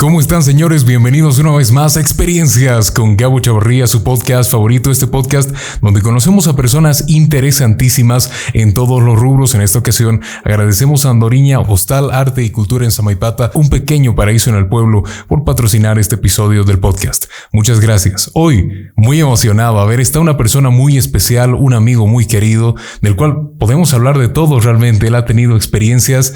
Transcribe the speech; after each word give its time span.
¿Cómo 0.00 0.18
están 0.18 0.42
señores? 0.42 0.86
Bienvenidos 0.86 1.38
una 1.40 1.54
vez 1.54 1.72
más 1.72 1.98
a 1.98 2.00
Experiencias 2.00 2.90
con 2.90 3.18
Gabo 3.18 3.38
Chavarría, 3.38 3.86
su 3.86 4.02
podcast 4.02 4.50
favorito, 4.50 4.90
este 4.90 5.06
podcast 5.06 5.54
donde 5.82 6.00
conocemos 6.00 6.46
a 6.46 6.56
personas 6.56 7.04
interesantísimas 7.08 8.32
en 8.54 8.72
todos 8.72 9.02
los 9.02 9.18
rubros. 9.18 9.54
En 9.54 9.60
esta 9.60 9.78
ocasión 9.78 10.22
agradecemos 10.42 11.04
a 11.04 11.10
Andoriña, 11.10 11.60
Hostal 11.60 12.12
Arte 12.12 12.42
y 12.42 12.48
Cultura 12.48 12.86
en 12.86 12.92
Samaipata, 12.92 13.50
un 13.52 13.68
pequeño 13.68 14.14
paraíso 14.14 14.48
en 14.48 14.56
el 14.56 14.68
pueblo, 14.68 15.02
por 15.28 15.44
patrocinar 15.44 15.98
este 15.98 16.14
episodio 16.14 16.64
del 16.64 16.78
podcast. 16.78 17.26
Muchas 17.52 17.80
gracias. 17.80 18.30
Hoy, 18.32 18.88
muy 18.96 19.20
emocionado, 19.20 19.80
a 19.80 19.84
ver, 19.84 20.00
está 20.00 20.18
una 20.18 20.38
persona 20.38 20.70
muy 20.70 20.96
especial, 20.96 21.52
un 21.52 21.74
amigo 21.74 22.06
muy 22.06 22.24
querido, 22.24 22.74
del 23.02 23.16
cual 23.16 23.50
podemos 23.58 23.92
hablar 23.92 24.16
de 24.16 24.28
todo 24.28 24.60
realmente. 24.60 25.08
Él 25.08 25.14
ha 25.14 25.26
tenido 25.26 25.56
experiencias 25.56 26.32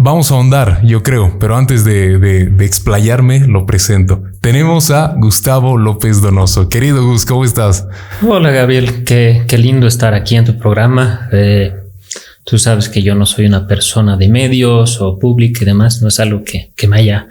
Vamos 0.00 0.30
a 0.30 0.34
ahondar, 0.34 0.80
yo 0.84 1.02
creo, 1.02 1.40
pero 1.40 1.56
antes 1.56 1.84
de, 1.84 2.52
explayarme, 2.60 3.40
lo 3.40 3.66
presento. 3.66 4.22
Tenemos 4.40 4.92
a 4.92 5.14
Gustavo 5.16 5.76
López 5.76 6.22
Donoso. 6.22 6.68
Querido 6.68 7.04
Gus, 7.04 7.26
¿cómo 7.26 7.44
estás? 7.44 7.84
Hola 8.22 8.52
Gabriel, 8.52 9.02
qué, 9.02 9.44
lindo 9.58 9.88
estar 9.88 10.14
aquí 10.14 10.36
en 10.36 10.44
tu 10.44 10.56
programa. 10.56 11.28
Eh, 11.32 11.74
tú 12.44 12.60
sabes 12.60 12.88
que 12.88 13.02
yo 13.02 13.16
no 13.16 13.26
soy 13.26 13.46
una 13.46 13.66
persona 13.66 14.16
de 14.16 14.28
medios 14.28 15.00
o 15.00 15.18
público 15.18 15.62
y 15.62 15.66
demás, 15.66 16.00
no 16.00 16.06
es 16.06 16.20
algo 16.20 16.44
que, 16.44 16.70
que 16.76 16.86
me 16.86 16.98
haya 16.98 17.26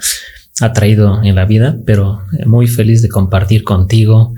atraído 0.60 1.24
en 1.24 1.36
la 1.36 1.46
vida, 1.46 1.78
pero 1.86 2.24
muy 2.46 2.68
feliz 2.68 3.02
de 3.02 3.08
compartir 3.08 3.64
contigo 3.64 4.34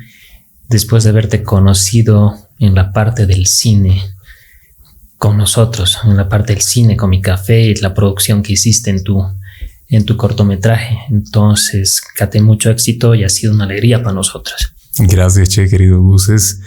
después 0.68 1.04
de 1.04 1.10
haberte 1.10 1.42
conocido 1.42 2.36
en 2.60 2.76
la 2.76 2.92
parte 2.92 3.26
del 3.26 3.48
cine 3.48 4.04
con 5.20 5.38
nosotros 5.38 6.00
en 6.06 6.16
la 6.16 6.30
parte 6.30 6.54
del 6.54 6.62
cine, 6.62 6.96
con 6.96 7.10
mi 7.10 7.22
café 7.22 7.62
y 7.62 7.76
la 7.76 7.94
producción 7.94 8.42
que 8.42 8.54
hiciste 8.54 8.90
en 8.90 9.04
tu, 9.04 9.22
en 9.90 10.06
tu 10.06 10.16
cortometraje. 10.16 10.98
Entonces, 11.10 12.02
cate 12.16 12.42
mucho 12.42 12.72
éxito 12.72 13.14
y 13.14 13.26
ha 13.26 13.30
sido 13.30 13.54
una 13.54 13.66
alegría 13.66 14.02
para 14.02 14.14
nosotros. 14.14 14.74
Gracias, 14.98 15.50
Che, 15.50 15.68
querido 15.68 16.02
Gus. 16.02 16.30
Es, 16.30 16.62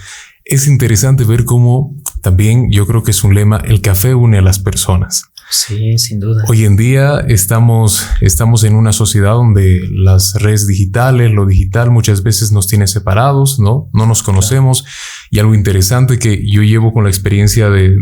es 0.45 0.67
interesante 0.67 1.23
ver 1.23 1.45
cómo 1.45 1.95
también 2.21 2.71
yo 2.71 2.85
creo 2.85 3.01
que 3.03 3.11
es 3.11 3.23
un 3.23 3.33
lema, 3.33 3.57
el 3.65 3.81
café 3.81 4.13
une 4.13 4.37
a 4.37 4.41
las 4.41 4.59
personas. 4.59 5.23
Sí, 5.49 5.97
sin 5.97 6.19
duda. 6.19 6.43
Hoy 6.47 6.65
en 6.65 6.75
día 6.75 7.19
estamos, 7.27 8.05
estamos 8.21 8.63
en 8.63 8.75
una 8.75 8.91
sociedad 8.91 9.33
donde 9.33 9.79
las 9.91 10.35
redes 10.35 10.67
digitales, 10.67 11.31
lo 11.31 11.45
digital 11.45 11.91
muchas 11.91 12.23
veces 12.23 12.51
nos 12.51 12.67
tiene 12.67 12.87
separados, 12.87 13.59
¿no? 13.59 13.89
No 13.93 14.05
nos 14.05 14.23
conocemos. 14.23 14.85
Y 15.29 15.39
algo 15.39 15.55
interesante 15.55 16.19
que 16.19 16.43
yo 16.47 16.61
llevo 16.61 16.93
con 16.93 17.03
la 17.03 17.09
experiencia 17.09 17.69
de, 17.69 17.93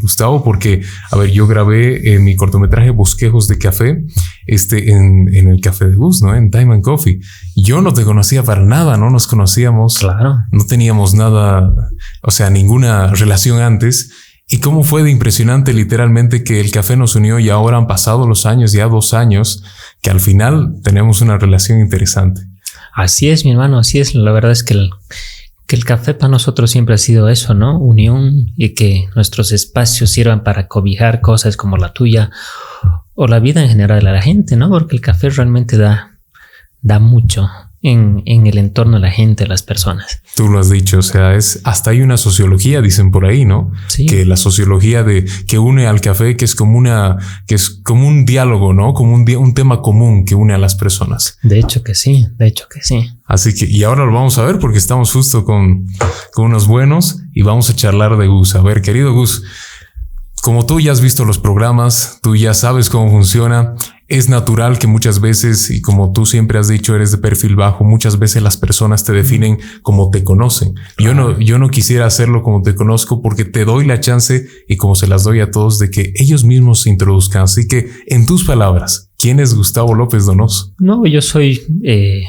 Gustavo, 0.00 0.42
porque, 0.42 0.82
a 1.10 1.16
ver, 1.16 1.30
yo 1.30 1.46
grabé 1.46 2.18
mi 2.20 2.36
cortometraje 2.36 2.90
Bosquejos 2.90 3.48
de 3.48 3.58
Café, 3.58 4.04
este, 4.46 4.92
en, 4.92 5.32
en, 5.34 5.48
el 5.48 5.60
Café 5.60 5.88
de 5.88 5.96
Gus, 5.96 6.22
¿no? 6.22 6.34
En 6.34 6.50
Time 6.50 6.74
and 6.74 6.82
Coffee. 6.82 7.20
Yo 7.56 7.80
no 7.82 7.92
te 7.92 8.04
conocía 8.04 8.42
para 8.42 8.64
nada, 8.64 8.96
no 8.96 9.10
nos 9.10 9.26
conocíamos. 9.26 9.98
Claro. 9.98 10.38
No 10.50 10.66
teníamos 10.66 11.14
nada, 11.14 11.72
o 12.22 12.30
sea, 12.30 12.50
ninguna 12.50 13.08
relación 13.08 13.60
antes. 13.60 14.10
¿Y 14.52 14.58
cómo 14.58 14.82
fue 14.82 15.04
de 15.04 15.12
impresionante 15.12 15.72
literalmente 15.72 16.42
que 16.42 16.60
el 16.60 16.72
café 16.72 16.96
nos 16.96 17.14
unió 17.14 17.38
y 17.38 17.50
ahora 17.50 17.76
han 17.76 17.86
pasado 17.86 18.26
los 18.26 18.46
años, 18.46 18.72
ya 18.72 18.88
dos 18.88 19.14
años, 19.14 19.62
que 20.02 20.10
al 20.10 20.18
final 20.18 20.74
tenemos 20.82 21.20
una 21.20 21.38
relación 21.38 21.78
interesante? 21.78 22.42
Así 22.92 23.30
es, 23.30 23.44
mi 23.44 23.52
hermano, 23.52 23.78
así 23.78 24.00
es. 24.00 24.16
La 24.16 24.32
verdad 24.32 24.50
es 24.50 24.64
que 24.64 24.74
el, 24.74 24.90
que 25.68 25.76
el 25.76 25.84
café 25.84 26.14
para 26.14 26.32
nosotros 26.32 26.72
siempre 26.72 26.96
ha 26.96 26.98
sido 26.98 27.28
eso, 27.28 27.54
¿no? 27.54 27.78
Unión 27.78 28.50
y 28.56 28.70
que 28.74 29.04
nuestros 29.14 29.52
espacios 29.52 30.10
sirvan 30.10 30.42
para 30.42 30.66
cobijar 30.66 31.20
cosas 31.20 31.56
como 31.56 31.76
la 31.76 31.92
tuya 31.92 32.32
o 33.14 33.28
la 33.28 33.38
vida 33.38 33.62
en 33.62 33.68
general 33.68 34.00
de 34.00 34.10
la 34.10 34.20
gente, 34.20 34.56
¿no? 34.56 34.68
Porque 34.68 34.96
el 34.96 35.00
café 35.00 35.30
realmente 35.30 35.78
da, 35.78 36.18
da 36.82 36.98
mucho, 36.98 37.48
en, 37.82 38.22
en, 38.26 38.46
el 38.46 38.58
entorno 38.58 38.96
de 38.96 39.00
la 39.00 39.10
gente, 39.10 39.44
de 39.44 39.48
las 39.48 39.62
personas. 39.62 40.22
Tú 40.36 40.48
lo 40.48 40.58
has 40.58 40.68
dicho, 40.70 40.98
o 40.98 41.02
sea, 41.02 41.34
es 41.34 41.60
hasta 41.64 41.90
hay 41.90 42.02
una 42.02 42.16
sociología, 42.16 42.82
dicen 42.82 43.10
por 43.10 43.24
ahí, 43.24 43.44
¿no? 43.44 43.72
Sí. 43.88 44.06
Que 44.06 44.24
la 44.24 44.36
sociología 44.36 45.02
de 45.02 45.24
que 45.46 45.58
une 45.58 45.86
al 45.86 46.00
café, 46.00 46.36
que 46.36 46.44
es 46.44 46.54
como 46.54 46.76
una, 46.76 47.16
que 47.46 47.54
es 47.54 47.70
como 47.70 48.06
un 48.06 48.26
diálogo, 48.26 48.74
¿no? 48.74 48.92
Como 48.92 49.14
un, 49.14 49.28
un 49.36 49.54
tema 49.54 49.80
común 49.80 50.24
que 50.24 50.34
une 50.34 50.52
a 50.52 50.58
las 50.58 50.74
personas. 50.74 51.38
De 51.42 51.58
hecho 51.58 51.82
que 51.82 51.94
sí, 51.94 52.26
de 52.36 52.46
hecho 52.46 52.66
que 52.68 52.82
sí. 52.82 53.10
Así 53.24 53.54
que, 53.54 53.64
y 53.64 53.84
ahora 53.84 54.04
lo 54.04 54.12
vamos 54.12 54.36
a 54.38 54.44
ver 54.44 54.58
porque 54.58 54.78
estamos 54.78 55.12
justo 55.12 55.44
con, 55.44 55.86
con 56.32 56.46
unos 56.46 56.66
buenos 56.66 57.20
y 57.32 57.42
vamos 57.42 57.70
a 57.70 57.76
charlar 57.76 58.16
de 58.18 58.26
Gus. 58.26 58.54
A 58.56 58.62
ver, 58.62 58.82
querido 58.82 59.14
Gus, 59.14 59.42
como 60.42 60.66
tú 60.66 60.80
ya 60.80 60.92
has 60.92 61.00
visto 61.00 61.24
los 61.24 61.38
programas, 61.38 62.18
tú 62.22 62.36
ya 62.36 62.54
sabes 62.54 62.88
cómo 62.88 63.10
funciona 63.10 63.74
es 64.10 64.28
natural 64.28 64.80
que 64.80 64.88
muchas 64.88 65.20
veces, 65.20 65.70
y 65.70 65.80
como 65.80 66.12
tú 66.12 66.26
siempre 66.26 66.58
has 66.58 66.66
dicho, 66.66 66.96
eres 66.96 67.12
de 67.12 67.18
perfil 67.18 67.54
bajo, 67.54 67.84
muchas 67.84 68.18
veces 68.18 68.42
las 68.42 68.56
personas 68.56 69.04
te 69.04 69.12
definen 69.12 69.58
como 69.82 70.10
te 70.10 70.24
conocen. 70.24 70.74
Yo 70.98 71.14
no, 71.14 71.38
yo 71.38 71.60
no 71.60 71.68
quisiera 71.68 72.06
hacerlo 72.06 72.42
como 72.42 72.60
te 72.62 72.74
conozco 72.74 73.22
porque 73.22 73.44
te 73.44 73.64
doy 73.64 73.86
la 73.86 74.00
chance 74.00 74.48
y 74.68 74.76
como 74.76 74.96
se 74.96 75.06
las 75.06 75.22
doy 75.22 75.38
a 75.38 75.52
todos 75.52 75.78
de 75.78 75.90
que 75.90 76.12
ellos 76.16 76.42
mismos 76.42 76.80
se 76.80 76.90
introduzcan. 76.90 77.42
Así 77.42 77.68
que, 77.68 77.88
en 78.08 78.26
tus 78.26 78.42
palabras, 78.42 79.12
¿quién 79.16 79.38
es 79.38 79.54
Gustavo 79.54 79.94
López 79.94 80.26
Donoso? 80.26 80.74
No, 80.80 81.06
yo 81.06 81.22
soy 81.22 81.60
eh, 81.84 82.22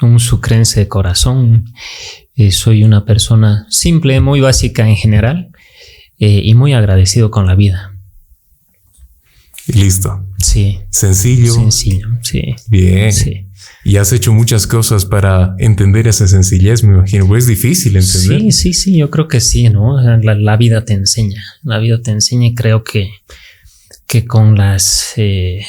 un 0.00 0.18
sucrense 0.18 0.80
de 0.80 0.88
corazón. 0.88 1.66
Eh, 2.34 2.50
soy 2.50 2.82
una 2.82 3.04
persona 3.04 3.66
simple, 3.68 4.22
muy 4.22 4.40
básica 4.40 4.88
en 4.88 4.96
general 4.96 5.50
eh, 6.18 6.40
y 6.44 6.54
muy 6.54 6.72
agradecido 6.72 7.30
con 7.30 7.46
la 7.46 7.54
vida. 7.54 7.94
listo. 9.66 10.24
Sí. 10.38 10.80
Sencillo. 10.90 11.52
Sencillo, 11.52 12.08
sí. 12.22 12.54
Bien. 12.68 13.12
Sí. 13.12 13.46
Y 13.84 13.98
has 13.98 14.12
hecho 14.12 14.32
muchas 14.32 14.66
cosas 14.66 15.04
para 15.04 15.54
entender 15.58 16.08
esa 16.08 16.26
sencillez, 16.26 16.82
me 16.82 16.94
imagino. 16.94 17.26
Pues 17.26 17.44
es 17.44 17.48
difícil 17.48 17.96
entender. 17.96 18.40
Sí, 18.40 18.52
sí, 18.52 18.74
sí, 18.74 18.96
yo 18.98 19.10
creo 19.10 19.28
que 19.28 19.40
sí, 19.40 19.68
¿no? 19.68 20.00
La, 20.00 20.56
vida 20.56 20.84
te 20.84 20.94
enseña. 20.94 21.42
La 21.62 21.78
vida 21.78 22.00
te 22.02 22.10
enseña 22.10 22.48
y 22.48 22.54
creo 22.54 22.82
que, 22.82 23.10
que 24.08 24.24
con 24.24 24.56
las, 24.56 25.12
eh, 25.16 25.64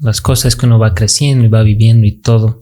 las 0.00 0.20
cosas 0.20 0.56
que 0.56 0.66
uno 0.66 0.78
va 0.78 0.94
creciendo 0.94 1.44
y 1.44 1.48
va 1.48 1.62
viviendo 1.62 2.06
y 2.06 2.12
todo, 2.12 2.60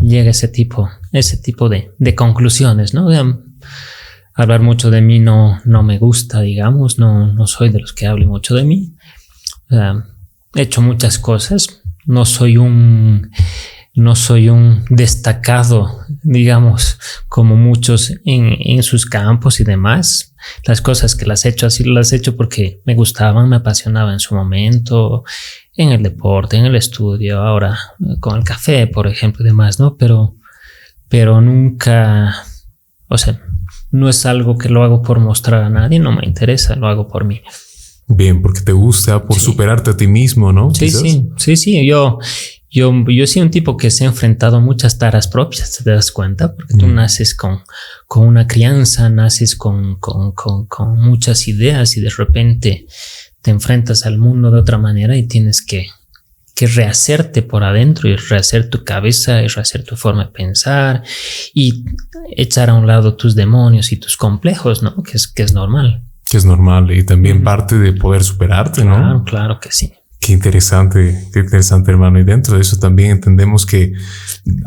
llega 0.00 0.30
ese 0.30 0.48
tipo, 0.48 0.88
ese 1.12 1.36
tipo 1.36 1.68
de, 1.68 1.90
de 1.98 2.14
conclusiones, 2.14 2.94
¿no? 2.94 3.08
Hablar 4.34 4.60
mucho 4.60 4.90
de 4.90 5.00
mí 5.00 5.18
no, 5.18 5.60
no 5.64 5.82
me 5.82 5.98
gusta, 5.98 6.40
digamos, 6.40 6.98
no, 6.98 7.32
no 7.32 7.46
soy 7.46 7.70
de 7.70 7.80
los 7.80 7.92
que 7.92 8.06
hablen 8.06 8.28
mucho 8.28 8.54
de 8.54 8.64
mí. 8.64 8.94
He 10.54 10.62
hecho 10.62 10.82
muchas 10.82 11.18
cosas. 11.18 11.82
No 12.06 12.24
soy 12.24 12.56
un, 12.56 13.30
no 13.94 14.16
soy 14.16 14.48
un 14.48 14.84
destacado, 14.88 16.00
digamos, 16.22 16.98
como 17.28 17.56
muchos 17.56 18.12
en, 18.24 18.56
en, 18.58 18.82
sus 18.82 19.06
campos 19.06 19.60
y 19.60 19.64
demás. 19.64 20.34
Las 20.64 20.80
cosas 20.80 21.14
que 21.14 21.26
las 21.26 21.44
he 21.44 21.50
hecho 21.50 21.66
así 21.66 21.84
las 21.84 22.12
he 22.12 22.16
hecho 22.16 22.36
porque 22.36 22.80
me 22.84 22.94
gustaban, 22.94 23.48
me 23.48 23.56
apasionaban 23.56 24.14
en 24.14 24.20
su 24.20 24.34
momento, 24.34 25.24
en 25.74 25.90
el 25.90 26.02
deporte, 26.02 26.56
en 26.56 26.66
el 26.66 26.76
estudio, 26.76 27.40
ahora 27.40 27.78
con 28.20 28.38
el 28.38 28.44
café, 28.44 28.86
por 28.86 29.06
ejemplo, 29.06 29.44
y 29.44 29.48
demás, 29.48 29.78
¿no? 29.78 29.96
Pero, 29.96 30.36
pero 31.08 31.40
nunca, 31.40 32.44
o 33.08 33.18
sea, 33.18 33.40
no 33.90 34.08
es 34.08 34.26
algo 34.26 34.56
que 34.56 34.68
lo 34.68 34.82
hago 34.84 35.02
por 35.02 35.20
mostrar 35.20 35.62
a 35.62 35.70
nadie, 35.70 35.98
no 35.98 36.12
me 36.12 36.26
interesa, 36.26 36.76
lo 36.76 36.88
hago 36.88 37.08
por 37.08 37.24
mí. 37.24 37.42
Bien, 38.06 38.42
porque 38.42 38.60
te 38.60 38.72
gusta, 38.72 39.24
por 39.24 39.38
superarte 39.38 39.90
a 39.90 39.96
ti 39.96 40.08
mismo, 40.08 40.52
¿no? 40.52 40.74
Sí, 40.74 40.90
sí, 40.90 41.28
sí, 41.36 41.56
sí. 41.56 41.86
Yo, 41.86 42.18
yo, 42.68 42.92
yo 43.06 43.26
soy 43.26 43.42
un 43.42 43.50
tipo 43.50 43.76
que 43.76 43.90
se 43.90 44.04
ha 44.04 44.08
enfrentado 44.08 44.56
a 44.56 44.60
muchas 44.60 44.98
taras 44.98 45.28
propias, 45.28 45.80
¿te 45.82 45.90
das 45.90 46.10
cuenta? 46.10 46.54
Porque 46.54 46.74
tú 46.74 46.88
naces 46.88 47.36
con, 47.36 47.60
con 48.08 48.26
una 48.26 48.48
crianza, 48.48 49.08
naces 49.10 49.54
con, 49.54 50.00
con, 50.00 50.32
con, 50.32 50.66
con 50.66 51.00
muchas 51.00 51.46
ideas 51.46 51.96
y 51.96 52.00
de 52.00 52.10
repente 52.10 52.86
te 53.42 53.50
enfrentas 53.52 54.06
al 54.06 54.18
mundo 54.18 54.50
de 54.50 54.58
otra 54.58 54.76
manera 54.76 55.16
y 55.16 55.28
tienes 55.28 55.62
que, 55.62 55.86
que 56.60 56.66
rehacerte 56.66 57.40
por 57.40 57.64
adentro 57.64 58.06
y 58.06 58.16
rehacer 58.16 58.68
tu 58.68 58.84
cabeza 58.84 59.40
y 59.40 59.46
rehacer 59.46 59.82
tu 59.82 59.96
forma 59.96 60.26
de 60.26 60.30
pensar 60.30 61.02
y 61.54 61.86
echar 62.36 62.68
a 62.68 62.74
un 62.74 62.86
lado 62.86 63.16
tus 63.16 63.34
demonios 63.34 63.92
y 63.92 63.96
tus 63.96 64.18
complejos, 64.18 64.82
¿no? 64.82 65.02
Que 65.02 65.12
es, 65.16 65.26
que 65.26 65.42
es 65.42 65.54
normal 65.54 66.02
que 66.30 66.36
es 66.36 66.44
normal 66.44 66.92
y 66.92 67.02
también 67.02 67.42
parte 67.42 67.76
de 67.76 67.92
poder 67.92 68.22
superarte, 68.22 68.84
¿no? 68.84 68.94
Claro, 68.94 69.24
claro 69.24 69.58
que 69.58 69.72
sí. 69.72 69.94
Qué 70.20 70.34
interesante, 70.34 71.28
qué 71.32 71.40
interesante, 71.40 71.90
hermano. 71.90 72.20
Y 72.20 72.24
dentro 72.24 72.56
de 72.56 72.60
eso 72.60 72.78
también 72.78 73.12
entendemos 73.12 73.64
que 73.64 73.94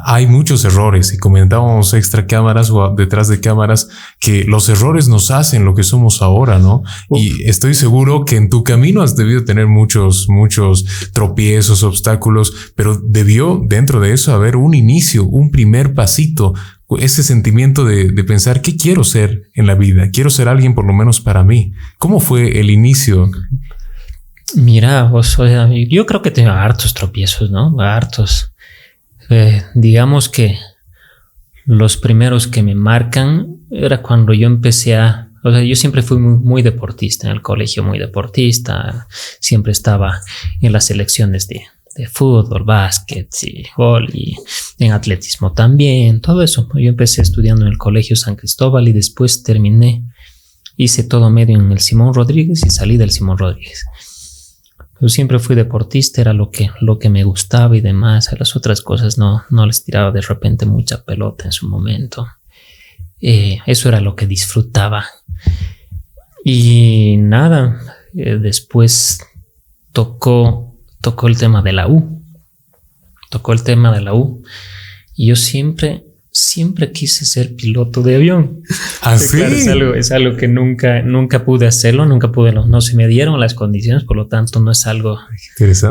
hay 0.03 0.25
muchos 0.25 0.65
errores 0.65 1.13
y 1.13 1.19
comentábamos 1.19 1.94
extra 1.94 2.25
cámaras 2.25 2.71
o 2.71 2.95
detrás 2.95 3.27
de 3.27 3.39
cámaras 3.39 3.88
que 4.19 4.45
los 4.45 4.67
errores 4.67 5.07
nos 5.07 5.29
hacen 5.29 5.63
lo 5.63 5.75
que 5.75 5.83
somos 5.83 6.23
ahora, 6.23 6.57
¿no? 6.57 6.81
Y 7.11 7.44
estoy 7.47 7.75
seguro 7.75 8.25
que 8.25 8.35
en 8.35 8.50
tu 8.50 8.63
camino 8.63 9.03
has 9.03 9.15
debido 9.15 9.45
tener 9.45 9.67
muchos, 9.67 10.25
muchos 10.27 10.85
tropiezos, 11.13 11.83
obstáculos, 11.83 12.73
pero 12.75 13.00
debió 13.00 13.61
dentro 13.63 14.00
de 14.00 14.13
eso 14.13 14.33
haber 14.33 14.55
un 14.55 14.73
inicio, 14.73 15.23
un 15.23 15.51
primer 15.51 15.94
pasito 15.94 16.55
ese 17.00 17.23
sentimiento 17.23 17.85
de, 17.85 18.11
pensar 18.23 18.61
qué 18.61 18.75
quiero 18.75 19.03
ser 19.03 19.50
en 19.53 19.67
la 19.67 19.75
vida, 19.75 20.09
quiero 20.11 20.29
ser 20.29 20.47
alguien 20.47 20.73
por 20.75 20.85
lo 20.85 20.94
menos 20.94 21.21
para 21.21 21.44
mí. 21.44 21.73
¿Cómo 21.97 22.19
fue 22.19 22.59
el 22.59 22.69
inicio? 22.69 23.29
Mira, 24.55 25.03
vos, 25.03 25.37
yo 25.89 26.05
creo 26.05 26.21
que 26.21 26.31
tengo 26.31 26.51
hartos 26.51 26.93
tropiezos, 26.93 27.49
¿no? 27.49 27.75
Hartos. 27.79 28.51
Eh, 29.29 29.63
digamos 29.73 30.29
que 30.29 30.59
los 31.65 31.97
primeros 31.97 32.47
que 32.47 32.61
me 32.61 32.75
marcan 32.75 33.57
era 33.71 34.01
cuando 34.01 34.33
yo 34.33 34.47
empecé 34.47 34.95
a... 34.95 35.29
O 35.43 35.51
sea, 35.51 35.61
yo 35.61 35.75
siempre 35.75 36.01
fui 36.01 36.17
muy, 36.17 36.61
deportista, 36.61 37.27
en 37.27 37.33
el 37.33 37.41
colegio 37.41 37.83
muy 37.83 37.99
deportista, 37.99 39.07
siempre 39.41 39.73
estaba 39.73 40.21
en 40.61 40.71
las 40.71 40.85
selecciones 40.85 41.49
de, 41.49 41.63
de 41.95 42.07
fútbol, 42.07 42.63
básquet 42.63 43.29
y 43.41 43.65
y 44.13 44.35
en 44.79 44.91
atletismo 44.93 45.51
también, 45.51 46.21
todo 46.21 46.43
eso. 46.43 46.69
Yo 46.75 46.89
empecé 46.89 47.21
estudiando 47.21 47.65
en 47.65 47.73
el 47.73 47.77
Colegio 47.77 48.15
San 48.15 48.37
Cristóbal 48.37 48.87
y 48.87 48.93
después 48.93 49.43
terminé, 49.43 50.03
hice 50.77 51.03
todo 51.03 51.29
medio 51.29 51.59
en 51.59 51.71
el 51.73 51.79
Simón 51.79 52.13
Rodríguez 52.13 52.63
y 52.65 52.69
salí 52.69 52.95
del 52.95 53.11
Simón 53.11 53.37
Rodríguez. 53.37 53.85
Yo 55.03 55.09
siempre 55.09 55.38
fui 55.38 55.53
deportista, 55.57 56.21
era 56.21 56.31
lo 56.31 56.50
que, 56.50 56.71
lo 56.79 56.97
que 56.97 57.09
me 57.09 57.25
gustaba 57.25 57.75
y 57.75 57.81
demás. 57.81 58.31
A 58.31 58.38
las 58.38 58.55
otras 58.55 58.81
cosas 58.81 59.17
no, 59.17 59.44
no 59.50 59.65
les 59.65 59.83
tiraba 59.83 60.11
de 60.11 60.21
repente 60.21 60.65
mucha 60.65 61.03
pelota 61.03 61.44
en 61.44 61.51
su 61.51 61.67
momento. 61.67 62.25
Eh, 63.19 63.59
eso 63.65 63.89
era 63.89 64.00
lo 64.00 64.15
que 64.15 64.27
disfrutaba. 64.27 65.05
Y 66.45 67.17
nada, 67.17 67.81
eh, 68.15 68.38
después 68.38 69.19
tocó, 69.91 70.73
tocó 71.01 71.27
el 71.27 71.38
tema 71.38 71.61
de 71.61 71.73
la 71.73 71.89
U. 71.89 72.23
Tocó 73.29 73.51
el 73.51 73.63
tema 73.63 73.94
de 73.94 74.00
la 74.00 74.13
U. 74.13 74.41
Y 75.17 75.27
yo 75.27 75.35
siempre 75.35 76.05
siempre 76.33 76.91
quise 76.91 77.25
ser 77.25 77.56
piloto 77.56 78.01
de 78.01 78.15
avión. 78.15 78.63
Así. 79.01 79.41
¿Ah, 79.41 79.47
es, 79.95 80.12
algo, 80.12 80.35
que 80.35 80.47
nunca, 80.47 81.01
nunca 81.03 81.45
pude 81.45 81.68
hacerlo, 81.68 82.06
nunca 82.06 82.31
pude, 82.31 82.51
no, 82.51 82.81
se 82.81 82.95
me 82.95 83.07
dieron 83.07 83.39
las 83.39 83.53
condiciones, 83.53 84.03
por 84.03 84.18
lo 84.18 84.27
tanto 84.27 84.59
no 84.59 84.71
es 84.71 84.88
algo, 84.88 85.19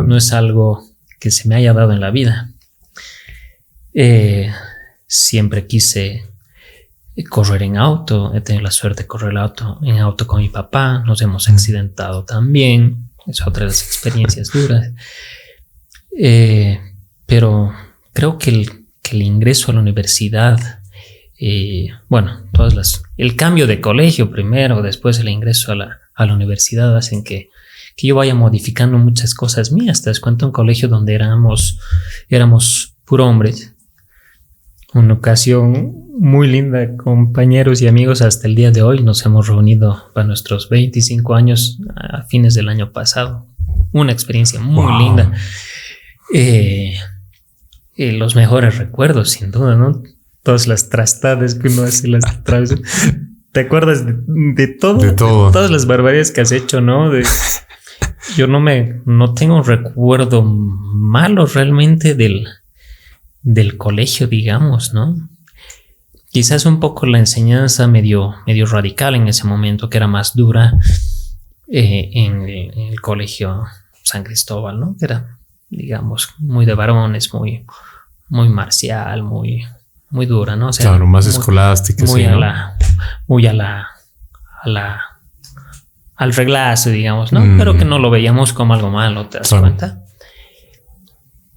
no 0.04 0.16
es 0.16 0.32
algo 0.32 0.84
que 1.20 1.30
se 1.30 1.48
me 1.48 1.54
haya 1.54 1.72
dado 1.72 1.92
en 1.92 2.00
la 2.00 2.10
vida. 2.10 2.50
Eh, 3.94 4.50
siempre 5.06 5.66
quise 5.66 6.24
correr 7.28 7.62
en 7.62 7.76
auto, 7.76 8.34
he 8.34 8.40
tenido 8.40 8.64
la 8.64 8.70
suerte 8.72 9.02
de 9.02 9.06
correr 9.06 9.36
auto, 9.36 9.78
en 9.82 9.98
auto 9.98 10.26
con 10.26 10.40
mi 10.40 10.48
papá, 10.48 11.04
nos 11.06 11.22
hemos 11.22 11.48
accidentado 11.48 12.24
también, 12.24 13.10
es 13.26 13.46
otra 13.46 13.60
de 13.60 13.70
las 13.70 13.82
experiencias 13.82 14.50
duras. 14.50 14.90
Eh, 16.18 16.80
pero 17.26 17.72
creo 18.12 18.38
que 18.38 18.50
el 18.50 18.81
que 19.02 19.16
el 19.16 19.22
ingreso 19.22 19.70
a 19.70 19.74
la 19.74 19.80
universidad, 19.80 20.80
eh, 21.38 21.88
bueno, 22.08 22.42
todas 22.52 22.74
las, 22.74 23.02
el 23.16 23.36
cambio 23.36 23.66
de 23.66 23.80
colegio 23.80 24.30
primero, 24.30 24.80
después 24.80 25.18
el 25.18 25.28
ingreso 25.28 25.72
a 25.72 25.74
la, 25.74 25.98
a 26.14 26.26
la 26.26 26.34
universidad 26.34 26.96
hacen 26.96 27.24
que, 27.24 27.50
que, 27.96 28.06
yo 28.06 28.14
vaya 28.14 28.34
modificando 28.34 28.96
muchas 28.98 29.34
cosas 29.34 29.72
mías. 29.72 30.02
Te 30.02 30.10
das 30.10 30.20
cuenta, 30.20 30.46
un 30.46 30.52
colegio 30.52 30.88
donde 30.88 31.14
éramos, 31.14 31.78
éramos 32.28 32.94
puro 33.04 33.26
hombres. 33.26 33.74
Una 34.94 35.14
ocasión 35.14 36.02
muy 36.18 36.46
linda, 36.48 36.96
compañeros 36.96 37.80
y 37.80 37.88
amigos, 37.88 38.20
hasta 38.20 38.46
el 38.46 38.54
día 38.54 38.70
de 38.70 38.82
hoy 38.82 39.02
nos 39.02 39.24
hemos 39.24 39.48
reunido 39.48 40.10
para 40.14 40.26
nuestros 40.26 40.68
25 40.68 41.34
años 41.34 41.80
a 41.96 42.22
fines 42.24 42.54
del 42.54 42.68
año 42.68 42.92
pasado. 42.92 43.46
Una 43.92 44.12
experiencia 44.12 44.60
muy 44.60 45.02
linda. 45.02 45.32
Eh, 46.34 46.94
los 47.96 48.36
mejores 48.36 48.78
recuerdos, 48.78 49.30
sin 49.30 49.50
duda, 49.50 49.76
¿no? 49.76 50.02
Todas 50.42 50.66
las 50.66 50.88
trastadas 50.88 51.54
que 51.54 51.68
uno 51.68 51.82
hace, 51.82 52.08
las 52.08 52.24
¿Te 53.52 53.60
acuerdas 53.60 54.04
de, 54.06 54.66
todo? 54.66 54.98
De 54.98 55.12
todo. 55.12 55.52
todas 55.52 55.70
las 55.70 55.86
barbaridades 55.86 56.32
que 56.32 56.40
has 56.40 56.52
hecho, 56.52 56.80
¿no? 56.80 57.12
yo 58.36 58.46
no 58.46 58.60
me, 58.60 59.00
no 59.04 59.34
tengo 59.34 59.56
un 59.56 59.64
recuerdo 59.64 60.42
malo 60.42 61.46
realmente 61.46 62.14
del, 62.14 62.46
del 63.42 63.76
colegio, 63.76 64.26
digamos, 64.26 64.94
¿no? 64.94 65.28
Quizás 66.30 66.64
un 66.64 66.80
poco 66.80 67.04
la 67.04 67.18
enseñanza 67.18 67.86
medio, 67.86 68.34
medio 68.46 68.64
radical 68.64 69.14
en 69.14 69.28
ese 69.28 69.46
momento, 69.46 69.90
que 69.90 69.98
era 69.98 70.06
más 70.06 70.34
dura 70.34 70.72
eh, 71.68 72.10
en, 72.14 72.48
el, 72.48 73.00
colegio 73.02 73.64
San 74.02 74.24
Cristóbal, 74.24 74.80
¿no? 74.80 74.96
Que 74.98 75.04
era 75.04 75.38
digamos, 75.72 76.34
muy 76.38 76.66
de 76.66 76.74
varones, 76.74 77.32
muy, 77.32 77.64
muy 78.28 78.48
marcial, 78.50 79.22
muy, 79.22 79.64
muy 80.10 80.26
dura, 80.26 80.54
¿no? 80.54 80.68
O 80.68 80.72
sea, 80.72 80.90
claro, 80.90 81.06
más 81.06 81.26
escolástica, 81.26 82.04
muy 82.04 82.24
a 82.24 82.36
la, 82.36 82.76
muy 83.26 83.46
a 83.46 83.54
la, 83.54 83.88
a 84.62 84.68
la, 84.68 85.02
al 86.16 86.34
reglazo, 86.34 86.90
digamos, 86.90 87.32
¿no? 87.32 87.40
Mm. 87.40 87.58
Pero 87.58 87.76
que 87.76 87.86
no 87.86 87.98
lo 87.98 88.10
veíamos 88.10 88.52
como 88.52 88.74
algo 88.74 88.90
malo, 88.90 89.26
¿te 89.26 89.38
das 89.38 89.48
cuenta? 89.48 90.04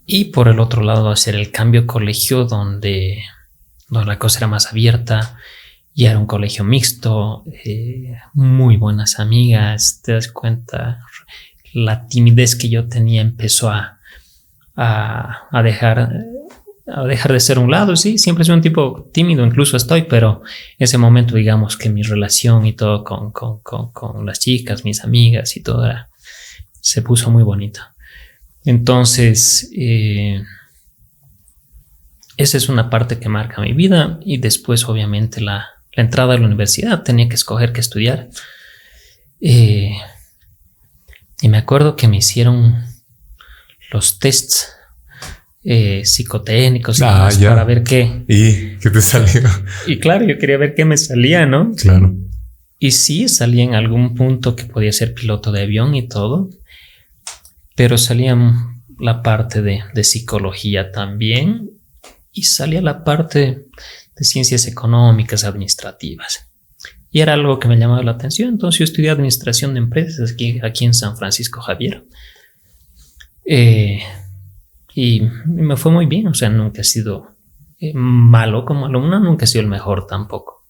Y 0.05 0.25
por 0.25 0.47
el 0.47 0.59
otro 0.59 0.81
lado, 0.81 1.09
hacer 1.11 1.35
el 1.35 1.51
cambio 1.51 1.85
colegio 1.85 2.45
donde, 2.45 3.21
donde 3.89 4.07
la 4.07 4.17
cosa 4.17 4.39
era 4.39 4.47
más 4.47 4.67
abierta, 4.67 5.37
y 5.93 6.05
era 6.05 6.19
un 6.19 6.25
colegio 6.25 6.63
mixto, 6.63 7.43
eh, 7.65 8.15
muy 8.33 8.77
buenas 8.77 9.19
amigas, 9.19 10.01
te 10.03 10.13
das 10.13 10.29
cuenta, 10.29 10.99
la 11.73 12.07
timidez 12.07 12.55
que 12.55 12.69
yo 12.69 12.87
tenía 12.87 13.21
empezó 13.21 13.69
a, 13.69 13.94
a, 14.75 15.61
dejar 15.63 16.09
dejar 17.07 17.33
de 17.33 17.39
ser 17.39 17.57
un 17.57 17.71
lado, 17.71 17.95
sí, 17.95 18.17
siempre 18.17 18.45
soy 18.45 18.55
un 18.55 18.61
tipo 18.61 19.09
tímido, 19.11 19.43
incluso 19.43 19.75
estoy, 19.75 20.03
pero 20.03 20.43
ese 20.77 20.97
momento, 20.97 21.35
digamos 21.35 21.77
que 21.77 21.89
mi 21.89 22.03
relación 22.03 22.65
y 22.65 22.73
todo 22.73 23.03
con, 23.03 23.31
con, 23.31 23.59
con, 23.61 24.25
las 24.25 24.39
chicas, 24.39 24.85
mis 24.85 25.03
amigas 25.03 25.57
y 25.57 25.63
todo 25.63 25.91
se 26.81 27.01
puso 27.01 27.31
muy 27.31 27.43
bonita. 27.43 27.95
Entonces, 28.65 29.71
eh, 29.75 30.43
esa 32.37 32.57
es 32.57 32.69
una 32.69 32.89
parte 32.89 33.19
que 33.19 33.29
marca 33.29 33.61
mi 33.61 33.73
vida 33.73 34.19
y 34.23 34.37
después, 34.37 34.85
obviamente, 34.85 35.41
la, 35.41 35.69
entrada 35.91 36.33
a 36.33 36.37
la 36.37 36.45
universidad, 36.45 37.03
tenía 37.03 37.29
que 37.29 37.35
escoger 37.35 37.71
qué 37.71 37.79
estudiar. 37.79 38.29
Eh, 39.39 39.95
y 41.41 41.47
me 41.47 41.57
acuerdo 41.57 41.95
que 41.95 42.07
me 42.07 42.17
hicieron 42.17 42.83
los 43.95 44.19
tests 44.19 44.67
eh, 45.63 46.03
psicotécnicos 46.03 47.01
ah, 47.01 47.29
para 47.39 47.63
ver 47.63 47.81
qué. 47.81 48.25
¿Y 48.27 48.77
qué 48.77 48.89
te 48.89 49.01
salió? 49.01 49.49
Y 49.87 49.99
claro, 49.99 50.25
yo 50.25 50.37
quería 50.37 50.57
ver 50.57 50.75
qué 50.75 50.83
me 50.83 50.97
salía, 50.97 51.45
¿no? 51.45 51.71
Claro. 51.75 52.13
Y 52.77 52.91
sí, 52.91 53.29
salía 53.29 53.63
en 53.63 53.73
algún 53.73 54.13
punto 54.13 54.55
que 54.55 54.65
podía 54.65 54.91
ser 54.91 55.13
piloto 55.13 55.53
de 55.53 55.61
avión 55.61 55.95
y 55.95 56.09
todo, 56.09 56.49
pero 57.75 57.97
salía 57.97 58.37
la 58.99 59.23
parte 59.23 59.61
de, 59.61 59.81
de 59.93 60.03
psicología 60.03 60.91
también 60.91 61.71
y 62.33 62.43
salía 62.43 62.81
la 62.81 63.05
parte 63.05 63.65
de 64.13 64.23
ciencias 64.25 64.67
económicas, 64.67 65.45
administrativas. 65.45 66.49
Y 67.11 67.21
era 67.21 67.33
algo 67.33 67.59
que 67.59 67.69
me 67.69 67.77
llamaba 67.77 68.03
la 68.03 68.11
atención. 68.11 68.49
Entonces 68.49 68.79
yo 68.79 68.83
estudié 68.83 69.09
administración 69.09 69.73
de 69.73 69.79
empresas 69.79 70.33
aquí, 70.33 70.59
aquí 70.61 70.83
en 70.83 70.93
San 70.93 71.15
Francisco 71.15 71.61
Javier. 71.61 72.03
Eh, 73.45 73.99
y 74.93 75.21
me 75.45 75.77
fue 75.77 75.91
muy 75.91 76.05
bien, 76.05 76.27
o 76.27 76.33
sea, 76.33 76.49
nunca 76.49 76.81
he 76.81 76.85
sido 76.85 77.35
eh, 77.79 77.91
malo 77.93 78.65
como 78.65 78.85
alumno, 78.85 79.19
nunca 79.19 79.45
he 79.45 79.47
sido 79.47 79.61
el 79.61 79.67
mejor 79.67 80.07
tampoco. 80.07 80.65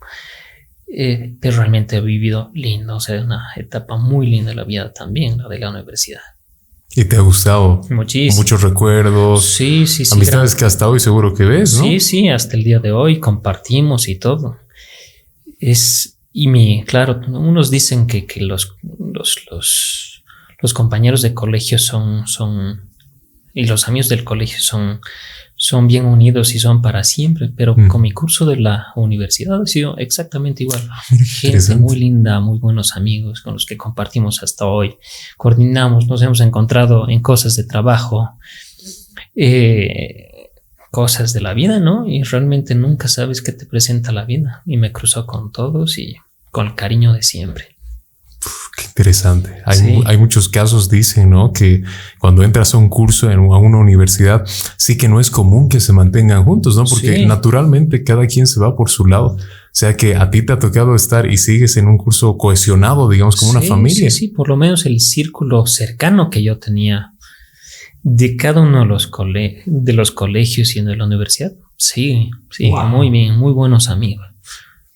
Eh, 0.88 1.36
pero 1.40 1.58
realmente 1.58 1.98
he 1.98 2.02
vivido 2.02 2.52
lindo, 2.54 2.98
o 2.98 3.00
sea, 3.00 3.22
una 3.22 3.48
etapa 3.56 3.98
muy 3.98 4.28
linda 4.28 4.52
de 4.52 4.56
la 4.56 4.64
vida 4.64 4.94
también, 4.94 5.38
la 5.38 5.48
de 5.48 5.60
la 5.60 5.70
universidad. 5.70 6.22
¿Y 6.96 7.06
te 7.06 7.18
ha 7.18 7.22
gustado? 7.22 7.82
Muchísimo. 7.90 8.42
Muchos 8.42 8.62
recuerdos. 8.62 9.44
Sí, 9.44 9.86
sí, 9.86 10.06
sí. 10.06 10.16
Amistades 10.16 10.56
que 10.56 10.66
hasta 10.66 10.88
hoy 10.88 11.00
seguro 11.00 11.34
que 11.34 11.44
ves, 11.44 11.76
¿no? 11.78 11.84
Sí, 11.84 12.00
sí, 12.00 12.30
hasta 12.30 12.56
el 12.56 12.64
día 12.64 12.80
de 12.80 12.92
hoy 12.92 13.20
compartimos 13.20 14.08
y 14.08 14.16
todo. 14.16 14.58
Es, 15.60 16.18
y 16.32 16.48
mi, 16.48 16.84
claro, 16.86 17.20
unos 17.28 17.70
dicen 17.70 18.08
que, 18.08 18.26
que 18.26 18.42
los, 18.42 18.78
los, 18.98 19.46
los 19.52 20.15
los 20.66 20.74
compañeros 20.74 21.22
de 21.22 21.36
colegio 21.36 21.78
son, 21.78 22.26
son, 22.26 22.90
y 23.54 23.68
los 23.68 23.88
amigos 23.88 24.10
del 24.10 24.24
colegio 24.24 24.60
son, 24.60 25.00
son 25.56 25.86
bien 25.86 26.06
unidos 26.06 26.56
y 26.56 26.60
son 26.60 26.82
para 26.82 27.04
siempre, 27.04 27.52
pero 27.56 27.76
mm. 27.78 27.88
con 27.88 28.02
mi 28.02 28.12
curso 28.12 28.48
de 28.48 28.58
la 28.58 28.88
universidad 28.96 29.62
ha 29.62 29.68
sido 29.68 29.96
exactamente 29.98 30.64
igual. 30.64 30.82
Gente 31.40 31.76
muy 31.76 32.00
linda, 32.00 32.40
muy 32.40 32.58
buenos 32.58 32.98
amigos 32.98 33.42
con 33.42 33.54
los 33.54 33.68
que 33.68 33.78
compartimos 33.78 34.42
hasta 34.42 34.66
hoy. 34.66 34.96
Coordinamos, 35.38 36.08
nos 36.08 36.24
hemos 36.24 36.42
encontrado 36.42 37.10
en 37.10 37.22
cosas 37.22 37.56
de 37.56 37.66
trabajo, 37.66 38.32
eh, 39.36 40.50
cosas 40.90 41.32
de 41.32 41.42
la 41.42 41.54
vida, 41.54 41.80
¿no? 41.80 42.08
Y 42.08 42.24
realmente 42.24 42.74
nunca 42.74 43.08
sabes 43.08 43.44
qué 43.44 43.52
te 43.52 43.68
presenta 43.68 44.12
la 44.12 44.26
vida. 44.26 44.64
Y 44.66 44.78
me 44.78 44.92
cruzó 44.92 45.28
con 45.28 45.52
todos 45.52 46.00
y 46.00 46.16
con 46.50 46.66
el 46.66 46.74
cariño 46.74 47.14
de 47.14 47.22
siempre. 47.22 47.75
Qué 48.76 48.86
interesante. 48.88 49.62
Hay, 49.66 50.18
muchos 50.18 50.50
casos, 50.50 50.90
dicen, 50.90 51.30
¿no? 51.30 51.54
Que 51.54 51.84
cuando 52.20 52.44
entras 52.44 52.74
a 52.74 52.78
un 52.78 52.90
curso 52.90 53.32
en, 53.32 53.40
a 53.40 53.58
una 53.58 53.78
universidad, 53.78 54.46
sí 54.78 54.98
que 54.98 55.08
no 55.08 55.20
es 55.20 55.32
común 55.32 55.70
que 55.70 55.80
se 55.80 55.94
mantengan 55.94 56.44
juntos, 56.44 56.76
¿no? 56.76 56.84
Porque 56.84 57.26
naturalmente 57.26 58.04
cada 58.04 58.28
quien 58.28 58.48
se 58.48 58.60
va 58.60 58.76
por 58.76 58.90
su 58.90 59.06
lado. 59.06 59.38
O 59.38 59.78
sea 59.78 59.96
que 59.98 60.16
a 60.16 60.30
ti 60.30 60.42
te 60.42 60.54
ha 60.54 60.60
tocado 60.60 60.96
estar 60.96 61.30
y 61.30 61.38
sigues 61.38 61.78
en 61.78 61.88
un 61.88 61.98
curso 61.98 62.38
cohesionado, 62.38 63.10
digamos, 63.10 63.36
como 63.36 63.52
una 63.52 63.62
familia. 63.62 64.10
Sí, 64.10 64.18
sí, 64.20 64.28
por 64.30 64.50
lo 64.50 64.58
menos 64.58 64.86
el 64.86 65.00
círculo 65.00 65.66
cercano 65.66 66.30
que 66.30 66.44
yo 66.44 66.60
tenía 66.60 67.12
De 68.02 68.36
cada 68.36 68.62
uno 68.62 68.80
de 68.80 68.86
los, 68.86 69.12
de 69.66 69.94
los 69.94 70.12
colegios 70.12 70.76
y 70.76 70.82
de 70.82 70.96
la 70.96 71.06
universidad, 71.06 71.54
sí, 71.78 72.30
sí, 72.52 72.72
muy 72.90 73.10
bien, 73.10 73.38
muy 73.38 73.52
buenos 73.52 73.90
amigos. 73.90 74.26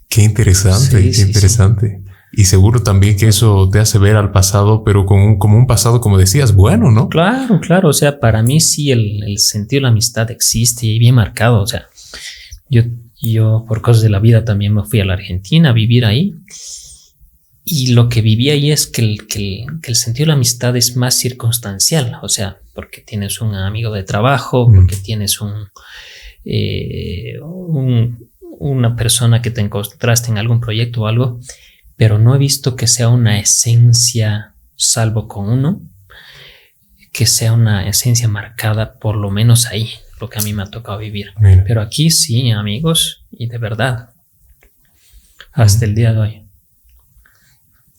Qué 0.08 0.24
interesante, 0.24 1.12
qué 1.12 1.22
interesante. 1.22 2.02
Y 2.32 2.46
seguro 2.46 2.84
también 2.84 3.18
que 3.18 3.28
eso 3.28 3.70
te 3.72 3.80
hace 3.80 3.98
ver 3.98 4.16
al 4.16 4.32
pasado, 4.32 4.84
pero 4.84 5.06
como 5.06 5.26
un, 5.26 5.40
como 5.40 5.58
un 5.58 5.66
pasado, 5.66 6.00
como 6.00 6.18
decías, 6.18 6.54
bueno, 6.54 6.92
¿no? 6.92 7.10
Claro, 7.10 7.60
claro. 7.60 7.90
O 7.90 7.94
sea, 7.94 8.20
para 8.20 8.44
mí 8.44 8.60
sí 8.60 8.92
el, 8.92 9.24
el 9.24 9.40
sentido 9.40 9.80
de 9.80 9.84
la 9.84 9.90
amistad 9.90 10.30
existe 10.30 10.86
y 10.86 11.00
bien 11.00 11.16
marcado. 11.16 11.62
O 11.62 11.68
sea, 11.68 11.88
yo, 12.70 12.84
yo 13.20 13.66
por 13.68 13.82
cosas 13.82 14.04
de 14.04 14.10
la 14.10 14.20
vida 14.20 14.46
también 14.46 14.74
me 14.74 14.84
fui 14.84 15.00
a 15.00 15.06
la 15.06 15.14
Argentina 15.14 15.70
a 15.70 15.74
vivir 15.74 16.06
ahí. 16.06 16.36
Y 17.66 17.94
lo 17.94 18.10
que 18.10 18.22
viví 18.22 18.50
ahí 18.50 18.72
es 18.72 18.88
que 18.88 19.02
el, 19.02 19.28
que 19.28 19.66
el, 19.84 19.96
sentido 19.96 20.26
de 20.26 20.28
la 20.30 20.34
amistad 20.34 20.76
es 20.78 20.96
más 20.96 21.16
circunstancial. 21.16 22.18
O 22.22 22.30
sea, 22.30 22.58
porque 22.74 23.02
tienes 23.02 23.42
un 23.42 23.56
amigo 23.56 23.92
de 23.92 24.04
trabajo, 24.04 24.72
porque 24.72 24.96
tienes 24.96 25.42
un, 25.42 25.68
eh, 26.46 27.40
un, 27.42 28.30
una 28.60 28.96
persona 28.96 29.42
que 29.42 29.52
te 29.52 29.62
encontraste 29.62 30.32
en 30.32 30.38
algún 30.38 30.60
proyecto 30.60 31.02
o 31.02 31.08
algo 31.08 31.40
pero 32.00 32.18
no 32.18 32.34
he 32.34 32.38
visto 32.38 32.78
que 32.78 32.88
sea 32.88 33.10
una 33.10 33.40
esencia, 33.40 34.54
salvo 34.78 35.28
con 35.28 35.50
uno, 35.50 35.82
que 37.12 37.26
sea 37.26 37.52
una 37.52 37.90
esencia 37.90 38.30
marcada 38.30 38.94
por 38.94 39.18
lo 39.18 39.30
menos 39.30 39.66
ahí, 39.66 39.90
lo 40.22 40.30
que 40.30 40.40
a 40.40 40.42
mí 40.42 40.54
me 40.54 40.64
ha 40.64 40.68
tocado 40.68 40.98
vivir. 40.98 41.34
Pero 41.68 41.82
aquí 41.82 42.10
sí, 42.10 42.52
amigos, 42.52 43.26
y 43.30 43.48
de 43.48 43.58
verdad, 43.58 44.12
hasta 45.52 45.84
el 45.84 45.94
día 45.94 46.14
de 46.14 46.20
hoy. 46.20 46.44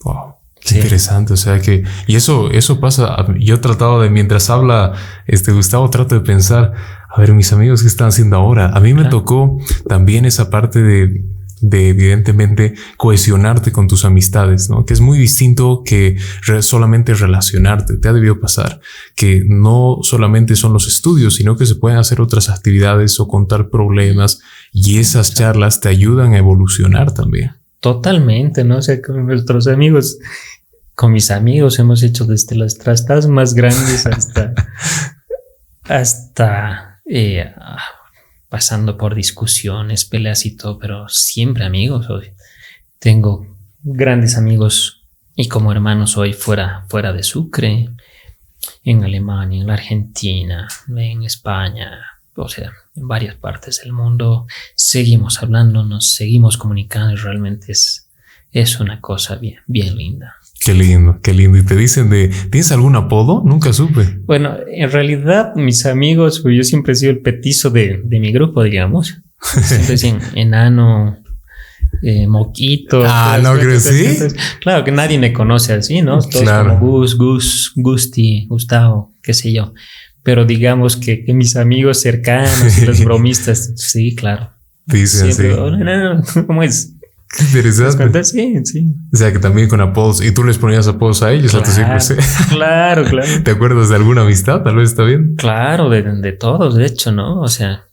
Wow. 0.03 0.37
Qué 0.63 0.77
interesante, 0.77 1.35
o 1.35 1.37
sea 1.37 1.61
que, 1.61 1.85
y 2.07 2.17
eso, 2.17 2.51
eso 2.51 2.81
pasa, 2.81 3.27
yo 3.39 3.57
he 3.57 3.59
tratado 3.59 4.01
de, 4.01 4.09
mientras 4.09 4.49
habla 4.49 4.95
este 5.27 5.53
Gustavo, 5.53 5.91
trato 5.91 6.15
de 6.15 6.23
pensar, 6.23 6.73
a 7.07 7.21
ver, 7.21 7.35
mis 7.35 7.53
amigos, 7.53 7.83
¿qué 7.83 7.89
están 7.89 8.09
haciendo 8.09 8.37
ahora? 8.37 8.71
A 8.71 8.81
mí 8.81 8.95
me 8.95 9.05
tocó 9.07 9.59
también 9.89 10.25
esa 10.25 10.49
parte 10.49 10.81
de, 10.81 11.23
de 11.61 11.91
evidentemente 11.91 12.75
cohesionarte 12.97 13.73
con 13.73 13.89
tus 13.89 14.05
amistades, 14.05 14.71
¿no? 14.71 14.85
Que 14.85 14.95
es 14.95 15.01
muy 15.01 15.19
distinto 15.19 15.83
que 15.85 16.17
solamente 16.61 17.15
relacionarte. 17.15 17.97
Te 17.99 18.09
ha 18.09 18.13
debido 18.13 18.41
pasar 18.41 18.81
que 19.15 19.45
no 19.47 19.99
solamente 20.03 20.57
son 20.57 20.73
los 20.73 20.87
estudios, 20.87 21.35
sino 21.37 21.57
que 21.57 21.67
se 21.67 21.75
pueden 21.75 21.99
hacer 21.99 22.21
otras 22.21 22.49
actividades 22.49 23.21
o 23.21 23.29
contar 23.29 23.71
problemas 23.71 24.41
y 24.73 24.99
esas 24.99 25.35
charlas 25.35 25.81
te 25.81 25.89
ayudan 25.89 26.35
a 26.35 26.39
evolucionar 26.39 27.13
también. 27.13 27.53
Totalmente, 27.81 28.65
¿no? 28.65 28.79
O 28.79 28.83
sea, 28.83 29.01
con 29.01 29.27
nuestros 29.27 29.67
amigos, 29.67 30.19
con 30.95 31.13
mis 31.13 31.31
amigos 31.31 31.79
hemos 31.79 32.03
hecho 32.03 32.27
desde 32.27 32.57
las 32.57 32.77
trastas 32.77 33.27
más 33.27 33.55
grandes 33.55 34.07
hasta, 34.07 34.55
hasta 35.85 37.01
eh, 37.07 37.53
pasando 38.51 38.99
por 38.99 39.15
discusiones, 39.15 40.05
peleas 40.05 40.45
y 40.45 40.57
todo, 40.57 40.79
pero 40.79 41.09
siempre 41.09 41.65
amigos 41.65 42.11
hoy. 42.11 42.33
Tengo 42.99 43.57
grandes 43.83 44.37
amigos 44.37 45.07
y 45.37 45.49
como 45.49 45.73
hermanos 45.73 46.19
hoy 46.19 46.35
fuera, 46.35 46.85
fuera 46.89 47.15
de 47.15 47.23
Sucre, 47.23 47.89
en 48.85 49.05
Alemania, 49.05 49.61
en 49.61 49.67
la 49.69 49.75
Argentina, 49.75 50.69
en 50.95 51.23
España, 51.23 52.01
o 52.35 52.49
sea, 52.49 52.73
en 52.97 53.09
varias 53.09 53.37
partes 53.37 53.81
del 53.83 53.93
mundo. 53.93 54.47
Seguimos 54.75 55.43
hablando, 55.43 55.85
nos 55.85 56.15
seguimos 56.15 56.59
comunicando 56.59 57.13
y 57.13 57.17
realmente 57.17 57.73
es, 57.73 58.11
es 58.51 58.81
una 58.81 59.01
cosa 59.01 59.37
bien, 59.37 59.61
bien 59.67 59.97
linda. 59.97 60.37
Qué 60.63 60.75
lindo, 60.75 61.19
qué 61.23 61.33
lindo. 61.33 61.57
Y 61.57 61.63
te 61.63 61.75
dicen 61.75 62.11
de, 62.11 62.29
¿tienes 62.51 62.71
algún 62.71 62.95
apodo? 62.95 63.43
Nunca 63.45 63.73
supe. 63.73 64.19
Bueno, 64.27 64.57
en 64.71 64.91
realidad 64.91 65.55
mis 65.57 65.87
amigos, 65.87 66.41
pues 66.41 66.55
yo 66.55 66.65
siempre 66.65 66.93
he 66.93 66.97
sido 66.97 67.13
el 67.13 67.21
petizo 67.21 67.71
de, 67.71 68.03
de 68.05 68.21
mi 68.21 68.31
grupo, 68.31 68.63
digamos. 68.63 69.23
Siempre 69.41 69.89
decían 69.89 70.21
enano, 70.35 71.17
eh, 72.03 72.27
moquito. 72.27 73.03
Ah, 73.07 73.39
no 73.43 73.55
creo 73.55 73.81
sí. 73.81 74.19
Claro 74.61 74.85
que 74.85 74.93
nadie 74.93 75.19
me 75.19 75.33
conoce 75.33 75.73
así, 75.73 76.03
¿no? 76.03 76.19
Todos 76.19 76.43
claro. 76.43 76.79
como 76.79 76.93
Gus, 76.93 77.17
Gus, 77.17 77.73
Gusti, 77.77 78.47
Gustavo, 78.47 79.15
qué 79.23 79.33
sé 79.33 79.53
yo. 79.53 79.73
Pero 80.23 80.45
digamos 80.45 80.97
que, 80.97 81.25
que 81.25 81.33
mis 81.33 81.57
amigos 81.57 82.01
cercanos 82.01 82.83
los 82.83 83.03
bromistas, 83.05 83.73
sí, 83.77 84.15
claro. 84.15 84.51
Dicen 84.85 85.31
así. 85.31 85.47
Oh, 85.47 85.71
¿Cómo 86.47 86.63
es? 86.63 86.95
Qué 87.37 87.45
interesante. 87.45 88.25
Sí, 88.25 88.55
sí. 88.65 88.87
O 89.13 89.17
sea, 89.17 89.33
que 89.33 89.39
también 89.39 89.69
con 89.69 89.81
apodos. 89.81 90.23
¿Y 90.23 90.33
tú 90.33 90.45
les 90.45 90.59
ponías 90.59 90.89
apodos 90.89 91.23
a 91.23 91.33
ellos? 91.33 91.53
Claro, 91.53 91.99
claro, 92.49 93.05
claro. 93.05 93.43
¿Te 93.45 93.51
acuerdas 93.53 93.89
de 93.89 93.97
alguna 93.97 94.23
amistad? 94.23 94.63
Tal 94.63 94.77
vez 94.77 94.91
está 94.91 95.05
bien. 95.05 95.37
Claro, 95.37 95.89
de, 95.89 96.03
de 96.03 96.33
todos, 96.33 96.75
de 96.75 96.87
hecho, 96.87 97.13
¿no? 97.13 97.41
O 97.41 97.49
sea, 97.49 97.85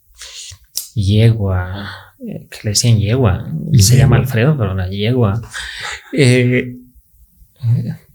yegua, 0.95 1.89
eh, 2.27 2.47
que 2.49 2.59
le 2.63 2.69
decían 2.71 2.97
yegua. 2.97 3.47
Se 3.73 3.97
llama 3.97 4.17
Alfredo, 4.17 4.57
pero 4.57 4.73
la 4.73 4.89
yegua. 4.89 5.39
Eh, 6.13 6.75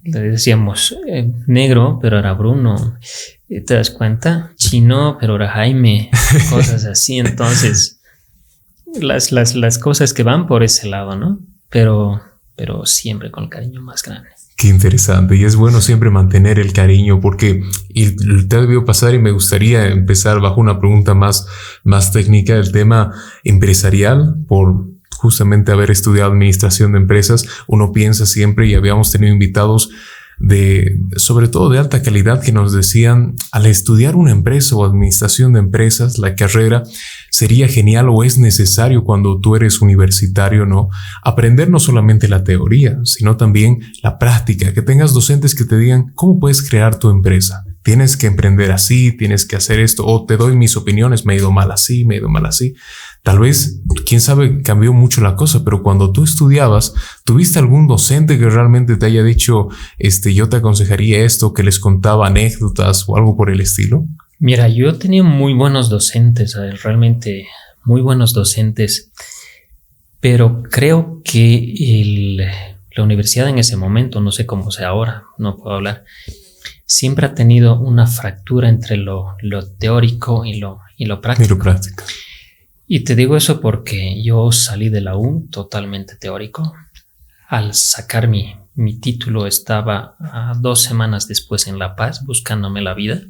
le 0.04 0.20
decíamos 0.20 0.96
eh, 1.06 1.30
negro, 1.46 1.98
pero 2.02 2.18
era 2.18 2.32
Bruno. 2.32 2.98
¿Te 3.48 3.74
das 3.74 3.90
cuenta? 3.90 4.52
Chino, 4.56 5.18
pero 5.20 5.36
era 5.36 5.48
Jaime. 5.50 6.10
Cosas 6.50 6.84
así. 6.84 7.18
Entonces 7.18 8.01
las, 9.00 9.32
las, 9.32 9.54
las 9.54 9.78
cosas 9.78 10.12
que 10.12 10.22
van 10.22 10.46
por 10.46 10.62
ese 10.62 10.88
lado, 10.88 11.16
¿no? 11.16 11.40
Pero, 11.70 12.20
pero 12.56 12.84
siempre 12.86 13.30
con 13.30 13.44
el 13.44 13.50
cariño 13.50 13.80
más 13.80 14.02
grande. 14.02 14.28
Qué 14.56 14.68
interesante. 14.68 15.36
Y 15.36 15.44
es 15.44 15.56
bueno 15.56 15.80
siempre 15.80 16.10
mantener 16.10 16.58
el 16.58 16.72
cariño 16.72 17.20
porque 17.20 17.64
y 17.88 18.14
te 18.46 18.60
debió 18.60 18.84
pasar 18.84 19.14
y 19.14 19.18
me 19.18 19.32
gustaría 19.32 19.88
empezar 19.88 20.40
bajo 20.40 20.60
una 20.60 20.78
pregunta 20.78 21.14
más, 21.14 21.46
más 21.82 22.12
técnica 22.12 22.54
del 22.54 22.70
tema 22.70 23.12
empresarial 23.44 24.36
por 24.46 24.86
justamente 25.16 25.72
haber 25.72 25.90
estudiado 25.90 26.30
administración 26.30 26.92
de 26.92 26.98
empresas. 26.98 27.46
Uno 27.66 27.92
piensa 27.92 28.26
siempre 28.26 28.66
y 28.66 28.74
habíamos 28.74 29.10
tenido 29.10 29.32
invitados 29.32 29.90
de, 30.38 30.98
sobre 31.16 31.48
todo 31.48 31.68
de 31.68 31.78
alta 31.78 32.02
calidad, 32.02 32.42
que 32.42 32.52
nos 32.52 32.72
decían, 32.72 33.34
al 33.50 33.66
estudiar 33.66 34.16
una 34.16 34.30
empresa 34.30 34.76
o 34.76 34.84
administración 34.84 35.52
de 35.52 35.60
empresas, 35.60 36.18
la 36.18 36.34
carrera 36.34 36.82
sería 37.30 37.68
genial 37.68 38.08
o 38.08 38.24
es 38.24 38.38
necesario 38.38 39.04
cuando 39.04 39.40
tú 39.40 39.56
eres 39.56 39.80
universitario, 39.80 40.66
¿no? 40.66 40.88
Aprender 41.22 41.70
no 41.70 41.78
solamente 41.78 42.28
la 42.28 42.44
teoría, 42.44 42.98
sino 43.04 43.36
también 43.36 43.80
la 44.02 44.18
práctica, 44.18 44.72
que 44.72 44.82
tengas 44.82 45.12
docentes 45.14 45.54
que 45.54 45.64
te 45.64 45.78
digan 45.78 46.12
cómo 46.14 46.38
puedes 46.38 46.68
crear 46.68 46.98
tu 46.98 47.10
empresa. 47.10 47.64
Tienes 47.82 48.16
que 48.16 48.28
emprender 48.28 48.70
así, 48.70 49.16
tienes 49.16 49.44
que 49.44 49.56
hacer 49.56 49.80
esto, 49.80 50.06
o 50.06 50.24
te 50.24 50.36
doy 50.36 50.56
mis 50.56 50.76
opiniones, 50.76 51.24
me 51.24 51.34
he 51.34 51.38
ido 51.38 51.50
mal 51.50 51.70
así, 51.72 52.04
me 52.04 52.14
he 52.14 52.18
ido 52.18 52.28
mal 52.28 52.46
así. 52.46 52.74
Tal 53.22 53.38
vez, 53.38 53.80
quién 54.06 54.20
sabe, 54.20 54.62
cambió 54.62 54.92
mucho 54.92 55.20
la 55.20 55.36
cosa, 55.36 55.64
pero 55.64 55.82
cuando 55.82 56.12
tú 56.12 56.24
estudiabas, 56.24 56.94
¿tuviste 57.24 57.58
algún 57.58 57.88
docente 57.88 58.38
que 58.38 58.48
realmente 58.48 58.96
te 58.96 59.06
haya 59.06 59.22
dicho, 59.22 59.68
este, 59.98 60.34
yo 60.34 60.48
te 60.48 60.56
aconsejaría 60.56 61.24
esto, 61.24 61.52
que 61.52 61.62
les 61.62 61.78
contaba 61.78 62.26
anécdotas 62.26 63.04
o 63.08 63.16
algo 63.16 63.36
por 63.36 63.50
el 63.50 63.60
estilo? 63.60 64.06
Mira, 64.38 64.68
yo 64.68 64.98
tenía 64.98 65.22
muy 65.22 65.54
buenos 65.54 65.88
docentes, 65.88 66.56
realmente 66.82 67.46
muy 67.84 68.00
buenos 68.00 68.32
docentes, 68.32 69.12
pero 70.20 70.62
creo 70.64 71.20
que 71.24 72.36
la 72.96 73.04
universidad 73.04 73.48
en 73.48 73.58
ese 73.58 73.76
momento, 73.76 74.20
no 74.20 74.32
sé 74.32 74.46
cómo 74.46 74.70
sea 74.70 74.88
ahora, 74.88 75.24
no 75.38 75.56
puedo 75.56 75.76
hablar, 75.76 76.04
siempre 76.92 77.26
ha 77.26 77.34
tenido 77.34 77.80
una 77.80 78.06
fractura 78.06 78.68
entre 78.68 78.98
lo, 78.98 79.36
teórico 79.78 80.44
y 80.44 80.58
lo, 80.58 80.80
y 80.96 81.06
lo 81.06 81.20
práctico. 81.20 81.46
Y 81.46 81.56
lo 81.56 81.62
práctico. 81.62 82.04
Y 82.86 83.00
te 83.00 83.16
digo 83.16 83.36
eso 83.36 83.60
porque 83.60 84.22
yo 84.22 84.52
salí 84.52 84.90
de 84.90 85.00
la 85.00 85.16
U 85.16 85.48
totalmente 85.50 86.16
teórico. 86.16 86.74
Al 87.48 87.72
sacar 87.72 88.28
mi, 88.28 88.54
mi 88.74 88.98
título 88.98 89.46
estaba 89.46 90.16
dos 90.58 90.82
semanas 90.82 91.28
después 91.28 91.66
en 91.66 91.78
La 91.78 91.96
Paz 91.96 92.24
buscándome 92.26 92.82
la 92.82 92.92
vida. 92.92 93.22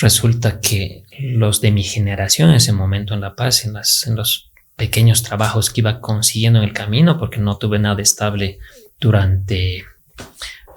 Resulta 0.00 0.60
que 0.60 1.04
los 1.20 1.60
de 1.60 1.70
mi 1.70 1.84
generación 1.84 2.50
en 2.50 2.56
ese 2.56 2.72
momento 2.72 3.14
en 3.14 3.20
La 3.20 3.36
Paz, 3.36 3.64
en, 3.64 3.74
las, 3.74 4.04
en 4.06 4.16
los 4.16 4.50
pequeños 4.74 5.22
trabajos 5.22 5.70
que 5.70 5.80
iba 5.80 6.00
consiguiendo 6.00 6.60
en 6.60 6.64
el 6.64 6.72
camino, 6.72 7.18
porque 7.18 7.38
no 7.38 7.56
tuve 7.56 7.78
nada 7.78 8.02
estable 8.02 8.58
durante, 9.00 9.84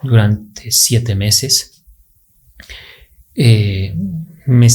durante 0.03 0.71
siete 0.71 1.15
meses, 1.15 1.83
eh, 3.35 3.95
me, 4.45 4.67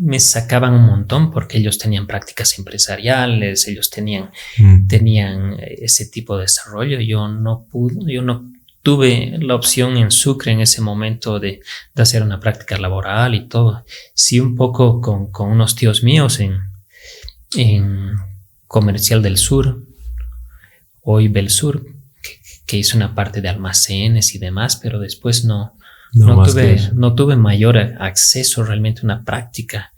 me, 0.00 0.20
sacaban 0.20 0.74
un 0.74 0.86
montón 0.86 1.30
porque 1.30 1.58
ellos 1.58 1.78
tenían 1.78 2.06
prácticas 2.06 2.58
empresariales, 2.58 3.66
ellos 3.66 3.90
tenían, 3.90 4.30
mm. 4.58 4.86
tenían 4.86 5.56
ese 5.58 6.06
tipo 6.06 6.36
de 6.36 6.42
desarrollo. 6.42 7.00
Yo 7.00 7.28
no 7.28 7.66
pude, 7.70 8.12
yo 8.12 8.22
no 8.22 8.50
tuve 8.82 9.36
la 9.40 9.56
opción 9.56 9.96
en 9.96 10.12
Sucre 10.12 10.52
en 10.52 10.60
ese 10.60 10.80
momento 10.80 11.40
de, 11.40 11.60
de 11.94 12.02
hacer 12.02 12.22
una 12.22 12.38
práctica 12.38 12.78
laboral 12.78 13.34
y 13.34 13.48
todo. 13.48 13.84
Sí, 14.14 14.38
un 14.38 14.54
poco 14.54 15.00
con, 15.00 15.32
con 15.32 15.50
unos 15.50 15.74
tíos 15.74 16.04
míos 16.04 16.38
en, 16.38 16.60
en 17.56 18.14
Comercial 18.68 19.22
del 19.22 19.38
Sur, 19.38 19.82
hoy 21.00 21.28
Bel 21.28 21.50
Sur, 21.50 21.84
que, 22.66 22.76
hizo 22.76 22.96
una 22.96 23.14
parte 23.14 23.40
de 23.40 23.48
almacenes 23.48 24.34
y 24.34 24.38
demás, 24.38 24.76
pero 24.76 24.98
después 24.98 25.44
no, 25.44 25.74
No, 26.12 26.42
tuve, 26.44 26.90
no 26.94 27.14
tuve 27.14 27.36
mayor 27.36 27.78
acceso 27.78 28.64
realmente 28.64 29.02
a 29.02 29.04
una 29.04 29.24
práctica. 29.24 29.92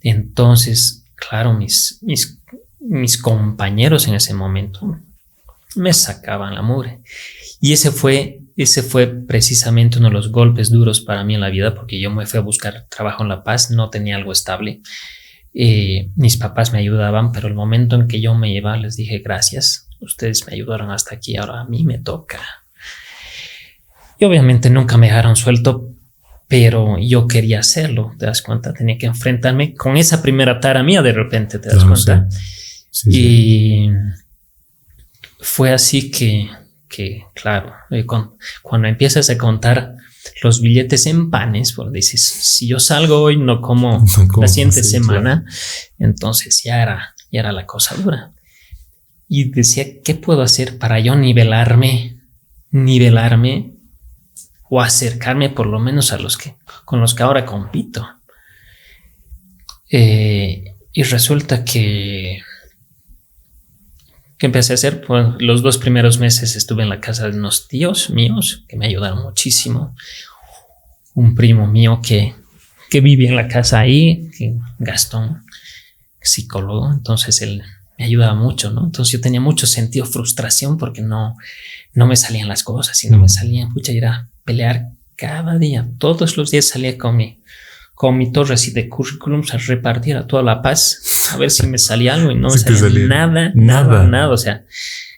Entonces, 0.00 1.04
claro, 1.14 1.54
mis, 1.54 1.98
mis, 2.02 2.38
mis 2.80 3.16
compañeros 3.18 4.06
en 4.06 4.14
ese 4.14 4.34
momento 4.34 4.98
me 5.76 5.92
sacaban 5.92 6.54
la 6.54 6.62
mugre. 6.62 7.00
Y 7.60 7.72
ese 7.72 7.90
fue, 7.90 8.40
ese 8.56 8.82
fue 8.82 9.06
precisamente 9.06 9.98
uno 9.98 10.08
de 10.08 10.14
los 10.14 10.30
golpes 10.30 10.70
duros 10.70 11.00
para 11.00 11.24
mí 11.24 11.34
en 11.34 11.40
la 11.40 11.50
vida, 11.50 11.74
porque 11.74 12.00
yo 12.00 12.10
me 12.10 12.26
fui 12.26 12.38
a 12.38 12.42
buscar 12.42 12.86
trabajo 12.88 13.22
en 13.22 13.28
La 13.28 13.42
Paz, 13.42 13.70
no 13.70 13.90
tenía 13.90 14.16
algo 14.16 14.32
estable. 14.32 14.82
Eh, 15.54 16.10
mis 16.16 16.36
papás 16.36 16.72
me 16.72 16.78
ayudaban, 16.78 17.32
pero 17.32 17.48
el 17.48 17.54
momento 17.54 17.96
en 17.96 18.08
que 18.08 18.20
yo 18.20 18.34
me 18.34 18.52
iba, 18.52 18.76
les 18.76 18.96
dije 18.96 19.18
gracias, 19.18 19.83
ustedes 20.04 20.46
me 20.46 20.54
ayudaron 20.54 20.90
hasta 20.90 21.14
aquí, 21.14 21.36
ahora 21.36 21.60
a 21.60 21.64
mí 21.64 21.84
me 21.84 21.98
toca. 21.98 22.40
Y 24.18 24.24
obviamente 24.24 24.70
nunca 24.70 24.96
me 24.96 25.08
dejaron 25.08 25.36
suelto, 25.36 25.90
pero 26.46 26.98
yo 26.98 27.26
quería 27.26 27.60
hacerlo, 27.60 28.12
¿te 28.18 28.26
das 28.26 28.42
cuenta? 28.42 28.72
Tenía 28.72 28.98
que 28.98 29.06
enfrentarme 29.06 29.74
con 29.74 29.96
esa 29.96 30.22
primera 30.22 30.60
tara 30.60 30.82
mía 30.82 31.02
de 31.02 31.12
repente, 31.12 31.58
¿te 31.58 31.68
das 31.68 31.84
cuenta? 31.84 32.28
y 33.06 33.88
fue 35.40 35.72
así 35.72 36.10
que, 36.10 36.48
que 36.88 37.24
claro, 37.34 37.74
eh, 37.90 38.06
cuando 38.62 38.88
empiezas 38.88 39.28
a 39.30 39.36
contar 39.36 39.96
los 40.42 40.60
billetes 40.60 41.06
en 41.06 41.30
panes, 41.30 41.72
pues 41.72 41.92
dices, 41.92 42.22
si 42.22 42.68
yo 42.68 42.78
salgo 42.78 43.20
hoy, 43.20 43.36
no 43.36 43.60
como 43.60 44.04
la 44.40 44.48
siguiente 44.48 44.82
semana, 44.82 45.44
entonces 45.98 46.62
ya 46.62 46.82
era, 46.82 47.14
ya 47.30 47.40
era 47.40 47.52
la 47.52 47.66
cosa 47.66 47.94
dura. 47.96 48.32
Y 49.36 49.50
decía, 49.50 50.00
¿qué 50.04 50.14
puedo 50.14 50.42
hacer 50.42 50.78
para 50.78 51.00
yo 51.00 51.16
nivelarme, 51.16 52.20
nivelarme 52.70 53.72
o 54.70 54.80
acercarme 54.80 55.50
por 55.50 55.66
lo 55.66 55.80
menos 55.80 56.12
a 56.12 56.18
los 56.18 56.38
que, 56.38 56.54
con 56.84 57.00
los 57.00 57.14
que 57.14 57.24
ahora 57.24 57.44
compito? 57.44 58.08
Eh, 59.90 60.76
y 60.92 61.02
resulta 61.02 61.64
que 61.64 62.42
¿Qué 64.38 64.46
empecé 64.46 64.72
a 64.72 64.74
hacer? 64.74 65.02
Pues 65.04 65.26
los 65.40 65.62
dos 65.62 65.78
primeros 65.78 66.20
meses 66.20 66.54
estuve 66.54 66.84
en 66.84 66.88
la 66.88 67.00
casa 67.00 67.28
de 67.28 67.36
unos 67.36 67.66
tíos 67.66 68.10
míos 68.10 68.64
que 68.68 68.76
me 68.76 68.86
ayudaron 68.86 69.20
muchísimo. 69.22 69.96
Un 71.14 71.34
primo 71.34 71.66
mío 71.66 72.00
que, 72.00 72.36
que 72.88 73.00
vivía 73.00 73.30
en 73.30 73.36
la 73.36 73.48
casa 73.48 73.80
ahí, 73.80 74.30
Gastón, 74.78 75.42
psicólogo, 76.20 76.92
entonces 76.92 77.42
él 77.42 77.64
me 77.98 78.04
ayudaba 78.04 78.34
mucho, 78.34 78.70
¿no? 78.70 78.84
Entonces 78.84 79.12
yo 79.12 79.20
tenía 79.20 79.40
mucho 79.40 79.66
sentido 79.66 80.04
frustración 80.04 80.78
porque 80.78 81.02
no, 81.02 81.36
no 81.92 82.06
me 82.06 82.16
salían 82.16 82.48
las 82.48 82.62
cosas 82.62 83.02
y 83.04 83.10
no 83.10 83.18
me 83.18 83.28
salían, 83.28 83.72
pucha, 83.72 83.92
ir 83.92 84.06
a 84.06 84.28
pelear 84.44 84.90
cada 85.16 85.58
día, 85.58 85.88
todos 85.98 86.36
los 86.36 86.50
días 86.50 86.66
salía 86.66 86.98
con 86.98 87.16
mi, 87.16 87.40
con 87.94 88.18
mi 88.18 88.32
torre 88.32 88.54
así 88.54 88.72
de 88.72 88.88
currículums 88.88 89.54
a 89.54 89.58
repartir 89.58 90.16
a 90.16 90.26
toda 90.26 90.42
La 90.42 90.60
Paz, 90.60 91.30
a 91.32 91.36
ver 91.36 91.50
si 91.50 91.66
me 91.66 91.78
salía 91.78 92.14
algo 92.14 92.30
y 92.30 92.34
no 92.34 92.48
me 92.48 92.58
salía, 92.58 93.06
nada, 93.06 93.52
nada, 93.54 94.04
nada, 94.04 94.30
o 94.30 94.36
sea, 94.36 94.64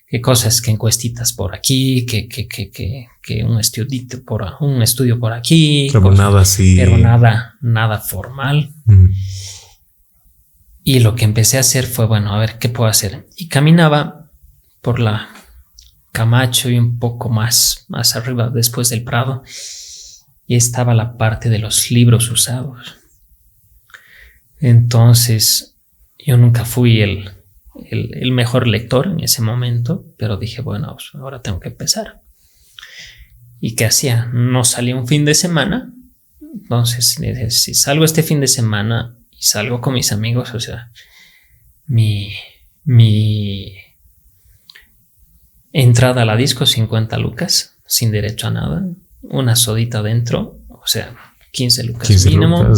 qué 0.07 0.21
cosas, 0.21 0.61
que 0.61 0.71
encuestitas 0.71 1.33
por 1.33 1.55
aquí, 1.55 2.05
que, 2.05 2.29
que, 2.29 2.47
que, 2.47 2.71
que, 2.71 3.09
que 3.23 3.43
un 3.43 3.59
estudio 3.59 3.89
por 4.25 4.45
un 4.61 4.83
estudio 4.83 5.19
por 5.19 5.33
aquí, 5.33 5.89
pero 5.93 6.13
nada 6.13 6.43
así, 6.43 6.77
pero 6.77 6.99
nada, 6.99 7.57
nada 7.63 7.99
formal. 7.99 8.71
Y 10.89 11.01
lo 11.01 11.17
que 11.17 11.25
empecé 11.25 11.57
a 11.57 11.63
hacer 11.63 11.85
fue, 11.85 12.07
bueno, 12.07 12.33
a 12.33 12.39
ver 12.39 12.59
qué 12.61 12.69
puedo 12.69 12.89
hacer. 12.89 13.27
Y 13.35 13.49
caminaba 13.49 14.31
por 14.81 15.01
la 15.01 15.29
Camacho 16.13 16.71
y 16.71 16.79
un 16.79 17.01
poco 17.01 17.29
más, 17.29 17.87
más 17.89 18.15
arriba, 18.15 18.51
después 18.51 18.91
del 18.91 19.03
Prado 19.03 19.43
y 20.47 20.55
estaba 20.55 20.95
la 20.95 21.19
parte 21.19 21.51
de 21.51 21.59
los 21.59 21.91
libros 21.91 22.31
usados. 22.31 22.95
Entonces, 24.61 25.75
yo 26.25 26.37
nunca 26.37 26.65
fui 26.65 27.01
el, 27.01 27.31
el, 27.91 28.31
mejor 28.31 28.69
lector 28.69 29.09
en 29.09 29.19
ese 29.19 29.43
momento, 29.43 30.05
pero 30.17 30.37
dije, 30.37 30.63
bueno, 30.63 30.93
pues, 30.95 31.11
ahora 31.15 31.43
tengo 31.43 31.59
que 31.59 31.71
empezar. 31.71 32.23
¿Y 33.59 33.75
qué 33.75 33.87
hacía? 33.87 34.27
No 34.33 34.63
salía 34.63 34.95
un 34.95 35.09
fin 35.09 35.25
de 35.25 35.35
semana. 35.35 35.93
Entonces, 36.41 37.19
si 37.49 37.75
salgo 37.75 38.05
este 38.05 38.23
fin 38.23 38.39
de 38.39 38.47
semana 38.47 39.17
y 39.39 39.43
salgo 39.43 39.81
con 39.81 39.95
mis 39.95 40.13
amigos, 40.13 40.55
o 40.55 40.61
sea, 40.61 40.91
mi, 41.87 42.33
mi 42.85 43.77
entrada 45.73 46.23
a 46.23 46.25
la 46.25 46.37
disco 46.37 46.67
50 46.67 47.19
lucas, 47.19 47.77
sin 47.87 48.11
derecho 48.11 48.49
a 48.49 48.51
nada 48.51 48.87
una 49.31 49.57
sodita 49.57 50.03
dentro, 50.03 50.59
o 50.69 50.87
sea, 50.87 51.15
15 51.53 51.85
lucas 51.85 52.27
mínimo, 52.27 52.73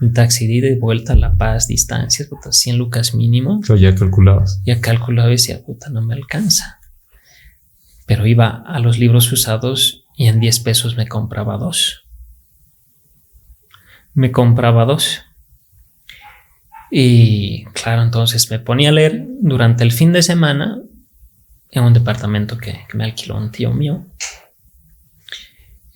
un 0.00 0.12
taxi 0.12 0.46
de 0.46 0.54
ida 0.54 0.68
y 0.68 0.78
vuelta 0.78 1.12
a 1.12 1.16
La 1.16 1.36
Paz, 1.36 1.68
distancias, 1.68 2.28
100 2.50 2.76
lucas 2.76 3.14
mínimo. 3.14 3.60
Pero 3.60 3.76
ya 3.76 3.94
calculabas. 3.94 4.60
Ya 4.64 4.80
calculaba 4.80 5.28
y 5.28 5.32
decía, 5.32 5.64
puta, 5.64 5.88
no 5.88 6.02
me 6.02 6.14
alcanza. 6.14 6.80
Pero 8.06 8.26
iba 8.26 8.64
a 8.66 8.80
los 8.80 8.98
libros 8.98 9.30
usados 9.30 10.04
y 10.16 10.26
en 10.26 10.40
10 10.40 10.60
pesos 10.60 10.96
me 10.96 11.06
compraba 11.06 11.58
dos. 11.58 12.06
Me 14.14 14.32
compraba 14.32 14.84
dos. 14.84 15.20
Y 16.90 17.64
claro, 17.66 18.02
entonces 18.02 18.50
me 18.50 18.58
ponía 18.58 18.88
a 18.88 18.92
leer 18.92 19.26
durante 19.40 19.84
el 19.84 19.92
fin 19.92 20.12
de 20.12 20.22
semana 20.22 20.80
en 21.70 21.84
un 21.84 21.92
departamento 21.92 22.56
que, 22.56 22.80
que 22.88 22.96
me 22.96 23.04
alquiló 23.04 23.36
un 23.36 23.50
tío 23.50 23.72
mío 23.72 24.06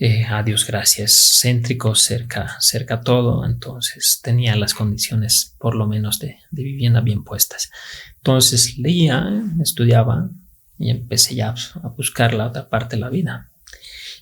eh, 0.04 0.24
a 0.28 0.42
Dios 0.42 0.66
gracias, 0.66 1.38
céntrico, 1.40 1.94
cerca, 1.94 2.56
cerca 2.58 3.02
todo, 3.02 3.46
entonces 3.46 4.18
tenía 4.20 4.56
las 4.56 4.74
condiciones 4.74 5.54
por 5.60 5.76
lo 5.76 5.86
menos 5.86 6.18
de, 6.18 6.38
vivienda 6.50 7.00
bien 7.00 7.22
puestas. 7.22 7.70
Entonces 8.16 8.78
leía, 8.78 9.30
estudiaba 9.62 10.28
y 10.76 10.90
empecé 10.90 11.36
ya 11.36 11.54
a 11.84 11.88
buscar 11.90 12.34
la 12.34 12.48
otra 12.48 12.68
parte 12.68 12.96
de 12.96 13.00
la 13.00 13.10
vida. 13.10 13.48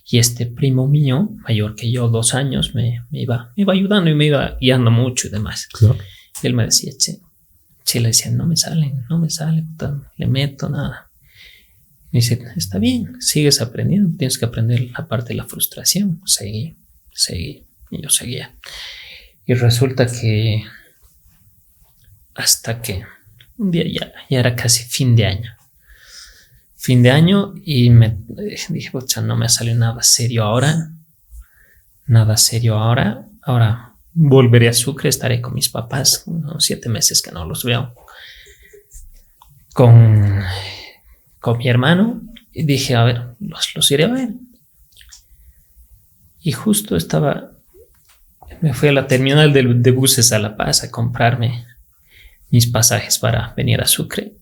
Y 0.07 0.19
este 0.19 0.45
primo 0.45 0.87
mío, 0.87 1.31
mayor 1.47 1.73
que 1.73 1.91
yo, 1.91 2.09
dos 2.09 2.35
años, 2.35 2.75
me, 2.75 3.03
iba, 3.11 3.51
me 3.57 3.63
iba 3.63 3.73
ayudando 3.73 4.11
y 4.11 4.13
me 4.13 4.27
iba 4.27 4.57
guiando 4.61 4.91
mucho 4.91 5.29
y 5.29 5.31
demás. 5.31 5.67
Y 6.41 6.47
él 6.47 6.53
me 6.53 6.65
decía, 6.65 6.91
che, 6.97 7.19
che, 7.83 7.99
le 7.99 8.07
decía, 8.07 8.31
no 8.31 8.47
me 8.47 8.57
salen, 8.57 9.05
no 9.09 9.19
me 9.19 9.29
sale, 9.29 9.63
le 10.17 10.27
meto 10.27 10.69
nada. 10.69 11.09
Me 12.11 12.19
dice, 12.19 12.43
está 12.55 12.77
bien, 12.77 13.21
sigues 13.21 13.61
aprendiendo, 13.61 14.17
tienes 14.17 14.37
que 14.37 14.45
aprender 14.45 14.89
la 14.91 15.07
parte 15.07 15.29
de 15.29 15.35
la 15.35 15.45
frustración. 15.45 16.21
Seguí, 16.25 16.75
seguí, 17.13 17.65
y 17.89 18.01
yo 18.01 18.09
seguía. 18.09 18.53
Y 19.45 19.53
resulta 19.53 20.07
que 20.07 20.63
hasta 22.35 22.81
que 22.81 23.03
un 23.57 23.71
día 23.71 23.83
ya, 23.87 24.11
ya 24.29 24.39
era 24.39 24.55
casi 24.55 24.83
fin 24.83 25.15
de 25.15 25.25
año. 25.25 25.51
Fin 26.75 27.03
de 27.03 27.11
año 27.11 27.53
y 27.63 27.91
me 27.91 28.17
dije, 28.69 28.91
no 29.23 29.37
me 29.37 29.47
salido 29.49 29.77
nada 29.77 30.01
serio 30.01 30.43
ahora. 30.43 30.91
Nada 32.07 32.37
serio 32.37 32.77
ahora. 32.77 33.27
Ahora 33.43 33.90
volveré 34.13 34.67
a 34.69 34.73
Sucre, 34.73 35.09
estaré 35.09 35.41
con 35.41 35.53
mis 35.53 35.69
papás, 35.69 36.23
unos 36.25 36.63
siete 36.63 36.89
meses 36.89 37.21
que 37.21 37.31
no 37.31 37.45
los 37.45 37.63
veo. 37.63 37.93
Con 39.73 40.43
con 41.41 41.57
mi 41.57 41.67
hermano 41.67 42.21
y 42.53 42.63
dije, 42.63 42.95
a 42.95 43.03
ver, 43.03 43.33
los, 43.39 43.75
los 43.75 43.91
iré 43.91 44.05
a 44.05 44.09
ver. 44.09 44.29
Y 46.39 46.53
justo 46.53 46.95
estaba, 46.95 47.51
me 48.61 48.73
fui 48.73 48.89
a 48.89 48.93
la 48.93 49.07
terminal 49.07 49.51
de, 49.51 49.63
de, 49.63 49.91
buses 49.91 50.31
a 50.31 50.39
La 50.39 50.55
Paz 50.55 50.83
a 50.83 50.91
comprarme 50.91 51.65
mis 52.51 52.67
pasajes 52.67 53.17
para 53.17 53.53
venir 53.55 53.81
a 53.81 53.87
Sucre. 53.87 54.33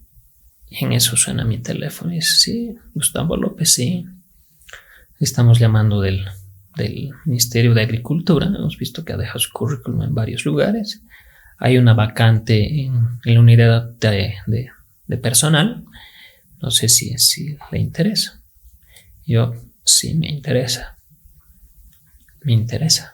Y 0.69 0.83
en 0.83 0.93
eso 0.93 1.15
suena 1.15 1.45
mi 1.45 1.57
teléfono 1.57 2.11
y 2.11 2.17
dice, 2.17 2.35
sí, 2.35 2.75
Gustavo 2.93 3.37
López, 3.37 3.73
sí. 3.73 4.05
Estamos 5.19 5.57
llamando 5.57 6.01
del, 6.01 6.27
del 6.83 7.11
Ministerio 7.25 7.73
de 7.73 7.81
Agricultura. 7.81 8.47
Hemos 8.47 8.77
visto 8.77 9.05
que 9.05 9.13
ha 9.13 9.17
dejado 9.17 9.39
su 9.39 9.51
currículum 9.51 10.03
en 10.03 10.15
varios 10.15 10.45
lugares. 10.45 11.01
Hay 11.57 11.77
una 11.77 11.93
vacante 11.93 12.83
en, 12.83 13.19
la 13.23 13.39
unidad 13.39 13.89
de, 13.99 14.35
de, 14.47 14.69
de 15.07 15.17
personal 15.17 15.85
no 16.61 16.71
sé 16.71 16.89
si, 16.89 17.17
si 17.17 17.57
le 17.71 17.79
interesa. 17.79 18.41
Yo, 19.25 19.53
sí 19.83 20.13
me 20.13 20.27
interesa. 20.29 20.97
Me 22.41 22.53
interesa. 22.53 23.13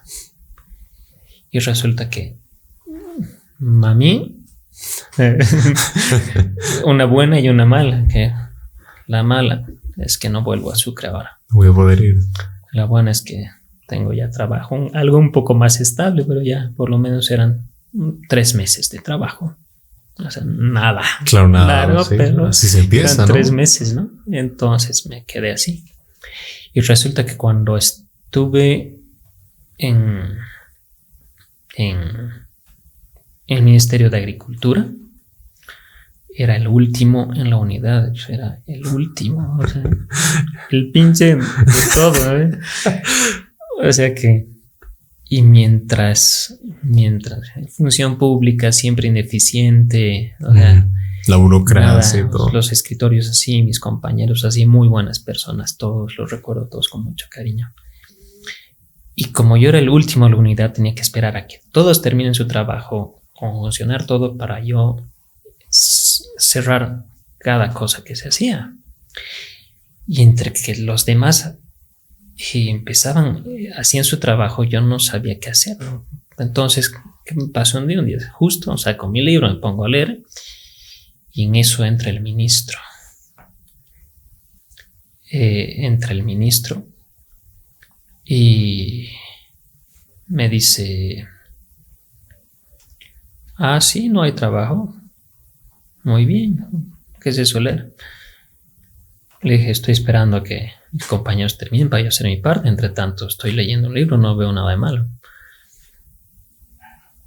Y 1.50 1.58
resulta 1.60 2.10
que 2.10 2.36
mami, 3.58 4.44
una 6.84 7.04
buena 7.06 7.40
y 7.40 7.48
una 7.48 7.64
mala, 7.64 8.06
que 8.08 8.32
la 9.06 9.22
mala 9.22 9.66
es 9.96 10.18
que 10.18 10.28
no 10.28 10.42
vuelvo 10.42 10.72
a 10.72 10.76
Sucre 10.76 11.08
ahora. 11.08 11.38
Voy 11.50 11.68
a 11.68 11.72
poder 11.72 12.00
ir. 12.00 12.16
La 12.72 12.84
buena 12.84 13.10
es 13.12 13.22
que 13.22 13.48
tengo 13.86 14.12
ya 14.12 14.30
trabajo, 14.30 14.88
algo 14.94 15.18
un 15.18 15.32
poco 15.32 15.54
más 15.54 15.80
estable, 15.80 16.24
pero 16.24 16.42
ya 16.42 16.72
por 16.76 16.90
lo 16.90 16.98
menos 16.98 17.30
eran 17.30 17.66
tres 18.28 18.54
meses 18.54 18.90
de 18.90 18.98
trabajo. 18.98 19.56
O 20.18 20.30
sea, 20.30 20.42
nada. 20.46 21.02
Claro, 21.24 21.48
nada. 21.48 22.04
pero 22.08 22.46
así 22.46 22.68
se 22.68 22.80
empieza. 22.80 23.14
Eran 23.14 23.26
tres 23.26 23.50
meses, 23.50 23.94
¿no? 23.94 24.10
Entonces 24.30 25.06
me 25.06 25.24
quedé 25.24 25.52
así. 25.52 25.84
Y 26.72 26.80
resulta 26.80 27.24
que 27.26 27.36
cuando 27.36 27.76
estuve 27.76 28.98
en, 29.78 30.38
en 31.76 32.46
el 33.46 33.62
Ministerio 33.62 34.10
de 34.10 34.18
Agricultura. 34.18 34.86
Era 36.38 36.56
el 36.56 36.68
último 36.68 37.32
en 37.34 37.48
la 37.48 37.56
unidad, 37.56 38.12
era 38.28 38.58
el 38.66 38.86
último, 38.86 39.56
o 39.58 39.66
sea, 39.66 39.82
el 40.70 40.90
pinche 40.90 41.34
de 41.34 41.42
todo, 41.94 42.38
¿eh? 42.38 42.50
O 43.88 43.92
sea 43.92 44.14
que, 44.14 44.46
y 45.28 45.42
mientras, 45.42 46.58
mientras, 46.82 47.40
función 47.76 48.18
pública 48.18 48.72
siempre 48.72 49.08
ineficiente, 49.08 50.34
o 50.40 50.52
sea, 50.52 50.88
la 51.26 51.36
burocracia 51.36 52.28
todo. 52.30 52.50
Los 52.50 52.72
escritorios 52.72 53.28
así, 53.28 53.62
mis 53.62 53.80
compañeros 53.80 54.44
así, 54.44 54.66
muy 54.66 54.88
buenas 54.88 55.18
personas, 55.20 55.76
todos 55.76 56.16
los 56.18 56.30
recuerdo 56.30 56.68
todos 56.68 56.88
con 56.88 57.02
mucho 57.02 57.26
cariño. 57.30 57.72
Y 59.14 59.32
como 59.32 59.56
yo 59.56 59.70
era 59.70 59.78
el 59.78 59.88
último 59.88 60.26
en 60.26 60.32
la 60.32 60.38
unidad, 60.38 60.72
tenía 60.72 60.94
que 60.94 61.02
esperar 61.02 61.36
a 61.36 61.46
que 61.46 61.60
todos 61.72 62.02
terminen 62.02 62.34
su 62.34 62.46
trabajo, 62.46 63.22
funcionar 63.34 64.06
todo 64.06 64.36
para 64.36 64.62
yo 64.62 64.96
cerrar 65.70 67.04
cada 67.38 67.70
cosa 67.70 68.04
que 68.04 68.14
se 68.14 68.28
hacía. 68.28 68.74
Y 70.06 70.22
entre 70.22 70.52
que 70.52 70.76
los 70.76 71.06
demás 71.06 71.54
eh, 72.36 72.68
empezaban, 72.68 73.44
eh, 73.46 73.70
hacían 73.76 74.04
su 74.04 74.18
trabajo, 74.18 74.64
yo 74.64 74.80
no 74.80 74.98
sabía 74.98 75.38
qué 75.38 75.50
hacer. 75.50 75.78
Entonces, 76.38 76.92
¿qué 77.24 77.34
me 77.34 77.48
pasó 77.48 77.78
un 77.78 77.88
día? 77.88 78.00
Un 78.00 78.06
día 78.06 78.18
justo 78.32 78.76
saco 78.76 79.08
mi 79.08 79.22
libro, 79.22 79.48
me 79.48 79.58
pongo 79.58 79.84
a 79.84 79.88
leer 79.88 80.22
y 81.32 81.44
en 81.44 81.56
eso 81.56 81.84
entra 81.84 82.10
el 82.10 82.20
ministro. 82.20 82.78
Eh, 85.30 85.86
entra 85.86 86.12
el 86.12 86.22
ministro 86.22 86.86
y 88.24 89.08
me 90.28 90.48
dice, 90.48 91.26
ah, 93.56 93.80
sí, 93.80 94.08
no 94.08 94.22
hay 94.22 94.32
trabajo. 94.32 94.94
Muy 96.04 96.24
bien, 96.24 96.64
¿qué 97.20 97.30
es 97.30 97.38
eso 97.38 97.58
leer? 97.58 97.96
Le 99.42 99.58
dije, 99.58 99.70
estoy 99.70 99.92
esperando 99.92 100.36
a 100.36 100.44
que 100.44 100.75
mis 100.96 101.06
compañeros 101.06 101.58
terminen 101.58 101.90
para 101.90 102.02
yo 102.02 102.08
hacer 102.08 102.26
mi 102.26 102.38
parte. 102.38 102.68
Entre 102.68 102.88
tanto, 102.88 103.26
estoy 103.26 103.52
leyendo 103.52 103.88
un 103.88 103.94
libro, 103.94 104.16
no 104.16 104.34
veo 104.34 104.50
nada 104.50 104.70
de 104.70 104.76
malo. 104.78 105.06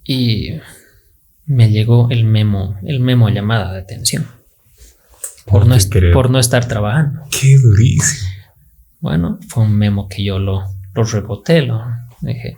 Y 0.03 0.59
me 1.45 1.69
llegó 1.69 2.07
el 2.09 2.25
memo, 2.25 2.79
el 2.83 2.99
memo 2.99 3.29
llamada 3.29 3.73
de 3.73 3.81
atención. 3.81 4.25
Por, 5.45 5.67
no, 5.67 5.75
por 6.13 6.31
no 6.31 6.39
estar 6.39 6.67
trabajando. 6.67 7.21
Qué 7.29 7.55
durísimo. 7.57 8.29
Bueno, 8.99 9.39
fue 9.47 9.63
un 9.63 9.77
memo 9.77 10.09
que 10.09 10.23
yo 10.23 10.39
lo, 10.39 10.63
lo 10.95 11.03
reboté, 11.03 11.61
lo 11.61 11.85
dije. 12.21 12.57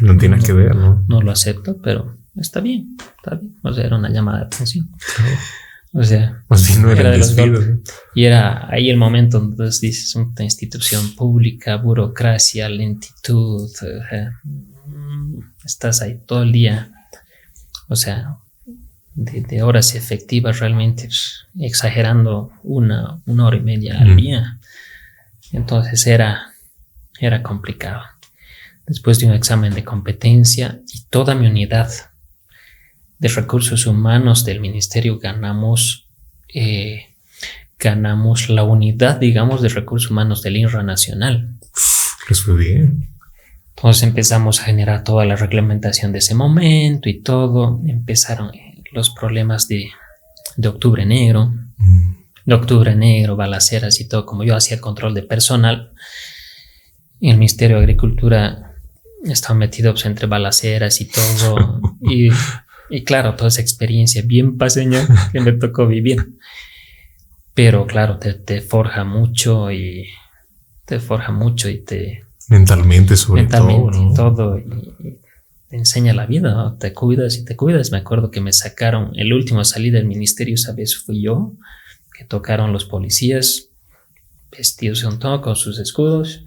No 0.00 0.16
tiene 0.16 0.38
que 0.38 0.54
ver, 0.54 0.74
¿no? 0.74 1.04
No 1.06 1.20
lo 1.20 1.32
acepto, 1.32 1.76
pero 1.82 2.16
está 2.34 2.60
bien, 2.60 2.96
está 3.18 3.36
bien. 3.36 3.56
O 3.62 3.72
sea, 3.74 3.84
era 3.84 3.96
una 3.96 4.08
llamada 4.08 4.38
de 4.38 4.46
atención. 4.46 4.90
O 5.96 6.02
sea, 6.02 6.42
no 6.80 6.90
era, 6.90 7.10
de 7.10 7.18
los 7.18 7.36
Y 8.16 8.24
era 8.24 8.68
ahí 8.68 8.90
el 8.90 8.96
momento 8.96 9.38
donde 9.38 9.64
dices 9.66 10.14
una 10.16 10.42
institución 10.42 11.14
pública, 11.14 11.76
burocracia, 11.76 12.68
lentitud. 12.68 13.70
Mm, 14.86 15.38
estás 15.64 16.02
ahí 16.02 16.18
todo 16.26 16.42
el 16.42 16.50
día 16.50 16.90
o 17.88 17.96
sea, 17.96 18.38
de, 19.14 19.62
horas 19.62 19.94
efectivas 19.94 20.58
realmente 20.60 21.04
pues, 21.04 21.46
exagerando 21.58 22.52
una, 22.62 23.20
una 23.26 23.46
hora 23.46 23.56
y 23.56 23.60
media 23.60 24.00
al 24.00 24.16
día. 24.16 24.58
Entonces 25.52 26.06
era, 26.06 26.52
era 27.20 27.42
complicado. 27.42 28.02
Después 28.86 29.18
de 29.18 29.26
un 29.26 29.32
examen 29.32 29.74
de 29.74 29.84
competencia 29.84 30.80
y 30.92 31.02
toda 31.08 31.34
mi 31.34 31.46
unidad 31.46 31.90
de 33.24 33.30
recursos 33.30 33.86
humanos 33.86 34.44
del 34.44 34.60
ministerio 34.60 35.18
ganamos, 35.18 36.06
eh, 36.52 37.06
ganamos 37.78 38.50
la 38.50 38.64
unidad, 38.64 39.16
digamos, 39.16 39.62
de 39.62 39.70
recursos 39.70 40.10
humanos 40.10 40.42
del 40.42 40.58
INRA 40.58 40.82
nacional. 40.82 41.54
Les 42.28 42.42
fue 42.42 42.54
bien. 42.54 43.08
Entonces 43.74 44.02
empezamos 44.02 44.60
a 44.60 44.64
generar 44.64 45.04
toda 45.04 45.24
la 45.24 45.36
reglamentación 45.36 46.12
de 46.12 46.18
ese 46.18 46.34
momento 46.34 47.08
y 47.08 47.22
todo. 47.22 47.80
Empezaron 47.86 48.52
los 48.92 49.08
problemas 49.08 49.68
de, 49.68 49.88
de 50.58 50.68
octubre 50.68 51.06
negro, 51.06 51.46
mm. 51.78 52.14
de 52.44 52.54
octubre 52.54 52.94
negro, 52.94 53.36
balaceras 53.36 54.00
y 54.00 54.06
todo. 54.06 54.26
Como 54.26 54.44
yo 54.44 54.54
hacía 54.54 54.82
control 54.82 55.14
de 55.14 55.22
personal, 55.22 55.94
el 57.22 57.38
Ministerio 57.38 57.78
de 57.78 57.84
Agricultura 57.84 58.74
estaba 59.24 59.54
metido 59.54 59.94
pues, 59.94 60.04
entre 60.04 60.26
balaceras 60.26 61.00
y 61.00 61.06
todo. 61.06 61.80
y, 62.02 62.28
y 62.90 63.04
claro, 63.04 63.34
toda 63.34 63.48
esa 63.48 63.60
experiencia 63.60 64.22
bien 64.24 64.58
paseña 64.58 65.06
que 65.32 65.40
me 65.40 65.52
tocó 65.52 65.86
vivir. 65.86 66.34
Pero 67.54 67.86
claro, 67.86 68.18
te, 68.18 68.34
te 68.34 68.60
forja 68.60 69.04
mucho 69.04 69.70
y 69.70 70.08
te 70.84 70.98
forja 70.98 71.30
mucho 71.32 71.68
y 71.68 71.78
te, 71.78 72.24
Mentalmente, 72.48 73.16
sobre 73.16 73.46
todo. 73.46 74.14
todo. 74.14 74.58
Y, 74.58 75.18
te 75.68 75.76
enseña 75.76 76.12
la 76.12 76.26
vida, 76.26 76.76
te 76.78 76.92
cuidas 76.92 77.36
y 77.36 77.44
te 77.44 77.56
cuidas. 77.56 77.90
Me 77.90 77.98
acuerdo 77.98 78.30
que 78.30 78.40
me 78.40 78.52
sacaron, 78.52 79.12
el 79.16 79.32
último 79.32 79.60
a 79.60 79.64
salir 79.64 79.92
del 79.92 80.04
ministerio, 80.04 80.56
¿sabes? 80.56 80.96
Fui 80.96 81.22
yo, 81.22 81.54
que 82.16 82.24
tocaron 82.24 82.72
los 82.72 82.84
policías, 82.84 83.68
vestidos 84.56 85.02
un 85.04 85.18
todo 85.18 85.40
con 85.40 85.56
sus 85.56 85.78
escudos. 85.78 86.43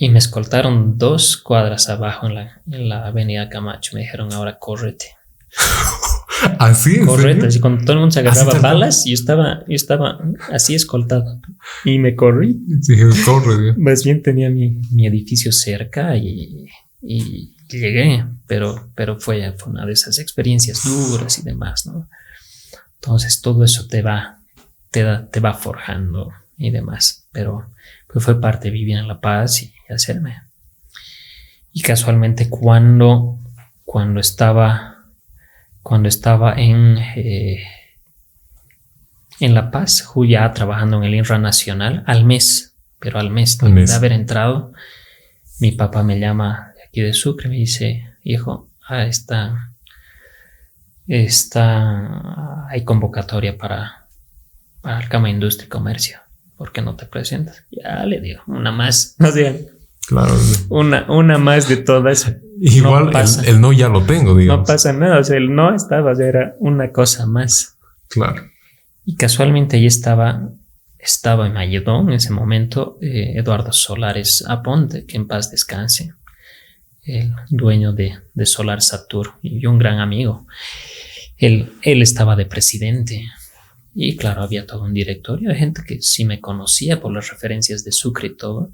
Y 0.00 0.10
me 0.10 0.20
escoltaron 0.20 0.96
dos 0.96 1.36
cuadras 1.36 1.88
abajo 1.88 2.28
en 2.28 2.34
la, 2.36 2.62
en 2.70 2.88
la 2.88 3.06
avenida 3.06 3.48
Camacho. 3.48 3.96
Me 3.96 4.02
dijeron, 4.02 4.32
ahora 4.32 4.58
córrete. 4.58 5.16
Así 6.60 7.00
Correcto, 7.00 7.46
así 7.46 7.58
cuando 7.58 7.82
todo 7.82 7.94
el 7.94 7.98
mundo 7.98 8.12
se 8.12 8.20
agarraba 8.20 8.60
balas, 8.60 9.04
yo 9.04 9.14
estaba, 9.14 9.64
yo 9.66 9.74
estaba 9.74 10.20
así 10.52 10.74
escoltado. 10.76 11.40
Y 11.84 11.98
me 11.98 12.14
corrí. 12.14 12.60
Sí, 12.80 12.94
corre. 13.24 13.74
Más 13.76 14.04
bien 14.04 14.22
tenía 14.22 14.48
mi, 14.48 14.80
mi 14.92 15.08
edificio 15.08 15.50
cerca 15.50 16.16
y, 16.16 16.68
y, 17.02 17.56
llegué, 17.68 18.24
pero, 18.46 18.90
pero 18.94 19.18
fue, 19.18 19.52
fue 19.58 19.72
una 19.72 19.84
de 19.84 19.94
esas 19.94 20.20
experiencias 20.20 20.84
duras 20.84 21.38
y 21.40 21.42
demás, 21.42 21.86
¿no? 21.86 22.08
Entonces 23.00 23.40
todo 23.40 23.64
eso 23.64 23.88
te 23.88 24.02
va, 24.02 24.38
te, 24.92 25.02
da, 25.02 25.28
te 25.28 25.40
va 25.40 25.54
forjando 25.54 26.30
y 26.56 26.70
demás, 26.70 27.26
pero 27.32 27.70
pues 28.12 28.24
fue 28.24 28.40
parte 28.40 28.68
de 28.68 28.70
vivir 28.72 28.96
en 28.96 29.08
La 29.08 29.20
Paz 29.20 29.62
y 29.62 29.72
hacerme. 29.92 30.42
Y 31.72 31.82
casualmente 31.82 32.48
cuando, 32.48 33.38
cuando 33.84 34.20
estaba 34.20 34.98
cuando 35.88 36.10
estaba 36.10 36.52
en, 36.52 36.98
eh, 37.16 37.66
en 39.40 39.54
La 39.54 39.70
Paz, 39.70 40.06
ya 40.28 40.52
trabajando 40.52 40.98
en 40.98 41.04
el 41.04 41.14
INRA 41.14 41.38
Nacional, 41.38 42.04
al 42.06 42.26
mes, 42.26 42.74
pero 42.98 43.18
al 43.18 43.30
mes, 43.30 43.56
de 43.56 43.94
haber 43.94 44.12
entrado, 44.12 44.74
mi 45.60 45.72
papá 45.72 46.02
me 46.02 46.20
llama 46.20 46.72
de 46.76 46.82
aquí 46.82 47.00
de 47.00 47.14
Sucre, 47.14 47.48
me 47.48 47.56
dice, 47.56 48.06
hijo, 48.22 48.68
ah, 48.86 49.04
está, 49.06 49.72
está, 51.06 52.68
hay 52.68 52.84
convocatoria 52.84 53.56
para, 53.56 54.08
para 54.82 55.00
el 55.00 55.08
Cama 55.08 55.30
Industria 55.30 55.66
y 55.66 55.70
Comercio, 55.70 56.18
¿por 56.58 56.72
qué 56.72 56.82
no 56.82 56.96
te 56.96 57.06
presentas? 57.06 57.64
Ya 57.70 58.04
le 58.04 58.20
digo, 58.20 58.42
una 58.46 58.72
más, 58.72 59.14
no 59.18 59.32
sé, 59.32 59.70
Claro. 60.08 60.34
Una, 60.70 61.04
una 61.10 61.36
más 61.36 61.68
de 61.68 61.76
todas. 61.76 62.34
Igual 62.58 63.12
el, 63.44 63.60
no 63.60 63.74
ya 63.74 63.90
lo 63.90 64.04
tengo, 64.04 64.34
digamos. 64.34 64.66
No 64.66 64.72
pasa 64.72 64.94
nada, 64.94 65.18
o 65.18 65.24
sea, 65.24 65.36
el 65.36 65.54
no 65.54 65.74
estaba, 65.74 66.12
era 66.12 66.54
una 66.60 66.92
cosa 66.92 67.26
más. 67.26 67.76
Claro. 68.08 68.42
Y 69.04 69.16
casualmente 69.16 69.76
ahí 69.76 69.84
estaba, 69.84 70.48
estaba 70.98 71.46
y 71.46 71.50
me 71.50 71.60
ayudó 71.60 72.00
en 72.00 72.14
ese 72.14 72.32
momento 72.32 72.96
eh, 73.02 73.34
Eduardo 73.36 73.70
Solares 73.70 74.42
Aponte, 74.48 75.04
que 75.04 75.18
en 75.18 75.28
paz 75.28 75.50
descanse, 75.50 76.14
el 77.02 77.34
dueño 77.50 77.92
de, 77.92 78.18
de 78.32 78.46
Solar 78.46 78.80
Satur 78.80 79.34
y 79.42 79.66
un 79.66 79.78
gran 79.78 79.98
amigo. 79.98 80.46
Él, 81.36 81.74
él 81.82 82.00
estaba 82.00 82.34
de 82.34 82.46
presidente. 82.46 83.26
Y 84.00 84.16
claro, 84.16 84.44
había 84.44 84.64
todo 84.64 84.84
un 84.84 84.94
directorio 84.94 85.48
de 85.48 85.56
gente 85.56 85.82
que 85.84 86.00
sí 86.00 86.24
me 86.24 86.40
conocía 86.40 87.00
por 87.00 87.12
las 87.12 87.30
referencias 87.30 87.82
de 87.82 87.90
Sucre 87.90 88.28
y 88.28 88.36
todo 88.36 88.70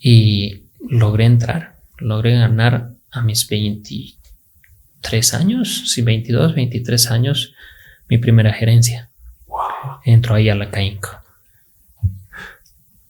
y 0.00 0.64
logré 0.88 1.24
entrar, 1.24 1.76
logré 1.98 2.32
ganar 2.32 2.94
a 3.12 3.22
mis 3.22 3.46
23 3.48 5.34
años, 5.34 5.84
sí, 5.86 6.02
22, 6.02 6.56
23 6.56 7.10
años, 7.12 7.54
mi 8.08 8.18
primera 8.18 8.52
gerencia. 8.52 9.10
Wow. 9.46 10.00
Entro 10.04 10.34
ahí 10.34 10.48
a 10.48 10.56
la 10.56 10.68
CAINCO. 10.72 11.10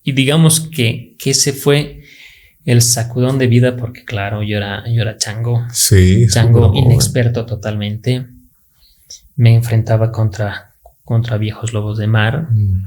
Y 0.03 0.13
digamos 0.13 0.61
que, 0.61 1.17
que 1.19 1.31
ese 1.31 1.55
fue 1.55 2.03
el 2.67 2.83
sacudón 2.83 3.39
de 3.39 3.47
vida 3.47 3.79
porque 3.79 4.05
claro, 4.05 4.43
yo 4.43 4.59
era, 4.59 4.85
yo 4.87 5.01
era 5.01 5.17
chango. 5.17 5.67
Sí. 5.73 6.27
Chango 6.29 6.75
inexperto 6.75 7.47
totalmente. 7.47 8.27
Me 9.37 9.55
enfrentaba 9.55 10.13
contra, 10.13 10.66
contra 11.07 11.39
viejos 11.39 11.73
lobos 11.73 11.97
de 11.97 12.09
mar. 12.09 12.49
Mm. 12.51 12.87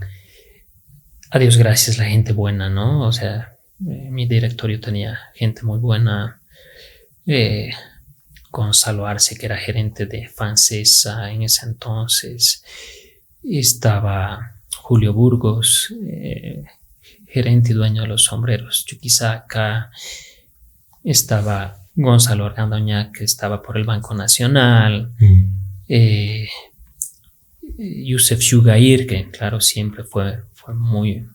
A 1.31 1.39
Dios 1.39 1.57
gracias, 1.57 1.97
la 1.97 2.05
gente 2.05 2.33
buena, 2.33 2.69
¿no? 2.69 3.07
O 3.07 3.11
sea, 3.11 3.55
Eh, 3.87 4.09
mi 4.11 4.25
directorio 4.27 4.81
tenía 4.81 5.17
gente 5.33 5.63
muy 5.63 5.79
buena. 5.79 6.41
Eh, 7.25 7.71
Gonzalo 8.51 9.07
Arce, 9.07 9.37
que 9.37 9.45
era 9.45 9.55
gerente 9.55 10.05
de 10.05 10.27
Fancesa 10.27 11.31
en 11.31 11.43
ese 11.43 11.65
entonces. 11.65 12.61
Estaba 13.41 14.55
Julio 14.75 15.13
Burgos, 15.13 15.93
eh, 16.03 16.65
gerente 17.27 17.71
y 17.71 17.75
dueño 17.75 18.01
de 18.01 18.09
los 18.09 18.23
sombreros 18.23 18.85
Chuquisaca. 18.85 19.91
Estaba 21.03 21.77
Gonzalo 21.95 22.47
Argandoña, 22.47 23.11
que 23.13 23.23
estaba 23.23 23.61
por 23.61 23.77
el 23.77 23.85
Banco 23.85 24.13
Nacional. 24.13 25.13
Mm. 25.19 25.43
Eh, 25.87 26.49
Yusef 27.77 28.39
Shugair, 28.39 29.07
que 29.07 29.29
claro, 29.29 29.61
siempre 29.61 30.03
fue, 30.03 30.41
fue 30.53 30.73
muy 30.73 31.25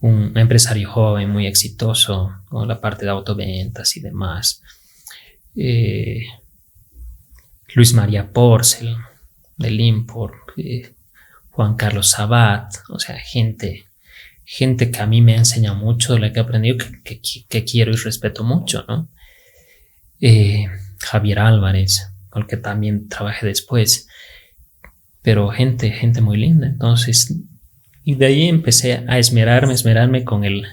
un 0.00 0.36
empresario 0.36 0.90
joven, 0.90 1.30
muy 1.30 1.46
exitoso 1.46 2.30
con 2.46 2.68
la 2.68 2.78
parte 2.78 3.06
de 3.06 3.10
autoventas 3.10 3.96
y 3.96 4.00
demás. 4.00 4.62
Eh, 5.56 6.26
Luis 7.74 7.94
María 7.94 8.30
Porcel, 8.30 8.96
del 9.56 9.80
Import, 9.80 10.34
eh, 10.58 10.92
Juan 11.50 11.74
Carlos 11.74 12.10
Sabat, 12.10 12.70
o 12.90 12.98
sea, 12.98 13.18
gente, 13.18 13.86
gente 14.44 14.90
que 14.90 15.00
a 15.00 15.06
mí 15.06 15.22
me 15.22 15.34
ha 15.34 15.38
enseñado 15.38 15.76
mucho, 15.76 16.12
de 16.12 16.20
la 16.20 16.32
que 16.32 16.40
he 16.40 16.42
aprendido, 16.42 16.76
que, 17.02 17.64
quiero 17.64 17.92
y 17.92 17.96
respeto 17.96 18.44
mucho, 18.44 18.84
¿no? 18.86 19.08
Eh, 20.20 20.66
Javier 20.98 21.38
Álvarez, 21.38 22.10
con 22.28 22.42
el 22.42 22.48
que 22.48 22.56
también 22.56 23.08
trabajé 23.08 23.46
después, 23.46 24.08
pero 25.24 25.48
gente, 25.48 25.90
gente 25.90 26.20
muy 26.20 26.36
linda, 26.36 26.66
entonces, 26.66 27.34
y 28.04 28.14
de 28.14 28.26
ahí 28.26 28.48
empecé 28.48 29.04
a 29.08 29.18
esmerarme, 29.18 29.72
esmerarme 29.72 30.22
con 30.22 30.44
el, 30.44 30.66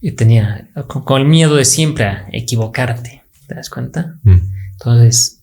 y 0.00 0.12
tenía, 0.12 0.70
con, 0.86 1.20
el 1.20 1.28
miedo 1.28 1.56
de 1.56 1.66
siempre 1.66 2.06
a 2.06 2.26
equivocarte, 2.32 3.22
¿te 3.46 3.54
das 3.54 3.68
cuenta? 3.68 4.16
Mm. 4.22 4.38
Entonces, 4.72 5.42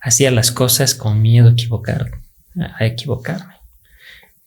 hacía 0.00 0.30
las 0.30 0.52
cosas 0.52 0.94
con 0.94 1.20
miedo 1.20 1.48
a 1.48 1.52
equivocar, 1.52 2.12
a 2.56 2.86
equivocarme. 2.86 3.54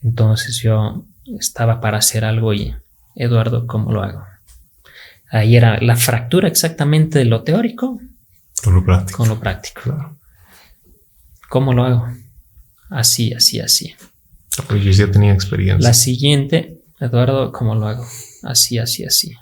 Entonces 0.02 0.62
yo 0.62 1.06
estaba 1.38 1.82
para 1.82 1.98
hacer 1.98 2.24
algo 2.24 2.54
y, 2.54 2.74
Eduardo, 3.16 3.68
¿cómo 3.68 3.92
lo 3.92 4.04
hago? 4.04 4.24
Ahí 5.30 5.58
era 5.58 5.82
la 5.82 5.98
fractura 5.98 6.48
exactamente 6.48 7.20
de 7.20 7.26
lo 7.26 7.44
teórico 7.44 8.00
con 8.64 8.74
lo 8.74 8.84
práctico. 8.84 9.18
Con 9.18 9.30
lo 9.30 9.40
práctico. 9.40 10.19
¿Cómo 11.50 11.74
lo 11.74 11.84
hago? 11.84 12.08
Así, 12.90 13.34
así, 13.34 13.60
así. 13.60 13.96
Porque 14.68 14.84
yo 14.84 14.92
ya 14.92 15.12
tenía 15.12 15.34
experiencia. 15.34 15.88
La 15.88 15.94
siguiente, 15.94 16.82
Eduardo, 17.00 17.52
¿cómo 17.52 17.76
lo 17.76 17.88
hago? 17.88 18.06
Así, 18.44 18.78
así, 18.78 19.04
así. 19.04 19.36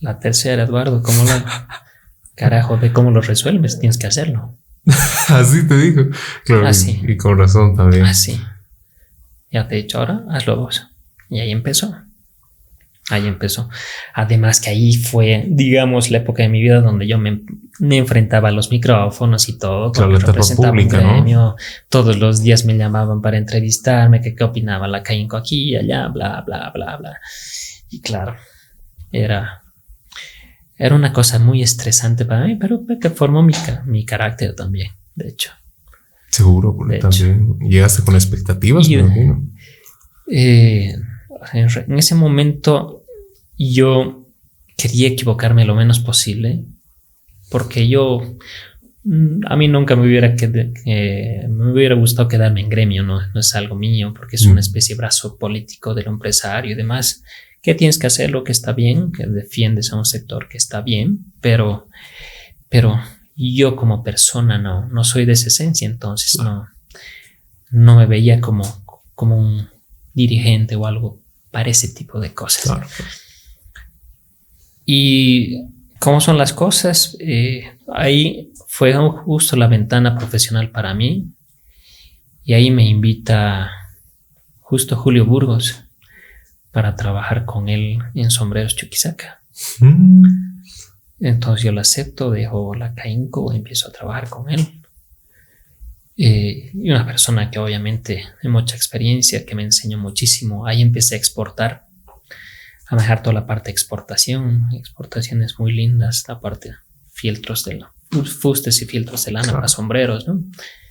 La 0.00 0.18
tercera, 0.18 0.64
Eduardo, 0.64 1.02
¿cómo 1.02 1.24
lo 1.24 1.30
hago? 1.30 1.46
Carajo, 2.34 2.78
ve 2.78 2.92
cómo 2.92 3.10
lo 3.10 3.20
resuelves, 3.20 3.78
tienes 3.78 3.98
que 3.98 4.06
hacerlo. 4.06 4.56
Así 5.28 5.66
te 5.68 5.76
digo. 5.76 6.04
Claro, 6.44 6.66
Así. 6.66 7.00
Y, 7.06 7.16
con 7.16 7.38
razón 7.38 7.76
también. 7.76 8.04
Así. 8.04 8.40
Ya 9.50 9.68
te 9.68 9.78
he 9.78 9.82
dicho 9.82 9.98
ahora, 9.98 10.24
hazlo 10.30 10.56
vos. 10.56 10.88
Y 11.28 11.40
ahí 11.40 11.52
empezó. 11.52 11.94
Ahí 13.10 13.26
empezó. 13.26 13.68
Además 14.14 14.60
que 14.60 14.70
ahí 14.70 14.94
fue, 14.94 15.44
digamos, 15.48 16.10
la 16.10 16.18
época 16.18 16.44
de 16.44 16.48
mi 16.48 16.62
vida 16.62 16.80
donde 16.80 17.06
yo 17.08 17.18
me, 17.18 17.42
enfrentaba 17.80 18.48
a 18.48 18.52
los 18.52 18.70
micrófonos 18.70 19.48
y 19.48 19.58
todo. 19.58 19.90
Claro, 19.90 20.12
la 20.12 20.18
representaba 20.20 20.70
pública, 20.70 20.98
un 20.98 21.08
premio. 21.08 21.56
Todos 21.88 22.18
los 22.18 22.42
días 22.42 22.64
me 22.64 22.76
llamaban 22.76 23.20
para 23.20 23.38
entrevistarme, 23.38 24.20
que 24.20 24.34
qué 24.34 24.44
opinaba 24.44 24.86
la 24.86 25.02
Caínco 25.02 25.36
aquí 25.36 25.74
allá, 25.76 26.08
bla, 26.08 26.42
bla, 26.46 26.70
bla, 26.72 26.96
bla. 26.96 27.20
Y 27.90 28.00
claro, 28.00 28.36
era, 29.10 29.62
era 30.78 30.94
una 30.94 31.12
cosa 31.12 31.40
muy 31.40 31.60
estresante 31.60 32.24
para 32.24 32.46
mí, 32.46 32.56
pero 32.56 32.82
que 33.00 33.10
formó 33.10 33.42
mi, 33.42 33.52
mi 33.84 34.06
carácter 34.06 34.54
también, 34.54 34.92
de 35.16 35.28
hecho. 35.28 35.50
Seguro, 36.30 36.74
porque 36.74 36.98
también 36.98 37.58
llegaste 37.58 38.02
con 38.04 38.14
expectativas, 38.14 38.88
me 38.88 38.94
imagino. 38.94 39.42
Eh, 40.30 40.94
en 41.52 41.98
ese 41.98 42.14
momento 42.14 43.02
yo 43.58 44.26
quería 44.76 45.08
equivocarme 45.08 45.64
lo 45.64 45.74
menos 45.74 46.00
posible, 46.00 46.64
porque 47.50 47.88
yo 47.88 48.36
mm, 49.04 49.40
a 49.46 49.56
mí 49.56 49.68
nunca 49.68 49.94
me 49.94 50.06
hubiera, 50.06 50.34
me 50.84 51.72
hubiera 51.72 51.94
gustado 51.94 52.28
quedarme 52.28 52.62
en 52.62 52.68
gremio, 52.68 53.02
no, 53.02 53.20
no 53.32 53.40
es 53.40 53.54
algo 53.54 53.76
mío, 53.76 54.12
porque 54.16 54.36
es 54.36 54.44
una 54.44 54.56
mm. 54.56 54.58
especie 54.58 54.94
de 54.94 54.98
brazo 54.98 55.38
político 55.38 55.94
del 55.94 56.08
empresario 56.08 56.72
y 56.72 56.74
demás. 56.74 57.22
Que 57.62 57.76
tienes 57.76 57.96
que 57.96 58.08
hacer 58.08 58.32
lo 58.32 58.42
que 58.42 58.50
está 58.50 58.72
bien, 58.72 59.12
que 59.12 59.24
defiendes 59.24 59.92
a 59.92 59.96
un 59.96 60.04
sector 60.04 60.48
que 60.48 60.56
está 60.56 60.80
bien, 60.80 61.26
pero, 61.40 61.86
pero 62.68 62.98
yo 63.36 63.76
como 63.76 64.02
persona 64.02 64.58
no, 64.58 64.88
no 64.88 65.04
soy 65.04 65.26
de 65.26 65.32
esa 65.32 65.46
esencia, 65.46 65.86
entonces 65.86 66.40
no, 66.42 66.66
no 67.70 67.96
me 67.96 68.06
veía 68.06 68.40
como, 68.40 68.64
como 69.14 69.38
un 69.38 69.68
dirigente 70.12 70.74
o 70.74 70.86
algo 70.86 71.21
para 71.52 71.70
ese 71.70 71.88
tipo 71.88 72.18
de 72.18 72.34
cosas. 72.34 72.76
Y 74.84 75.68
cómo 76.00 76.20
son 76.20 76.36
las 76.36 76.52
cosas, 76.52 77.16
eh, 77.20 77.78
ahí 77.94 78.52
fue 78.66 78.94
justo 78.94 79.54
la 79.54 79.68
ventana 79.68 80.18
profesional 80.18 80.70
para 80.70 80.94
mí 80.94 81.32
y 82.42 82.54
ahí 82.54 82.72
me 82.72 82.88
invita 82.88 83.70
justo 84.58 84.96
Julio 84.96 85.24
Burgos 85.24 85.84
para 86.72 86.96
trabajar 86.96 87.44
con 87.44 87.68
él 87.68 87.98
en 88.14 88.30
Sombreros 88.30 88.74
Chuquisaca. 88.74 89.42
Mm. 89.78 90.24
Entonces 91.20 91.64
yo 91.64 91.70
lo 91.70 91.80
acepto, 91.80 92.30
dejo 92.30 92.74
la 92.74 92.94
Cainco, 92.94 93.52
empiezo 93.52 93.88
a 93.88 93.92
trabajar 93.92 94.28
con 94.28 94.50
él. 94.50 94.81
Eh, 96.16 96.70
y 96.74 96.90
una 96.90 97.06
persona 97.06 97.50
que 97.50 97.58
obviamente 97.58 98.24
hay 98.42 98.50
mucha 98.50 98.76
experiencia, 98.76 99.46
que 99.46 99.54
me 99.54 99.62
enseñó 99.62 99.98
muchísimo. 99.98 100.66
Ahí 100.66 100.82
empecé 100.82 101.14
a 101.14 101.18
exportar, 101.18 101.86
a 102.86 102.96
manejar 102.96 103.22
toda 103.22 103.34
la 103.34 103.46
parte 103.46 103.66
de 103.66 103.72
exportación, 103.72 104.68
exportaciones 104.74 105.58
muy 105.58 105.72
lindas, 105.72 106.24
la 106.28 106.40
parte 106.40 106.70
de 106.70 106.74
filtros 107.12 107.64
de 107.64 107.84
fustes 108.24 108.82
y 108.82 108.86
filtros 108.86 109.24
de 109.24 109.32
lana 109.32 109.52
para 109.52 109.68
sombreros, 109.68 110.28
¿no? 110.28 110.42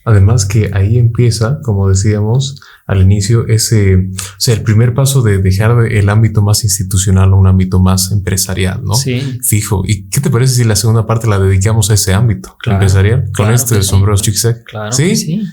Además 0.04 0.46
que 0.46 0.72
ahí 0.74 0.98
empieza, 0.98 1.60
como 1.62 1.88
decíamos 1.88 2.60
al 2.88 3.02
inicio, 3.02 3.48
ese, 3.48 3.96
o 3.96 4.40
sea, 4.40 4.56
el 4.56 4.64
primer 4.64 4.94
paso 4.96 5.22
de 5.22 5.38
dejar 5.38 5.86
el 5.92 6.10
ámbito 6.10 6.42
más 6.42 6.64
institucional 6.64 7.32
a 7.32 7.36
un 7.36 7.48
ámbito 7.48 7.80
más 7.80 8.12
empresarial, 8.12 8.84
¿no? 8.84 8.96
Sí. 8.96 9.40
Fijo. 9.44 9.84
¿Y 9.86 10.10
qué 10.10 10.20
te 10.20 10.32
parece 10.32 10.56
si 10.56 10.64
la 10.64 10.76
segunda 10.76 11.06
parte 11.06 11.28
la 11.28 11.38
dedicamos 11.38 11.92
a 11.92 11.94
ese 11.94 12.14
ámbito 12.14 12.58
empresarial? 12.66 13.30
Con 13.36 13.52
este 13.52 13.76
de 13.76 13.84
sombreros 13.84 14.24
Claro. 14.66 14.92
¿Sí? 14.92 15.16
sí. 15.16 15.44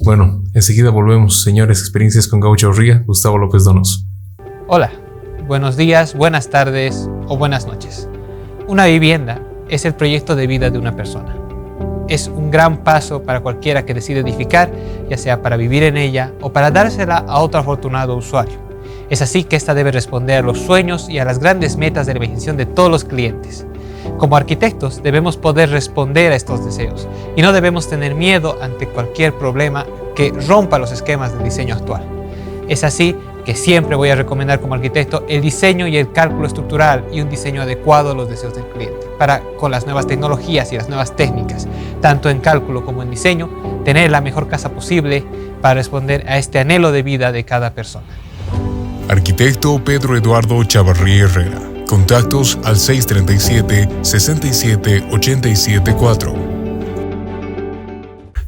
Bueno, 0.00 0.42
enseguida 0.52 0.90
volvemos, 0.90 1.42
señores, 1.42 1.78
experiencias 1.80 2.28
con 2.28 2.40
Gaucho 2.40 2.72
Ría, 2.72 3.04
Gustavo 3.06 3.38
López 3.38 3.64
Donos. 3.64 4.06
Hola, 4.66 4.90
buenos 5.46 5.76
días, 5.76 6.14
buenas 6.14 6.50
tardes 6.50 7.08
o 7.26 7.38
buenas 7.38 7.66
noches. 7.66 8.08
Una 8.66 8.86
vivienda 8.86 9.40
es 9.68 9.84
el 9.84 9.94
proyecto 9.94 10.36
de 10.36 10.46
vida 10.46 10.70
de 10.70 10.78
una 10.78 10.96
persona 10.96 11.43
es 12.08 12.28
un 12.28 12.50
gran 12.50 12.78
paso 12.78 13.22
para 13.22 13.40
cualquiera 13.40 13.84
que 13.84 13.94
decide 13.94 14.20
edificar, 14.20 14.70
ya 15.08 15.16
sea 15.16 15.42
para 15.42 15.56
vivir 15.56 15.82
en 15.82 15.96
ella 15.96 16.32
o 16.40 16.52
para 16.52 16.70
dársela 16.70 17.24
a 17.26 17.40
otro 17.40 17.60
afortunado 17.60 18.16
usuario. 18.16 18.58
Es 19.10 19.22
así 19.22 19.44
que 19.44 19.56
esta 19.56 19.74
debe 19.74 19.92
responder 19.92 20.38
a 20.38 20.46
los 20.46 20.58
sueños 20.58 21.08
y 21.08 21.18
a 21.18 21.24
las 21.24 21.38
grandes 21.38 21.76
metas 21.76 22.06
de 22.06 22.14
la 22.14 22.18
imaginación 22.18 22.56
de 22.56 22.66
todos 22.66 22.90
los 22.90 23.04
clientes. 23.04 23.66
Como 24.18 24.36
arquitectos 24.36 25.02
debemos 25.02 25.36
poder 25.36 25.70
responder 25.70 26.32
a 26.32 26.36
estos 26.36 26.64
deseos 26.64 27.08
y 27.36 27.42
no 27.42 27.52
debemos 27.52 27.88
tener 27.88 28.14
miedo 28.14 28.58
ante 28.60 28.86
cualquier 28.86 29.34
problema 29.34 29.86
que 30.14 30.30
rompa 30.46 30.78
los 30.78 30.92
esquemas 30.92 31.32
del 31.32 31.44
diseño 31.44 31.74
actual. 31.74 32.04
Es 32.68 32.84
así 32.84 33.14
que 33.44 33.54
siempre 33.54 33.94
voy 33.94 34.08
a 34.08 34.16
recomendar 34.16 34.60
como 34.60 34.74
arquitecto 34.74 35.24
el 35.28 35.42
diseño 35.42 35.86
y 35.86 35.96
el 35.96 36.12
cálculo 36.12 36.46
estructural 36.46 37.04
y 37.12 37.20
un 37.20 37.28
diseño 37.28 37.62
adecuado 37.62 38.12
a 38.12 38.14
los 38.14 38.28
deseos 38.28 38.54
del 38.54 38.64
cliente, 38.68 39.06
para 39.18 39.40
con 39.58 39.70
las 39.70 39.84
nuevas 39.84 40.06
tecnologías 40.06 40.72
y 40.72 40.76
las 40.76 40.88
nuevas 40.88 41.14
técnicas, 41.14 41.68
tanto 42.04 42.28
en 42.28 42.40
cálculo 42.40 42.84
como 42.84 43.02
en 43.02 43.10
diseño, 43.10 43.48
tener 43.82 44.10
la 44.10 44.20
mejor 44.20 44.46
casa 44.46 44.68
posible 44.68 45.24
para 45.62 45.76
responder 45.76 46.26
a 46.28 46.36
este 46.36 46.58
anhelo 46.58 46.92
de 46.92 47.02
vida 47.02 47.32
de 47.32 47.44
cada 47.44 47.70
persona. 47.70 48.04
Arquitecto 49.08 49.82
Pedro 49.82 50.14
Eduardo 50.14 50.62
Chavarrí 50.64 51.20
Herrera. 51.20 51.62
Contactos 51.88 52.58
al 52.62 52.76
637 52.76 53.88
67 54.02 55.04
87 55.12 55.94
4. 55.94 56.43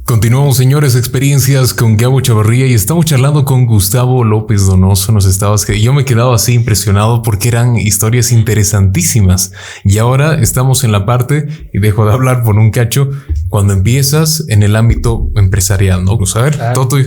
Continuamos, 0.07 0.57
señores, 0.57 0.95
experiencias 0.95 1.75
con 1.75 1.97
Gabo 1.97 2.21
Chavarría 2.21 2.69
y 2.69 2.75
estamos 2.75 3.07
charlando 3.07 3.45
con 3.45 3.67
Gustavo 3.67 4.23
López 4.23 4.65
Donoso. 4.65 5.11
Nos 5.11 5.27
estabas 5.27 5.67
que 5.67 5.81
yo 5.81 5.93
me 5.93 6.03
he 6.03 6.05
quedado 6.05 6.33
así 6.33 6.55
impresionado 6.55 7.23
porque 7.23 7.49
eran 7.49 7.75
historias 7.75 8.31
interesantísimas. 8.31 9.53
Y 9.83 9.99
ahora 9.99 10.41
estamos 10.41 10.85
en 10.85 10.93
la 10.93 11.07
parte, 11.07 11.49
y 11.73 11.81
dejo 11.81 12.07
de 12.07 12.13
hablar 12.13 12.45
por 12.45 12.55
un 12.55 12.71
cacho, 12.71 13.11
cuando 13.49 13.73
empiezas 13.73 14.49
en 14.49 14.63
el 14.63 14.77
ámbito 14.77 15.29
empresarial, 15.35 16.05
¿no? 16.05 16.17
Pues 16.17 16.37
a 16.37 16.43
ver, 16.43 16.55
claro, 16.55 16.83
Toto. 16.83 16.99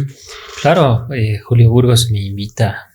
Claro, 0.61 1.07
eh, 1.13 1.39
Julio 1.39 1.69
Burgos 1.69 2.09
me 2.11 2.19
invita 2.19 2.88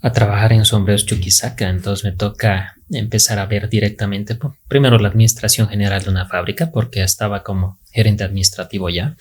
a 0.00 0.12
trabajar 0.12 0.52
en 0.52 0.64
sombreros 0.64 1.06
Chuquisaca, 1.06 1.68
entonces 1.68 2.04
me 2.04 2.12
toca 2.12 2.76
empezar 2.90 3.38
a 3.38 3.46
ver 3.46 3.68
directamente, 3.68 4.38
primero 4.68 4.98
la 4.98 5.08
administración 5.08 5.68
general 5.68 6.04
de 6.04 6.10
una 6.10 6.26
fábrica, 6.26 6.70
porque 6.70 7.02
estaba 7.02 7.42
como 7.42 7.78
gerente 7.90 8.24
administrativo 8.24 8.88
ya, 8.90 9.16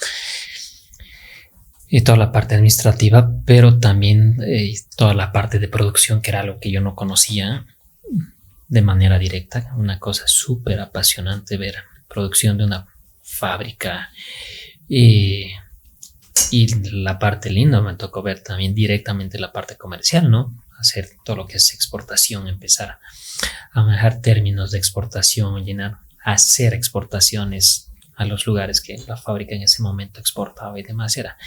y 1.89 2.01
toda 2.01 2.17
la 2.17 2.31
parte 2.31 2.55
administrativa, 2.55 3.31
pero 3.45 3.79
también 3.79 4.37
eh, 4.45 4.73
toda 4.97 5.13
la 5.13 5.31
parte 5.31 5.57
de 5.57 5.67
producción, 5.67 6.21
que 6.21 6.31
era 6.31 6.41
algo 6.41 6.59
que 6.59 6.69
yo 6.69 6.81
no 6.81 6.95
conocía 6.95 7.65
de 8.67 8.81
manera 8.81 9.17
directa, 9.17 9.73
una 9.77 9.97
cosa 9.97 10.23
súper 10.27 10.81
apasionante 10.81 11.57
ver 11.57 11.75
producción 12.07 12.57
de 12.57 12.65
una 12.65 12.87
fábrica. 13.23 14.09
Y, 14.89 15.51
y 16.51 16.91
la 16.91 17.17
parte 17.19 17.49
linda 17.49 17.81
me 17.81 17.95
tocó 17.95 18.21
ver 18.21 18.41
también 18.41 18.75
directamente 18.75 19.39
la 19.39 19.53
parte 19.53 19.77
comercial, 19.77 20.29
¿no? 20.29 20.53
Hacer 20.77 21.09
todo 21.23 21.35
lo 21.35 21.47
que 21.47 21.57
es 21.57 21.73
exportación, 21.73 22.47
empezar 22.47 22.99
a 23.71 23.81
manejar 23.83 24.21
términos 24.21 24.71
de 24.71 24.77
exportación, 24.77 25.65
llenar, 25.65 25.97
hacer 26.23 26.73
exportaciones 26.73 27.91
a 28.15 28.25
los 28.25 28.47
lugares 28.47 28.81
que 28.81 28.97
la 29.07 29.15
fábrica 29.15 29.55
en 29.55 29.61
ese 29.61 29.83
momento 29.83 30.19
exportaba 30.19 30.77
y 30.79 30.83
demás, 30.83 31.15
era 31.17 31.37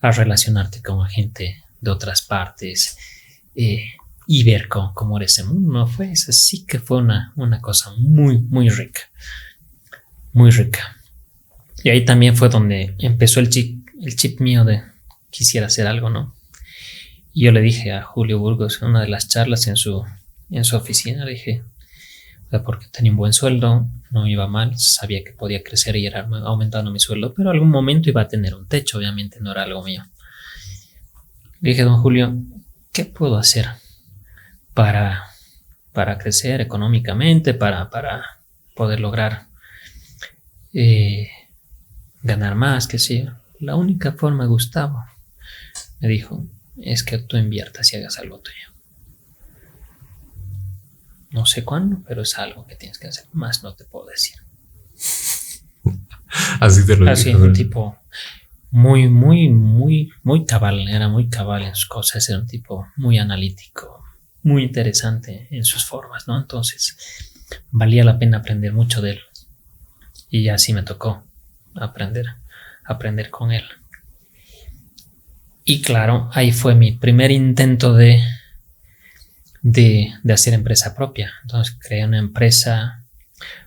a 0.00 0.10
relacionarte 0.10 0.82
con 0.82 1.04
gente 1.06 1.64
de 1.80 1.90
otras 1.90 2.22
partes 2.22 2.96
eh, 3.54 3.94
y 4.26 4.44
ver 4.44 4.68
cómo, 4.68 4.92
cómo, 4.94 5.16
era 5.16 5.26
ese 5.26 5.44
mundo. 5.44 5.72
¿no? 5.72 5.86
Fue, 5.86 6.14
sí 6.14 6.66
que 6.66 6.78
fue 6.78 6.98
una, 6.98 7.32
una 7.36 7.60
cosa 7.60 7.92
muy, 7.98 8.38
muy 8.38 8.68
rica, 8.68 9.00
muy 10.32 10.50
rica. 10.50 10.96
Y 11.82 11.88
ahí 11.88 12.04
también 12.04 12.36
fue 12.36 12.50
donde 12.50 12.94
empezó 12.98 13.40
el 13.40 13.48
chip, 13.48 13.88
el 14.02 14.14
chip 14.14 14.40
mío 14.40 14.64
de 14.64 14.82
quisiera 15.30 15.68
hacer 15.68 15.86
algo, 15.86 16.10
¿no? 16.10 16.34
Yo 17.34 17.52
le 17.52 17.60
dije 17.60 17.92
a 17.92 18.02
Julio 18.02 18.38
Burgos 18.38 18.80
en 18.82 18.88
una 18.88 19.02
de 19.02 19.08
las 19.08 19.28
charlas 19.28 19.66
en 19.66 19.76
su, 19.76 20.04
en 20.50 20.64
su 20.64 20.76
oficina, 20.76 21.24
le 21.24 21.32
dije, 21.32 21.62
porque 22.64 22.86
tenía 22.90 23.12
un 23.12 23.16
buen 23.16 23.32
sueldo, 23.32 23.86
no 24.10 24.26
iba 24.26 24.48
mal, 24.48 24.76
sabía 24.78 25.22
que 25.22 25.32
podía 25.32 25.62
crecer 25.62 25.94
y 25.96 26.06
ir 26.06 26.16
aumentando 26.16 26.90
mi 26.90 26.98
sueldo, 26.98 27.32
pero 27.32 27.50
algún 27.50 27.70
momento 27.70 28.10
iba 28.10 28.22
a 28.22 28.28
tener 28.28 28.54
un 28.54 28.66
techo, 28.66 28.98
obviamente 28.98 29.38
no 29.40 29.52
era 29.52 29.62
algo 29.62 29.84
mío. 29.84 30.04
Le 31.60 31.70
dije, 31.70 31.84
don 31.84 32.00
Julio, 32.00 32.34
¿qué 32.92 33.04
puedo 33.04 33.36
hacer 33.36 33.68
para, 34.74 35.24
para 35.92 36.18
crecer 36.18 36.60
económicamente, 36.60 37.54
para, 37.54 37.90
para 37.90 38.40
poder 38.74 38.98
lograr 38.98 39.46
eh, 40.72 41.28
ganar 42.22 42.54
más, 42.54 42.86
que 42.86 42.98
sí. 42.98 43.26
La 43.58 43.76
única 43.76 44.12
forma, 44.12 44.46
Gustavo, 44.46 45.04
me 46.00 46.08
dijo, 46.08 46.44
es 46.82 47.02
que 47.02 47.18
tú 47.18 47.36
inviertas 47.36 47.92
y 47.92 47.96
hagas 47.96 48.18
algo 48.18 48.40
tuyo. 48.40 48.56
No 51.30 51.46
sé 51.46 51.64
cuándo, 51.64 52.02
pero 52.06 52.22
es 52.22 52.38
algo 52.38 52.66
que 52.66 52.76
tienes 52.76 52.98
que 52.98 53.06
hacer. 53.06 53.24
Más 53.32 53.62
no 53.62 53.74
te 53.74 53.84
puedo 53.84 54.06
decir. 54.06 54.36
Así 56.60 56.84
te 56.86 56.96
lo 56.96 57.10
Así, 57.10 57.34
un 57.34 57.52
tipo 57.52 57.96
muy, 58.70 59.08
muy, 59.08 59.48
muy, 59.48 60.10
muy 60.22 60.44
cabal. 60.44 60.88
Era 60.88 61.08
muy 61.08 61.28
cabal 61.28 61.62
en 61.62 61.74
sus 61.74 61.86
cosas. 61.86 62.28
Era 62.28 62.38
un 62.38 62.46
tipo 62.46 62.88
muy 62.96 63.18
analítico, 63.18 64.04
muy 64.42 64.64
interesante 64.64 65.48
en 65.50 65.64
sus 65.64 65.84
formas, 65.84 66.26
¿no? 66.26 66.38
Entonces, 66.38 66.96
valía 67.70 68.04
la 68.04 68.18
pena 68.18 68.38
aprender 68.38 68.72
mucho 68.72 69.00
de 69.00 69.12
él. 69.12 69.20
Y 70.28 70.48
así 70.48 70.72
me 70.72 70.82
tocó 70.82 71.24
aprender, 71.74 72.26
aprender 72.84 73.30
con 73.30 73.52
él. 73.52 73.64
Y 75.70 75.82
claro, 75.82 76.28
ahí 76.32 76.50
fue 76.50 76.74
mi 76.74 76.90
primer 76.90 77.30
intento 77.30 77.94
de, 77.94 78.20
de, 79.62 80.12
hacer 80.28 80.52
empresa 80.52 80.96
propia. 80.96 81.32
Entonces 81.42 81.76
creé 81.78 82.04
una 82.04 82.18
empresa 82.18 83.04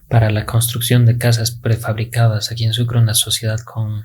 para 0.10 0.30
la 0.30 0.46
construcción 0.46 1.06
de 1.06 1.18
casas 1.18 1.52
prefabricadas 1.52 2.52
aquí 2.52 2.66
en 2.66 2.74
Sucre, 2.74 3.00
una 3.00 3.13
sociedad 3.13 3.58
con, 3.62 4.04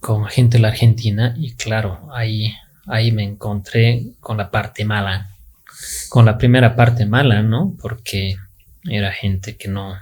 con 0.00 0.24
gente 0.28 0.56
de 0.56 0.62
la 0.62 0.68
Argentina. 0.68 1.34
Y 1.36 1.56
claro, 1.56 2.08
ahí, 2.14 2.54
ahí 2.86 3.12
me 3.12 3.24
encontré 3.24 4.12
con 4.20 4.38
la 4.38 4.50
parte 4.50 4.86
mala, 4.86 5.36
con 6.08 6.24
la 6.24 6.38
primera 6.38 6.74
parte 6.74 7.04
mala, 7.04 7.42
¿no? 7.42 7.76
Porque 7.82 8.38
era 8.88 9.12
gente 9.12 9.58
que 9.58 9.68
no, 9.68 9.94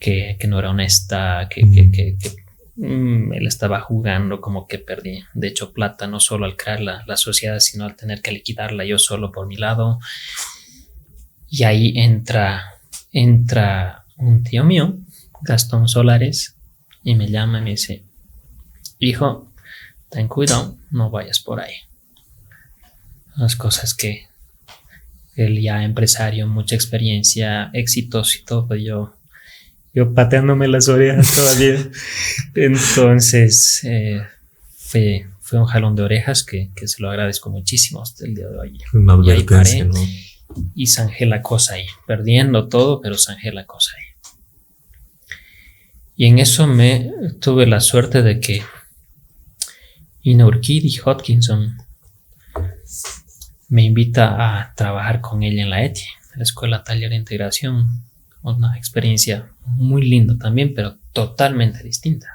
que, 0.00 0.36
no 0.48 0.58
era 0.58 0.70
honesta, 0.70 1.48
que, 1.48 1.62
que, 1.92 2.16
mm, 2.76 3.32
él 3.32 3.46
estaba 3.46 3.80
jugando 3.80 4.40
como 4.40 4.66
que 4.66 4.78
perdí, 4.78 5.24
de 5.34 5.48
hecho, 5.48 5.72
plata 5.72 6.06
no 6.06 6.20
solo 6.20 6.46
al 6.46 6.56
crear 6.56 6.80
la, 6.80 7.16
sociedad, 7.16 7.58
sino 7.60 7.84
al 7.84 7.96
tener 7.96 8.22
que 8.22 8.32
liquidarla 8.32 8.84
yo 8.84 8.98
solo 8.98 9.32
por 9.32 9.46
mi 9.46 9.56
lado. 9.56 10.00
Y 11.48 11.64
ahí 11.64 11.92
entra, 11.96 12.80
entra 13.12 14.04
un 14.16 14.42
tío 14.42 14.64
mío, 14.64 14.96
Gastón 15.42 15.88
Solares, 15.88 16.56
y 17.04 17.14
me 17.14 17.28
llama 17.28 17.58
y 17.58 17.62
me 17.62 17.70
dice, 17.70 18.04
hijo, 18.98 19.52
ten 20.08 20.28
cuidado, 20.28 20.76
no 20.90 21.10
vayas 21.10 21.40
por 21.40 21.60
ahí. 21.60 21.74
Las 23.36 23.56
cosas 23.56 23.94
que 23.94 24.28
él 25.36 25.60
ya 25.60 25.84
empresario, 25.84 26.46
mucha 26.46 26.74
experiencia, 26.74 27.70
éxitos 27.72 28.36
y 28.36 28.44
todo, 28.44 28.74
yo 28.76 29.14
yo 29.94 30.14
pateándome 30.14 30.68
las 30.68 30.88
orejas 30.88 31.34
todavía. 31.34 31.90
Entonces, 32.54 33.84
eh, 33.84 34.22
fue, 34.76 35.26
fue 35.40 35.58
un 35.58 35.66
jalón 35.66 35.96
de 35.96 36.02
orejas 36.02 36.42
que, 36.42 36.70
que, 36.74 36.88
se 36.88 37.02
lo 37.02 37.10
agradezco 37.10 37.50
muchísimo 37.50 38.02
hasta 38.02 38.24
el 38.24 38.34
día 38.34 38.48
de 38.48 38.58
hoy. 38.58 38.78
Una 38.92 39.14
advertencia, 39.14 39.84
¿no? 39.84 39.94
Y 40.74 40.86
zanjé 40.86 41.26
la 41.26 41.40
cosa 41.42 41.74
ahí, 41.74 41.86
perdiendo 42.06 42.68
todo, 42.68 43.00
pero 43.00 43.16
zanjé 43.16 43.52
la 43.52 43.64
cosa 43.64 43.92
ahí. 43.96 44.04
Y 46.14 46.26
en 46.26 46.38
eso 46.38 46.66
me 46.66 47.10
tuve 47.40 47.66
la 47.66 47.80
suerte 47.80 48.22
de 48.22 48.38
que 48.38 48.62
Ina 50.22 50.46
y 50.62 50.98
Hodkinson 51.04 51.78
me 53.68 53.82
invita 53.82 54.36
a 54.36 54.74
trabajar 54.74 55.22
con 55.22 55.42
ella 55.42 55.62
en 55.62 55.70
la 55.70 55.82
ETI, 55.84 56.04
la 56.36 56.42
Escuela 56.42 56.84
Taller 56.84 57.10
de 57.10 57.16
Integración 57.16 58.02
una 58.42 58.76
experiencia 58.76 59.51
muy 59.64 60.02
linda 60.02 60.36
también, 60.38 60.74
pero 60.74 60.96
totalmente 61.12 61.82
distinta. 61.82 62.28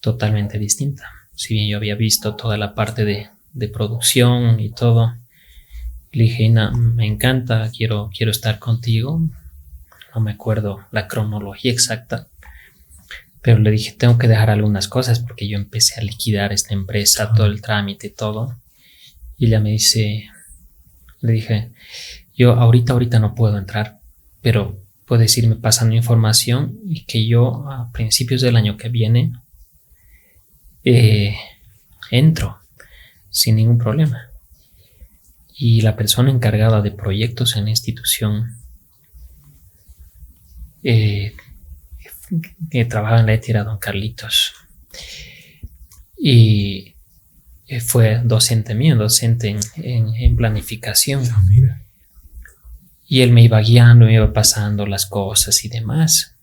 Totalmente 0.00 0.58
distinta. 0.58 1.10
Si 1.34 1.54
bien 1.54 1.68
yo 1.68 1.76
había 1.76 1.94
visto 1.94 2.34
toda 2.36 2.56
la 2.56 2.74
parte 2.74 3.04
de, 3.04 3.28
producción 3.68 4.60
y 4.60 4.70
todo, 4.70 5.14
le 6.12 6.24
dije, 6.24 6.48
me 6.50 7.06
encanta, 7.06 7.70
quiero, 7.76 8.10
quiero 8.16 8.30
estar 8.30 8.58
contigo. 8.58 9.20
No 10.14 10.20
me 10.20 10.32
acuerdo 10.32 10.84
la 10.90 11.08
cronología 11.08 11.72
exacta, 11.72 12.28
pero 13.42 13.58
le 13.58 13.70
dije, 13.70 13.92
tengo 13.92 14.18
que 14.18 14.28
dejar 14.28 14.50
algunas 14.50 14.88
cosas 14.88 15.18
porque 15.20 15.48
yo 15.48 15.56
empecé 15.56 16.00
a 16.00 16.04
liquidar 16.04 16.52
esta 16.52 16.74
empresa, 16.74 17.32
todo 17.34 17.46
el 17.46 17.60
trámite 17.60 18.08
todo. 18.08 18.56
Y 19.36 19.46
ella 19.46 19.58
me 19.58 19.70
dice, 19.70 20.28
le 21.20 21.32
dije, 21.32 21.72
yo 22.34 22.52
ahorita, 22.52 22.92
ahorita 22.92 23.18
no 23.18 23.34
puedo 23.34 23.58
entrar, 23.58 23.98
pero 24.40 24.81
puedes 25.12 25.36
irme 25.36 25.56
pasando 25.56 25.94
información 25.94 26.78
y 26.86 27.04
que 27.04 27.26
yo 27.26 27.70
a 27.70 27.92
principios 27.92 28.40
del 28.40 28.56
año 28.56 28.78
que 28.78 28.88
viene 28.88 29.30
eh, 30.84 31.36
entro 32.10 32.58
sin 33.28 33.56
ningún 33.56 33.76
problema. 33.76 34.30
Y 35.54 35.82
la 35.82 35.96
persona 35.96 36.30
encargada 36.30 36.80
de 36.80 36.92
proyectos 36.92 37.56
en 37.56 37.64
la 37.64 37.70
institución 37.70 38.56
eh, 40.82 41.34
que 42.70 42.86
trabaja 42.86 43.20
en 43.20 43.26
la 43.26 43.34
ETI 43.34 43.52
don 43.52 43.76
Carlitos. 43.76 44.54
Y 46.16 46.94
eh, 47.66 47.80
fue 47.80 48.22
docente 48.24 48.74
mío, 48.74 48.96
docente 48.96 49.54
en, 49.76 50.36
planificación. 50.36 51.22
Ah, 51.30 51.81
y 53.12 53.20
él 53.20 53.30
me 53.30 53.42
iba 53.42 53.60
guiando, 53.60 54.06
me 54.06 54.14
iba 54.14 54.32
pasando 54.32 54.86
las 54.86 55.04
cosas 55.04 55.66
y 55.66 55.68
demás. 55.68 56.34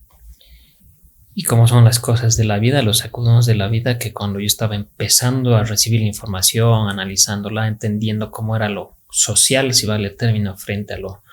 Y 1.34 1.42
como 1.42 1.68
son 1.68 1.84
las 1.84 2.00
cosas 2.00 2.38
de 2.38 2.44
la 2.44 2.60
vida, 2.60 2.84
los 2.84 3.00
sacudones 3.00 3.48
de 3.48 3.56
la 3.56 3.70
vida, 3.70 3.98
que 3.98 4.14
cuando 4.14 4.40
yo 4.40 4.46
estaba 4.46 4.76
empezando 4.76 5.56
a 5.56 5.64
recibir 5.64 6.04
información, 6.04 6.88
analizándola, 6.88 7.68
entendiendo 7.68 8.30
cómo 8.30 8.56
era 8.56 8.70
lo 8.70 8.96
social, 9.10 9.74
si 9.74 9.88
vale 9.88 10.10
el 10.10 10.16
término, 10.16 10.58
frente 10.58 10.94
a 10.94 11.00
lo, 11.00 11.24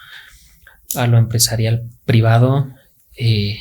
a 0.95 1.07
lo 1.07 1.19
empresarial 1.19 1.83
privado, 2.07 2.71
eh, 3.15 3.59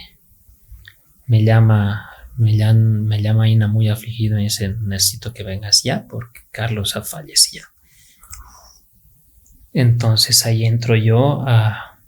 me 1.27 1.43
llama, 1.43 2.09
me 2.37 2.55
llama, 2.55 2.79
me 2.79 3.21
llama 3.21 3.49
Ina 3.49 3.67
muy 3.67 3.89
afligido 3.89 4.39
y 4.39 4.43
dice, 4.43 4.77
necesito 4.79 5.33
que 5.33 5.43
vengas 5.43 5.83
ya 5.83 6.05
porque 6.07 6.39
Carlos 6.51 6.95
ha 6.95 7.01
fallecido. 7.01 7.65
Entonces 9.75 10.45
ahí 10.45 10.65
entro 10.65 10.95
yo 10.95 11.43
a, 11.45 11.99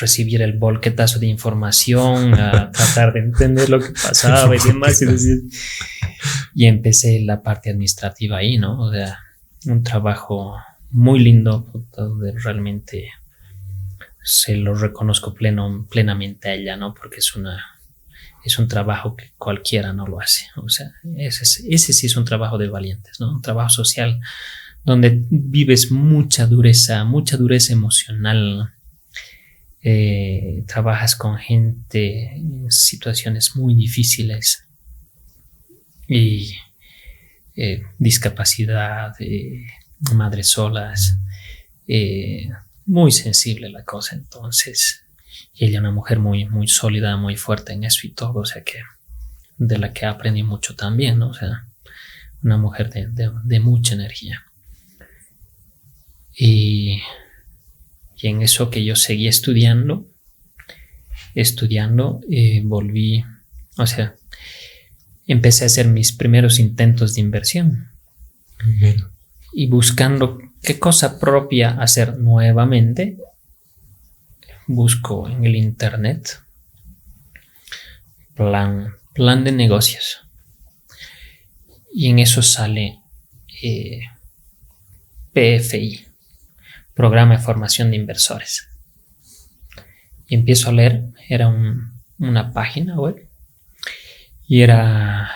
recibir 0.00 0.42
el 0.42 0.58
bolquetazo 0.58 1.20
de 1.20 1.26
información, 1.26 2.34
a 2.34 2.72
tratar 2.72 3.12
de 3.12 3.20
entender 3.20 3.70
lo 3.70 3.78
que 3.78 3.90
pasaba 3.90 4.54
y 4.56 4.58
demás. 4.66 5.00
Y, 6.54 6.66
empecé 6.66 7.20
la 7.20 7.42
parte 7.42 7.70
administrativa 7.70 8.38
ahí, 8.38 8.58
¿no? 8.58 8.80
O 8.80 8.92
sea, 8.92 9.20
un 9.66 9.84
trabajo 9.84 10.56
muy 10.90 11.20
lindo, 11.20 11.70
donde 11.96 12.32
realmente 12.36 13.12
se 14.24 14.56
lo 14.56 14.74
reconozco 14.74 15.32
pleno, 15.32 15.86
plenamente 15.88 16.48
a 16.48 16.54
ella, 16.54 16.76
¿no? 16.76 16.94
Porque 16.94 17.18
es 17.18 17.36
una 17.36 17.64
es 18.42 18.58
un 18.58 18.66
trabajo 18.66 19.14
que 19.14 19.30
cualquiera 19.38 19.92
no 19.92 20.04
lo 20.06 20.20
hace. 20.20 20.46
O 20.56 20.68
sea, 20.68 20.90
ese, 21.16 21.44
ese 21.44 21.92
sí 21.92 22.06
es 22.06 22.16
un 22.16 22.24
trabajo 22.24 22.58
de 22.58 22.68
valientes, 22.68 23.20
¿no? 23.20 23.30
Un 23.30 23.42
trabajo 23.42 23.68
social 23.68 24.20
donde 24.84 25.24
vives 25.30 25.90
mucha 25.90 26.46
dureza, 26.46 27.04
mucha 27.04 27.36
dureza 27.36 27.72
emocional. 27.72 28.72
Eh, 29.82 30.64
trabajas 30.66 31.16
con 31.16 31.38
gente 31.38 32.34
en 32.34 32.70
situaciones 32.70 33.56
muy 33.56 33.74
difíciles 33.74 34.64
y 36.06 36.54
eh, 37.56 37.82
discapacidad, 37.98 39.14
eh, 39.20 39.66
madres 40.12 40.50
solas, 40.50 41.18
muy 42.86 43.10
sensible 43.10 43.70
la 43.70 43.84
cosa. 43.84 44.16
Entonces, 44.16 45.02
y 45.54 45.66
ella 45.66 45.80
una 45.80 45.92
mujer 45.92 46.18
muy, 46.18 46.48
muy 46.48 46.68
sólida, 46.68 47.16
muy 47.16 47.36
fuerte 47.36 47.72
en 47.72 47.84
eso 47.84 48.06
y 48.06 48.10
todo, 48.10 48.40
o 48.40 48.44
sea 48.44 48.62
que 48.62 48.80
de 49.58 49.78
la 49.78 49.92
que 49.92 50.06
aprendí 50.06 50.42
mucho 50.42 50.74
también, 50.74 51.18
¿no? 51.18 51.28
O 51.28 51.34
sea, 51.34 51.66
una 52.42 52.56
mujer 52.56 52.90
de, 52.90 53.60
mucha 53.60 53.94
energía. 53.94 54.42
Y, 56.42 57.02
y, 58.16 58.28
en 58.28 58.40
eso 58.40 58.70
que 58.70 58.82
yo 58.82 58.96
seguí 58.96 59.28
estudiando, 59.28 60.06
estudiando, 61.34 62.22
eh, 62.30 62.62
volví, 62.64 63.22
o 63.76 63.86
sea, 63.86 64.14
empecé 65.26 65.64
a 65.64 65.66
hacer 65.66 65.88
mis 65.88 66.12
primeros 66.12 66.58
intentos 66.58 67.14
de 67.14 67.20
inversión. 67.20 67.90
Y 69.52 69.66
buscando 69.66 70.38
qué 70.62 70.78
cosa 70.78 71.20
propia 71.20 71.72
hacer 71.72 72.16
nuevamente, 72.16 73.18
busco 74.66 75.28
en 75.28 75.44
el 75.44 75.56
internet 75.56 76.40
plan, 78.34 78.94
plan 79.12 79.44
de 79.44 79.52
negocios. 79.52 80.22
Y 81.92 82.08
en 82.08 82.18
eso 82.18 82.40
sale 82.40 82.98
eh, 83.62 84.00
PFI, 85.34 86.09
Programa 87.00 87.34
de 87.34 87.42
Formación 87.42 87.90
de 87.90 87.96
Inversores. 87.96 88.68
Y 90.28 90.34
empiezo 90.34 90.68
a 90.68 90.72
leer, 90.74 91.04
era 91.30 91.48
una 92.18 92.52
página 92.52 93.00
web 93.00 93.26
y 94.46 94.60
era, 94.60 95.30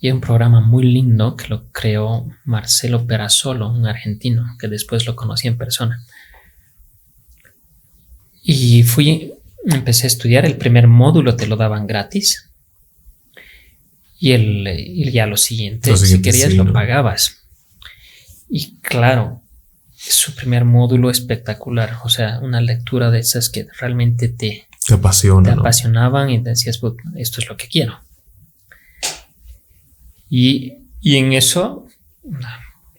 y 0.00 0.10
un 0.10 0.22
programa 0.22 0.62
muy 0.62 0.84
lindo 0.84 1.36
que 1.36 1.48
lo 1.48 1.70
creó 1.70 2.26
Marcelo 2.46 3.06
Perazolo, 3.06 3.70
un 3.70 3.84
argentino 3.84 4.56
que 4.58 4.68
después 4.68 5.04
lo 5.04 5.16
conocí 5.16 5.48
en 5.48 5.58
persona. 5.58 6.02
Y 8.42 8.84
fui, 8.84 9.34
empecé 9.66 10.06
a 10.06 10.06
estudiar, 10.06 10.46
el 10.46 10.56
primer 10.56 10.86
módulo 10.86 11.36
te 11.36 11.46
lo 11.46 11.56
daban 11.56 11.86
gratis. 11.86 12.48
Y, 14.18 14.32
el, 14.32 15.12
ya 15.12 15.26
lo 15.26 15.36
siguiente, 15.36 15.94
si 15.94 16.22
querías 16.22 16.54
lo 16.54 16.72
pagabas. 16.72 17.42
Y 18.48 18.76
claro, 18.80 19.42
su 20.12 20.34
primer 20.34 20.64
módulo 20.64 21.10
espectacular, 21.10 21.98
o 22.04 22.08
sea, 22.08 22.38
una 22.40 22.60
lectura 22.60 23.10
de 23.10 23.20
esas 23.20 23.50
que 23.50 23.66
realmente 23.78 24.28
te, 24.28 24.68
te, 24.86 24.94
apasiona, 24.94 25.54
te 25.54 25.60
apasionaban 25.60 26.30
y 26.30 26.38
decías, 26.38 26.80
esto 27.16 27.40
es 27.40 27.48
lo 27.48 27.56
que 27.56 27.68
quiero. 27.68 28.00
Y, 30.28 30.74
y, 31.00 31.16
en 31.16 31.32
eso, 31.32 31.86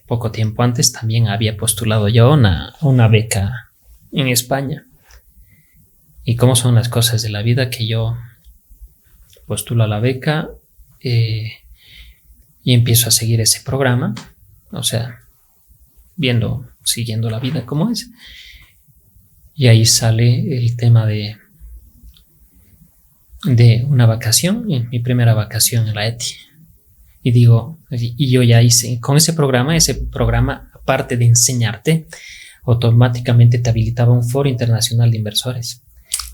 poco 0.05 0.31
tiempo 0.31 0.63
antes, 0.63 0.91
también 0.91 1.27
había 1.27 1.57
postulado 1.57 2.07
yo 2.07 2.31
una, 2.33 2.73
una 2.81 3.07
beca 3.07 3.69
en 4.11 4.27
España 4.27 4.85
y 6.23 6.35
cómo 6.35 6.55
son 6.55 6.75
las 6.75 6.89
cosas 6.89 7.21
de 7.21 7.29
la 7.29 7.41
vida 7.41 7.69
que 7.69 7.87
yo 7.87 8.17
postulo 9.45 9.85
a 9.85 9.87
la 9.87 9.99
beca 9.99 10.49
eh, 10.99 11.53
y 12.63 12.73
empiezo 12.73 13.07
a 13.07 13.11
seguir 13.11 13.39
ese 13.39 13.61
programa, 13.61 14.13
o 14.71 14.83
sea, 14.83 15.21
viendo, 16.17 16.67
siguiendo 16.87 17.29
la 17.29 17.39
vida 17.39 17.65
como 17.65 17.89
es. 17.89 18.09
Y 19.53 19.67
ahí 19.67 19.85
sale 19.85 20.57
el 20.57 20.75
tema 20.75 21.05
de, 21.05 21.37
de 23.43 23.85
una 23.87 24.05
vacación, 24.05 24.65
mi 24.67 24.99
primera 24.99 25.33
vacación 25.33 25.87
en 25.87 25.95
la 25.95 26.07
ETI. 26.07 26.35
Y 27.23 27.31
digo, 27.31 27.79
y 27.89 28.29
yo 28.29 28.43
ya 28.43 28.61
hice, 28.61 28.99
con 28.99 29.17
ese 29.17 29.33
programa, 29.33 29.75
ese 29.75 29.95
programa, 29.95 30.71
aparte 30.73 31.17
de 31.17 31.25
enseñarte, 31.25 32.07
automáticamente 32.63 33.59
te 33.59 33.69
habilitaba 33.69 34.13
un 34.13 34.27
foro 34.27 34.47
internacional 34.47 35.11
de 35.11 35.17
inversores. 35.17 35.81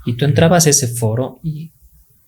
Y 0.06 0.14
tú 0.14 0.26
entrabas 0.26 0.68
a 0.68 0.72
ese 0.72 0.88
foro 0.88 1.40
y 1.44 1.72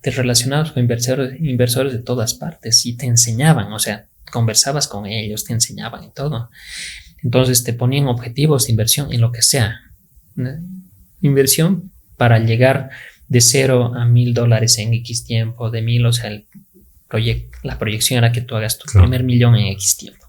te 0.01 0.11
relacionabas 0.11 0.71
con 0.71 0.81
inversores, 0.81 1.39
inversores 1.41 1.91
de 1.93 1.99
todas 1.99 2.35
partes 2.35 2.85
y 2.85 2.95
te 2.95 3.07
enseñaban, 3.07 3.73
o 3.73 3.79
sea, 3.79 4.07
conversabas 4.31 4.87
con 4.87 5.05
ellos, 5.05 5.45
te 5.45 5.53
enseñaban 5.53 6.03
y 6.03 6.11
todo. 6.11 6.49
Entonces 7.25 7.63
te 7.63 7.73
ponían 7.73 8.07
objetivos 8.07 8.65
de 8.65 8.71
inversión 8.71 9.11
en 9.11 9.19
lo 9.19 9.31
que 9.31 9.41
sea. 9.41 9.81
Inversión 11.21 11.91
para 12.15 12.39
llegar 12.39 12.91
de 13.27 13.41
cero 13.41 13.93
a 13.95 14.05
mil 14.05 14.33
dólares 14.33 14.77
en 14.77 14.93
X 14.93 15.25
tiempo, 15.25 15.71
de 15.71 15.81
mil, 15.81 16.05
o 16.05 16.13
sea, 16.13 16.29
el 16.29 16.45
la 17.63 17.79
proyección 17.79 18.17
era 18.17 18.31
que 18.31 18.41
tú 18.41 18.55
hagas 18.55 18.77
tu 18.77 18.91
primer 18.91 19.23
millón 19.23 19.55
en 19.55 19.67
X 19.67 19.97
tiempo. 19.97 20.25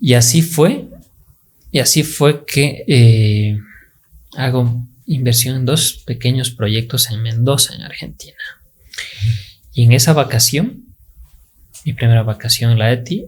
Y 0.00 0.14
así 0.14 0.42
fue, 0.42 0.88
y 1.70 1.78
así 1.78 2.02
fue 2.02 2.44
que 2.44 2.84
eh, 2.88 3.58
hago 4.36 4.86
inversión 5.06 5.56
en 5.56 5.66
dos 5.66 6.02
pequeños 6.06 6.50
proyectos 6.50 7.10
en 7.10 7.22
Mendoza, 7.22 7.74
en 7.74 7.82
Argentina. 7.82 8.38
Y 9.72 9.84
en 9.84 9.92
esa 9.92 10.12
vacación, 10.12 10.84
mi 11.84 11.92
primera 11.92 12.22
vacación 12.22 12.72
en 12.72 12.78
la 12.78 12.92
ETI, 12.92 13.26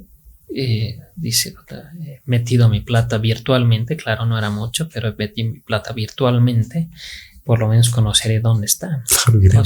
eh, 0.55 1.01
dice, 1.17 1.55
he 2.05 2.21
metido 2.27 2.69
mi 2.69 2.81
plata 2.81 3.19
virtualmente, 3.19 3.97
claro, 3.97 4.27
no 4.27 4.39
era 4.39 4.51
mucho, 4.51 4.89
pero 4.89 5.15
metí 5.17 5.45
mi 5.45 5.61
plata 5.61 5.93
virtualmente, 5.93 6.89
por 7.45 7.59
lo 7.59 7.69
menos 7.69 7.91
conoceré 7.91 8.41
dónde 8.41 8.67
está. 8.67 9.05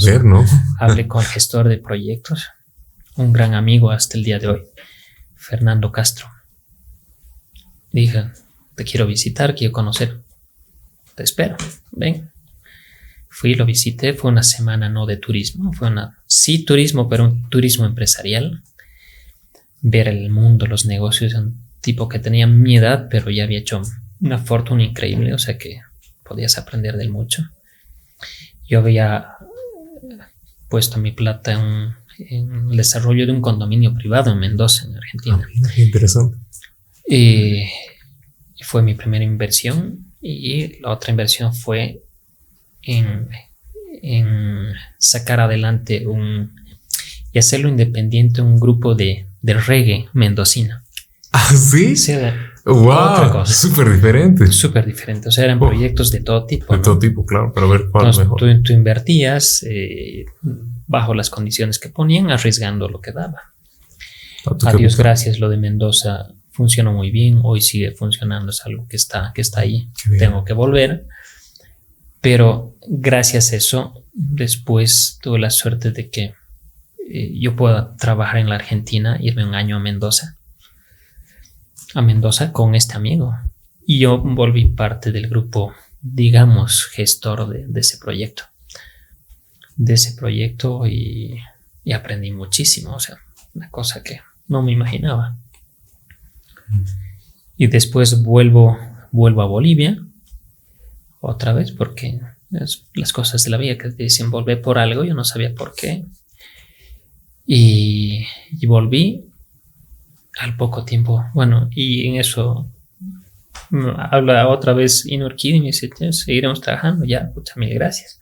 ver, 0.03 0.23
¿no? 0.23 0.45
Hablé 0.79 1.07
con 1.07 1.21
el 1.21 1.27
gestor 1.27 1.67
de 1.67 1.77
proyectos, 1.77 2.47
un 3.15 3.33
gran 3.33 3.53
amigo 3.53 3.91
hasta 3.91 4.17
el 4.17 4.23
día 4.23 4.39
de 4.39 4.47
hoy, 4.47 4.63
Fernando 5.35 5.91
Castro. 5.91 6.27
Dije, 7.91 8.25
te 8.75 8.83
quiero 8.83 9.07
visitar, 9.07 9.55
quiero 9.55 9.73
conocer 9.73 10.21
te 11.17 11.23
espero, 11.23 11.57
ven. 11.91 12.31
Fui, 13.27 13.55
lo 13.55 13.65
visité, 13.65 14.13
fue 14.13 14.29
una 14.29 14.43
semana 14.43 14.87
no 14.87 15.07
de 15.07 15.17
turismo, 15.17 15.73
fue 15.73 15.87
una, 15.89 16.19
sí 16.27 16.63
turismo, 16.63 17.09
pero 17.09 17.25
un 17.25 17.49
turismo 17.49 17.85
empresarial. 17.85 18.61
Ver 19.81 20.07
el 20.07 20.29
mundo, 20.29 20.65
los 20.65 20.85
negocios, 20.85 21.33
un 21.33 21.61
tipo 21.81 22.09
que 22.09 22.19
tenía 22.19 22.47
mi 22.47 22.77
edad, 22.77 23.07
pero 23.09 23.29
ya 23.29 23.43
había 23.43 23.59
hecho 23.59 23.81
una 24.21 24.39
fortuna 24.39 24.83
increíble, 24.83 25.33
o 25.33 25.37
sea 25.37 25.57
que 25.57 25.81
podías 26.23 26.57
aprender 26.57 26.97
de 26.97 27.09
mucho. 27.09 27.43
Yo 28.67 28.79
había 28.79 29.37
puesto 30.69 30.99
mi 30.99 31.11
plata 31.11 31.53
en, 31.53 31.95
el 32.19 32.75
desarrollo 32.75 33.25
de 33.25 33.31
un 33.31 33.41
condominio 33.41 33.93
privado 33.93 34.31
en 34.31 34.39
Mendoza, 34.39 34.85
en 34.85 34.97
Argentina. 34.97 35.47
Ah, 35.65 35.79
interesante. 35.79 36.37
y 37.07 37.65
fue 38.63 38.81
mi 38.81 38.95
primera 38.95 39.23
inversión 39.23 40.07
y 40.21 40.79
la 40.81 40.91
otra 40.91 41.11
inversión 41.11 41.53
fue 41.53 42.01
en, 42.81 43.29
sacar 44.97 45.39
adelante 45.39 46.07
un 46.07 46.55
y 47.33 47.39
hacerlo 47.39 47.69
independiente 47.69 48.41
un 48.41 48.59
grupo 48.59 48.95
de, 48.95 49.26
de 49.41 49.53
reggae 49.53 50.09
mendocino. 50.13 50.81
¿Ah, 51.31 51.49
sí? 51.53 51.95
sí 51.95 52.13
wow, 52.65 53.45
súper 53.45 53.93
diferente. 53.93 54.47
Súper 54.47 54.85
diferente. 54.85 55.29
O 55.29 55.31
sea, 55.31 55.45
eran 55.45 55.57
oh. 55.61 55.67
proyectos 55.67 56.11
de 56.11 56.21
todo 56.21 56.45
tipo. 56.45 56.75
De 56.75 56.81
todo 56.81 56.99
tipo, 56.99 57.25
claro, 57.25 57.51
pero 57.53 57.67
a 57.67 57.69
ver 57.69 57.89
cuál 57.91 58.09
es 58.09 58.17
mejor. 58.17 58.39
Tú, 58.39 58.73
invertías 58.73 59.63
eh, 59.63 60.25
bajo 60.87 61.13
las 61.13 61.29
condiciones 61.29 61.79
que 61.79 61.89
ponían, 61.89 62.29
arriesgando 62.29 62.89
lo 62.89 63.01
que 63.01 63.11
daba. 63.11 63.53
A 64.65 64.73
Dios 64.73 64.95
gracias, 64.95 65.39
lo 65.39 65.49
de 65.49 65.57
Mendoza 65.57 66.29
funcionó 66.51 66.93
muy 66.93 67.11
bien, 67.11 67.41
hoy 67.43 67.61
sigue 67.61 67.91
funcionando, 67.91 68.51
es 68.51 68.65
algo 68.65 68.87
que 68.87 68.95
está, 68.95 69.31
que 69.35 69.41
está 69.41 69.61
ahí, 69.61 69.89
tengo 70.17 70.43
que 70.43 70.53
volver. 70.53 71.05
Pero 72.21 72.75
gracias 72.87 73.51
a 73.51 73.57
eso, 73.57 74.03
después 74.13 75.19
tuve 75.21 75.39
la 75.39 75.49
suerte 75.49 75.91
de 75.91 76.09
que 76.09 76.33
eh, 77.09 77.31
yo 77.39 77.55
pueda 77.55 77.95
trabajar 77.95 78.37
en 78.37 78.49
la 78.49 78.55
Argentina, 78.55 79.17
irme 79.19 79.45
un 79.45 79.55
año 79.55 79.77
a 79.77 79.79
Mendoza, 79.79 80.35
a 81.93 82.01
Mendoza 82.01 82.51
con 82.51 82.75
este 82.75 82.95
amigo. 82.95 83.35
Y 83.85 83.99
yo 83.99 84.17
volví 84.17 84.65
parte 84.65 85.11
del 85.11 85.29
grupo, 85.29 85.73
digamos, 86.01 86.85
gestor 86.85 87.47
de, 87.47 87.79
ese 87.79 87.97
proyecto. 87.97 88.43
De 89.77 89.93
ese 89.93 90.13
proyecto 90.13 90.85
y, 90.85 91.39
y 91.83 91.91
aprendí 91.93 92.31
muchísimo, 92.31 92.95
o 92.95 92.99
sea, 92.99 93.17
una 93.53 93.69
cosa 93.69 94.03
que 94.03 94.19
no 94.47 94.61
me 94.61 94.73
imaginaba. 94.73 95.37
Y 97.55 97.67
después 97.67 98.23
vuelvo, 98.23 98.77
vuelvo 99.11 99.41
a 99.41 99.45
Bolivia, 99.45 99.97
otra 101.21 101.53
vez, 101.53 101.71
porque 101.71 102.19
las 102.49 103.13
cosas 103.13 103.43
de 103.43 103.49
la 103.49 103.57
vida 103.57 103.77
que 103.77 103.89
dicen 103.89 104.31
volver 104.31 104.61
por 104.61 104.77
algo, 104.77 105.03
yo 105.03 105.13
no 105.13 105.23
sabía 105.23 105.53
por 105.55 105.73
qué. 105.75 106.05
Y, 107.47 108.27
y 108.51 108.65
volví 108.67 109.23
al 110.39 110.55
poco 110.57 110.85
tiempo, 110.85 111.25
bueno, 111.33 111.69
y 111.71 112.07
en 112.07 112.17
eso 112.17 112.69
habla 113.97 114.47
otra 114.47 114.73
vez 114.73 115.05
Inorkid 115.05 115.55
y 115.55 115.59
me 115.59 115.65
dice, 115.67 115.89
seguiremos 116.11 116.61
trabajando, 116.61 117.05
ya, 117.05 117.31
muchas 117.33 117.57
mil 117.57 117.73
gracias. 117.73 118.19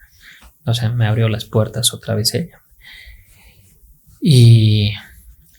O 0.66 0.74
sea, 0.74 0.90
me 0.90 1.06
abrió 1.06 1.30
las 1.30 1.46
puertas 1.46 1.94
otra 1.94 2.16
vez 2.16 2.34
ella. 2.34 2.62
Y, 4.22 4.94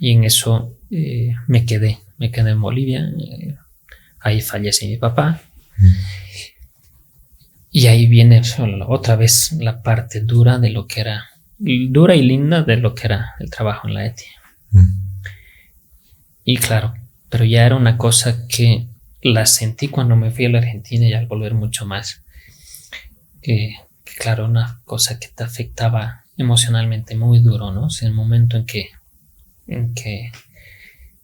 y 0.00 0.10
en 0.10 0.24
eso 0.24 0.76
eh, 0.90 1.34
me 1.46 1.64
quedé, 1.64 2.00
me 2.18 2.30
quedé 2.30 2.50
en 2.50 2.60
Bolivia. 2.60 3.08
Eh, 3.18 3.56
ahí 4.20 4.40
fallece 4.40 4.88
mi 4.88 4.96
papá. 4.96 5.40
Y 7.70 7.86
ahí 7.86 8.06
viene 8.06 8.40
otra 8.88 9.16
vez 9.16 9.52
la 9.52 9.82
parte 9.82 10.20
dura 10.22 10.58
de 10.58 10.70
lo 10.70 10.86
que 10.86 11.02
era, 11.02 11.26
dura 11.58 12.14
y 12.14 12.22
linda 12.22 12.62
de 12.62 12.76
lo 12.76 12.94
que 12.94 13.06
era 13.06 13.34
el 13.40 13.50
trabajo 13.50 13.88
en 13.88 13.94
la 13.94 14.06
ETI. 14.06 14.24
Y 16.44 16.58
claro, 16.58 16.94
pero 17.28 17.44
ya 17.44 17.66
era 17.66 17.76
una 17.76 17.96
cosa 17.96 18.46
que 18.48 18.86
la 19.22 19.46
sentí 19.46 19.88
cuando 19.88 20.16
me 20.16 20.30
fui 20.30 20.44
a 20.44 20.50
la 20.50 20.58
Argentina 20.58 21.06
y 21.06 21.12
al 21.12 21.26
volver 21.26 21.54
mucho 21.54 21.86
más. 21.86 22.22
Que, 23.42 23.74
claro, 24.18 24.46
una 24.46 24.80
cosa 24.84 25.18
que 25.18 25.28
te 25.28 25.44
afectaba 25.44 26.24
emocionalmente 26.36 27.16
muy 27.16 27.40
duro, 27.40 27.72
¿no? 27.72 27.86
O 27.86 27.90
sea, 27.90 28.08
el 28.08 28.14
momento 28.14 28.56
en 28.56 28.66
que, 28.66 28.90
en 29.66 29.94
que 29.94 30.30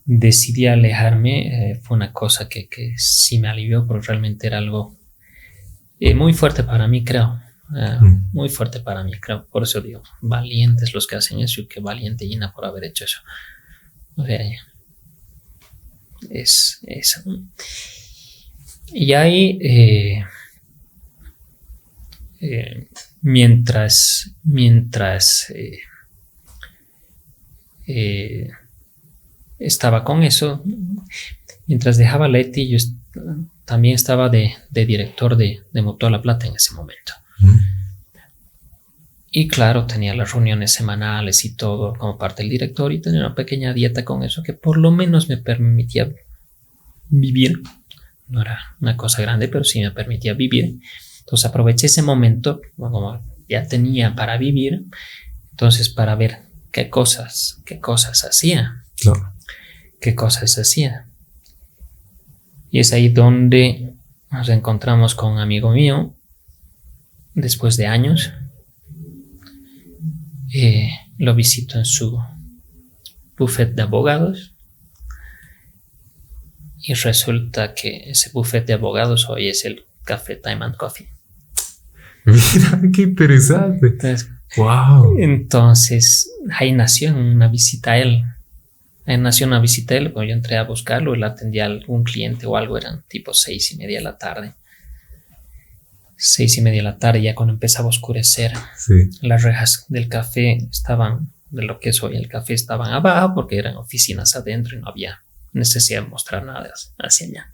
decidí 0.04 0.66
alejarme 0.66 1.70
eh, 1.70 1.74
fue 1.76 1.96
una 1.96 2.12
cosa 2.12 2.48
que, 2.48 2.68
que, 2.68 2.94
sí 2.96 3.38
me 3.38 3.48
alivió, 3.48 3.86
pero 3.86 4.00
realmente 4.00 4.46
era 4.46 4.58
algo 4.58 4.96
eh, 6.00 6.14
muy 6.14 6.32
fuerte 6.32 6.64
para 6.64 6.88
mí, 6.88 7.04
creo. 7.04 7.40
Eh, 7.76 7.98
mm. 8.00 8.30
Muy 8.32 8.48
fuerte 8.48 8.80
para 8.80 9.04
mí, 9.04 9.12
creo. 9.20 9.46
Por 9.46 9.62
eso 9.62 9.80
digo, 9.80 10.02
valientes 10.20 10.92
los 10.94 11.06
que 11.06 11.16
hacen 11.16 11.40
eso 11.40 11.60
y 11.60 11.66
qué 11.66 11.80
valiente 11.80 12.26
Gina 12.26 12.52
por 12.52 12.64
haber 12.64 12.84
hecho 12.84 13.04
eso. 13.04 13.20
O 14.16 14.24
sea, 14.24 14.40
es, 16.30 16.80
es 16.86 17.24
y 18.94 19.14
ahí, 19.14 19.58
eh, 19.62 20.24
eh, 22.40 22.88
mientras, 23.22 24.34
mientras 24.44 25.50
eh, 27.86 28.50
estaba 29.58 30.04
con 30.04 30.22
eso, 30.24 30.62
mientras 31.66 31.96
dejaba 31.96 32.28
Leti, 32.28 32.68
yo 32.68 32.76
también 33.64 33.94
estaba 33.94 34.28
de, 34.28 34.54
director 34.70 35.36
de, 35.36 35.62
de 35.72 35.82
Motor 35.82 36.10
La 36.10 36.20
Plata 36.20 36.46
en 36.46 36.56
ese 36.56 36.74
momento. 36.74 37.14
Y 39.34 39.48
claro, 39.48 39.86
tenía 39.86 40.14
las 40.14 40.32
reuniones 40.32 40.74
semanales 40.74 41.46
y 41.46 41.56
todo 41.56 41.94
como 41.94 42.18
parte 42.18 42.42
del 42.42 42.50
director 42.50 42.92
y 42.92 43.00
tenía 43.00 43.20
una 43.20 43.34
pequeña 43.34 43.72
dieta 43.72 44.04
con 44.04 44.22
eso 44.22 44.42
que 44.42 44.52
por 44.52 44.76
lo 44.76 44.90
menos 44.90 45.30
me 45.30 45.38
permitía 45.38 46.10
vivir. 47.08 47.62
No 48.28 48.42
era 48.42 48.76
una 48.80 48.96
cosa 48.96 49.22
grande, 49.22 49.48
pero 49.48 49.64
sí 49.64 49.80
me 49.80 49.90
permitía 49.90 50.34
vivir. 50.34 50.80
Entonces 51.20 51.46
aproveché 51.46 51.86
ese 51.86 52.02
momento, 52.02 52.60
como 52.76 53.22
ya 53.48 53.66
tenía 53.66 54.14
para 54.14 54.36
vivir, 54.36 54.84
entonces 55.52 55.88
para 55.88 56.14
ver 56.14 56.40
qué 56.70 56.90
cosas, 56.90 57.62
qué 57.64 57.80
cosas 57.80 58.24
hacía. 58.24 58.84
Claro. 58.96 59.32
Qué 59.98 60.14
cosas 60.14 60.58
hacía. 60.58 61.06
Y 62.70 62.80
es 62.80 62.92
ahí 62.92 63.08
donde 63.08 63.94
nos 64.30 64.48
encontramos 64.50 65.14
con 65.14 65.32
un 65.32 65.38
amigo 65.38 65.70
mío, 65.70 66.14
después 67.34 67.76
de 67.76 67.86
años, 67.86 68.32
eh, 70.54 70.90
lo 71.18 71.34
visito 71.34 71.78
en 71.78 71.84
su 71.84 72.18
buffet 73.36 73.74
de 73.74 73.82
abogados 73.82 74.54
y 76.80 76.94
resulta 76.94 77.74
que 77.74 78.10
ese 78.10 78.30
buffet 78.32 78.66
de 78.66 78.74
abogados 78.74 79.28
hoy 79.28 79.48
es 79.48 79.64
el 79.64 79.84
Café 80.04 80.36
Time 80.36 80.64
and 80.64 80.76
Coffee. 80.76 81.08
Mira, 82.24 82.80
qué 82.92 83.02
interesante. 83.02 83.86
Entonces, 83.86 84.28
wow. 84.56 85.16
Entonces, 85.18 86.30
ahí 86.58 86.72
nació 86.72 87.14
una 87.14 87.48
visita 87.48 87.92
a 87.92 87.98
él. 87.98 88.22
Ahí 89.06 89.16
nació 89.16 89.46
una 89.46 89.60
visita 89.60 89.94
a 89.94 89.98
él. 89.98 90.12
Cuando 90.12 90.28
yo 90.30 90.34
entré 90.34 90.56
a 90.56 90.64
buscarlo, 90.64 91.14
él 91.14 91.22
atendía 91.22 91.64
a 91.64 91.66
algún 91.66 92.02
cliente 92.02 92.46
o 92.46 92.56
algo, 92.56 92.76
eran 92.76 93.04
tipo 93.08 93.32
seis 93.32 93.70
y 93.72 93.76
media 93.76 93.98
de 93.98 94.04
la 94.04 94.18
tarde 94.18 94.54
seis 96.24 96.56
y 96.56 96.60
media 96.60 96.78
de 96.78 96.84
la 96.84 96.98
tarde, 96.98 97.20
ya 97.20 97.34
cuando 97.34 97.52
empezaba 97.52 97.86
a 97.86 97.88
oscurecer, 97.88 98.52
las 99.22 99.42
rejas 99.42 99.86
del 99.88 100.08
café 100.08 100.56
estaban, 100.70 101.32
de 101.50 101.64
lo 101.64 101.80
que 101.80 101.88
es 101.88 102.00
hoy 102.00 102.16
el 102.16 102.28
café, 102.28 102.54
estaban 102.54 102.92
abajo 102.92 103.34
porque 103.34 103.58
eran 103.58 103.74
oficinas 103.74 104.36
adentro 104.36 104.78
y 104.78 104.80
no 104.80 104.88
había 104.88 105.24
necesidad 105.52 106.02
de 106.04 106.08
mostrar 106.08 106.44
nada 106.44 106.72
hacia 106.98 107.26
allá. 107.26 107.50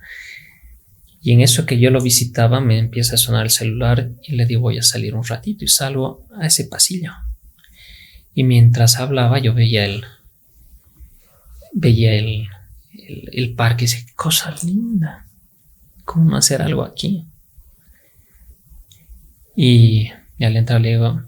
Y 1.23 1.33
en 1.33 1.41
eso 1.41 1.65
que 1.65 1.79
yo 1.79 1.91
lo 1.91 2.03
visitaba, 2.03 2.61
me 2.61 2.79
empieza 2.79 3.15
a 3.15 3.19
sonar 3.19 3.45
el 3.45 3.51
celular 3.51 4.11
y 4.23 4.37
le 4.37 4.45
digo, 4.45 4.61
voy 4.61 4.77
a 4.77 4.83
salir 4.83 5.15
un 5.15 5.25
ratito 5.25 5.65
y 5.65 5.69
salgo 5.69 6.27
a 6.37 6.47
ese 6.47 6.65
pasillo. 6.65 7.13
Y 8.35 8.45
mientras 8.45 8.99
hablaba, 8.99 9.39
yo 9.39 9.55
veía 9.55 9.87
el, 9.87 10.05
veía 11.73 12.13
el, 12.13 12.49
el, 12.93 13.31
el 13.33 13.55
parque 13.55 13.85
y 13.85 13.89
dice, 13.89 14.07
cosa 14.15 14.55
linda, 14.63 15.27
¿cómo 16.05 16.37
hacer 16.37 16.61
algo 16.61 16.83
aquí? 16.83 17.25
Y, 19.61 20.13
al 20.39 20.57
entrar 20.57 20.81
le 20.81 20.91
digo, 20.91 21.21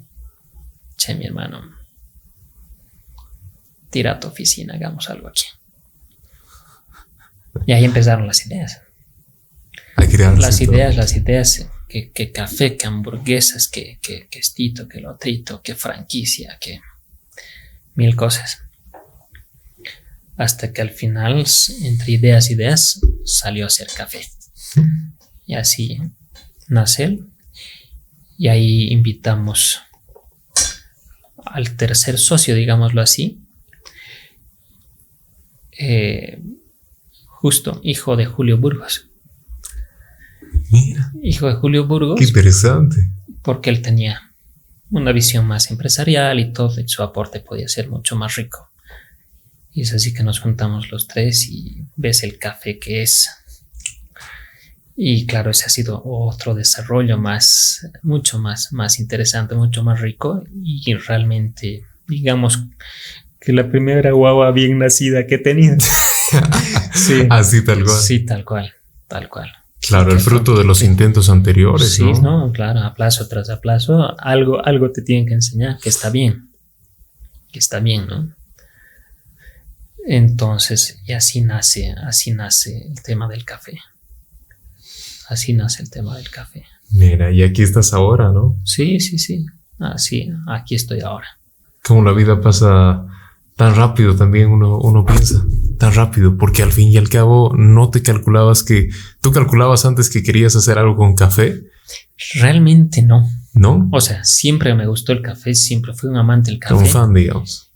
che, 0.96 1.16
mi 1.16 1.26
hermano, 1.26 1.62
tira 3.90 4.12
a 4.12 4.20
tu 4.20 4.28
oficina, 4.28 4.74
hagamos 4.74 5.10
algo 5.10 5.26
aquí. 5.26 5.46
Y 7.66 7.72
ahí 7.72 7.84
empezaron 7.84 8.28
las 8.28 8.46
ideas. 8.46 8.82
las 9.96 10.60
ideas, 10.60 10.94
las 10.94 11.16
ideas, 11.16 11.66
que, 11.88 12.30
café, 12.30 12.76
que 12.76 12.86
hamburguesas, 12.86 13.66
que, 13.66 13.98
que, 14.00 14.28
que 14.28 14.38
estito, 14.38 14.86
que 14.86 15.00
lotrito, 15.00 15.60
que 15.60 15.74
franquicia, 15.74 16.56
que 16.60 16.80
mil 17.96 18.14
cosas. 18.14 18.62
Hasta 20.36 20.72
que 20.72 20.82
al 20.82 20.90
final, 20.90 21.44
entre 21.82 22.12
ideas 22.12 22.48
y 22.48 22.52
ideas, 22.52 23.00
salió 23.24 23.64
a 23.64 23.66
hacer 23.66 23.88
café. 23.96 24.24
Y 25.46 25.56
así 25.56 26.00
nace 26.68 27.02
él. 27.02 27.29
Y 28.40 28.48
ahí 28.48 28.90
invitamos 28.90 29.82
al 31.44 31.76
tercer 31.76 32.16
socio, 32.16 32.54
digámoslo 32.54 33.02
así, 33.02 33.38
eh, 35.72 36.42
justo 37.26 37.82
hijo 37.84 38.16
de 38.16 38.24
Julio 38.24 38.56
Burgos. 38.56 39.10
Mira. 40.70 41.12
Hijo 41.22 41.48
de 41.48 41.56
Julio 41.56 41.86
Burgos. 41.86 42.18
Qué 42.18 42.24
interesante. 42.24 43.10
Porque 43.42 43.68
él 43.68 43.82
tenía 43.82 44.32
una 44.90 45.12
visión 45.12 45.46
más 45.46 45.70
empresarial 45.70 46.40
y 46.40 46.50
todo, 46.54 46.80
y 46.80 46.88
su 46.88 47.02
aporte 47.02 47.40
podía 47.40 47.68
ser 47.68 47.90
mucho 47.90 48.16
más 48.16 48.36
rico. 48.36 48.70
Y 49.70 49.82
es 49.82 49.92
así 49.92 50.14
que 50.14 50.22
nos 50.22 50.40
juntamos 50.40 50.90
los 50.90 51.08
tres 51.08 51.46
y 51.46 51.84
ves 51.94 52.22
el 52.22 52.38
café 52.38 52.78
que 52.78 53.02
es 53.02 53.28
y 55.02 55.24
claro, 55.24 55.50
ese 55.50 55.64
ha 55.64 55.70
sido 55.70 56.02
otro 56.04 56.54
desarrollo 56.54 57.16
más, 57.16 57.88
mucho 58.02 58.38
más, 58.38 58.70
más 58.70 59.00
interesante, 59.00 59.54
mucho 59.54 59.82
más 59.82 59.98
rico 59.98 60.44
y 60.62 60.92
realmente, 60.92 61.84
digamos, 62.06 62.64
que 63.40 63.54
la 63.54 63.70
primera 63.70 64.12
guagua 64.12 64.50
bien 64.50 64.78
nacida 64.78 65.26
que 65.26 65.38
tenía. 65.38 65.78
sí. 66.94 67.26
Así 67.30 67.64
tal 67.64 67.82
cual. 67.82 67.96
Sí, 67.96 68.26
tal 68.26 68.44
cual, 68.44 68.74
tal 69.08 69.30
cual. 69.30 69.50
Claro, 69.80 70.12
el 70.12 70.20
fruto 70.20 70.54
de 70.54 70.64
los 70.64 70.82
intentos 70.82 71.30
anteriores. 71.30 71.94
Sí, 71.94 72.04
¿no? 72.04 72.52
claro, 72.52 72.80
a 72.80 72.92
plazo 72.92 73.26
tras 73.26 73.48
a 73.48 73.62
plazo, 73.62 74.20
algo, 74.20 74.62
algo 74.62 74.92
te 74.92 75.00
tienen 75.00 75.26
que 75.26 75.32
enseñar, 75.32 75.78
que 75.78 75.88
está 75.88 76.10
bien, 76.10 76.50
que 77.50 77.58
está 77.58 77.80
bien, 77.80 78.06
¿no? 78.06 78.34
Entonces, 80.06 81.00
y 81.06 81.14
así 81.14 81.40
nace, 81.40 81.94
así 82.06 82.32
nace 82.32 82.86
el 82.86 83.02
tema 83.02 83.28
del 83.28 83.46
café. 83.46 83.80
Así 85.30 85.52
nace 85.52 85.82
el 85.82 85.90
tema 85.90 86.16
del 86.16 86.28
café. 86.28 86.64
Mira, 86.90 87.30
y 87.30 87.44
aquí 87.44 87.62
estás 87.62 87.94
ahora, 87.94 88.32
¿no? 88.32 88.56
Sí, 88.64 88.98
sí, 88.98 89.16
sí. 89.16 89.46
Así, 89.78 90.28
aquí 90.48 90.74
estoy 90.74 91.00
ahora. 91.00 91.28
Como 91.84 92.02
la 92.02 92.12
vida 92.12 92.40
pasa 92.40 93.06
tan 93.54 93.76
rápido 93.76 94.16
también 94.16 94.48
uno, 94.48 94.78
uno 94.78 95.04
piensa, 95.06 95.44
tan 95.78 95.94
rápido, 95.94 96.36
porque 96.36 96.64
al 96.64 96.72
fin 96.72 96.88
y 96.88 96.96
al 96.96 97.08
cabo 97.08 97.54
no 97.56 97.90
te 97.90 98.02
calculabas 98.02 98.64
que, 98.64 98.88
tú 99.20 99.30
calculabas 99.30 99.84
antes 99.84 100.10
que 100.10 100.24
querías 100.24 100.56
hacer 100.56 100.78
algo 100.78 100.96
con 100.96 101.14
café. 101.14 101.62
Realmente 102.34 103.02
no. 103.02 103.30
¿No? 103.54 103.88
O 103.92 104.00
sea, 104.00 104.24
siempre 104.24 104.74
me 104.74 104.88
gustó 104.88 105.12
el 105.12 105.22
café, 105.22 105.54
siempre 105.54 105.94
fui 105.94 106.10
un 106.10 106.16
amante 106.16 106.50
del 106.50 106.58
café. 106.58 106.74
Un 106.74 106.86
fan, 106.86 107.14
digamos. 107.14 107.70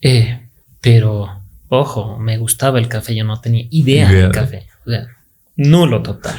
Eh, 0.00 0.48
pero, 0.80 1.28
Ojo, 1.68 2.18
me 2.18 2.38
gustaba 2.38 2.78
el 2.78 2.88
café, 2.88 3.14
yo 3.14 3.24
no 3.24 3.40
tenía 3.40 3.66
idea, 3.70 4.10
del 4.10 4.30
café. 4.30 4.66
O 4.84 4.90
sea, 4.90 5.06
nulo 5.56 6.02
total. 6.02 6.38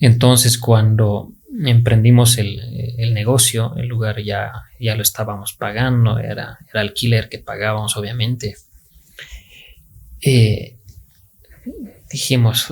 Entonces, 0.00 0.58
cuando 0.58 1.32
emprendimos 1.64 2.38
el, 2.38 3.12
negocio, 3.12 3.74
el 3.76 3.88
lugar 3.88 4.22
ya, 4.22 4.52
ya 4.78 4.94
lo 4.94 5.02
estábamos 5.02 5.54
pagando, 5.54 6.18
era, 6.18 6.58
era 6.68 6.80
alquiler 6.80 7.28
que 7.28 7.38
pagábamos, 7.38 7.96
obviamente. 7.96 8.56
Eh, 10.22 10.78
dijimos, 12.10 12.66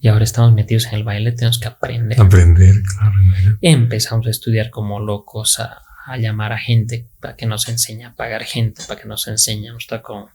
y 0.00 0.08
ahora 0.08 0.24
estamos 0.24 0.52
metidos 0.54 0.86
en 0.86 0.94
el 0.94 1.04
baile, 1.04 1.32
tenemos 1.32 1.58
que 1.58 1.68
aprender. 1.68 2.20
Aprender, 2.20 2.74
claro. 2.82 3.14
Empezamos 3.60 4.26
a 4.26 4.30
estudiar 4.30 4.70
como 4.70 4.98
locos, 4.98 5.60
a, 5.60 5.82
llamar 6.18 6.52
a 6.52 6.58
gente 6.58 7.06
para 7.20 7.36
que 7.36 7.46
nos 7.46 7.68
enseñe 7.68 8.04
a 8.04 8.14
pagar 8.16 8.42
gente, 8.42 8.82
para 8.88 9.00
que 9.00 9.06
nos 9.06 9.28
enseñe. 9.28 9.68
a 9.68 10.02
con, 10.02 10.26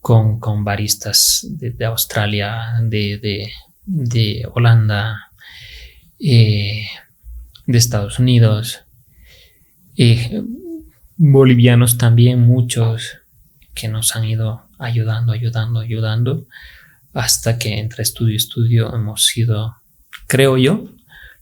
con, 0.00 0.40
con 0.40 0.64
baristas 0.64 1.46
de, 1.48 1.84
Australia, 1.84 2.74
de, 2.82 3.50
de, 3.84 4.48
Holanda, 4.52 5.32
eh, 6.18 6.86
de 7.66 7.78
Estados 7.78 8.18
Unidos, 8.18 8.80
eh, 9.96 10.42
bolivianos 11.16 11.98
también, 11.98 12.40
muchos 12.40 13.18
que 13.74 13.88
nos 13.88 14.16
han 14.16 14.24
ido 14.24 14.62
ayudando, 14.78 15.32
ayudando, 15.32 15.80
ayudando 15.80 16.46
hasta 17.12 17.58
que 17.58 17.78
entre 17.78 18.02
estudio 18.02 18.34
y 18.34 18.36
estudio 18.36 18.94
hemos 18.94 19.26
sido, 19.26 19.76
creo 20.26 20.56
yo, 20.56 20.88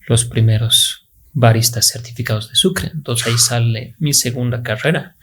los 0.07 0.25
primeros 0.25 1.09
baristas 1.33 1.89
certificados 1.89 2.49
de 2.49 2.57
Sucre. 2.57 2.91
Entonces 2.93 3.27
ahí 3.27 3.39
sale 3.39 3.95
mi 3.99 4.13
segunda 4.13 4.63
carrera. 4.63 5.17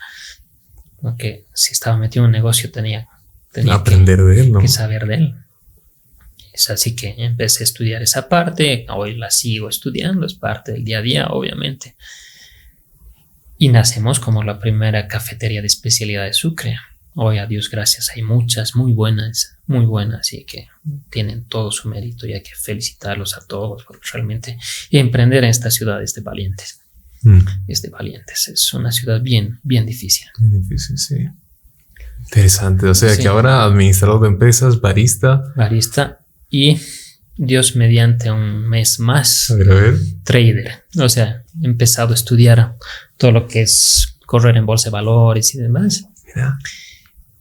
Porque 1.05 1.45
si 1.53 1.73
estaba 1.73 1.97
metido 1.97 2.25
en 2.25 2.29
un 2.29 2.31
negocio 2.31 2.71
tenía, 2.71 3.07
tenía 3.51 3.75
aprender 3.75 4.19
de 4.23 4.41
él, 4.41 4.51
¿no? 4.51 4.59
que 4.59 4.67
saber 4.67 5.05
de 5.05 5.13
él. 5.13 5.35
Es 6.51 6.71
así 6.71 6.95
que 6.95 7.13
empecé 7.19 7.61
a 7.61 7.65
estudiar 7.65 8.01
esa 8.01 8.27
parte, 8.27 8.87
hoy 8.89 9.15
la 9.15 9.29
sigo 9.29 9.69
estudiando, 9.69 10.25
es 10.25 10.33
parte 10.33 10.71
del 10.71 10.83
día 10.83 10.97
a 10.97 11.01
día, 11.03 11.27
obviamente. 11.27 11.95
Y 13.59 13.69
nacemos 13.69 14.19
como 14.19 14.41
la 14.41 14.57
primera 14.57 15.07
cafetería 15.07 15.61
de 15.61 15.67
especialidad 15.67 16.25
de 16.25 16.33
Sucre. 16.33 16.79
Hoy, 17.13 17.37
a 17.37 17.45
Dios 17.45 17.69
gracias, 17.69 18.09
hay 18.15 18.23
muchas 18.23 18.75
muy 18.75 18.91
buenas, 18.91 19.57
muy 19.67 19.85
buenas 19.85 20.33
y 20.33 20.43
que 20.43 20.69
tienen 21.11 21.45
todo 21.45 21.71
su 21.71 21.87
mérito 21.87 22.25
y 22.25 22.33
hay 22.33 22.41
que 22.41 22.55
felicitarlos 22.55 23.37
a 23.37 23.45
todos 23.45 23.85
porque 23.85 24.07
realmente 24.11 24.57
emprender 24.89 25.43
en 25.43 25.51
esta 25.51 25.69
ciudad 25.69 26.01
es 26.01 26.15
de 26.15 26.21
valientes. 26.21 26.84
Mm. 27.25 27.41
Es 27.67 27.81
de 27.81 27.89
valientes. 27.89 28.47
Es 28.47 28.73
una 28.73 28.91
ciudad 28.91 29.21
bien, 29.21 29.59
bien 29.63 29.85
difícil. 29.85 30.27
Bien 30.39 30.61
difícil, 30.61 30.97
sí. 30.97 31.27
Interesante. 32.23 32.87
O 32.87 32.95
sea 32.95 33.17
que 33.17 33.27
ahora 33.27 33.63
administrador 33.63 34.21
de 34.21 34.29
empresas, 34.29 34.79
barista. 34.79 35.43
Barista 35.55 36.19
y 36.49 36.79
Dios 37.35 37.75
mediante 37.75 38.31
un 38.31 38.67
mes 38.69 38.99
más. 38.99 39.51
A 39.51 39.55
ver, 39.55 39.71
a 39.71 39.75
ver. 39.75 39.97
Trader. 40.23 40.83
O 40.99 41.09
sea, 41.09 41.43
he 41.61 41.65
empezado 41.65 42.11
a 42.11 42.15
estudiar 42.15 42.75
todo 43.17 43.31
lo 43.31 43.47
que 43.47 43.63
es 43.63 44.17
correr 44.25 44.55
en 44.55 44.65
bolsa 44.65 44.89
de 44.89 44.93
valores 44.93 45.53
y 45.53 45.57
demás. 45.57 46.05
Mira 46.25 46.57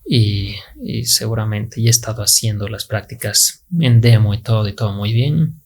y, 0.04 0.56
seguramente 1.04 1.80
ya 1.82 1.88
he 1.88 1.90
estado 1.90 2.22
haciendo 2.22 2.68
las 2.68 2.84
prácticas 2.84 3.64
en 3.78 4.00
demo 4.00 4.34
y 4.34 4.42
todo 4.42 4.68
y 4.68 4.74
todo 4.74 4.92
muy 4.92 5.12
bien 5.12 5.60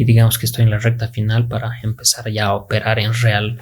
y 0.00 0.04
digamos 0.04 0.38
que 0.38 0.46
estoy 0.46 0.64
en 0.64 0.70
la 0.70 0.78
recta 0.78 1.08
final 1.08 1.46
para 1.46 1.78
empezar 1.82 2.30
ya 2.30 2.46
a 2.46 2.54
operar 2.54 2.98
en 2.98 3.12
real 3.12 3.60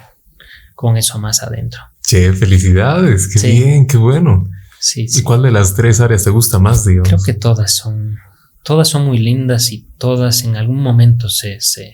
con 0.73 0.95
eso 0.95 1.19
más 1.19 1.43
adentro. 1.43 1.81
Che, 2.01 2.31
felicidades, 2.31 3.27
qué 3.27 3.45
bien, 3.45 3.85
qué 3.85 3.97
bueno. 3.97 4.49
Sí, 4.79 5.05
¿Y 5.13 5.21
cuál 5.21 5.41
de 5.41 5.51
las 5.51 5.75
tres 5.75 5.99
áreas 5.99 6.23
te 6.23 6.29
gusta 6.29 6.57
más, 6.57 6.85
digamos? 6.85 7.09
Creo 7.09 7.21
que 7.21 7.33
todas 7.33 7.75
son, 7.75 8.19
todas 8.63 8.87
son 8.87 9.05
muy 9.05 9.17
lindas 9.17 9.73
y 9.73 9.85
todas 9.97 10.45
en 10.45 10.55
algún 10.55 10.81
momento 10.81 11.27
se, 11.27 11.59
se, 11.59 11.91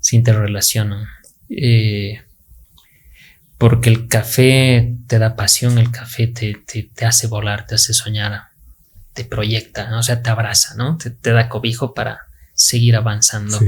se 0.00 0.16
interrelacionan. 0.16 1.04
Eh, 1.50 2.22
porque 3.58 3.90
el 3.90 4.08
café 4.08 4.96
te 5.06 5.18
da 5.18 5.36
pasión, 5.36 5.76
el 5.76 5.90
café 5.90 6.28
te, 6.28 6.54
te, 6.64 7.04
hace 7.04 7.26
volar, 7.26 7.66
te 7.66 7.74
hace 7.74 7.92
soñar, 7.92 8.44
te 9.12 9.26
proyecta, 9.26 9.94
o 9.98 10.02
sea, 10.02 10.22
te 10.22 10.30
abraza, 10.30 10.76
¿no? 10.76 10.96
Te, 10.96 11.30
da 11.30 11.50
cobijo 11.50 11.92
para 11.92 12.20
seguir 12.54 12.96
avanzando. 12.96 13.58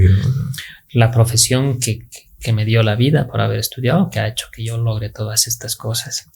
La 0.91 1.11
profesión 1.11 1.79
que, 1.79 2.07
que, 2.39 2.53
me 2.53 2.65
dio 2.65 2.81
la 2.83 2.95
vida 2.95 3.27
por 3.27 3.41
haber 3.41 3.59
estudiado, 3.59 4.09
que 4.09 4.19
ha 4.19 4.27
hecho 4.27 4.47
que 4.51 4.63
yo 4.63 4.77
logre 4.77 5.09
todas 5.09 5.47
estas 5.47 5.75
cosas. 5.75 6.29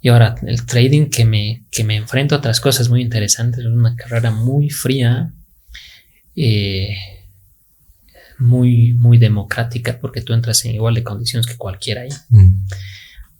Y 0.00 0.08
ahora 0.08 0.34
el 0.46 0.66
trading 0.66 1.06
que 1.06 1.24
me, 1.24 1.64
que 1.70 1.84
me 1.84 1.96
enfrento 1.96 2.34
a 2.34 2.38
otras 2.38 2.60
cosas 2.60 2.88
muy 2.88 3.02
interesantes, 3.02 3.60
es 3.60 3.66
una 3.66 3.96
carrera 3.96 4.30
muy 4.30 4.70
fría. 4.70 5.32
Eh, 6.36 6.96
muy, 8.40 8.94
muy 8.94 9.18
democrática 9.18 9.98
porque 10.00 10.22
tú 10.22 10.32
entras 10.32 10.64
en 10.64 10.74
igual 10.74 10.94
de 10.94 11.04
condiciones 11.04 11.46
que 11.46 11.56
cualquiera 11.56 12.02
ahí. 12.02 12.10
Mm. 12.30 12.54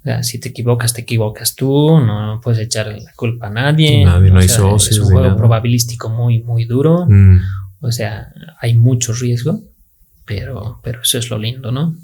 O 0.01 0.03
sea, 0.03 0.23
si 0.23 0.39
te 0.39 0.51
equivocas, 0.51 0.95
te 0.95 1.03
equivocas 1.03 1.55
tú, 1.55 2.01
no 2.01 2.41
puedes 2.43 2.61
echar 2.61 2.87
la 2.87 3.13
culpa 3.15 3.49
a 3.49 3.51
nadie. 3.51 4.05
Nadie, 4.05 4.31
no 4.31 4.41
hay 4.41 4.49
socios. 4.49 4.97
Es 4.97 4.99
un 4.99 5.13
juego 5.13 5.37
probabilístico 5.37 6.09
muy, 6.09 6.43
muy 6.43 6.65
duro. 6.65 7.07
Mm. 7.07 7.41
O 7.81 7.93
sea, 7.93 8.33
hay 8.61 8.75
mucho 8.75 9.13
riesgo, 9.13 9.63
pero, 10.25 10.81
pero 10.83 11.03
eso 11.03 11.19
es 11.19 11.31
lo 11.31 11.39
lindo, 11.39 11.73
¿no? 11.73 11.97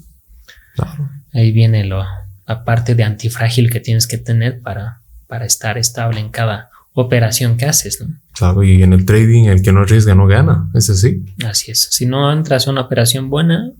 Claro. 0.75 1.09
Ahí 1.33 1.51
viene 1.51 1.85
lo, 1.85 2.03
la 2.47 2.63
parte 2.63 2.95
de 2.95 3.03
antifrágil 3.03 3.69
que 3.69 3.79
tienes 3.79 4.07
que 4.07 4.17
tener 4.17 4.61
para, 4.61 5.01
para 5.27 5.45
estar 5.45 5.77
estable 5.77 6.19
en 6.19 6.29
cada 6.29 6.69
operación 6.93 7.57
que 7.57 7.65
haces, 7.65 8.01
¿no? 8.01 8.15
Claro, 8.33 8.63
y 8.63 8.81
en 8.81 8.93
el 8.93 9.05
trading 9.05 9.45
el 9.45 9.61
que 9.61 9.71
no 9.71 9.81
arriesga 9.81 10.15
no 10.15 10.27
gana, 10.27 10.69
¿es 10.73 10.89
así? 10.89 11.25
Así 11.45 11.71
es. 11.71 11.87
Si 11.91 12.05
no 12.05 12.31
entras 12.31 12.67
a 12.67 12.71
una 12.71 12.81
operación 12.81 13.29
buena, 13.29 13.71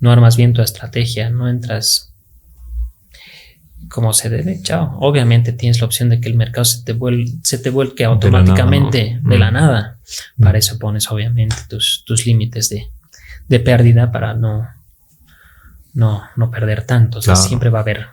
no 0.00 0.10
armas 0.10 0.36
bien 0.36 0.52
tu 0.52 0.62
estrategia, 0.62 1.30
no 1.30 1.48
entras 1.48 2.12
como 3.88 4.12
se 4.12 4.30
debe, 4.30 4.60
chao. 4.62 4.96
Obviamente 5.00 5.52
tienes 5.52 5.80
la 5.80 5.86
opción 5.86 6.08
de 6.08 6.20
que 6.20 6.28
el 6.28 6.34
mercado 6.34 6.64
se 6.64 6.82
te, 6.82 6.96
se 7.42 7.58
te 7.58 7.70
vuelque 7.70 8.04
automáticamente 8.04 9.20
de 9.22 9.38
la 9.38 9.50
nada. 9.50 9.98
Mm. 9.98 10.01
Para 10.40 10.58
eso 10.58 10.78
pones 10.78 11.10
obviamente 11.10 11.56
tus, 11.68 12.04
tus 12.06 12.26
límites 12.26 12.68
de, 12.68 12.88
de, 13.48 13.60
pérdida 13.60 14.10
para 14.12 14.34
no, 14.34 14.66
no, 15.94 16.22
no 16.36 16.50
perder 16.50 16.84
tanto. 16.84 17.18
O 17.18 17.22
sea, 17.22 17.36
siempre 17.36 17.70
va 17.70 17.80
a 17.80 17.82
haber. 17.82 18.06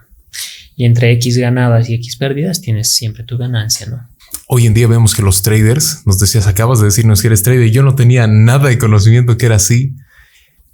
Y 0.75 0.85
entre 0.85 1.11
X 1.13 1.37
ganadas 1.37 1.89
y 1.89 1.95
X 1.95 2.17
pérdidas 2.17 2.61
tienes 2.61 2.91
siempre 2.93 3.23
tu 3.23 3.37
ganancia, 3.37 3.87
¿no? 3.87 4.07
Hoy 4.47 4.65
en 4.65 4.73
día 4.73 4.87
vemos 4.87 5.15
que 5.15 5.21
los 5.21 5.41
traders, 5.41 6.03
nos 6.05 6.19
decías, 6.19 6.47
acabas 6.47 6.79
de 6.79 6.85
decirnos 6.85 7.21
que 7.21 7.27
eres 7.27 7.43
trader, 7.43 7.69
yo 7.69 7.83
no 7.83 7.95
tenía 7.95 8.27
nada 8.27 8.69
de 8.69 8.77
conocimiento 8.77 9.37
que 9.37 9.45
era 9.45 9.57
así, 9.57 9.95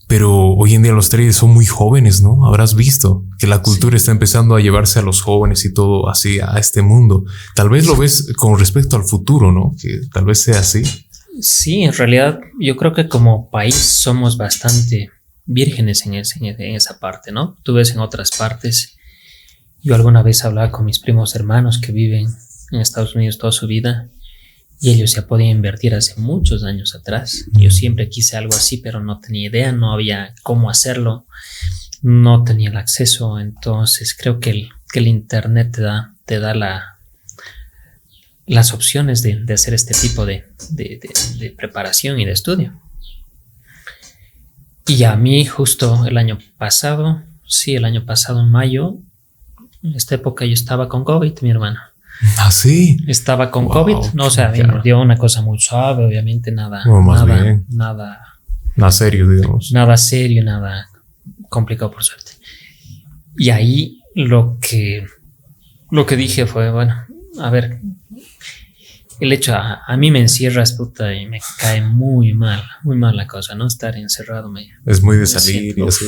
pero 0.07 0.53
hoy 0.53 0.75
en 0.75 0.83
día 0.83 0.91
los 0.91 1.09
traders 1.09 1.37
son 1.37 1.51
muy 1.51 1.65
jóvenes, 1.65 2.21
¿no? 2.21 2.45
Habrás 2.45 2.75
visto 2.75 3.25
que 3.39 3.47
la 3.47 3.61
cultura 3.61 3.97
está 3.97 4.11
empezando 4.11 4.55
a 4.55 4.61
llevarse 4.61 4.99
a 4.99 5.01
los 5.01 5.21
jóvenes 5.21 5.65
y 5.65 5.73
todo 5.73 6.09
así 6.09 6.39
a 6.39 6.57
este 6.59 6.83
mundo. 6.83 7.25
Tal 7.55 7.69
vez 7.69 7.85
lo 7.85 7.95
ves 7.95 8.31
con 8.37 8.59
respecto 8.59 8.95
al 8.95 9.03
futuro, 9.03 9.51
¿no? 9.51 9.75
Que 9.81 10.01
tal 10.13 10.25
vez 10.25 10.39
sea 10.39 10.59
así. 10.59 10.83
Sí, 11.41 11.83
en 11.83 11.93
realidad 11.93 12.39
yo 12.59 12.77
creo 12.77 12.93
que 12.93 13.07
como 13.07 13.49
país 13.49 13.75
somos 13.75 14.37
bastante 14.37 15.09
vírgenes 15.45 16.05
en, 16.05 16.15
esa 16.15 16.99
parte, 16.99 17.31
¿no? 17.31 17.57
Tú 17.63 17.73
ves 17.73 17.91
en 17.91 17.99
otras 17.99 18.31
partes. 18.31 18.97
Yo 19.81 19.95
alguna 19.95 20.23
vez 20.23 20.43
hablaba 20.43 20.71
con 20.71 20.85
mis 20.85 20.99
primos 20.99 21.35
hermanos 21.35 21.79
que 21.79 21.91
viven 21.91 22.27
en 22.71 22.81
Estados 22.81 23.15
Unidos 23.15 23.37
toda 23.37 23.51
su 23.51 23.67
vida 23.67 24.09
y 24.79 24.91
ellos 24.91 25.13
ya 25.13 25.27
podían 25.27 25.49
invertir 25.49 25.93
hace 25.93 26.19
muchos 26.19 26.63
años 26.63 26.95
atrás. 26.95 27.45
Yo 27.53 27.69
siempre 27.69 28.09
quise 28.09 28.37
algo 28.37 28.55
así, 28.55 28.77
pero 28.77 29.03
no 29.03 29.19
tenía 29.19 29.49
idea, 29.49 29.71
no 29.71 29.93
había 29.93 30.33
cómo 30.41 30.69
hacerlo, 30.69 31.27
no 32.01 32.43
tenía 32.43 32.69
el 32.69 32.77
acceso. 32.77 33.39
Entonces 33.39 34.15
creo 34.17 34.39
que 34.39 34.49
el, 34.51 35.07
Internet 35.07 35.77
te 36.25 36.39
da 36.39 36.55
la, 36.55 36.94
las 38.45 38.73
opciones 38.73 39.21
de, 39.21 39.43
de 39.43 39.53
hacer 39.53 39.73
este 39.73 39.93
tipo 39.93 40.25
de, 40.25 40.45
de, 40.69 40.99
de, 41.39 41.49
preparación 41.51 42.19
y 42.19 42.25
de 42.25 42.31
estudio. 42.31 42.73
Y 44.87 45.03
a 45.03 45.15
mí 45.15 45.45
justo 45.45 46.05
el 46.05 46.17
año 46.17 46.37
pasado, 46.57 47.23
sí, 47.47 47.75
el 47.75 47.85
año 47.85 48.05
pasado 48.05 48.41
en 48.41 48.51
mayo, 48.51 48.97
en 49.81 49.95
esta 49.95 50.15
época 50.15 50.45
yo 50.45 50.53
estaba 50.53 50.87
con 50.89 51.03
COVID, 51.03 51.39
mi 51.41 51.49
hermano. 51.49 51.79
Ah, 52.37 52.51
sí. 52.51 52.97
Estaba 53.07 53.51
con 53.51 53.67
COVID. 53.67 54.13
No, 54.13 54.27
o 54.27 54.29
sea, 54.29 54.49
me 54.49 54.81
dio 54.83 55.01
una 55.01 55.17
cosa 55.17 55.41
muy 55.41 55.59
suave, 55.59 56.05
obviamente, 56.05 56.51
nada. 56.51 56.83
nada, 56.85 57.61
nada. 57.69 58.21
Nada 58.75 58.91
serio, 58.91 59.27
digamos. 59.27 59.71
Nada 59.71 59.97
serio, 59.97 60.43
nada 60.43 60.89
complicado, 61.55 61.91
por 61.91 62.03
suerte. 62.03 62.33
Y 63.37 63.49
ahí 63.49 64.01
lo 64.13 64.57
que, 64.59 65.05
lo 65.89 66.05
que 66.05 66.17
dije 66.17 66.45
fue, 66.45 66.71
bueno, 66.71 66.95
a 67.39 67.49
ver, 67.49 67.79
el 69.19 69.31
hecho, 69.31 69.53
a, 69.55 69.95
mí 69.97 70.11
me 70.11 70.19
encierras, 70.19 70.73
puta, 70.73 71.13
y 71.13 71.25
me 71.25 71.39
cae 71.59 71.81
muy 71.81 72.33
mal, 72.33 72.63
muy 72.83 72.97
mal 72.97 73.15
la 73.15 73.27
cosa, 73.27 73.55
¿no? 73.55 73.67
Estar 73.67 73.95
encerrado. 73.97 74.49
Me, 74.49 74.67
es 74.85 75.01
muy 75.01 75.17
de 75.17 75.25
salir 75.25 75.77
y 75.77 75.81
así. 75.87 76.05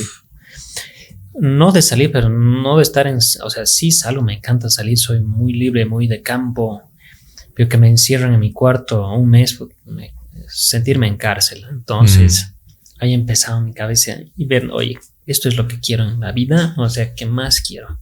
no 1.40 1.72
de 1.72 1.82
salir, 1.82 2.12
pero 2.12 2.30
no 2.30 2.78
de 2.78 2.84
estar 2.84 3.08
en, 3.08 3.18
o 3.18 3.50
sea, 3.50 3.66
sí 3.66 3.92
salgo, 3.92 4.22
me 4.22 4.34
encanta 4.34 4.70
salir, 4.70 4.98
soy 4.98 5.22
muy 5.22 5.54
libre, 5.54 5.86
muy 5.86 6.08
de 6.08 6.22
campo, 6.22 6.82
pero 7.56 7.70
que 7.70 7.78
me 7.78 7.90
encierran 7.90 8.34
en 8.34 8.40
mi 8.40 8.52
cuarto 8.52 9.10
un 9.14 9.30
mes, 9.30 9.58
sentirme 10.48 11.08
en 11.08 11.18
cárcel. 11.18 11.66
Entonces, 11.70 12.46
mm. 12.46 13.04
ahí 13.04 13.14
empezado 13.14 13.62
mi 13.62 13.74
cabeza 13.74 14.18
y 14.36 14.46
ver, 14.46 14.70
oye, 14.72 15.00
esto 15.26 15.48
es 15.48 15.56
lo 15.56 15.68
que 15.68 15.80
quiero 15.80 16.04
en 16.04 16.20
la 16.20 16.32
vida, 16.32 16.74
o 16.78 16.90
sea, 16.90 17.14
¿qué 17.14 17.26
más 17.26 17.62
quiero? 17.62 18.00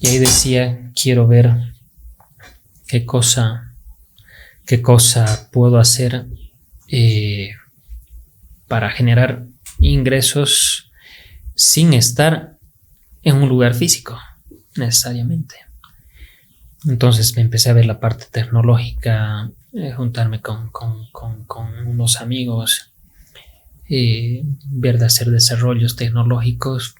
Y 0.00 0.08
ahí 0.08 0.18
decía, 0.18 0.92
quiero 0.94 1.26
ver 1.26 1.73
qué 2.94 3.04
cosa, 3.04 3.74
qué 4.64 4.80
cosa 4.80 5.50
puedo 5.50 5.78
hacer 5.78 6.26
eh, 6.86 7.50
para 8.68 8.88
generar 8.88 9.46
ingresos 9.80 10.92
sin 11.56 11.92
estar 11.92 12.56
en 13.24 13.34
un 13.34 13.48
lugar 13.48 13.74
físico, 13.74 14.16
necesariamente. 14.76 15.56
Entonces 16.86 17.34
me 17.34 17.42
empecé 17.42 17.70
a 17.70 17.72
ver 17.72 17.86
la 17.86 17.98
parte 17.98 18.26
tecnológica, 18.30 19.50
eh, 19.72 19.90
juntarme 19.90 20.40
con, 20.40 20.70
unos 21.86 22.20
amigos, 22.20 22.92
eh, 23.88 24.44
ver 24.66 25.00
de 25.00 25.06
hacer 25.06 25.30
desarrollos 25.32 25.96
tecnológicos, 25.96 26.94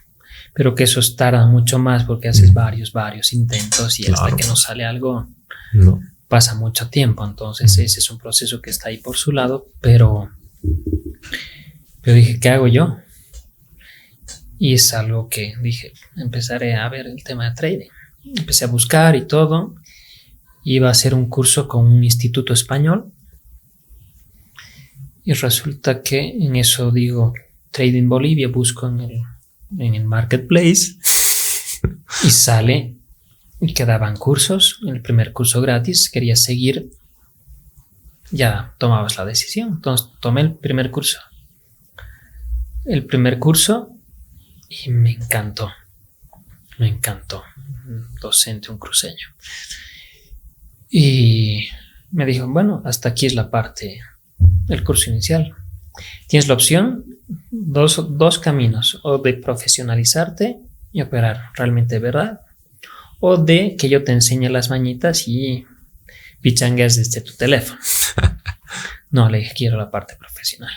pero 0.55 0.75
que 0.75 0.83
eso 0.83 1.01
tarda 1.15 1.47
mucho 1.47 1.79
más 1.79 2.03
porque 2.03 2.27
haces 2.27 2.53
varios, 2.53 2.93
varios 2.93 3.33
intentos 3.33 4.01
y 4.01 4.11
hasta 4.11 4.35
que 4.35 4.45
no 4.45 4.57
sale 4.57 4.85
algo 4.85 5.29
pasa 6.29 6.55
mucho 6.55 6.89
tiempo. 6.89 7.25
Entonces 7.25 7.79
ese 7.79 7.99
es 7.99 8.11
un 8.11 8.19
proceso 8.19 8.61
que 8.61 8.71
está 8.71 8.89
ahí 8.89 8.99
por 8.99 9.17
su 9.17 9.33
lado, 9.33 9.69
pero, 9.81 10.31
pero 12.01 12.17
dije, 12.17 12.41
¿qué 12.41 12.49
hago 12.51 12.69
yo? 12.69 12.99
Y 14.59 14.75
es 14.75 14.95
algo 14.95 15.29
que 15.29 15.55
dije, 15.61 15.93
empezaré 16.17 16.75
a 16.75 16.89
ver 16.89 17.07
el 17.07 17.23
tema 17.23 17.49
de 17.49 17.55
trading. 17.55 17.91
Empecé 18.37 18.65
a 18.65 18.69
buscar 18.69 19.17
y 19.17 19.27
todo. 19.27 19.75
Iba 20.63 20.89
a 20.89 20.93
hacer 20.93 21.15
un 21.15 21.29
curso 21.29 21.69
con 21.69 21.87
un 21.87 22.03
instituto 22.03 22.53
español. 22.53 23.13
Y 25.25 25.33
resulta 25.33 26.03
que 26.03 26.21
en 26.21 26.57
eso 26.57 26.91
digo, 26.91 27.33
Trading 27.71 28.09
Bolivia, 28.09 28.49
busco 28.49 28.89
en 28.89 29.01
el, 29.01 29.23
en 29.79 29.95
el 29.95 30.05
marketplace 30.05 30.97
y 32.25 32.31
sale 32.31 32.94
y 33.69 33.75
quedaban 33.75 34.17
cursos. 34.17 34.81
El 34.87 35.01
primer 35.01 35.33
curso 35.33 35.61
gratis, 35.61 36.11
quería 36.11 36.37
seguir, 36.37 36.91
ya 38.31 38.75
tomabas 38.79 39.17
la 39.17 39.25
decisión. 39.25 39.69
Entonces 39.77 40.09
tomé 40.21 40.43
el 40.43 40.55
primer 40.55 40.91
curso. 40.91 41.19
El 42.85 43.07
primer 43.07 43.39
curso 43.39 43.91
y 44.69 44.91
me 44.91 45.13
encantó. 45.13 45.73
Me 46.79 46.89
encantó. 46.89 47.43
Un 47.87 48.15
docente, 48.21 48.71
un 48.71 48.79
cruceño. 48.79 49.29
Y 50.91 51.69
me 52.11 52.27
dijo, 52.27 52.47
bueno, 52.49 52.83
hasta 52.85 53.09
aquí 53.09 53.27
es 53.27 53.35
la 53.35 53.51
parte 53.51 54.01
del 54.67 54.85
curso 54.85 55.11
inicial. 55.11 55.55
Tienes 56.29 56.49
la 56.49 56.55
opción, 56.55 57.05
dos, 57.51 58.19
dos 58.19 58.39
caminos, 58.39 59.01
o 59.03 59.19
de 59.19 59.35
profesionalizarte 59.35 60.59
y 60.93 61.03
operar 61.03 61.51
realmente 61.55 61.99
verdad, 61.99 62.41
o 63.27 63.39
de 63.39 63.75
que 63.79 63.89
yo 63.89 64.05
te 64.05 64.13
enseñe 64.13 64.51
las 64.51 64.69
mañitas 64.69 65.27
y 65.29 65.65
pichangues 66.43 66.97
desde 66.97 67.23
tu 67.23 67.33
teléfono. 67.33 67.81
no, 69.11 69.31
le 69.31 69.39
dije, 69.39 69.55
quiero 69.57 69.79
la 69.79 69.91
parte 69.91 70.15
profesional. 70.17 70.75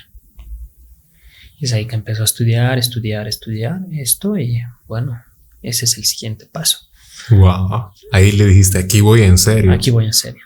Y 1.60 1.66
es 1.66 1.74
ahí 1.74 1.86
que 1.88 1.96
empezó 1.96 2.22
a 2.22 2.24
estudiar, 2.24 2.78
estudiar, 2.78 3.28
estudiar 3.28 3.82
esto 3.92 4.38
y 4.38 4.62
bueno, 4.88 5.22
ese 5.62 5.84
es 5.84 5.98
el 5.98 6.06
siguiente 6.06 6.46
paso. 6.46 6.88
Wow. 7.32 7.92
Ahí 8.14 8.32
le 8.32 8.46
dijiste, 8.46 8.78
aquí 8.78 9.02
voy 9.02 9.24
en 9.24 9.38
serio. 9.38 9.74
Aquí 9.74 9.90
voy 9.92 10.06
en 10.06 10.14
serio. 10.14 10.44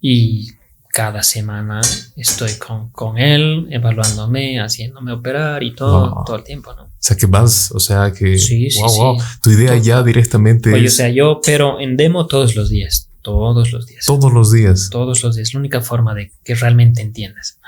Y 0.00 0.54
cada 0.88 1.22
semana 1.22 1.82
estoy 2.16 2.54
con, 2.58 2.90
con 2.90 3.16
él, 3.16 3.68
evaluándome, 3.70 4.58
haciéndome 4.60 5.12
operar 5.12 5.62
y 5.62 5.72
todo, 5.72 6.24
todo 6.26 6.34
el 6.34 6.42
tiempo, 6.42 6.74
¿no? 6.74 6.93
O 7.04 7.06
sea, 7.06 7.18
que 7.18 7.26
vas, 7.26 7.70
o 7.72 7.80
sea, 7.80 8.14
que... 8.14 8.38
Sí, 8.38 8.70
sí, 8.70 8.80
wow, 8.80 9.18
Tu 9.42 9.50
idea 9.50 9.76
ya 9.76 10.02
directamente 10.02 10.72
Oye, 10.72 10.86
o 10.86 10.90
sea, 10.90 11.10
yo, 11.10 11.38
pero 11.44 11.78
en 11.78 11.98
demo 11.98 12.26
todos 12.26 12.56
los 12.56 12.70
días, 12.70 13.10
todos 13.20 13.72
los 13.72 13.84
días. 13.86 14.06
Todos 14.06 14.32
los 14.32 14.50
días. 14.50 14.88
Todos 14.90 15.22
los 15.22 15.36
días, 15.36 15.52
la 15.52 15.60
única 15.60 15.82
forma 15.82 16.14
de 16.14 16.32
que 16.42 16.54
realmente 16.54 17.02
entiendas. 17.02 17.58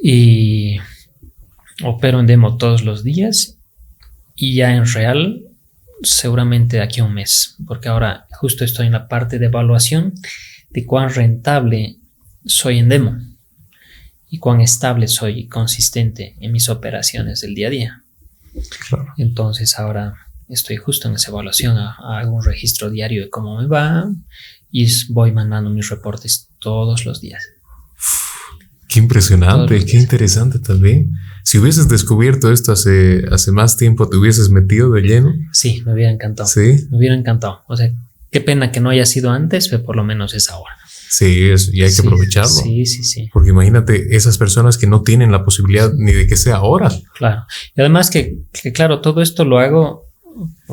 Y 0.00 0.76
opero 1.82 2.20
en 2.20 2.28
demo 2.28 2.56
todos 2.56 2.84
los 2.84 3.02
días 3.02 3.56
y 4.36 4.54
ya 4.54 4.72
en 4.76 4.86
real 4.86 5.42
seguramente 6.04 6.76
de 6.76 6.84
aquí 6.84 7.00
a 7.00 7.04
un 7.04 7.14
mes, 7.14 7.56
porque 7.66 7.88
ahora 7.88 8.28
justo 8.30 8.64
estoy 8.64 8.86
en 8.86 8.92
la 8.92 9.08
parte 9.08 9.40
de 9.40 9.46
evaluación 9.46 10.14
de 10.70 10.86
cuán 10.86 11.12
rentable 11.12 11.96
soy 12.44 12.78
en 12.78 12.90
demo 12.90 13.18
y 14.28 14.38
cuán 14.38 14.60
estable 14.60 15.08
soy 15.08 15.48
consistente 15.48 16.36
en 16.40 16.52
mis 16.52 16.68
operaciones 16.68 17.40
del 17.40 17.54
día 17.54 17.68
a 17.68 17.70
día. 17.70 18.02
Entonces 19.16 19.78
ahora 19.78 20.14
estoy 20.48 20.76
justo 20.76 21.08
en 21.08 21.14
esa 21.14 21.30
evaluación, 21.30 21.76
hago 21.76 22.32
un 22.32 22.44
registro 22.44 22.90
diario 22.90 23.22
de 23.22 23.30
cómo 23.30 23.60
me 23.60 23.66
va 23.66 24.08
y 24.70 24.88
voy 25.08 25.32
mandando 25.32 25.70
mis 25.70 25.88
reportes 25.88 26.48
todos 26.58 27.04
los 27.04 27.20
días. 27.20 27.44
Qué 28.88 29.00
impresionante, 29.00 29.84
qué 29.84 29.96
interesante 29.96 30.58
también. 30.58 31.12
Si 31.42 31.58
hubieses 31.58 31.88
descubierto 31.88 32.52
esto 32.52 32.72
hace, 32.72 33.24
hace 33.30 33.52
más 33.52 33.76
tiempo, 33.76 34.08
¿te 34.08 34.16
hubieses 34.16 34.50
metido 34.50 34.90
de 34.90 35.02
lleno? 35.02 35.32
Sí, 35.52 35.82
me 35.84 35.92
hubiera 35.92 36.10
encantado. 36.10 36.48
Sí. 36.48 36.86
Me 36.90 36.98
hubiera 36.98 37.14
encantado. 37.14 37.62
O 37.68 37.76
sea, 37.76 37.92
qué 38.30 38.40
pena 38.40 38.72
que 38.72 38.80
no 38.80 38.90
haya 38.90 39.06
sido 39.06 39.30
antes, 39.30 39.68
pero 39.68 39.84
por 39.84 39.96
lo 39.96 40.04
menos 40.04 40.34
es 40.34 40.50
ahora. 40.50 40.76
Sí, 41.08 41.50
es, 41.50 41.72
y 41.72 41.82
hay 41.82 41.94
que 41.94 42.00
aprovecharlo. 42.00 42.48
Sí, 42.48 42.84
sí, 42.86 43.04
sí. 43.04 43.30
Porque 43.32 43.50
imagínate 43.50 44.16
esas 44.16 44.38
personas 44.38 44.76
que 44.76 44.86
no 44.86 45.02
tienen 45.02 45.32
la 45.32 45.44
posibilidad 45.44 45.92
ni 45.94 46.12
de 46.12 46.26
que 46.26 46.36
sea 46.36 46.56
ahora. 46.56 46.90
Claro. 47.14 47.44
Y 47.74 47.80
además 47.80 48.10
que, 48.10 48.38
que 48.52 48.72
claro, 48.72 49.00
todo 49.00 49.22
esto 49.22 49.44
lo 49.44 49.58
hago 49.58 50.06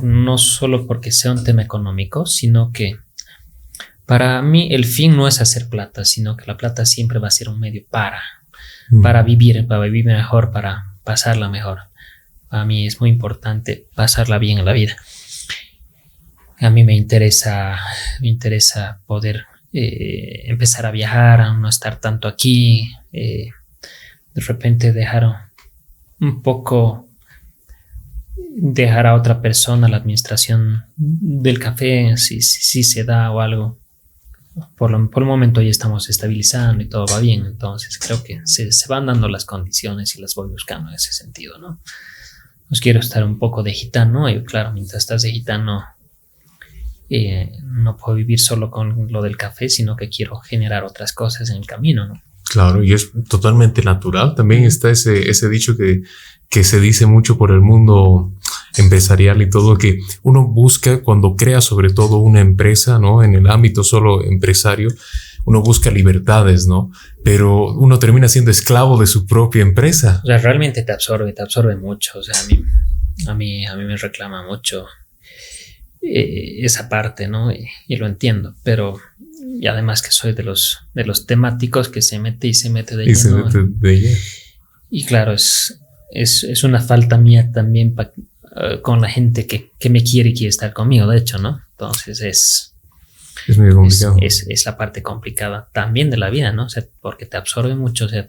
no 0.01 0.37
solo 0.37 0.87
porque 0.87 1.11
sea 1.11 1.31
un 1.31 1.43
tema 1.43 1.61
económico, 1.61 2.25
sino 2.25 2.71
que 2.71 2.97
para 4.05 4.41
mí 4.41 4.73
el 4.73 4.85
fin 4.85 5.15
no 5.15 5.27
es 5.27 5.39
hacer 5.39 5.69
plata, 5.69 6.03
sino 6.03 6.35
que 6.35 6.45
la 6.45 6.57
plata 6.57 6.85
siempre 6.85 7.19
va 7.19 7.27
a 7.27 7.31
ser 7.31 7.49
un 7.49 7.59
medio 7.59 7.83
para, 7.89 8.21
mm. 8.89 9.01
para 9.01 9.23
vivir, 9.23 9.65
para 9.67 9.81
vivir 9.81 10.05
mejor, 10.05 10.51
para 10.51 10.93
pasarla 11.03 11.49
mejor. 11.49 11.79
A 12.49 12.65
mí 12.65 12.85
es 12.85 12.99
muy 12.99 13.09
importante 13.09 13.87
pasarla 13.95 14.37
bien 14.37 14.59
en 14.59 14.65
la 14.65 14.73
vida. 14.73 14.95
A 16.59 16.69
mí 16.69 16.83
me 16.83 16.95
interesa, 16.95 17.79
me 18.21 18.27
interesa 18.27 18.99
poder 19.05 19.45
eh, 19.73 20.43
empezar 20.45 20.85
a 20.85 20.91
viajar, 20.91 21.41
a 21.41 21.53
no 21.53 21.67
estar 21.67 21.99
tanto 21.99 22.27
aquí, 22.27 22.91
eh, 23.11 23.49
de 24.33 24.41
repente 24.41 24.93
dejar 24.93 25.49
un 26.19 26.41
poco, 26.41 27.07
dejar 28.55 29.07
a 29.07 29.15
otra 29.15 29.41
persona 29.41 29.89
la 29.89 29.97
administración 29.97 30.83
del 30.95 31.59
café, 31.59 32.15
si, 32.17 32.41
si 32.41 32.83
se 32.83 33.03
da 33.03 33.31
o 33.31 33.41
algo 33.41 33.77
por, 34.75 34.91
el 34.91 35.25
momento 35.25 35.61
ya 35.61 35.69
estamos 35.69 36.09
estabilizando 36.09 36.83
y 36.83 36.87
todo 36.87 37.05
va 37.07 37.19
bien, 37.19 37.45
entonces 37.45 37.97
creo 37.97 38.23
que 38.23 38.41
se, 38.45 38.69
van 38.87 39.07
dando 39.07 39.27
las 39.27 39.45
condiciones 39.45 40.15
y 40.15 40.21
las 40.21 40.35
voy 40.35 40.49
buscando 40.49 40.89
en 40.89 40.95
ese 40.95 41.11
sentido, 41.11 41.57
¿no? 41.57 41.81
Pues 42.67 42.79
quiero 42.79 42.99
estar 42.99 43.23
un 43.23 43.39
poco 43.39 43.63
de 43.63 43.73
gitano 43.73 44.29
y 44.29 44.43
claro, 44.43 44.71
mientras 44.71 45.03
estás 45.03 45.23
de 45.23 45.31
gitano 45.31 45.83
eh, 47.15 47.51
no 47.63 47.95
puedo 47.95 48.15
vivir 48.15 48.39
solo 48.39 48.71
con 48.71 49.11
lo 49.11 49.21
del 49.21 49.37
café, 49.37 49.69
sino 49.69 49.95
que 49.95 50.09
quiero 50.09 50.37
generar 50.37 50.83
otras 50.83 51.13
cosas 51.13 51.49
en 51.51 51.57
el 51.57 51.67
camino, 51.67 52.07
¿no? 52.07 52.19
Claro, 52.43 52.83
y 52.83 52.93
es 52.93 53.11
totalmente 53.29 53.83
natural. 53.83 54.33
También 54.35 54.63
está 54.63 54.89
ese, 54.89 55.29
ese 55.29 55.47
dicho 55.47 55.77
que, 55.77 56.01
que 56.49 56.63
se 56.63 56.79
dice 56.79 57.05
mucho 57.05 57.37
por 57.37 57.51
el 57.51 57.61
mundo 57.61 58.31
empresarial 58.77 59.43
y 59.43 59.49
todo, 59.49 59.77
que 59.77 59.99
uno 60.23 60.47
busca 60.47 61.03
cuando 61.03 61.35
crea 61.35 61.61
sobre 61.61 61.93
todo 61.93 62.17
una 62.17 62.41
empresa, 62.41 62.97
¿no? 62.97 63.23
En 63.23 63.35
el 63.35 63.47
ámbito 63.47 63.83
solo 63.83 64.23
empresario, 64.23 64.89
uno 65.45 65.61
busca 65.61 65.91
libertades, 65.91 66.65
¿no? 66.65 66.91
Pero 67.23 67.73
uno 67.73 67.99
termina 67.99 68.27
siendo 68.27 68.49
esclavo 68.49 68.99
de 68.99 69.05
su 69.05 69.27
propia 69.27 69.61
empresa. 69.61 70.19
O 70.23 70.27
sea, 70.27 70.39
realmente 70.39 70.81
te 70.81 70.91
absorbe, 70.91 71.31
te 71.33 71.43
absorbe 71.43 71.75
mucho. 71.75 72.17
O 72.19 72.23
sea, 72.23 72.39
a 72.39 72.45
mí, 72.47 72.63
a 73.27 73.33
mí, 73.35 73.65
a 73.67 73.75
mí 73.75 73.83
me 73.83 73.97
reclama 73.97 74.45
mucho 74.47 74.85
eh, 76.05 76.65
esa 76.65 76.89
parte, 76.89 77.27
¿no? 77.27 77.51
Y, 77.51 77.95
lo 77.95 78.07
entiendo, 78.07 78.55
pero 78.63 78.99
y 79.59 79.67
además 79.67 80.01
que 80.01 80.11
soy 80.11 80.33
de 80.33 80.43
los, 80.43 80.79
de 80.93 81.05
los 81.05 81.25
temáticos 81.25 81.87
que 81.87 82.01
se 82.01 82.19
mete 82.19 82.47
y 82.47 82.53
se 82.53 82.69
mete 82.69 82.97
de 82.97 83.09
y 83.09 83.15
Se 83.15 83.29
mete 83.31 83.59
de 83.63 83.99
lleno. 83.99 84.17
Y 84.89 85.05
claro, 85.05 85.31
es, 85.33 85.79
es, 86.11 86.43
es, 86.43 86.63
una 86.63 86.81
falta 86.81 87.17
mía 87.17 87.51
también 87.53 87.95
para 87.95 88.11
eh, 88.55 88.81
con 88.81 89.01
la 89.01 89.09
gente 89.09 89.47
que, 89.47 89.71
que, 89.79 89.89
me 89.89 90.03
quiere 90.03 90.29
y 90.29 90.33
quiere 90.33 90.49
estar 90.49 90.73
conmigo, 90.73 91.07
de 91.07 91.17
hecho, 91.17 91.39
¿no? 91.39 91.61
Entonces 91.71 92.21
es... 92.21 92.73
Es 93.47 93.57
muy 93.57 93.71
complicado. 93.71 94.15
Es, 94.21 94.45
es, 94.47 94.65
la 94.65 94.77
parte 94.77 95.01
complicada 95.01 95.69
también 95.73 96.09
de 96.09 96.17
la 96.17 96.29
vida, 96.29 96.51
¿no? 96.51 96.65
O 96.65 96.69
sea, 96.69 96.83
porque 97.01 97.25
te 97.25 97.37
absorbe 97.37 97.75
mucho. 97.75 98.05
O 98.05 98.09
sea, 98.09 98.27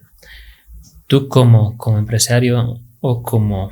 tú 1.06 1.28
como, 1.28 1.76
como 1.76 1.98
empresario 1.98 2.80
o 3.00 3.22
como 3.22 3.70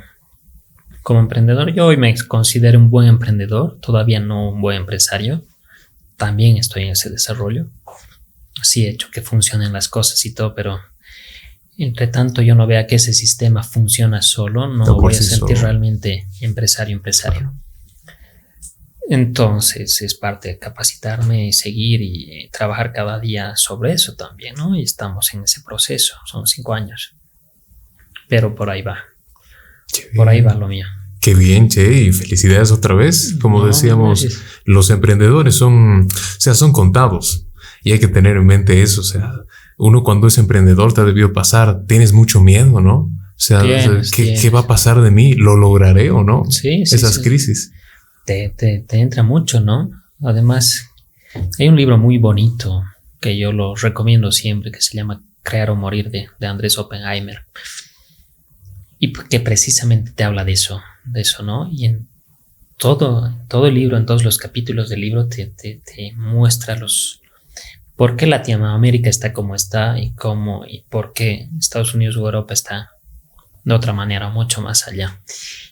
como 1.03 1.19
emprendedor, 1.19 1.73
yo 1.73 1.87
hoy 1.87 1.97
me 1.97 2.15
considero 2.27 2.79
un 2.79 2.89
buen 2.89 3.07
emprendedor, 3.07 3.77
todavía 3.81 4.21
no 4.21 4.49
un 4.49 4.61
buen 4.61 4.77
empresario. 4.77 5.43
También 6.17 6.57
estoy 6.57 6.83
en 6.83 6.91
ese 6.91 7.09
desarrollo. 7.09 7.67
Sí 8.61 8.85
he 8.85 8.89
hecho 8.89 9.09
que 9.11 9.21
funcionen 9.21 9.73
las 9.73 9.89
cosas 9.89 10.25
y 10.25 10.33
todo, 10.33 10.55
pero 10.55 10.79
entre 11.77 12.07
tanto 12.07 12.41
yo 12.41 12.55
no 12.55 12.65
vea 12.67 12.87
que 12.87 12.95
ese 12.95 13.13
sistema 13.13 13.63
funciona 13.63 14.21
solo, 14.21 14.67
no, 14.67 14.95
voy 14.95 15.13
a 15.13 15.21
sentir 15.21 15.57
realmente 15.57 16.27
empresario, 16.39 16.95
empresario. 16.95 17.53
Entonces 19.09 20.01
es 20.01 20.15
parte 20.15 20.47
de 20.47 20.59
capacitarme 20.59 21.47
y 21.47 21.51
seguir 21.51 22.01
y 22.01 22.49
trabajar 22.49 22.93
cada 22.93 23.19
día 23.19 23.57
sobre 23.57 23.91
eso 23.91 24.15
también, 24.15 24.55
¿no? 24.55 24.75
Y 24.77 24.83
estamos 24.83 25.33
en 25.33 25.43
ese 25.43 25.61
proceso, 25.61 26.15
son 26.25 26.47
cinco 26.47 26.73
años. 26.73 27.13
Pero 28.29 28.55
por 28.55 28.69
ahí 28.69 28.81
va. 28.81 28.99
Por 30.15 30.29
ahí 30.29 30.41
va 30.41 30.53
lo 30.55 30.67
mío. 30.67 30.85
Qué 31.19 31.33
bien, 31.35 31.69
Che, 31.69 32.01
y 32.01 32.11
felicidades 32.11 32.71
otra 32.71 32.95
vez. 32.95 33.37
Como 33.41 33.65
decíamos, 33.65 34.27
los 34.65 34.89
emprendedores 34.89 35.55
son, 35.55 36.07
o 36.07 36.39
sea, 36.39 36.53
son 36.53 36.73
contados 36.73 37.47
y 37.83 37.93
hay 37.93 37.99
que 37.99 38.09
tener 38.09 38.35
en 38.35 38.45
mente 38.45 38.81
eso. 38.81 39.01
O 39.01 39.05
sea, 39.05 39.31
uno 39.77 40.03
cuando 40.03 40.27
es 40.27 40.37
emprendedor 40.37 40.93
te 40.93 41.01
ha 41.01 41.05
debido 41.05 41.31
pasar, 41.31 41.85
tienes 41.87 42.11
mucho 42.11 42.41
miedo, 42.41 42.81
¿no? 42.81 42.95
O 42.95 43.45
sea, 43.45 43.61
¿qué, 43.61 44.49
va 44.49 44.61
a 44.61 44.67
pasar 44.67 45.01
de 45.01 45.11
mí? 45.11 45.33
¿Lo 45.33 45.55
lograré 45.55 46.11
o 46.11 46.23
no? 46.23 46.43
Sí, 46.49 46.85
sí 46.85 46.95
Esas 46.95 47.19
crisis. 47.19 47.71
Te, 48.25 48.53
te, 48.55 48.85
te 48.87 48.99
entra 48.99 49.23
mucho, 49.23 49.59
¿no? 49.59 49.91
Además, 50.21 50.89
hay 51.57 51.67
un 51.67 51.75
libro 51.75 51.97
muy 51.97 52.17
bonito 52.17 52.83
que 53.19 53.37
yo 53.37 53.51
lo 53.51 53.75
recomiendo 53.75 54.31
siempre 54.31 54.71
que 54.71 54.81
se 54.81 54.95
llama 54.95 55.23
Crear 55.41 55.71
o 55.71 55.75
Morir 55.75 56.09
de, 56.09 56.27
de 56.39 56.47
Andrés 56.47 56.77
Oppenheimer. 56.77 57.39
Y 59.03 59.11
que 59.11 59.41
precisamente 59.41 60.11
te 60.11 60.23
habla 60.23 60.45
de 60.45 60.53
eso, 60.53 60.81
de 61.03 61.19
eso, 61.19 61.43
¿no? 61.43 61.69
Y 61.69 61.87
en 61.87 62.07
todo, 62.77 63.37
todo 63.49 63.67
el 63.67 63.73
libro, 63.73 63.97
en 63.97 64.05
todos 64.05 64.23
los 64.23 64.37
capítulos 64.37 64.87
del 64.87 65.01
libro, 65.01 65.27
te, 65.27 65.45
te, 65.45 66.13
muestra 66.15 66.77
los, 66.77 67.19
por 67.97 68.15
qué 68.15 68.27
Latinoamérica 68.27 69.09
está 69.09 69.33
como 69.33 69.55
está 69.55 69.99
y 69.99 70.13
cómo 70.13 70.65
y 70.65 70.85
por 70.89 71.11
qué 71.11 71.49
Estados 71.59 71.93
Unidos 71.93 72.15
o 72.15 72.21
Europa 72.21 72.53
está 72.53 72.91
de 73.65 73.73
otra 73.73 73.91
manera, 73.91 74.29
mucho 74.29 74.61
más 74.61 74.87
allá. 74.87 75.19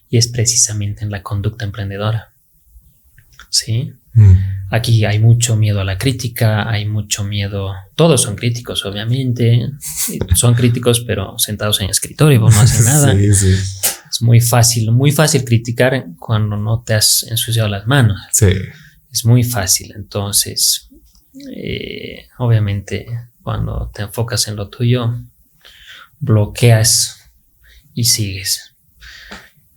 Y 0.10 0.18
es 0.18 0.28
precisamente 0.28 1.06
en 1.06 1.10
la 1.10 1.24
conducta 1.24 1.64
emprendedora. 1.64 2.34
¿Sí? 3.50 3.94
Mm. 4.14 4.34
Aquí 4.70 5.04
hay 5.04 5.20
mucho 5.20 5.58
miedo 5.58 5.82
a 5.82 5.84
la 5.84 5.98
crítica, 5.98 6.70
hay 6.70 6.86
mucho 6.86 7.24
miedo. 7.24 7.74
Todos 7.96 8.22
son 8.22 8.36
críticos, 8.36 8.86
obviamente. 8.86 9.70
Son 10.36 10.54
críticos, 10.54 11.02
pero 11.06 11.38
sentados 11.38 11.82
en 11.82 11.90
escritorio, 11.90 12.40
no 12.40 12.48
hacen 12.48 12.86
nada. 12.86 13.14
Es 14.12 14.22
muy 14.22 14.42
fácil, 14.42 14.92
muy 14.92 15.14
fácil 15.14 15.46
criticar 15.46 16.06
cuando 16.20 16.58
no 16.58 16.84
te 16.86 16.94
has 16.94 17.24
ensuciado 17.24 17.70
las 17.70 17.88
manos. 17.88 18.20
Es 19.10 19.24
muy 19.24 19.44
fácil. 19.46 19.94
Entonces, 19.96 20.90
eh, 21.56 22.28
obviamente, 22.38 23.06
cuando 23.42 23.90
te 23.94 24.02
enfocas 24.02 24.50
en 24.50 24.58
lo 24.58 24.68
tuyo, 24.68 25.16
bloqueas 26.20 27.32
y 27.94 28.04
sigues. 28.04 28.76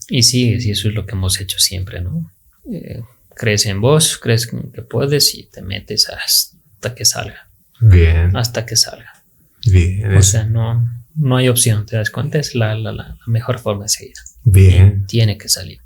Y 0.08 0.24
sigues, 0.24 0.66
y 0.66 0.72
eso 0.72 0.88
es 0.88 0.94
lo 0.94 1.06
que 1.06 1.12
hemos 1.12 1.40
hecho 1.40 1.60
siempre, 1.60 2.00
¿no? 2.00 2.30
Eh, 2.70 3.02
crees 3.34 3.66
en 3.66 3.80
vos, 3.80 4.18
crees 4.18 4.46
que 4.46 4.82
puedes 4.82 5.34
y 5.34 5.44
te 5.44 5.62
metes 5.62 6.08
hasta 6.08 6.94
que 6.94 7.04
salga. 7.04 7.48
Bien. 7.80 8.36
Hasta 8.36 8.64
que 8.66 8.76
salga. 8.76 9.22
Bien. 9.66 10.16
O 10.16 10.22
sea, 10.22 10.44
no, 10.44 10.88
no 11.16 11.36
hay 11.36 11.48
opción, 11.48 11.86
te 11.86 11.96
das 11.96 12.10
cuenta, 12.10 12.38
es 12.38 12.54
la, 12.54 12.74
la, 12.74 13.16
mejor 13.26 13.58
forma 13.58 13.84
de 13.84 13.88
seguir. 13.88 14.14
Bien. 14.44 15.06
tiene 15.06 15.38
que 15.38 15.48
salir. 15.48 15.80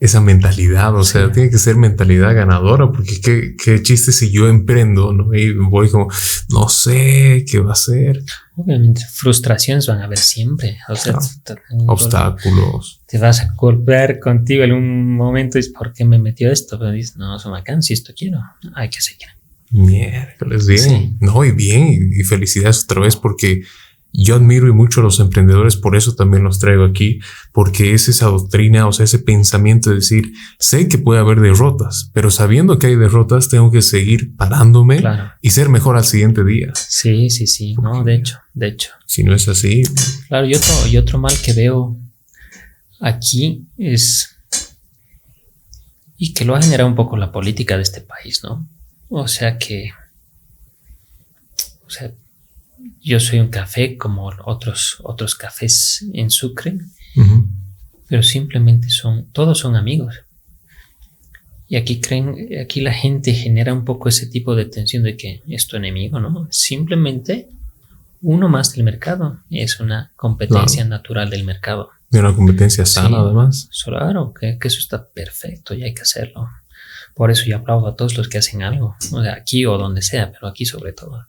Esa 0.00 0.20
mentalidad, 0.20 0.94
o 0.94 1.02
sea, 1.02 1.32
tiene 1.32 1.50
que 1.50 1.58
ser 1.58 1.74
mentalidad 1.74 2.32
ganadora, 2.32 2.92
porque 2.92 3.20
qué, 3.20 3.56
qué 3.56 3.82
chiste 3.82 4.12
si 4.12 4.30
yo 4.30 4.48
emprendo, 4.48 5.12
¿no? 5.12 5.34
Y 5.34 5.54
voy 5.54 5.90
como, 5.90 6.08
no 6.50 6.68
sé 6.68 7.44
qué 7.50 7.58
va 7.58 7.72
a 7.72 7.76
ser. 7.76 8.22
Obviamente, 8.56 9.02
frustraciones 9.12 9.88
van 9.88 9.98
a 9.98 10.04
haber 10.04 10.18
siempre. 10.18 10.78
O 10.88 10.94
sea, 10.94 11.18
obstáculos. 11.88 13.02
Te 13.08 13.18
vas 13.18 13.40
a 13.40 13.52
golpear 13.56 14.20
contigo 14.20 14.62
en 14.62 14.72
un 14.72 15.16
momento 15.16 15.58
y 15.58 15.62
dices, 15.62 15.74
¿por 15.76 15.92
qué 15.92 16.04
me 16.04 16.18
metió 16.18 16.52
esto? 16.52 16.78
Pero 16.78 16.92
dices, 16.92 17.16
no, 17.16 17.36
son 17.40 17.52
bacán, 17.52 17.82
si 17.82 17.94
esto 17.94 18.12
quiero, 18.16 18.40
hay 18.76 18.90
que 18.90 19.00
seguir. 19.00 19.28
Miércoles, 19.70 20.66
bien. 20.66 21.18
No, 21.20 21.44
y 21.44 21.50
bien, 21.52 22.10
y 22.12 22.22
felicidades 22.22 22.84
otra 22.84 23.02
vez 23.02 23.16
porque 23.16 23.62
yo 24.24 24.34
admiro 24.34 24.68
y 24.68 24.72
mucho 24.72 25.00
a 25.00 25.04
los 25.04 25.20
emprendedores, 25.20 25.76
por 25.76 25.96
eso 25.96 26.14
también 26.14 26.42
los 26.42 26.58
traigo 26.58 26.84
aquí, 26.84 27.20
porque 27.52 27.94
es 27.94 28.08
esa 28.08 28.26
doctrina, 28.26 28.86
o 28.86 28.92
sea, 28.92 29.04
ese 29.04 29.20
pensamiento 29.20 29.90
de 29.90 29.96
decir, 29.96 30.32
sé 30.58 30.88
que 30.88 30.98
puede 30.98 31.20
haber 31.20 31.40
derrotas, 31.40 32.10
pero 32.12 32.30
sabiendo 32.30 32.78
que 32.78 32.88
hay 32.88 32.96
derrotas, 32.96 33.48
tengo 33.48 33.70
que 33.70 33.82
seguir 33.82 34.34
parándome 34.36 35.02
y 35.40 35.50
ser 35.50 35.68
mejor 35.68 35.96
al 35.96 36.04
siguiente 36.04 36.44
día. 36.44 36.72
Sí, 36.74 37.30
sí, 37.30 37.46
sí, 37.46 37.74
no, 37.74 38.02
de 38.02 38.16
hecho, 38.16 38.38
de 38.54 38.68
hecho. 38.68 38.90
Si 39.06 39.22
no 39.22 39.34
es 39.34 39.46
así. 39.48 39.82
Claro, 40.26 40.46
y 40.46 40.54
otro, 40.54 40.86
y 40.88 40.96
otro 40.96 41.18
mal 41.18 41.34
que 41.44 41.52
veo 41.52 41.96
aquí 43.00 43.66
es, 43.76 44.36
y 46.16 46.34
que 46.34 46.44
lo 46.44 46.56
ha 46.56 46.62
generado 46.62 46.88
un 46.88 46.96
poco 46.96 47.16
la 47.16 47.30
política 47.30 47.76
de 47.76 47.82
este 47.82 48.00
país, 48.00 48.42
¿no? 48.42 48.66
O 49.08 49.28
sea 49.28 49.58
que, 49.58 49.92
o 51.86 51.90
sea, 51.90 52.12
yo 53.00 53.20
soy 53.20 53.40
un 53.40 53.48
café 53.48 53.96
como 53.96 54.30
otros, 54.44 54.98
otros 55.02 55.34
cafés 55.34 56.06
en 56.12 56.30
Sucre, 56.30 56.78
pero 58.08 58.22
simplemente 58.22 58.90
son, 58.90 59.26
todos 59.32 59.58
son 59.58 59.76
amigos. 59.76 60.14
Y 61.68 61.76
aquí 61.76 62.00
creen, 62.00 62.34
aquí 62.62 62.80
la 62.80 62.94
gente 62.94 63.34
genera 63.34 63.74
un 63.74 63.84
poco 63.84 64.08
ese 64.08 64.26
tipo 64.26 64.54
de 64.54 64.64
tensión 64.64 65.02
de 65.02 65.16
que 65.16 65.42
es 65.48 65.66
tu 65.66 65.76
enemigo, 65.76 66.18
¿no? 66.18 66.48
Simplemente 66.50 67.48
uno 68.22 68.48
más 68.48 68.72
del 68.72 68.84
mercado. 68.84 69.40
Es 69.50 69.80
una 69.80 70.10
competencia 70.16 70.84
natural 70.84 71.30
del 71.30 71.44
mercado. 71.44 71.90
De 72.10 72.20
una 72.20 72.34
competencia 72.34 72.86
sana, 72.86 73.20
además. 73.20 73.68
Claro, 73.84 74.32
que, 74.32 74.58
que, 74.58 74.68
eso 74.68 74.78
está 74.78 75.06
perfecto 75.08 75.74
y 75.74 75.82
hay 75.82 75.92
que 75.92 76.02
hacerlo. 76.02 76.48
Por 77.14 77.30
eso 77.30 77.44
yo 77.46 77.56
aplaudo 77.56 77.88
a 77.88 77.96
todos 77.96 78.16
los 78.16 78.28
que 78.28 78.38
hacen 78.38 78.62
algo, 78.62 78.96
o 79.12 79.22
sea, 79.22 79.34
aquí 79.34 79.66
o 79.66 79.76
donde 79.76 80.02
sea, 80.02 80.30
pero 80.32 80.46
aquí 80.46 80.64
sobre 80.64 80.92
todo. 80.92 81.26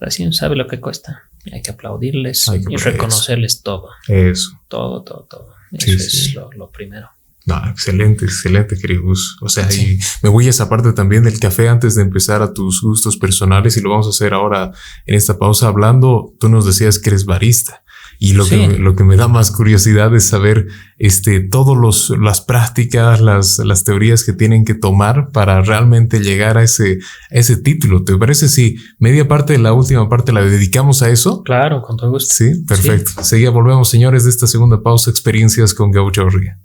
Así 0.00 0.32
sabe 0.32 0.56
lo 0.56 0.66
que 0.66 0.80
cuesta. 0.80 1.24
Hay 1.52 1.62
que 1.62 1.70
aplaudirles 1.70 2.46
y 2.48 2.76
reconocerles 2.76 3.62
todo. 3.62 3.90
Eso. 4.08 4.60
Todo, 4.68 5.02
todo, 5.02 5.26
todo. 5.28 5.54
Eso 5.72 5.92
es 5.92 6.34
Lo, 6.34 6.70
primero. 6.70 7.10
No, 7.46 7.68
excelente, 7.68 8.24
excelente, 8.24 8.78
querido 8.78 9.02
O 9.42 9.48
sea, 9.50 9.70
y 9.70 9.98
me 10.22 10.30
voy 10.30 10.46
a 10.46 10.50
esa 10.50 10.68
parte 10.68 10.92
también 10.94 11.24
del 11.24 11.38
café 11.38 11.68
antes 11.68 11.94
de 11.94 12.02
empezar 12.02 12.40
a 12.40 12.54
tus 12.54 12.80
gustos 12.80 13.18
personales 13.18 13.76
y 13.76 13.82
lo 13.82 13.90
vamos 13.90 14.06
a 14.06 14.10
hacer 14.10 14.32
ahora 14.32 14.72
en 15.04 15.14
esta 15.14 15.38
pausa 15.38 15.68
hablando. 15.68 16.32
Tú 16.40 16.48
nos 16.48 16.64
decías 16.64 16.98
que 16.98 17.10
eres 17.10 17.26
barista. 17.26 17.84
Y 18.24 18.32
lo, 18.32 18.46
que, 18.46 18.78
lo 18.78 18.96
que 18.96 19.04
me 19.04 19.16
da 19.16 19.28
más 19.28 19.50
curiosidad 19.50 20.14
es 20.14 20.24
saber 20.24 20.68
este, 20.96 21.40
todas 21.40 22.08
las 22.18 22.40
prácticas, 22.40 23.20
las, 23.20 23.58
las 23.58 23.84
teorías 23.84 24.24
que 24.24 24.32
tienen 24.32 24.64
que 24.64 24.72
tomar 24.72 25.28
para 25.30 25.60
realmente 25.60 26.20
llegar 26.20 26.56
a 26.56 26.62
ese, 26.62 27.00
ese 27.28 27.58
título. 27.58 28.02
¿Te 28.02 28.16
parece 28.16 28.48
si 28.48 28.76
media 28.98 29.28
parte 29.28 29.52
de 29.52 29.58
la 29.58 29.74
última 29.74 30.08
parte 30.08 30.32
la 30.32 30.40
dedicamos 30.40 31.02
a 31.02 31.10
eso? 31.10 31.42
Claro, 31.42 31.82
con 31.82 31.98
todo 31.98 32.12
gusto. 32.12 32.32
Sí, 32.32 32.64
perfecto. 32.66 33.22
Seguía, 33.22 33.50
volvemos, 33.50 33.90
señores, 33.90 34.24
de 34.24 34.30
esta 34.30 34.46
segunda 34.46 34.82
pausa, 34.82 35.10
experiencias 35.10 35.74
con 35.74 35.90
Gaucho 35.90 36.26
Ría. 36.30 36.58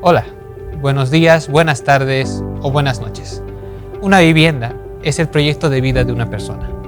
Hola, 0.00 0.26
buenos 0.80 1.12
días, 1.12 1.48
buenas 1.48 1.84
tardes 1.84 2.42
o 2.60 2.72
buenas 2.72 3.00
noches. 3.00 3.40
Una 4.02 4.18
vivienda 4.18 4.76
es 5.04 5.20
el 5.20 5.28
proyecto 5.28 5.70
de 5.70 5.80
vida 5.80 6.02
de 6.02 6.12
una 6.12 6.28
persona 6.28 6.83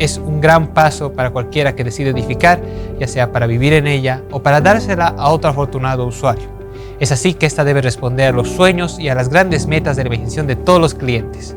es 0.00 0.18
un 0.18 0.40
gran 0.40 0.68
paso 0.68 1.12
para 1.12 1.30
cualquiera 1.30 1.76
que 1.76 1.84
decide 1.84 2.10
edificar, 2.10 2.60
ya 2.98 3.06
sea 3.06 3.30
para 3.30 3.46
vivir 3.46 3.74
en 3.74 3.86
ella 3.86 4.22
o 4.32 4.42
para 4.42 4.60
dársela 4.60 5.14
a 5.16 5.28
otro 5.28 5.50
afortunado 5.50 6.06
usuario. 6.06 6.48
Es 6.98 7.12
así 7.12 7.34
que 7.34 7.46
ésta 7.46 7.64
debe 7.64 7.82
responder 7.82 8.28
a 8.28 8.36
los 8.36 8.48
sueños 8.48 8.98
y 8.98 9.08
a 9.08 9.14
las 9.14 9.28
grandes 9.28 9.66
metas 9.66 9.96
de 9.96 10.04
la 10.04 10.08
imaginación 10.08 10.46
de 10.46 10.56
todos 10.56 10.80
los 10.80 10.94
clientes. 10.94 11.54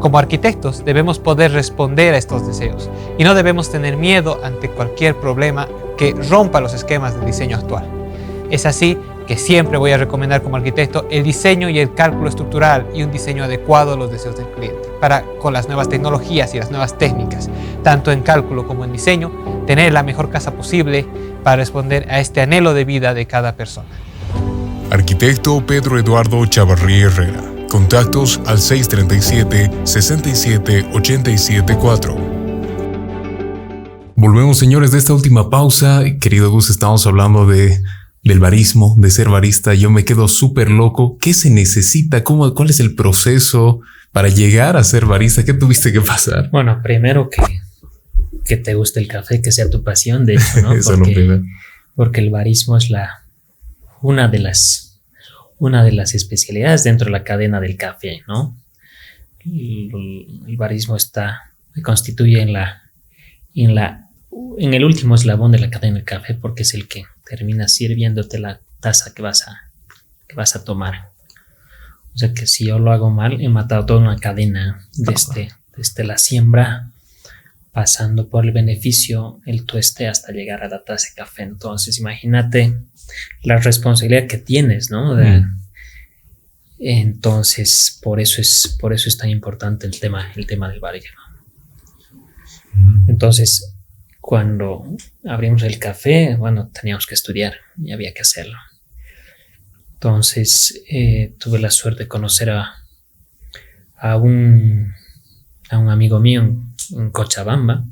Como 0.00 0.18
arquitectos 0.18 0.84
debemos 0.84 1.18
poder 1.18 1.52
responder 1.52 2.14
a 2.14 2.18
estos 2.18 2.46
deseos 2.46 2.90
y 3.18 3.24
no 3.24 3.34
debemos 3.34 3.70
tener 3.70 3.96
miedo 3.96 4.40
ante 4.42 4.70
cualquier 4.70 5.14
problema 5.14 5.68
que 5.98 6.14
rompa 6.30 6.60
los 6.60 6.72
esquemas 6.72 7.14
del 7.14 7.26
diseño 7.26 7.58
actual. 7.58 7.86
Es 8.50 8.66
así 8.66 8.98
que 9.26 9.36
siempre 9.36 9.78
voy 9.78 9.92
a 9.92 9.98
recomendar 9.98 10.42
como 10.42 10.56
arquitecto 10.56 11.06
el 11.10 11.22
diseño 11.22 11.68
y 11.68 11.78
el 11.78 11.94
cálculo 11.94 12.28
estructural 12.28 12.86
y 12.94 13.02
un 13.02 13.10
diseño 13.10 13.44
adecuado 13.44 13.94
a 13.94 13.96
los 13.96 14.10
deseos 14.10 14.36
del 14.36 14.46
cliente, 14.48 14.90
para 15.00 15.22
con 15.40 15.52
las 15.52 15.68
nuevas 15.68 15.88
tecnologías 15.88 16.54
y 16.54 16.58
las 16.58 16.70
nuevas 16.70 16.98
técnicas, 16.98 17.48
tanto 17.82 18.12
en 18.12 18.22
cálculo 18.22 18.66
como 18.66 18.84
en 18.84 18.92
diseño, 18.92 19.30
tener 19.66 19.92
la 19.92 20.02
mejor 20.02 20.30
casa 20.30 20.52
posible 20.54 21.06
para 21.42 21.56
responder 21.56 22.06
a 22.10 22.20
este 22.20 22.40
anhelo 22.40 22.74
de 22.74 22.84
vida 22.84 23.14
de 23.14 23.26
cada 23.26 23.56
persona. 23.56 23.88
Arquitecto 24.90 25.64
Pedro 25.66 25.98
Eduardo 25.98 26.44
Chavarrí 26.46 27.00
Herrera. 27.02 27.42
Contactos 27.68 28.40
al 28.46 28.58
637 28.58 29.70
67 29.84 30.86
874. 30.92 32.16
Volvemos, 34.14 34.58
señores, 34.58 34.92
de 34.92 34.98
esta 34.98 35.14
última 35.14 35.48
pausa. 35.48 36.02
Querido 36.20 36.50
Gus, 36.50 36.70
estamos 36.70 37.06
hablando 37.06 37.46
de 37.46 37.82
del 38.22 38.38
barismo, 38.38 38.94
de 38.98 39.10
ser 39.10 39.28
barista, 39.28 39.74
yo 39.74 39.90
me 39.90 40.04
quedo 40.04 40.28
súper 40.28 40.70
loco. 40.70 41.18
¿Qué 41.18 41.34
se 41.34 41.50
necesita? 41.50 42.22
¿Cómo, 42.22 42.54
¿Cuál 42.54 42.70
es 42.70 42.80
el 42.80 42.94
proceso 42.94 43.80
para 44.12 44.28
llegar 44.28 44.76
a 44.76 44.84
ser 44.84 45.06
barista? 45.06 45.44
¿Qué 45.44 45.54
tuviste 45.54 45.92
que 45.92 46.00
pasar? 46.00 46.48
Bueno, 46.50 46.80
primero 46.82 47.28
que, 47.28 47.42
que 48.44 48.56
te 48.56 48.74
guste 48.74 49.00
el 49.00 49.08
café, 49.08 49.40
que 49.40 49.52
sea 49.52 49.70
tu 49.70 49.82
pasión, 49.82 50.26
de 50.26 50.34
hecho, 50.34 50.62
¿no? 50.62 50.72
Eso 50.74 50.96
porque, 50.98 51.24
no 51.24 51.42
porque 51.94 52.20
el 52.20 52.30
barismo 52.30 52.76
es 52.76 52.90
la, 52.90 53.22
una 54.00 54.28
de 54.28 54.38
las, 54.38 55.00
una 55.58 55.84
de 55.84 55.92
las 55.92 56.14
especialidades 56.14 56.84
dentro 56.84 57.06
de 57.06 57.12
la 57.12 57.24
cadena 57.24 57.60
del 57.60 57.76
café, 57.76 58.22
¿no? 58.26 58.56
El, 59.44 60.42
el 60.46 60.56
barismo 60.56 60.96
está, 60.96 61.52
constituye 61.82 62.40
en 62.40 62.52
la, 62.52 62.82
en 63.54 63.74
la, 63.74 64.08
en 64.58 64.74
el 64.74 64.84
último 64.84 65.14
eslabón 65.14 65.52
de 65.52 65.58
la 65.58 65.70
cadena 65.70 65.96
del 65.96 66.04
café 66.04 66.34
porque 66.34 66.62
es 66.62 66.74
el 66.74 66.88
que 66.88 67.04
termina 67.28 67.68
sirviéndote 67.68 68.38
la 68.38 68.60
taza 68.80 69.14
que 69.14 69.22
vas 69.22 69.48
a, 69.48 69.70
que 70.28 70.36
vas 70.36 70.56
a 70.56 70.64
tomar. 70.64 71.10
O 72.14 72.18
sea 72.18 72.34
que 72.34 72.46
si 72.46 72.66
yo 72.66 72.78
lo 72.78 72.92
hago 72.92 73.10
mal, 73.10 73.40
he 73.40 73.48
matado 73.48 73.86
toda 73.86 74.00
una 74.00 74.16
cadena 74.16 74.86
desde, 74.94 75.50
desde 75.76 76.04
la 76.04 76.18
siembra, 76.18 76.91
pasando 77.72 78.28
por 78.28 78.44
el 78.44 78.52
beneficio, 78.52 79.40
el 79.46 79.64
tueste, 79.64 80.06
hasta 80.06 80.32
llegar 80.32 80.62
a 80.62 80.68
la 80.68 80.84
taza 80.84 81.08
de 81.08 81.14
café. 81.14 81.42
Entonces, 81.42 81.98
imagínate 81.98 82.78
la 83.42 83.56
responsabilidad 83.56 84.26
que 84.26 84.38
tienes, 84.38 84.90
¿no? 84.90 85.16
De, 85.16 85.40
mm. 85.40 85.62
Entonces, 86.78 87.98
por 88.02 88.20
eso 88.20 88.40
es, 88.40 88.76
por 88.80 88.92
eso 88.92 89.08
es 89.08 89.16
tan 89.16 89.30
importante 89.30 89.86
el 89.86 89.98
tema, 89.98 90.32
el 90.36 90.46
tema 90.46 90.68
del 90.68 90.80
barrio. 90.80 91.10
Mm. 92.74 93.10
Entonces, 93.10 93.74
cuando 94.20 94.84
abrimos 95.24 95.62
el 95.62 95.78
café, 95.78 96.36
bueno, 96.36 96.70
teníamos 96.72 97.06
que 97.06 97.14
estudiar 97.14 97.54
y 97.76 97.92
había 97.92 98.14
que 98.14 98.22
hacerlo. 98.22 98.56
Entonces 99.94 100.82
eh, 100.90 101.34
tuve 101.38 101.58
la 101.58 101.70
suerte 101.70 102.04
de 102.04 102.08
conocer 102.08 102.50
a, 102.50 102.72
a, 103.96 104.16
un, 104.16 104.94
a 105.74 105.78
un 105.78 105.90
amigo 105.90 106.20
mío 106.20 106.42
en, 106.42 107.10
Cochabamba, 107.10 107.84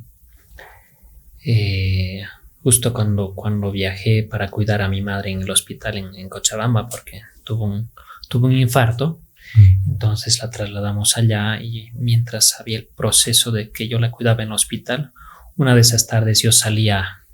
eh, 1.44 2.22
justo 2.62 2.92
cuando, 2.92 3.34
cuando 3.34 3.70
viajé 3.70 4.22
para 4.22 4.50
cuidar 4.50 4.82
a 4.82 4.88
mi 4.88 5.00
madre 5.00 5.30
en 5.30 5.42
el 5.42 5.50
hospital 5.50 5.96
en, 5.96 6.14
en 6.14 6.28
Cochabamba, 6.28 6.88
porque 6.88 7.22
tuvo 7.44 7.64
un, 7.64 7.90
tuvo 8.28 8.46
un 8.46 8.56
infarto. 8.56 9.20
Mm. 9.54 9.90
Entonces 9.92 10.38
la 10.42 10.50
trasladamos 10.50 11.16
allá 11.16 11.60
y 11.60 11.90
mientras 11.94 12.60
había 12.60 12.78
el 12.78 12.86
proceso 12.86 13.50
de 13.50 13.70
que 13.70 13.88
yo 13.88 13.98
la 13.98 14.10
cuidaba 14.10 14.42
en 14.42 14.48
el 14.48 14.54
hospital, 14.54 15.12
una 15.56 15.74
de 15.74 15.80
esas 15.80 16.06
tardes 16.06 16.42
yo 16.42 16.52
salía, 16.52 17.24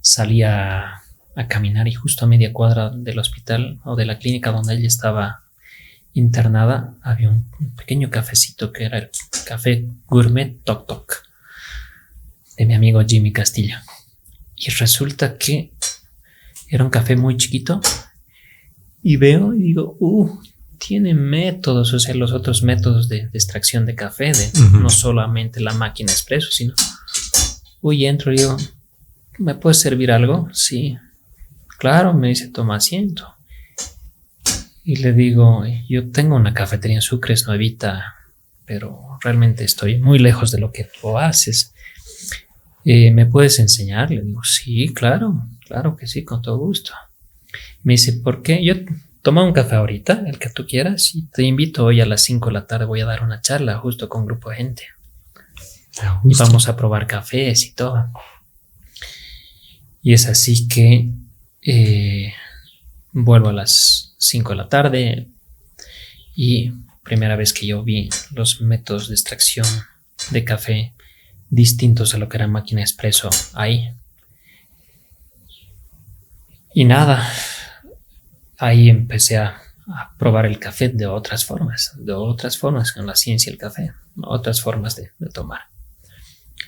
salía 0.00 1.02
a 1.36 1.48
caminar 1.48 1.88
y 1.88 1.92
justo 1.92 2.24
a 2.24 2.28
media 2.28 2.52
cuadra 2.52 2.90
del 2.90 3.18
hospital 3.18 3.80
o 3.84 3.96
de 3.96 4.06
la 4.06 4.18
clínica 4.18 4.52
donde 4.52 4.74
ella 4.74 4.86
estaba 4.86 5.42
internada 6.16 6.94
había 7.02 7.28
un 7.28 7.44
pequeño 7.76 8.10
cafecito 8.10 8.72
que 8.72 8.84
era 8.84 8.98
el 8.98 9.10
café 9.44 9.86
gourmet 10.06 10.56
Toc 10.64 10.86
Toc 10.86 11.22
de 12.56 12.64
mi 12.64 12.74
amigo 12.74 13.02
Jimmy 13.06 13.32
Castillo. 13.32 13.76
Y 14.56 14.70
resulta 14.70 15.36
que 15.36 15.72
era 16.68 16.82
un 16.82 16.90
café 16.90 17.16
muy 17.16 17.36
chiquito 17.36 17.80
y 19.02 19.18
veo 19.18 19.52
y 19.52 19.58
digo, 19.58 19.96
uh, 20.00 20.40
tiene 20.78 21.12
métodos, 21.14 21.92
o 21.92 22.00
sea, 22.00 22.14
los 22.14 22.32
otros 22.32 22.62
métodos 22.62 23.08
de, 23.08 23.28
extracción 23.34 23.84
de 23.84 23.94
café, 23.94 24.32
de 24.32 24.50
no 24.72 24.88
solamente 24.88 25.60
la 25.60 25.74
máquina 25.74 26.12
expreso, 26.12 26.48
sino 26.50 26.74
Uy, 27.82 28.06
entro 28.06 28.32
y 28.32 28.38
digo, 28.38 28.56
¿me 29.38 29.54
puedes 29.54 29.78
servir 29.78 30.10
algo? 30.10 30.48
Sí. 30.52 30.96
Claro, 31.78 32.14
me 32.14 32.28
dice, 32.28 32.48
toma 32.48 32.76
asiento. 32.76 33.35
Y 34.88 34.94
le 34.94 35.12
digo, 35.12 35.64
yo 35.88 36.12
tengo 36.12 36.36
una 36.36 36.54
cafetería 36.54 36.98
en 36.98 37.02
Sucres, 37.02 37.44
evita, 37.48 38.14
pero 38.64 39.18
realmente 39.20 39.64
estoy 39.64 39.98
muy 39.98 40.20
lejos 40.20 40.52
de 40.52 40.60
lo 40.60 40.70
que 40.70 40.84
tú 40.84 41.18
haces. 41.18 41.74
Eh, 42.84 43.10
¿Me 43.10 43.26
puedes 43.26 43.58
enseñar? 43.58 44.12
Le 44.12 44.22
digo, 44.22 44.44
sí, 44.44 44.94
claro, 44.94 45.42
claro 45.66 45.96
que 45.96 46.06
sí, 46.06 46.24
con 46.24 46.40
todo 46.40 46.58
gusto. 46.58 46.92
Me 47.82 47.94
dice, 47.94 48.12
¿por 48.12 48.44
qué? 48.44 48.64
Yo 48.64 48.74
toma 49.22 49.42
un 49.42 49.52
café 49.52 49.74
ahorita, 49.74 50.22
el 50.24 50.38
que 50.38 50.50
tú 50.50 50.64
quieras, 50.68 51.16
y 51.16 51.26
te 51.26 51.42
invito 51.42 51.84
hoy 51.84 52.00
a 52.00 52.06
las 52.06 52.22
5 52.22 52.46
de 52.46 52.52
la 52.52 52.68
tarde, 52.68 52.84
voy 52.84 53.00
a 53.00 53.06
dar 53.06 53.24
una 53.24 53.40
charla 53.40 53.78
justo 53.78 54.08
con 54.08 54.20
un 54.20 54.28
grupo 54.28 54.50
de 54.50 54.56
gente. 54.58 54.84
Y 56.22 56.36
vamos 56.36 56.68
a 56.68 56.76
probar 56.76 57.08
cafés 57.08 57.64
y 57.64 57.72
todo. 57.72 58.08
Y 60.00 60.12
es 60.12 60.26
así 60.26 60.68
que 60.68 61.10
eh, 61.62 62.34
vuelvo 63.18 63.48
a 63.48 63.52
las 63.52 64.14
5 64.18 64.50
de 64.50 64.56
la 64.56 64.68
tarde 64.68 65.28
y 66.34 66.72
primera 67.02 67.34
vez 67.34 67.54
que 67.54 67.66
yo 67.66 67.82
vi 67.82 68.10
los 68.32 68.60
métodos 68.60 69.08
de 69.08 69.14
extracción 69.14 69.66
de 70.30 70.44
café 70.44 70.92
distintos 71.48 72.14
a 72.14 72.18
lo 72.18 72.28
que 72.28 72.36
era 72.36 72.46
máquina 72.46 72.82
expreso 72.82 73.30
ahí. 73.54 73.90
Y 76.74 76.84
nada, 76.84 77.26
ahí 78.58 78.90
empecé 78.90 79.38
a, 79.38 79.62
probar 80.18 80.46
el 80.46 80.58
café 80.58 80.88
de 80.88 81.06
otras 81.06 81.44
formas, 81.44 81.94
de 81.96 82.12
otras 82.12 82.58
formas 82.58 82.92
con 82.92 83.06
la 83.06 83.14
ciencia 83.14 83.52
del 83.52 83.58
café, 83.58 83.92
otras 84.16 84.60
formas 84.60 84.96
de 84.96 85.10
tomar 85.32 85.60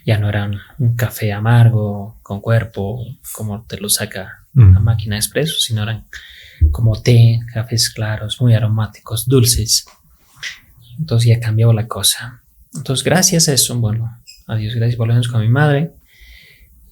ya 0.09 0.19
no 0.19 0.31
eran 0.31 0.59
un 0.79 0.97
café 0.97 1.35
amargo 1.35 2.19
con 2.23 2.41
cuerpo 2.41 3.05
como 3.33 3.63
te 3.65 3.79
lo 3.79 3.91
saca 3.91 4.47
la 4.55 4.81
máquina 4.81 5.17
expreso, 5.17 5.61
sino 5.61 5.83
eran 5.83 6.07
como 6.71 7.01
té, 7.01 7.41
cafés 7.53 7.91
claros, 7.91 8.41
muy 8.41 8.55
aromáticos, 8.55 9.27
dulces. 9.29 9.87
Entonces 10.99 11.29
ya 11.29 11.41
cambió 11.41 11.73
la 11.73 11.87
cosa. 11.87 12.43
Entonces 12.75 13.05
gracias 13.05 13.49
a 13.49 13.55
eso, 13.55 13.79
bueno, 13.79 14.19
adiós, 14.47 14.75
gracias, 14.75 14.99
volvemos 14.99 15.29
con 15.29 15.41
mi 15.41 15.49
madre. 15.49 15.93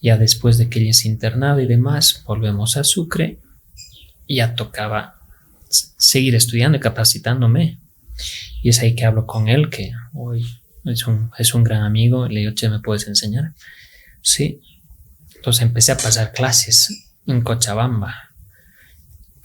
Ya 0.00 0.16
después 0.16 0.58
de 0.58 0.68
que 0.68 0.80
ella 0.80 0.92
se 0.92 1.08
internado 1.08 1.60
y 1.60 1.66
demás, 1.66 2.22
volvemos 2.26 2.76
a 2.76 2.84
Sucre. 2.84 3.38
Ya 4.28 4.54
tocaba 4.54 5.16
seguir 5.68 6.34
estudiando 6.34 6.78
y 6.78 6.80
capacitándome. 6.80 7.78
Y 8.62 8.68
es 8.68 8.80
ahí 8.80 8.94
que 8.94 9.04
hablo 9.04 9.26
con 9.26 9.48
él, 9.48 9.70
que 9.70 9.92
hoy 10.14 10.46
es 10.84 11.06
un, 11.06 11.30
es 11.38 11.54
un 11.54 11.64
gran 11.64 11.82
amigo. 11.82 12.28
Le 12.28 12.40
digo, 12.40 12.52
che, 12.52 12.68
¿me 12.68 12.80
puedes 12.80 13.06
enseñar? 13.08 13.52
Sí. 14.22 14.60
Entonces 15.34 15.62
empecé 15.62 15.92
a 15.92 15.96
pasar 15.96 16.32
clases 16.32 17.10
en 17.26 17.42
Cochabamba. 17.42 18.30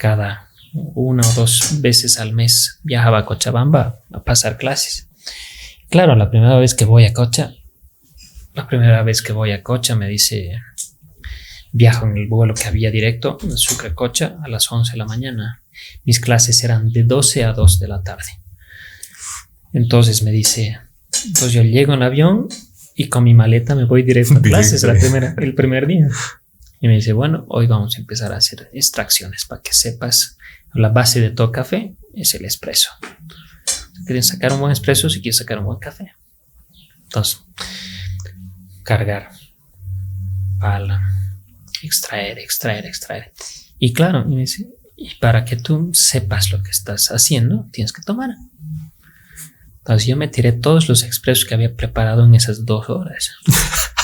Cada 0.01 0.49
una 0.73 1.21
o 1.21 1.33
dos 1.33 1.79
veces 1.79 2.17
al 2.17 2.33
mes 2.33 2.79
viajaba 2.81 3.19
a 3.19 3.25
Cochabamba 3.25 3.99
a 4.11 4.23
pasar 4.23 4.57
clases. 4.57 5.07
Claro, 5.91 6.15
la 6.15 6.31
primera 6.31 6.57
vez 6.57 6.73
que 6.73 6.85
voy 6.85 7.05
a 7.05 7.13
Cocha, 7.13 7.53
la 8.55 8.67
primera 8.67 9.03
vez 9.03 9.21
que 9.21 9.31
voy 9.31 9.51
a 9.51 9.61
Cocha 9.61 9.95
me 9.95 10.07
dice, 10.07 10.59
viajo 11.71 12.07
en 12.07 12.17
el 12.17 12.27
vuelo 12.27 12.55
que 12.55 12.63
había 12.63 12.89
directo, 12.89 13.37
de 13.43 13.55
Sucre 13.57 13.93
Cocha, 13.93 14.37
a 14.43 14.47
las 14.47 14.71
11 14.71 14.93
de 14.93 14.97
la 14.97 15.05
mañana. 15.05 15.61
Mis 16.03 16.19
clases 16.19 16.63
eran 16.63 16.91
de 16.91 17.03
12 17.03 17.43
a 17.43 17.53
2 17.53 17.79
de 17.79 17.87
la 17.87 18.01
tarde. 18.01 18.39
Entonces 19.71 20.23
me 20.23 20.31
dice, 20.31 20.79
entonces 21.27 21.53
yo 21.53 21.61
llego 21.61 21.93
en 21.93 22.01
avión 22.01 22.47
y 22.95 23.07
con 23.07 23.23
mi 23.23 23.35
maleta 23.35 23.75
me 23.75 23.85
voy 23.85 24.01
directo 24.01 24.39
a 24.39 24.41
clases 24.41 24.81
la 24.81 24.95
primera, 24.95 25.35
el 25.37 25.53
primer 25.53 25.85
día. 25.85 26.07
Y 26.81 26.87
me 26.87 26.95
dice, 26.95 27.13
bueno, 27.13 27.45
hoy 27.47 27.67
vamos 27.67 27.95
a 27.95 27.99
empezar 27.99 28.33
a 28.33 28.37
hacer 28.37 28.69
extracciones 28.73 29.45
para 29.45 29.61
que 29.61 29.71
sepas 29.71 30.37
la 30.73 30.89
base 30.89 31.21
de 31.21 31.29
todo 31.29 31.51
café 31.51 31.95
es 32.13 32.33
el 32.33 32.43
espresso. 32.43 32.89
Si 33.65 34.05
quieres 34.05 34.27
sacar 34.27 34.53
un 34.53 34.61
buen 34.61 34.71
espresso, 34.71 35.09
si 35.09 35.21
quieres 35.21 35.37
sacar 35.37 35.59
un 35.59 35.65
buen 35.65 35.79
café. 35.79 36.15
Entonces, 37.03 37.43
cargar, 38.83 39.29
pala, 40.59 41.01
extraer, 41.83 42.39
extraer, 42.39 42.85
extraer. 42.85 43.31
Y 43.77 43.93
claro, 43.93 44.23
dice, 44.23 44.67
y 44.95 45.15
para 45.15 45.45
que 45.45 45.57
tú 45.57 45.91
sepas 45.93 46.51
lo 46.51 46.63
que 46.63 46.71
estás 46.71 47.11
haciendo, 47.11 47.67
tienes 47.71 47.93
que 47.93 48.01
tomar. 48.01 48.31
Entonces 49.79 50.07
yo 50.07 50.15
me 50.15 50.27
tiré 50.27 50.51
todos 50.51 50.87
los 50.87 51.03
expresos 51.03 51.45
que 51.45 51.53
había 51.53 51.75
preparado 51.75 52.25
en 52.25 52.35
esas 52.35 52.65
dos 52.65 52.89
horas. 52.89 53.31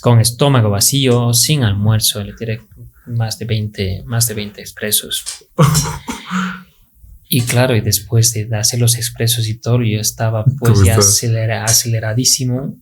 Con 0.00 0.20
estómago 0.20 0.70
vacío, 0.70 1.32
sin 1.34 1.62
almuerzo, 1.62 2.22
le 2.24 2.32
tiré 2.32 2.62
más 3.06 3.38
de 3.38 3.44
20, 3.44 4.02
más 4.06 4.26
de 4.28 4.34
20 4.34 4.60
expresos. 4.60 5.24
Y 7.32 7.42
claro, 7.42 7.76
y 7.76 7.80
después 7.80 8.32
de 8.32 8.48
hacer 8.56 8.80
los 8.80 8.96
expresos 8.96 9.46
y 9.46 9.60
todo, 9.60 9.84
yo 9.84 10.00
estaba 10.00 10.44
pues 10.58 10.82
ya 10.82 10.98
aceleradísimo 11.64 12.74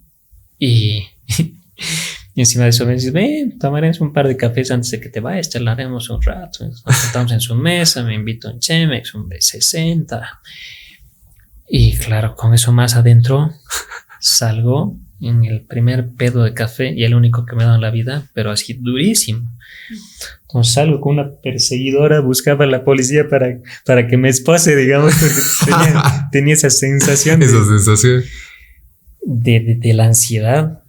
y, 0.59 1.07
y, 1.37 2.41
encima 2.41 2.65
de 2.65 2.71
eso 2.71 2.87
me 2.87 2.95
dice, 2.95 3.11
ven, 3.11 3.59
tomaremos 3.59 4.01
un 4.01 4.15
par 4.15 4.27
de 4.27 4.39
cafés 4.39 4.71
antes 4.71 4.91
de 4.91 5.01
que 5.01 5.11
te 5.11 5.21
vayas, 5.21 5.51
charlaremos 5.51 6.09
un 6.09 6.23
rato. 6.23 6.67
Nos 6.67 6.97
sentamos 6.97 7.33
en 7.33 7.43
su 7.43 7.55
mesa, 7.57 8.03
me 8.03 8.15
invito 8.15 8.49
a 8.49 8.53
un 8.53 8.59
Chemex, 8.59 9.15
un 9.15 9.29
B60 9.29 10.27
y 11.69 11.99
claro, 11.99 12.35
con 12.35 12.55
eso 12.55 12.73
más 12.73 12.95
adentro 12.95 13.53
salgo 14.19 14.97
en 15.21 15.45
el 15.45 15.63
primer 15.63 16.11
pedo 16.11 16.45
de 16.45 16.55
café 16.55 16.93
y 16.93 17.05
el 17.05 17.15
único 17.15 17.45
que 17.45 17.57
me 17.57 17.65
da 17.65 17.75
en 17.75 17.81
la 17.81 17.91
vida, 17.91 18.29
pero 18.35 18.51
así 18.51 18.75
durísimo. 18.75 19.51
Entonces 20.43 20.75
salgo 20.75 21.01
con 21.01 21.19
una 21.19 21.31
perseguidora, 21.31 22.21
buscaba 22.21 22.65
a 22.65 22.69
la 22.69 22.85
policía 22.85 23.29
para, 23.29 23.59
para 23.85 24.07
que 24.07 24.17
me 24.17 24.29
espose, 24.29 24.77
digamos, 24.77 25.15
porque 25.15 25.81
tenía, 26.33 26.55
esa 26.55 26.71
sensación. 26.71 27.43
Esa 27.43 27.65
sensación. 27.65 28.23
De, 29.23 29.77
de, 29.79 29.95
la 29.95 30.07
ansiedad. 30.07 30.83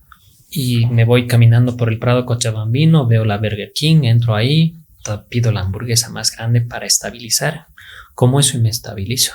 Y 0.51 0.85
me 0.87 1.05
voy 1.05 1.27
caminando 1.27 1.77
por 1.77 1.89
el 1.89 1.99
Prado 1.99 2.25
Cochabambino, 2.25 3.05
veo 3.05 3.25
la 3.25 3.37
Burger 3.37 3.71
King, 3.73 4.03
entro 4.03 4.35
ahí, 4.35 4.75
pido 5.29 5.51
la 5.51 5.61
hamburguesa 5.61 6.09
más 6.09 6.35
grande 6.35 6.61
para 6.61 6.85
estabilizar. 6.85 7.67
Como 8.15 8.39
eso 8.39 8.57
y 8.57 8.61
me 8.61 8.69
estabilizo. 8.69 9.33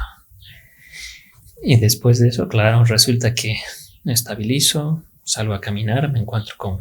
Y 1.62 1.76
después 1.76 2.18
de 2.18 2.28
eso, 2.28 2.49
claro, 2.49 2.84
resulta 2.84 3.34
que 3.34 3.57
me 4.05 4.13
estabilizo, 4.13 5.03
salgo 5.25 5.55
a 5.55 5.61
caminar, 5.61 6.13
me 6.13 6.21
encuentro 6.21 6.55
con, 6.57 6.79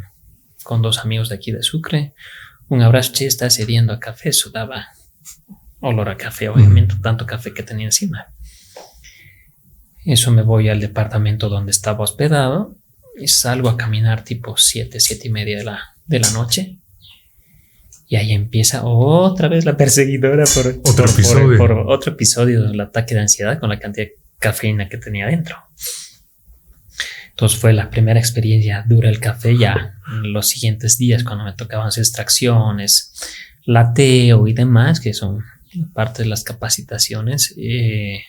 con 0.64 0.82
dos 0.82 1.00
amigos 1.00 1.30
de 1.30 1.36
aquí 1.36 1.52
de 1.52 1.64
Sucre. 1.64 2.14
Un 2.70 2.82
abrazo, 2.82 3.14
che, 3.14 3.26
está 3.26 3.50
cediendo 3.50 3.94
a 3.94 4.00
café, 4.00 4.32
sudaba 4.32 4.88
olor 5.80 6.10
a 6.10 6.18
café, 6.18 6.50
obviamente, 6.50 6.96
tanto 7.02 7.26
café 7.26 7.54
que 7.54 7.64
tenía 7.64 7.86
encima. 7.86 8.28
Eso 10.06 10.32
me 10.32 10.42
voy 10.42 10.70
al 10.70 10.80
departamento 10.80 11.50
donde 11.50 11.72
estaba 11.72 12.04
hospedado 12.04 12.76
y 13.18 13.28
salgo 13.28 13.70
a 13.70 13.78
caminar 13.78 14.24
tipo 14.24 14.58
7, 14.58 15.00
7 15.00 15.28
y 15.28 15.32
media 15.32 15.58
de 15.58 15.64
la, 15.64 15.96
de 16.06 16.20
la 16.20 16.30
noche. 16.32 16.78
Y 18.08 18.16
ahí 18.16 18.32
empieza 18.32 18.84
otra 18.84 19.48
vez 19.48 19.66
la 19.66 19.78
perseguidora 19.78 20.44
por 20.54 20.68
otro, 20.86 21.06
episodio. 21.06 21.58
Por, 21.58 21.72
otro 21.72 22.14
episodio 22.14 22.64
del 22.64 22.80
ataque 22.80 23.16
de 23.16 23.22
ansiedad 23.22 23.60
con 23.60 23.70
la 23.70 23.80
cantidad 23.80 24.08
de 24.08 24.16
cafeína 24.40 24.90
que 24.90 24.98
tenía 24.98 25.28
dentro. 25.28 25.56
Entonces 27.34 27.60
fue 27.60 27.74
la 27.74 27.90
primera 27.90 28.20
experiencia 28.20 28.86
dura 28.88 29.10
el 29.10 29.20
café. 29.20 29.58
Ya 29.58 29.96
los 30.22 30.50
siguientes 30.50 31.00
días, 31.00 31.24
cuando 31.24 31.44
me 31.44 31.54
tocaban 31.54 31.88
hacer 31.88 32.04
extracciones, 32.04 33.12
lateo 33.66 34.48
y 34.48 34.54
demás, 34.54 35.00
que 35.00 35.14
son 35.14 35.44
parte 35.94 36.22
de 36.22 36.30
las 36.30 36.44
capacitaciones, 36.44 37.56
eh, 37.58 38.22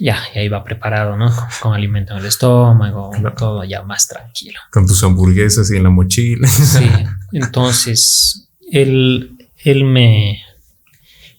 ya, 0.00 0.18
ya 0.34 0.42
iba 0.42 0.64
preparado, 0.64 1.16
¿no? 1.16 1.32
Con, 1.62 1.74
alimento 1.74 2.12
en 2.12 2.18
el 2.18 2.26
estómago, 2.26 3.12
todo 3.38 3.62
ya 3.62 3.82
más 3.82 4.08
tranquilo. 4.08 4.58
Con 4.72 4.86
tus 4.86 5.04
hamburguesas 5.04 5.70
y 5.70 5.76
en 5.76 5.84
la 5.84 5.90
mochila. 5.90 6.48
Sí, 6.48 6.90
entonces 7.32 8.48
él, 8.72 9.38
él, 9.64 9.84
me, 9.84 10.42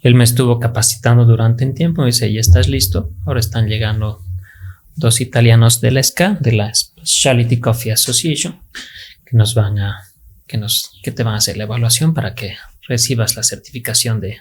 él 0.02 0.16
me 0.16 0.24
estuvo 0.24 0.60
capacitando 0.60 1.26
durante 1.26 1.66
un 1.66 1.76
tiempo. 1.76 2.02
Me 2.02 2.08
dice, 2.08 2.32
ya 2.32 2.40
estás 2.40 2.70
listo. 2.70 3.12
Ahora 3.26 3.42
están 3.42 3.68
llegando 3.68 4.24
dos 4.98 5.22
italianos 5.22 5.80
de 5.80 5.92
la 5.92 6.04
SCA, 6.04 6.38
de 6.40 6.52
la 6.52 6.74
Specialty 6.74 7.60
Coffee 7.60 7.92
Association, 7.94 8.60
que 9.26 9.38
nos 9.38 9.54
van 9.54 9.80
a, 9.80 10.04
que 10.48 10.58
nos, 10.58 11.00
que 11.04 11.12
te 11.12 11.24
van 11.24 11.36
a 11.36 11.38
hacer 11.38 11.56
la 11.56 11.64
evaluación 11.64 12.14
para 12.14 12.34
que 12.34 12.58
recibas 12.88 13.36
la 13.36 13.44
certificación 13.44 14.20
de, 14.20 14.40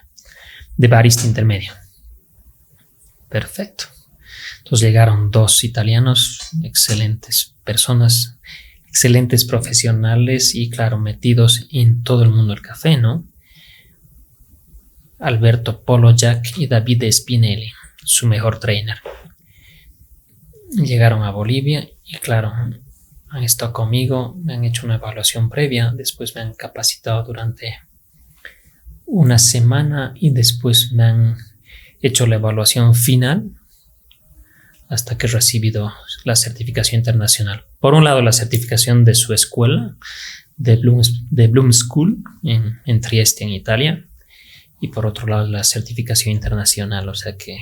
de 0.76 0.88
barista 0.88 1.26
intermedio. 1.26 1.72
Perfecto. 3.28 3.84
Entonces 4.58 4.86
llegaron 4.86 5.30
dos 5.30 5.62
italianos, 5.62 6.40
excelentes 6.62 7.54
personas, 7.62 8.38
excelentes 8.88 9.44
profesionales 9.44 10.54
y 10.54 10.70
claro, 10.70 10.98
metidos 10.98 11.66
en 11.70 12.02
todo 12.02 12.22
el 12.22 12.30
mundo 12.30 12.54
del 12.54 12.62
café, 12.62 12.96
¿no? 12.96 13.24
Alberto 15.18 15.82
Polo 15.84 16.14
Jack 16.14 16.56
y 16.56 16.66
David 16.66 17.04
Spinelli, 17.10 17.72
su 18.04 18.26
mejor 18.26 18.58
trainer 18.58 19.00
llegaron 20.70 21.22
a 21.22 21.30
Bolivia 21.30 21.88
y 22.04 22.16
claro, 22.16 22.52
han 23.28 23.42
estado 23.42 23.72
conmigo, 23.72 24.36
me 24.42 24.54
han 24.54 24.64
hecho 24.64 24.86
una 24.86 24.96
evaluación 24.96 25.50
previa, 25.50 25.92
después 25.94 26.34
me 26.34 26.42
han 26.42 26.54
capacitado 26.54 27.24
durante 27.24 27.78
una 29.04 29.38
semana 29.38 30.12
y 30.16 30.30
después 30.30 30.92
me 30.92 31.04
han 31.04 31.36
hecho 32.00 32.26
la 32.26 32.36
evaluación 32.36 32.94
final 32.94 33.50
hasta 34.88 35.18
que 35.18 35.26
he 35.26 35.30
recibido 35.30 35.92
la 36.24 36.36
certificación 36.36 37.00
internacional. 37.00 37.64
Por 37.80 37.94
un 37.94 38.04
lado, 38.04 38.22
la 38.22 38.32
certificación 38.32 39.04
de 39.04 39.14
su 39.14 39.34
escuela, 39.34 39.96
de 40.56 40.76
Bloom, 40.76 41.02
de 41.30 41.48
Bloom 41.48 41.72
School 41.72 42.22
en, 42.44 42.80
en 42.84 43.00
Trieste, 43.00 43.44
en 43.44 43.50
Italia, 43.50 44.04
y 44.80 44.88
por 44.88 45.06
otro 45.06 45.26
lado, 45.26 45.46
la 45.48 45.64
certificación 45.64 46.34
internacional, 46.34 47.08
o 47.08 47.14
sea 47.14 47.36
que 47.36 47.58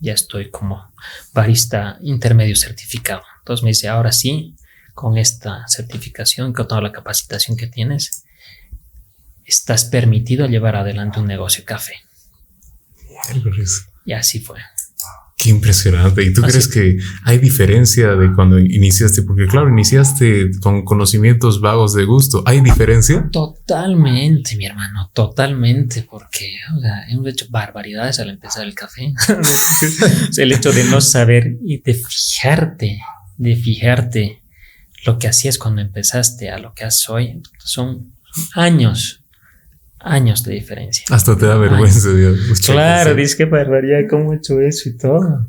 ya 0.00 0.14
estoy 0.14 0.50
como 0.50 0.92
barista 1.32 1.98
intermedio 2.00 2.56
certificado. 2.56 3.22
Entonces 3.40 3.62
me 3.62 3.70
dice, 3.70 3.88
ahora 3.88 4.12
sí, 4.12 4.56
con 4.94 5.18
esta 5.18 5.66
certificación, 5.68 6.52
con 6.52 6.66
toda 6.66 6.80
la 6.80 6.92
capacitación 6.92 7.56
que 7.56 7.66
tienes, 7.66 8.24
estás 9.44 9.84
permitido 9.84 10.46
llevar 10.46 10.76
adelante 10.76 11.20
un 11.20 11.26
negocio 11.26 11.62
de 11.62 11.66
café. 11.66 11.94
Y 14.04 14.12
así 14.12 14.40
fue. 14.40 14.58
Qué 15.42 15.48
impresionante. 15.48 16.22
¿Y 16.22 16.34
tú 16.34 16.42
crees 16.42 16.68
que 16.68 16.98
hay 17.24 17.38
diferencia 17.38 18.14
de 18.14 18.32
cuando 18.34 18.58
iniciaste? 18.58 19.22
Porque 19.22 19.46
claro, 19.46 19.70
iniciaste 19.70 20.50
con 20.60 20.84
conocimientos 20.84 21.62
vagos 21.62 21.94
de 21.94 22.04
gusto. 22.04 22.42
¿Hay 22.44 22.60
diferencia? 22.60 23.26
Totalmente, 23.32 24.56
mi 24.56 24.66
hermano, 24.66 25.10
totalmente, 25.14 26.02
porque 26.02 26.56
hemos 27.08 27.28
hecho 27.28 27.46
barbaridades 27.48 28.20
al 28.20 28.28
empezar 28.28 28.66
el 28.66 28.74
café. 28.74 29.14
el 30.36 30.52
hecho 30.52 30.72
de 30.72 30.84
no 30.84 31.00
saber 31.00 31.56
y 31.64 31.80
de 31.80 31.94
fijarte, 31.94 33.00
de 33.38 33.56
fijarte 33.56 34.42
lo 35.06 35.18
que 35.18 35.28
hacías 35.28 35.56
cuando 35.56 35.80
empezaste 35.80 36.50
a 36.50 36.58
lo 36.58 36.74
que 36.74 36.84
haces 36.84 37.08
hoy, 37.08 37.40
son 37.64 38.12
años 38.54 39.19
años 40.00 40.42
de 40.44 40.54
diferencia. 40.54 41.04
Hasta 41.10 41.36
te 41.36 41.46
da 41.46 41.56
vergüenza, 41.56 42.12
Dios. 42.12 42.60
Claro, 42.64 43.14
dices 43.14 43.36
que 43.36 43.44
barbaridad, 43.44 44.00
cómo 44.08 44.32
he 44.32 44.36
hecho 44.36 44.60
eso 44.60 44.88
y 44.88 44.96
todo. 44.96 45.46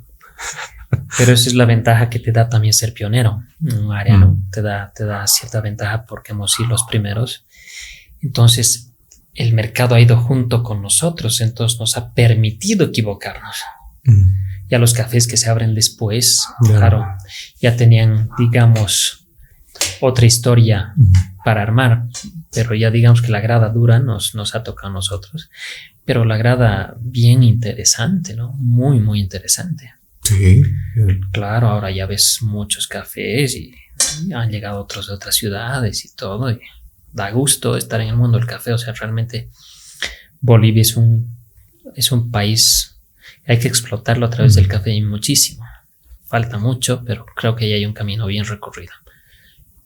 Pero 1.17 1.33
esa 1.33 1.49
es 1.49 1.55
la 1.55 1.65
ventaja 1.65 2.09
que 2.09 2.19
te 2.19 2.31
da 2.31 2.49
también 2.49 2.73
ser 2.73 2.93
pionero 2.93 3.43
en 3.65 3.85
un 3.85 3.93
área, 3.93 4.17
¿no? 4.17 4.31
Mm. 4.31 4.49
Te 4.51 4.61
da, 4.61 4.91
te 4.93 5.05
da 5.05 5.25
cierta 5.27 5.61
ventaja 5.61 6.05
porque 6.05 6.33
hemos 6.33 6.53
sido 6.53 6.69
los 6.69 6.83
primeros. 6.83 7.45
Entonces, 8.21 8.91
el 9.33 9.53
mercado 9.53 9.95
ha 9.95 10.01
ido 10.01 10.17
junto 10.17 10.63
con 10.63 10.81
nosotros, 10.81 11.39
entonces 11.41 11.79
nos 11.79 11.97
ha 11.97 12.13
permitido 12.13 12.85
equivocarnos. 12.85 13.55
Mm. 14.03 14.31
Ya 14.69 14.79
los 14.79 14.93
cafés 14.93 15.27
que 15.27 15.37
se 15.37 15.49
abren 15.49 15.75
después, 15.75 16.47
claro, 16.63 17.05
ya 17.59 17.75
tenían, 17.75 18.29
digamos, 18.37 19.27
otra 19.99 20.25
historia 20.25 20.93
para 21.43 21.61
armar, 21.61 22.07
pero 22.51 22.75
ya 22.75 22.91
digamos 22.91 23.21
que 23.21 23.31
la 23.31 23.39
grada 23.39 23.69
dura 23.69 23.99
nos, 23.99 24.35
nos 24.35 24.55
ha 24.55 24.63
tocado 24.63 24.89
a 24.89 24.93
nosotros, 24.93 25.49
pero 26.05 26.25
la 26.25 26.37
grada 26.37 26.95
bien 26.99 27.43
interesante, 27.43 28.36
¿no? 28.36 28.53
Muy, 28.53 28.99
muy 28.99 29.19
interesante. 29.19 29.93
Sí. 30.23 30.61
Claro, 31.32 31.67
ahora 31.67 31.91
ya 31.91 32.05
ves 32.05 32.39
muchos 32.41 32.87
cafés 32.87 33.55
y 33.55 33.73
han 34.33 34.49
llegado 34.49 34.82
otros 34.82 35.07
de 35.07 35.13
otras 35.13 35.36
ciudades 35.36 36.05
y 36.05 36.15
todo, 36.15 36.51
y 36.51 36.59
da 37.13 37.29
gusto 37.32 37.78
estar 37.78 38.01
en 38.01 38.09
el 38.09 38.15
mundo 38.15 38.37
del 38.37 38.47
café, 38.47 38.73
o 38.73 38.78
sea, 38.78 38.93
realmente 38.93 39.49
Bolivia 40.39 40.82
es 40.82 40.95
un, 40.95 41.37
es 41.95 42.11
un 42.11 42.32
país, 42.32 42.95
hay 43.45 43.59
que 43.59 43.67
explotarlo 43.67 44.25
a 44.25 44.29
través 44.29 44.55
del 44.55 44.67
café 44.67 44.91
y 44.91 45.01
muchísimo. 45.01 45.65
Falta 46.25 46.57
mucho, 46.57 47.03
pero 47.05 47.25
creo 47.36 47.55
que 47.55 47.69
ya 47.69 47.75
hay 47.75 47.86
un 47.86 47.93
camino 47.93 48.25
bien 48.25 48.45
recorrido, 48.45 48.93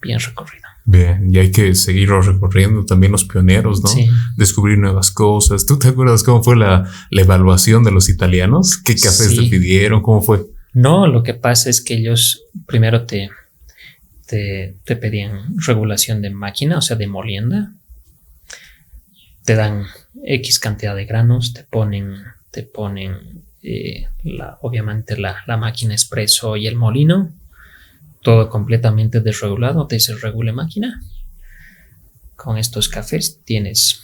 bien 0.02 0.20
recorrido. 0.20 0.65
Bien, 0.88 1.34
y 1.34 1.40
hay 1.40 1.52
que 1.52 1.74
seguirlo 1.74 2.22
recorriendo, 2.22 2.86
también 2.86 3.12
los 3.12 3.26
pioneros, 3.26 3.84
¿no? 3.84 3.90
Descubrir 4.38 4.78
nuevas 4.78 5.10
cosas. 5.10 5.66
¿Tú 5.66 5.80
te 5.80 5.88
acuerdas 5.88 6.22
cómo 6.22 6.44
fue 6.44 6.56
la, 6.56 6.88
evaluación 7.10 7.84
de 7.84 7.92
los 7.92 8.08
italianos? 8.08 8.78
¿Qué 8.78 8.94
cafés 8.94 9.36
te 9.36 9.44
pidieron? 9.44 10.04
¿Cómo 10.04 10.22
fue? 10.22 10.46
No, 10.74 11.08
lo 11.08 11.24
que 11.24 11.34
pasa 11.34 11.72
es 11.72 11.82
que 11.82 11.96
ellos 11.96 12.44
primero 12.68 13.08
te, 13.08 13.32
te, 14.28 14.76
pedían 14.96 15.58
regulación 15.58 16.22
de 16.22 16.30
máquina, 16.30 16.78
o 16.78 16.82
sea, 16.82 16.96
de 16.96 17.08
molienda. 17.08 17.74
Te 19.44 19.56
dan 19.56 19.86
X 20.24 20.60
cantidad 20.60 20.96
de 20.96 21.06
granos, 21.06 21.54
te 21.54 21.64
ponen, 21.64 22.18
te 22.52 22.62
ponen 22.62 23.44
eh, 23.64 24.08
la, 24.24 24.60
obviamente 24.62 25.18
la, 25.18 25.38
la 25.48 25.58
máquina 25.58 25.96
expreso 25.96 26.58
y 26.58 26.68
el 26.68 26.76
molino 26.76 27.32
todo 28.26 28.50
completamente 28.50 29.22
desregulado, 29.22 29.86
te 29.86 30.00
máquina. 30.52 31.00
Con 32.36 32.58
estos 32.58 32.90
cafés 32.90 33.42
tienes 33.46 34.02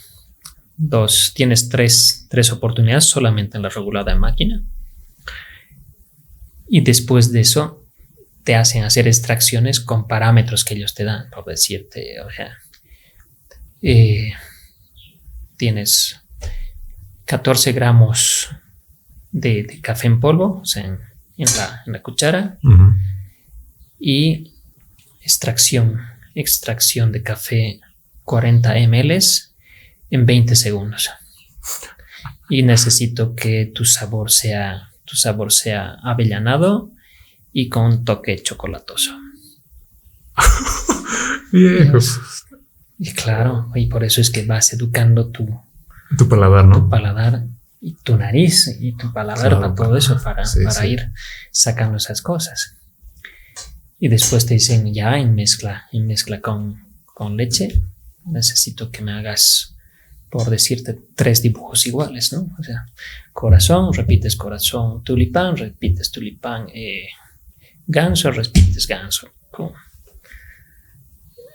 dos, 0.76 1.32
tienes 1.34 1.68
tres, 1.68 2.28
tres 2.30 2.52
oportunidades 2.52 3.04
solamente 3.04 3.56
en 3.56 3.64
la 3.64 3.68
regulada 3.68 4.14
máquina. 4.14 4.62
Y 6.68 6.82
después 6.82 7.32
de 7.32 7.40
eso 7.40 7.84
te 8.44 8.54
hacen 8.54 8.84
hacer 8.84 9.08
extracciones 9.08 9.80
con 9.80 10.06
parámetros 10.06 10.64
que 10.64 10.74
ellos 10.74 10.94
te 10.94 11.02
dan, 11.02 11.28
por 11.30 11.44
decirte, 11.44 12.20
o 12.20 12.30
sea, 12.30 12.56
eh, 13.82 14.34
tienes 15.56 16.20
14 17.24 17.72
gramos 17.72 18.50
de, 19.32 19.80
café 19.82 20.06
en 20.06 20.20
polvo, 20.20 20.60
sea, 20.64 20.84
en, 20.84 21.00
la, 21.86 22.02
cuchara 22.02 22.58
y 24.04 24.52
extracción, 25.20 26.00
extracción 26.34 27.12
de 27.12 27.22
café 27.22 27.80
40 28.24 28.74
ml 28.88 29.20
en 30.10 30.26
20 30.26 30.56
segundos. 30.56 31.08
Y 32.48 32.64
necesito 32.64 33.36
que 33.36 33.70
tu 33.72 33.84
sabor 33.84 34.32
sea, 34.32 34.90
tu 35.04 35.14
sabor 35.16 35.52
sea 35.52 35.98
avellanado 36.02 36.90
y 37.52 37.68
con 37.68 38.04
toque 38.04 38.42
chocolatoso. 38.42 39.12
Viejo. 41.52 41.98
Y 42.98 43.12
claro, 43.12 43.70
y 43.76 43.86
por 43.86 44.02
eso 44.02 44.20
es 44.20 44.30
que 44.30 44.44
vas 44.44 44.72
educando 44.72 45.28
tu, 45.28 45.60
Tu 46.18 46.28
paladar, 46.28 46.64
¿no? 46.64 46.76
tu 46.82 46.88
paladar 46.90 47.44
y 47.80 47.94
tu 47.94 48.16
nariz 48.16 48.76
y 48.80 48.96
tu 48.96 49.12
paladar 49.12 49.48
Claro, 49.48 49.60
para 49.60 49.74
todo 49.76 49.96
eso, 49.96 50.20
para, 50.22 50.44
sí, 50.44 50.64
para 50.64 50.74
sí. 50.80 50.86
ir 50.88 51.12
sacando 51.52 51.98
esas 51.98 52.20
cosas. 52.20 52.76
Y 54.02 54.08
después 54.08 54.46
te 54.46 54.54
dicen 54.54 54.92
ya 54.92 55.16
en 55.16 55.32
mezcla, 55.32 55.86
en 55.92 56.08
mezcla 56.08 56.40
con, 56.40 56.76
con 57.04 57.36
leche, 57.36 57.82
necesito 58.24 58.90
que 58.90 59.00
me 59.00 59.12
hagas, 59.12 59.76
por 60.28 60.50
decirte, 60.50 60.98
tres 61.14 61.40
dibujos 61.40 61.86
iguales, 61.86 62.32
¿no? 62.32 62.48
O 62.58 62.64
sea, 62.64 62.84
corazón, 63.32 63.92
repites 63.92 64.34
corazón, 64.34 65.04
tulipán, 65.04 65.56
repites 65.56 66.10
tulipán, 66.10 66.66
eh, 66.74 67.10
ganso, 67.86 68.32
repites 68.32 68.88
ganso. 68.88 69.28
Pum. 69.56 69.70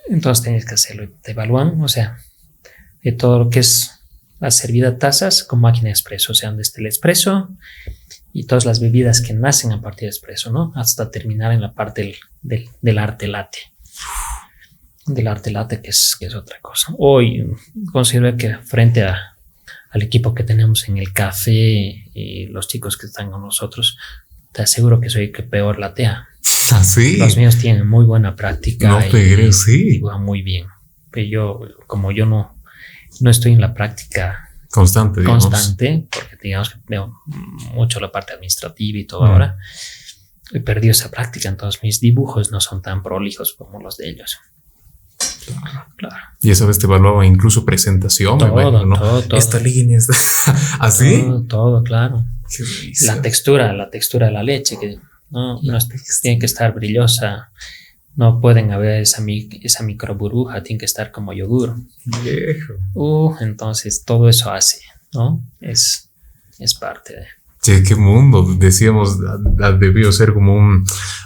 Entonces 0.07 0.45
tienes 0.45 0.65
que 0.65 0.75
hacerlo. 0.75 1.09
Te 1.21 1.31
evalúan, 1.31 1.81
o 1.81 1.89
sea, 1.89 2.17
de 3.03 3.11
todo 3.11 3.39
lo 3.39 3.49
que 3.49 3.59
es 3.59 3.91
la 4.39 4.51
servida 4.51 4.97
tazas 4.97 5.43
con 5.43 5.59
máquina 5.59 5.89
expreso, 5.89 6.31
o 6.31 6.35
sea, 6.35 6.53
desde 6.53 6.79
el 6.79 6.85
expreso 6.85 7.49
y 8.39 8.45
todas 8.45 8.65
las 8.65 8.79
bebidas 8.79 9.21
que 9.21 9.33
nacen 9.33 9.71
a 9.71 9.81
partir 9.81 10.01
de 10.03 10.09
expreso, 10.09 10.51
¿no? 10.51 10.71
Hasta 10.75 11.09
terminar 11.09 11.51
en 11.53 11.61
la 11.61 11.73
parte 11.73 12.01
del, 12.03 12.15
del, 12.43 12.69
del 12.83 12.97
arte 12.99 13.27
latte. 13.27 13.57
Del 15.07 15.27
arte 15.27 15.49
latte, 15.49 15.81
que 15.81 15.89
es, 15.89 16.15
que 16.19 16.27
es 16.27 16.35
otra 16.35 16.57
cosa. 16.61 16.93
Hoy 16.99 17.47
considero 17.91 18.37
que 18.37 18.57
frente 18.57 19.01
a, 19.03 19.17
al 19.89 20.01
equipo 20.03 20.35
que 20.35 20.43
tenemos 20.43 20.87
en 20.87 20.99
el 20.99 21.13
café 21.13 21.51
y 22.13 22.45
los 22.47 22.67
chicos 22.67 22.95
que 22.95 23.07
están 23.07 23.31
con 23.31 23.41
nosotros, 23.41 23.97
te 24.51 24.61
aseguro 24.61 25.01
que 25.01 25.09
soy 25.09 25.23
el 25.25 25.31
que 25.31 25.41
peor 25.41 25.79
latea. 25.79 26.27
Así. 26.73 27.17
Los 27.17 27.37
míos 27.37 27.57
tienen 27.57 27.87
muy 27.87 28.05
buena 28.05 28.35
práctica. 28.35 28.87
No, 28.89 29.17
y- 29.17 29.51
sí. 29.51 29.97
y 29.97 30.01
muy 30.19 30.43
bien. 30.43 30.67
Pero 31.09 31.27
yo, 31.27 31.59
como 31.87 32.11
yo 32.11 32.27
no, 32.27 32.55
no 33.21 33.31
estoy 33.31 33.53
en 33.53 33.61
la 33.61 33.73
práctica 33.73 34.46
Constante, 34.69 35.21
digamos. 35.21 35.45
constante, 35.47 36.07
porque 36.11 36.37
digamos 36.41 36.69
que 36.69 36.79
veo 36.87 37.13
mucho 37.73 37.99
la 37.99 38.11
parte 38.11 38.33
administrativa 38.33 38.97
y 38.99 39.05
todo 39.05 39.21
Mm. 39.21 39.31
ahora, 39.31 39.57
he 40.53 40.59
perdido 40.59 40.91
esa 40.91 41.09
práctica, 41.11 41.49
entonces 41.49 41.81
mis 41.83 41.99
dibujos 41.99 42.51
no 42.51 42.59
son 42.61 42.81
tan 42.81 43.01
prolijos 43.03 43.53
como 43.57 43.79
los 43.81 43.97
de 43.97 44.09
ellos. 44.09 44.37
Claro. 45.97 46.15
Y 46.41 46.51
esa 46.51 46.65
vez 46.65 46.77
te 46.77 46.85
evaluaba 46.85 47.25
incluso 47.25 47.65
presentación, 47.65 48.35
me 48.37 48.39
Todo, 48.47 48.51
imagino, 48.61 48.85
¿no? 48.85 48.97
todo, 48.99 49.21
todo. 49.23 49.39
Esta 49.39 49.59
línea 49.59 49.97
está 49.97 50.13
así. 50.79 51.21
Todo, 51.21 51.43
todo, 51.43 51.83
claro. 51.83 52.25
La 53.05 53.21
textura, 53.21 53.73
la 53.73 53.89
textura 53.89 54.27
de 54.27 54.33
la 54.33 54.43
leche, 54.43 54.77
que 54.79 54.99
no, 55.29 55.59
no 55.61 55.77
tiene 56.21 56.39
que 56.39 56.45
estar 56.45 56.73
brillosa. 56.73 57.51
No 58.17 58.41
pueden 58.41 58.71
haber 58.71 59.01
esa, 59.01 59.21
mi- 59.21 59.47
esa 59.61 59.83
micro 59.83 60.15
burbuja, 60.15 60.61
tiene 60.63 60.79
que 60.79 60.85
estar 60.85 61.11
como 61.11 61.31
yogur. 61.33 61.75
Viejo. 62.23 62.73
Uh, 62.93 63.35
entonces 63.39 64.03
todo 64.03 64.27
eso 64.27 64.51
hace, 64.51 64.79
¿no? 65.13 65.41
Es, 65.61 66.09
es 66.59 66.73
parte 66.75 67.13
de. 67.13 67.25
Che, 67.61 67.83
qué 67.83 67.95
mundo. 67.95 68.55
Decíamos, 68.57 69.17
debió 69.79 70.11
ser 70.11 70.33
como 70.33 70.55
un- 70.55 70.85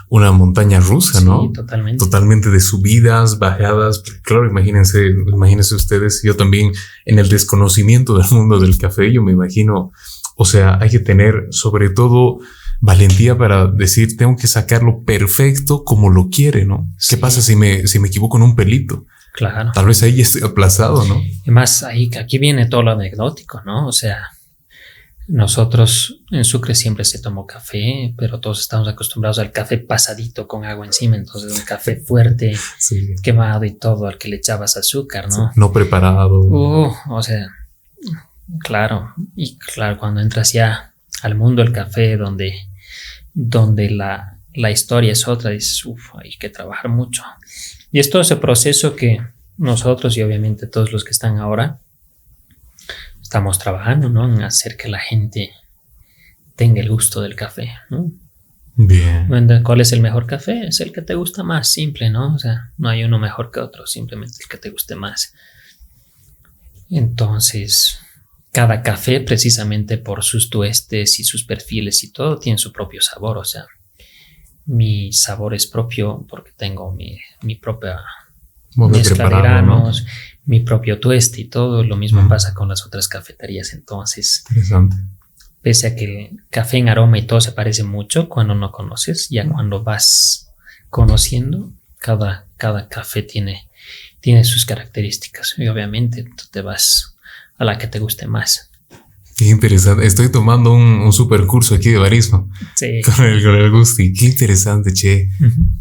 una 0.09 0.31
montaña 0.31 0.79
rusa, 0.81 1.21
¿no? 1.21 1.43
Sí, 1.43 1.53
totalmente. 1.53 2.03
Totalmente 2.03 2.49
de 2.49 2.59
subidas, 2.59 3.39
bajadas. 3.39 4.03
Claro, 4.23 4.47
imagínense, 4.49 5.07
imagínense 5.33 5.75
ustedes, 5.75 6.21
yo 6.23 6.35
también 6.35 6.71
en 7.05 7.19
el 7.19 7.29
desconocimiento 7.29 8.17
del 8.17 8.27
mundo 8.31 8.59
del 8.59 8.77
café, 8.77 9.11
yo 9.13 9.21
me 9.23 9.31
imagino, 9.31 9.91
o 10.35 10.43
sea, 10.45 10.77
hay 10.81 10.89
que 10.89 10.99
tener 10.99 11.47
sobre 11.51 11.89
todo 11.89 12.39
valentía 12.81 13.37
para 13.37 13.67
decir, 13.67 14.17
tengo 14.17 14.35
que 14.35 14.47
sacarlo 14.47 15.03
perfecto 15.05 15.83
como 15.85 16.09
lo 16.09 16.29
quiere, 16.29 16.65
¿no? 16.65 16.87
Sí. 16.97 17.15
¿Qué 17.15 17.21
pasa 17.21 17.41
si 17.41 17.55
me, 17.55 17.87
si 17.87 17.99
me 17.99 18.07
equivoco 18.09 18.37
en 18.37 18.43
un 18.43 18.55
pelito? 18.55 19.05
Claro. 19.33 19.71
Tal 19.73 19.85
vez 19.85 20.03
ahí 20.03 20.19
estoy 20.19 20.41
aplazado, 20.43 21.05
¿no? 21.05 21.21
Y 21.45 21.51
más 21.51 21.83
ahí, 21.83 22.09
aquí 22.19 22.37
viene 22.37 22.65
todo 22.65 22.83
lo 22.83 22.91
anecdótico, 22.91 23.61
¿no? 23.65 23.87
O 23.87 23.91
sea, 23.93 24.17
nosotros 25.27 26.19
en 26.31 26.43
Sucre 26.43 26.75
siempre 26.75 27.05
se 27.05 27.19
tomó 27.21 27.45
café, 27.45 28.13
pero 28.17 28.39
todos 28.41 28.59
estamos 28.59 28.87
acostumbrados 28.89 29.39
al 29.39 29.51
café 29.51 29.77
pasadito 29.77 30.47
con 30.47 30.65
agua 30.65 30.85
encima, 30.85 31.15
entonces 31.15 31.57
un 31.57 31.63
café 31.63 31.95
fuerte, 31.97 32.57
Sí. 32.79 33.15
quemado 33.23 33.63
y 33.63 33.71
todo, 33.71 34.07
al 34.07 34.17
que 34.17 34.27
le 34.27 34.37
echabas 34.37 34.75
azúcar, 34.75 35.29
¿no? 35.29 35.51
No 35.55 35.71
preparado. 35.71 36.41
Uh, 36.41 36.91
o 37.09 37.21
sea, 37.23 37.47
claro, 38.59 39.13
y 39.35 39.57
claro, 39.57 39.97
cuando 39.97 40.19
entras 40.19 40.51
ya 40.51 40.93
al 41.21 41.35
mundo 41.35 41.63
del 41.63 41.71
café, 41.71 42.17
donde, 42.17 42.53
donde 43.33 43.89
la, 43.89 44.37
la 44.53 44.71
historia 44.71 45.11
es 45.11 45.27
otra, 45.27 45.51
dices, 45.51 45.85
uff, 45.85 46.15
hay 46.15 46.37
que 46.37 46.49
trabajar 46.49 46.89
mucho. 46.89 47.23
Y 47.91 47.99
es 47.99 48.09
todo 48.09 48.21
ese 48.21 48.37
proceso 48.37 48.95
que 48.95 49.21
nosotros 49.57 50.17
y 50.17 50.23
obviamente 50.23 50.67
todos 50.67 50.91
los 50.91 51.03
que 51.03 51.11
están 51.11 51.37
ahora 51.37 51.79
estamos 53.21 53.59
trabajando, 53.59 54.09
¿no? 54.09 54.25
En 54.25 54.41
hacer 54.41 54.75
que 54.75 54.89
la 54.89 54.99
gente 54.99 55.53
tenga 56.55 56.81
el 56.81 56.89
gusto 56.89 57.21
del 57.21 57.35
café, 57.35 57.71
¿no? 57.89 58.11
Bien. 58.75 59.63
¿Cuál 59.63 59.81
es 59.81 59.91
el 59.91 60.01
mejor 60.01 60.25
café? 60.25 60.67
Es 60.67 60.79
el 60.79 60.91
que 60.91 61.01
te 61.01 61.15
gusta 61.15 61.43
más, 61.43 61.69
simple, 61.69 62.09
¿no? 62.09 62.35
O 62.35 62.39
sea, 62.39 62.71
no 62.77 62.89
hay 62.89 63.03
uno 63.03 63.19
mejor 63.19 63.51
que 63.51 63.59
otro, 63.59 63.85
simplemente 63.85 64.37
el 64.41 64.49
que 64.49 64.57
te 64.57 64.69
guste 64.69 64.95
más. 64.95 65.33
Entonces, 66.89 67.99
cada 68.51 68.81
café, 68.81 69.21
precisamente 69.21 69.97
por 69.97 70.23
sus 70.23 70.49
tuestes 70.49 71.19
y 71.19 71.23
sus 71.23 71.45
perfiles 71.45 72.03
y 72.03 72.11
todo, 72.11 72.37
tiene 72.37 72.57
su 72.57 72.71
propio 72.73 73.01
sabor. 73.01 73.37
O 73.37 73.45
sea, 73.45 73.65
mi 74.65 75.13
sabor 75.13 75.53
es 75.53 75.67
propio 75.67 76.25
porque 76.29 76.51
tengo 76.55 76.91
mi, 76.91 77.19
mi 77.41 77.55
propia 77.55 78.01
Muy 78.75 78.89
mezcla 78.91 79.29
mi 80.45 80.59
propio 80.59 80.99
tueste 80.99 81.41
y 81.41 81.45
todo. 81.45 81.83
Lo 81.83 81.95
mismo 81.95 82.27
pasa 82.27 82.53
con 82.53 82.67
las 82.67 82.85
otras 82.85 83.07
cafeterías. 83.07 83.73
Entonces, 83.73 84.43
Interesante. 84.49 84.97
pese 85.61 85.87
a 85.87 85.95
que 85.95 86.05
el 86.05 86.43
café 86.49 86.77
en 86.77 86.89
aroma 86.89 87.19
y 87.19 87.27
todo 87.27 87.39
se 87.39 87.53
parece 87.53 87.83
mucho 87.83 88.27
cuando 88.27 88.53
no 88.53 88.71
conoces, 88.71 89.29
ya 89.29 89.47
cuando 89.47 89.83
vas 89.83 90.51
conociendo, 90.89 91.71
cada, 91.99 92.47
cada 92.57 92.89
café 92.89 93.23
tiene, 93.23 93.69
tiene 94.19 94.43
sus 94.43 94.65
características 94.65 95.53
y 95.57 95.67
obviamente 95.67 96.23
tú 96.23 96.45
te 96.51 96.61
vas 96.61 97.10
a 97.61 97.63
la 97.63 97.77
que 97.77 97.85
te 97.85 97.99
guste 97.99 98.27
más. 98.27 98.71
Qué 99.37 99.45
interesante. 99.47 100.05
Estoy 100.05 100.29
tomando 100.29 100.73
un, 100.73 100.81
un 100.81 101.13
super 101.13 101.45
curso 101.45 101.75
aquí 101.75 101.89
de 101.91 101.99
barismo 101.99 102.49
Sí. 102.75 103.01
con 103.05 103.23
el, 103.23 103.43
con 103.43 103.55
el 103.55 103.69
Gusti. 103.69 104.13
Qué 104.13 104.25
interesante, 104.25 104.93
che. 104.93 105.29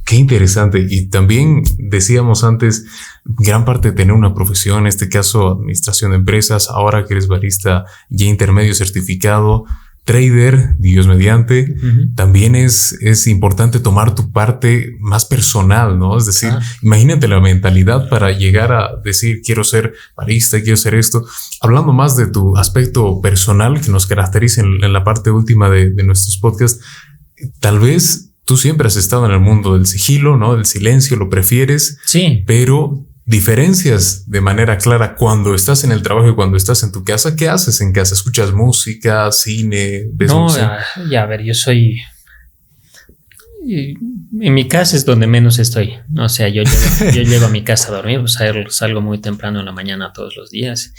Qué 0.04 0.16
interesante. 0.16 0.86
Y 0.88 1.08
también 1.08 1.62
decíamos 1.78 2.44
antes, 2.44 2.84
gran 3.24 3.64
parte 3.64 3.90
de 3.90 3.96
tener 3.96 4.12
una 4.12 4.34
profesión, 4.34 4.80
en 4.80 4.86
este 4.88 5.08
caso 5.08 5.48
administración 5.48 6.10
de 6.10 6.18
empresas, 6.18 6.68
ahora 6.68 7.06
que 7.06 7.14
eres 7.14 7.28
barista 7.28 7.84
ya 8.10 8.26
intermedio 8.26 8.74
certificado, 8.74 9.64
trader, 10.04 10.76
Dios 10.78 11.06
mediante, 11.06 11.76
también 12.16 12.54
es, 12.56 12.94
es 13.00 13.26
importante 13.26 13.78
tomar 13.80 14.14
tu 14.14 14.32
parte 14.32 14.96
más 14.98 15.24
personal, 15.24 15.98
¿no? 15.98 16.16
Es 16.16 16.26
decir, 16.26 16.50
Ah. 16.52 16.60
imagínate 16.82 17.28
la 17.28 17.40
mentalidad 17.40 18.08
para 18.08 18.32
llegar 18.32 18.72
a 18.72 18.96
decir, 19.04 19.40
quiero 19.44 19.62
ser 19.62 19.92
barista, 20.16 20.60
quiero 20.60 20.76
ser 20.76 20.94
esto. 20.94 21.24
Hablando 21.60 21.92
más 21.92 22.16
de 22.16 22.26
tu 22.26 22.56
aspecto 22.56 23.20
personal 23.20 23.80
que 23.80 23.90
nos 23.90 24.06
caracteriza 24.06 24.62
en, 24.62 24.82
en 24.82 24.92
la 24.92 25.04
parte 25.04 25.30
última 25.30 25.70
de, 25.70 25.90
de 25.90 26.02
nuestros 26.02 26.38
podcasts, 26.38 26.82
tal 27.60 27.78
vez 27.78 28.32
tú 28.44 28.56
siempre 28.56 28.88
has 28.88 28.96
estado 28.96 29.26
en 29.26 29.32
el 29.32 29.40
mundo 29.40 29.74
del 29.74 29.86
sigilo, 29.86 30.36
¿no? 30.36 30.56
Del 30.56 30.64
silencio, 30.64 31.16
lo 31.16 31.28
prefieres, 31.28 31.98
Sí, 32.04 32.42
pero 32.46 33.06
diferencias 33.24 34.28
de 34.28 34.40
manera 34.40 34.78
clara 34.78 35.14
cuando 35.14 35.54
estás 35.54 35.84
en 35.84 35.92
el 35.92 36.02
trabajo 36.02 36.28
y 36.28 36.34
cuando 36.34 36.56
estás 36.56 36.82
en 36.82 36.92
tu 36.92 37.04
casa. 37.04 37.36
¿Qué 37.36 37.48
haces 37.48 37.80
en 37.80 37.92
casa? 37.92 38.14
¿Escuchas 38.14 38.52
música, 38.52 39.30
cine, 39.32 40.04
ves 40.12 40.30
no, 40.30 40.44
música? 40.44 40.84
ya, 40.96 41.04
ya, 41.10 41.22
a 41.22 41.26
ver, 41.26 41.42
yo 41.42 41.54
soy... 41.54 42.00
En 43.62 44.54
mi 44.54 44.66
casa 44.68 44.96
es 44.96 45.04
donde 45.04 45.26
menos 45.26 45.58
estoy. 45.58 45.94
O 46.18 46.28
sea, 46.28 46.48
yo 46.48 46.62
llego, 46.62 47.10
yo 47.14 47.22
llego 47.22 47.46
a 47.46 47.50
mi 47.50 47.62
casa 47.62 47.88
a 47.88 47.96
dormir, 47.96 48.20
pues, 48.20 48.38
salgo 48.70 49.00
muy 49.00 49.18
temprano 49.18 49.60
en 49.60 49.66
la 49.66 49.72
mañana 49.72 50.12
todos 50.12 50.36
los 50.36 50.50
días 50.50 50.92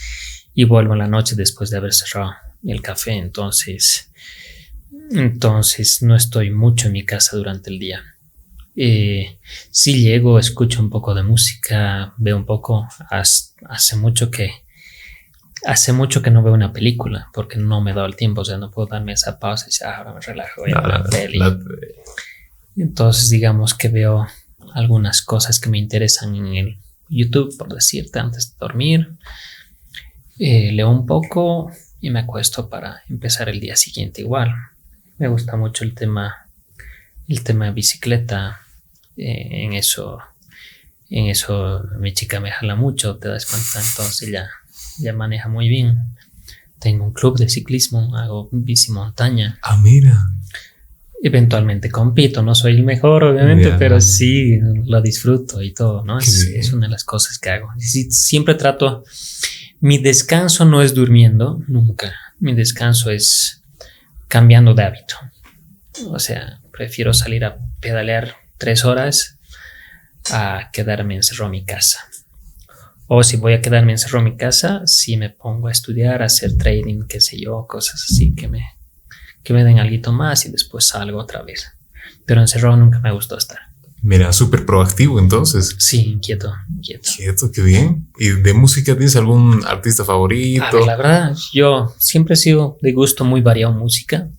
y 0.54 0.66
vuelvo 0.66 0.94
en 0.94 1.00
la 1.00 1.08
noche 1.08 1.36
después 1.36 1.70
de 1.70 1.78
haber 1.78 1.94
cerrado 1.94 2.34
el 2.64 2.82
café. 2.82 3.14
Entonces, 3.14 4.12
entonces 5.12 6.02
no 6.02 6.16
estoy 6.16 6.52
mucho 6.52 6.88
en 6.88 6.94
mi 6.94 7.04
casa 7.04 7.36
durante 7.36 7.70
el 7.70 7.80
día. 7.80 8.04
Eh, 8.76 9.38
sí 9.70 10.02
llego, 10.02 10.40
escucho 10.40 10.82
un 10.82 10.90
poco 10.90 11.14
de 11.14 11.24
música, 11.24 12.14
veo 12.18 12.38
un 12.38 12.46
poco. 12.46 12.88
Hace 13.10 13.96
mucho 13.98 14.32
que 14.32 14.52
hace 15.66 15.94
mucho 15.94 16.22
que 16.24 16.32
no 16.32 16.42
veo 16.42 16.54
una 16.54 16.74
película 16.74 17.28
porque 17.34 17.58
no 17.60 17.82
me 17.82 17.94
da 17.94 18.04
el 18.06 18.16
tiempo, 18.16 18.42
o 18.42 18.46
sea, 18.46 18.58
no 18.58 18.72
puedo 18.72 18.88
darme 18.88 19.12
esa 19.14 19.38
pausa 19.40 19.66
y 19.66 19.68
decir, 19.68 19.86
"Ah, 19.88 19.98
ahora 19.98 20.14
me 20.14 20.20
relajo, 20.22 20.62
voy 20.62 20.72
a 20.72 20.82
La- 20.82 21.04
peli. 21.04 21.38
la- 21.38 21.60
Entonces, 22.78 23.30
digamos 23.30 23.74
que 23.76 23.90
veo 23.90 24.28
algunas 24.74 25.22
cosas 25.22 25.60
que 25.60 25.70
me 25.70 25.78
interesan 25.78 26.34
en 26.36 26.48
el 26.56 26.78
YouTube, 27.10 27.56
por 27.58 27.74
decirte, 27.74 28.20
antes 28.20 28.52
de 28.52 28.56
dormir. 28.60 29.12
Eh, 30.40 30.72
leo 30.72 30.90
un 30.90 31.06
poco 31.06 31.70
y 32.00 32.10
me 32.10 32.22
acuesto 32.22 32.70
para 32.70 33.04
empezar 33.10 33.50
el 33.50 33.60
día 33.60 33.76
siguiente 33.76 34.22
igual. 34.22 34.56
Me 35.18 35.28
gusta 35.28 35.56
mucho 35.58 35.84
el 35.84 35.94
tema, 35.94 36.48
el 37.32 37.44
tema 37.44 37.66
de 37.66 37.72
bicicleta. 37.72 38.62
Eh, 39.18 39.66
en 39.66 39.74
eso, 39.74 40.20
en 41.10 41.28
eso 41.28 41.84
mi 42.00 42.14
chica 42.14 42.40
me 42.40 42.52
jala 42.52 42.76
mucho, 42.76 43.18
te 43.18 43.30
das 43.30 43.46
cuenta, 43.46 43.86
entonces 43.88 44.30
ya, 44.30 44.50
ya 45.00 45.14
maneja 45.14 45.48
muy 45.50 45.70
bien. 45.70 46.00
Tengo 46.80 47.06
un 47.06 47.14
club 47.14 47.38
de 47.38 47.48
ciclismo, 47.50 48.16
hago 48.18 48.50
bici 48.52 48.92
montaña. 48.92 49.60
Ah, 49.62 49.78
mira. 49.78 50.18
Eventualmente 51.24 51.92
compito, 51.92 52.42
no 52.42 52.56
soy 52.56 52.74
el 52.74 52.84
mejor, 52.84 53.24
obviamente, 53.24 53.76
pero 53.78 54.02
sí 54.02 54.60
lo 54.86 55.02
disfruto 55.04 55.62
y 55.62 55.72
todo, 55.72 56.04
¿no? 56.04 56.18
Es, 56.18 56.74
una 56.74 56.88
de 56.88 56.92
las 56.92 57.04
cosas 57.04 57.38
que 57.38 57.52
hago. 57.52 57.68
siempre 57.78 58.56
trato, 58.56 59.04
mi 59.82 60.00
descanso 60.00 60.66
no 60.66 60.82
es 60.82 60.96
durmiendo, 60.96 61.62
nunca. 61.68 62.12
Mi 62.40 62.56
descanso 62.56 63.12
es 63.12 63.62
cambiando 64.28 64.74
de 64.74 64.82
hábito. 64.82 65.16
O 66.08 66.18
sea, 66.18 66.61
prefiero 66.82 67.14
salir 67.14 67.46
a 67.46 67.60
pedalear 67.80 68.38
tres 68.58 68.86
horas 68.86 69.38
a 70.32 70.72
quedarme 70.74 71.16
encerrado 71.16 71.46
en 71.46 71.52
mi 71.52 71.64
casa. 71.64 72.00
O 73.06 73.22
si 73.24 73.38
voy 73.38 73.54
a 73.54 73.62
quedarme 73.62 73.92
encerrado 73.92 74.26
en 74.26 74.34
mi 74.34 74.36
casa, 74.36 74.82
si 74.88 75.16
me 75.16 75.30
pongo 75.30 75.68
a 75.68 75.72
estudiar, 75.72 76.24
a 76.24 76.26
hacer 76.26 76.58
trading, 76.58 77.04
qué 77.08 77.22
sé 77.22 77.40
yo, 77.40 77.68
cosas 77.70 78.04
así 78.10 78.34
que 78.34 78.48
me, 78.48 78.64
que 79.44 79.54
me 79.54 79.64
den 79.64 79.78
algo 79.78 80.12
más 80.12 80.48
y 80.48 80.50
después 80.50 80.86
salgo 80.86 81.20
otra 81.20 81.44
vez. 81.44 81.72
Pero 82.26 82.42
encerrado 82.42 82.76
nunca 82.78 83.00
me 83.00 83.12
gustó 83.12 83.38
estar. 83.38 83.60
Mira, 84.02 84.34
súper 84.34 84.66
proactivo 84.66 85.20
entonces. 85.20 85.76
Sí, 85.78 86.14
inquieto, 86.14 86.52
inquieto. 86.68 87.12
Inquieto, 87.12 87.52
qué 87.52 87.62
bien. 87.62 88.08
¿Y 88.18 88.30
de 88.30 88.54
música 88.56 88.96
tienes 88.96 89.16
algún 89.16 89.64
artista 89.68 90.04
favorito? 90.04 90.84
la 90.84 90.98
verdad, 90.98 91.38
yo 91.54 91.94
siempre 92.00 92.34
he 92.34 92.38
sido 92.38 92.80
de 92.82 92.92
gusto 92.92 93.24
muy 93.24 93.42
variado 93.42 93.72
música. 93.72 94.30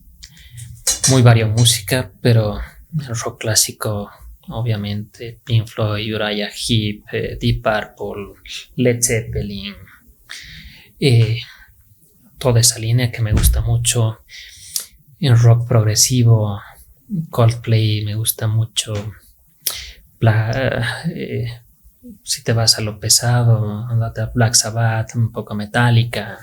Muy 1.10 1.22
variado 1.22 1.50
música, 1.52 2.10
pero 2.20 2.60
el 2.98 3.16
rock 3.16 3.40
clásico, 3.40 4.10
obviamente, 4.48 5.40
Pink 5.44 5.66
Floyd, 5.66 6.14
Uriah 6.14 6.50
Heep, 6.50 7.04
eh, 7.12 7.38
Deep 7.40 7.62
Purple, 7.62 8.40
Led 8.76 9.02
Zeppelin. 9.02 9.74
Eh, 11.00 11.40
toda 12.38 12.60
esa 12.60 12.78
línea 12.78 13.10
que 13.10 13.22
me 13.22 13.32
gusta 13.32 13.60
mucho 13.60 14.20
en 15.18 15.36
rock 15.36 15.66
progresivo, 15.66 16.60
Coldplay 17.30 18.04
me 18.04 18.14
gusta 18.14 18.46
mucho. 18.46 18.94
Eh, 21.14 21.46
si 22.22 22.42
te 22.44 22.52
vas 22.52 22.78
a 22.78 22.80
lo 22.80 23.00
pesado, 23.00 23.86
andate 23.88 24.20
a 24.20 24.30
Black 24.34 24.54
Sabbath, 24.54 25.14
un 25.14 25.32
poco 25.32 25.54
metálica. 25.54 26.38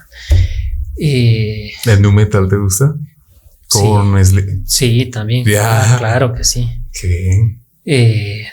¿El 0.97 2.01
nu 2.01 2.11
metal 2.11 2.49
te 2.49 2.57
gusta? 2.57 2.93
Sí, 3.69 4.63
sí, 4.65 5.05
también. 5.07 5.43
Claro, 5.45 6.33
que 6.33 6.43
sí. 6.43 6.69
Qué 6.91 7.07
bien. 7.07 7.61
Eh, 7.85 8.47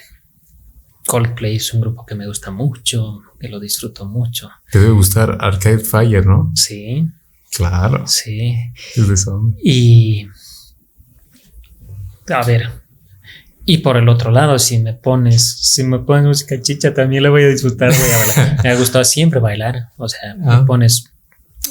Coldplay 1.07 1.57
es 1.57 1.73
un 1.73 1.81
grupo 1.81 2.05
que 2.05 2.15
me 2.15 2.27
gusta 2.27 2.51
mucho, 2.51 3.23
que 3.39 3.49
lo 3.49 3.61
disfruto 3.61 4.05
mucho. 4.05 4.51
Te 4.71 4.79
debe 4.79 4.93
gustar 4.93 5.39
Arcade 5.41 5.79
Fire, 5.79 6.27
¿no? 6.27 6.53
Sí. 6.55 7.07
Claro. 7.51 8.07
Sí. 8.07 8.55
Y. 9.63 10.29
A 12.29 12.43
ver. 12.45 12.71
Y 13.65 13.79
por 13.79 13.97
el 13.97 14.09
otro 14.09 14.31
lado, 14.31 14.59
si 14.59 14.79
me 14.79 14.93
pones, 14.93 15.57
si 15.61 15.83
me 15.83 15.99
pones 15.99 16.27
música 16.27 16.61
chicha, 16.61 16.95
también 16.95 17.25
la 17.25 17.31
voy 17.31 17.43
a 17.43 17.49
disfrutar, 17.49 17.91
voy 17.91 18.11
a 18.11 18.19
bailar. 18.19 18.61
me 18.65 18.71
ha 18.71 18.77
gustado 18.77 19.05
siempre 19.05 19.41
bailar. 19.41 19.89
O 19.97 20.09
sea, 20.09 20.35
me 20.37 20.53
ah. 20.53 20.65
pones 20.65 21.13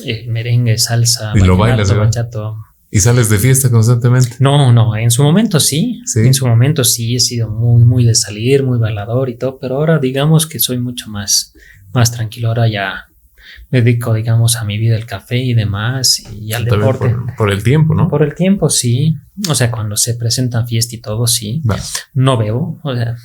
eh, 0.03 0.26
merengue, 0.27 0.77
salsa, 0.77 1.31
y 1.35 1.39
lo 1.39 1.55
bailas, 1.55 1.95
bachato. 1.95 2.57
¿Y 2.95 3.01
sales 3.01 3.27
de 3.30 3.38
fiesta 3.39 3.69
constantemente? 3.69 4.38
No, 4.39 4.72
no, 4.72 4.95
en 4.95 5.11
su 5.11 5.22
momento 5.22 5.59
sí. 5.59 6.01
sí. 6.05 6.22
En 6.22 6.34
su 6.34 6.47
momento 6.47 6.85
sí 6.85 7.17
he 7.17 7.19
sido 7.19 7.49
muy, 7.49 7.84
muy 7.84 8.05
de 8.05 8.15
salir, 8.15 8.63
muy 8.63 8.80
bailador 8.80 9.27
y 9.27 9.35
todo, 9.35 9.59
pero 9.59 9.76
ahora 9.76 9.99
digamos 9.99 10.47
que 10.47 10.59
soy 10.59 10.80
mucho 10.80 11.09
más, 11.09 11.53
más 11.91 12.13
tranquilo. 12.13 12.47
Ahora 12.47 12.69
ya 12.69 13.07
me 13.69 13.81
dedico, 13.81 14.13
digamos, 14.13 14.55
a 14.55 14.63
mi 14.63 14.77
vida, 14.77 14.95
el 14.95 15.05
café 15.05 15.39
y 15.39 15.53
demás, 15.53 16.23
y 16.31 16.53
al 16.53 16.63
deporte. 16.63 17.13
Por, 17.35 17.51
el 17.51 17.65
tiempo, 17.65 17.93
¿no? 17.93 18.07
Por 18.07 18.23
el 18.23 18.34
tiempo, 18.34 18.69
sí. 18.69 19.17
O 19.49 19.55
sea, 19.55 19.72
cuando 19.72 19.97
se 19.97 20.13
presentan 20.13 20.65
fiestas 20.65 20.93
y 20.93 21.01
todo, 21.01 21.27
sí. 21.27 21.61
No 22.13 22.38
bebo, 22.38 22.80
o 22.81 22.95
sea, 22.95 23.17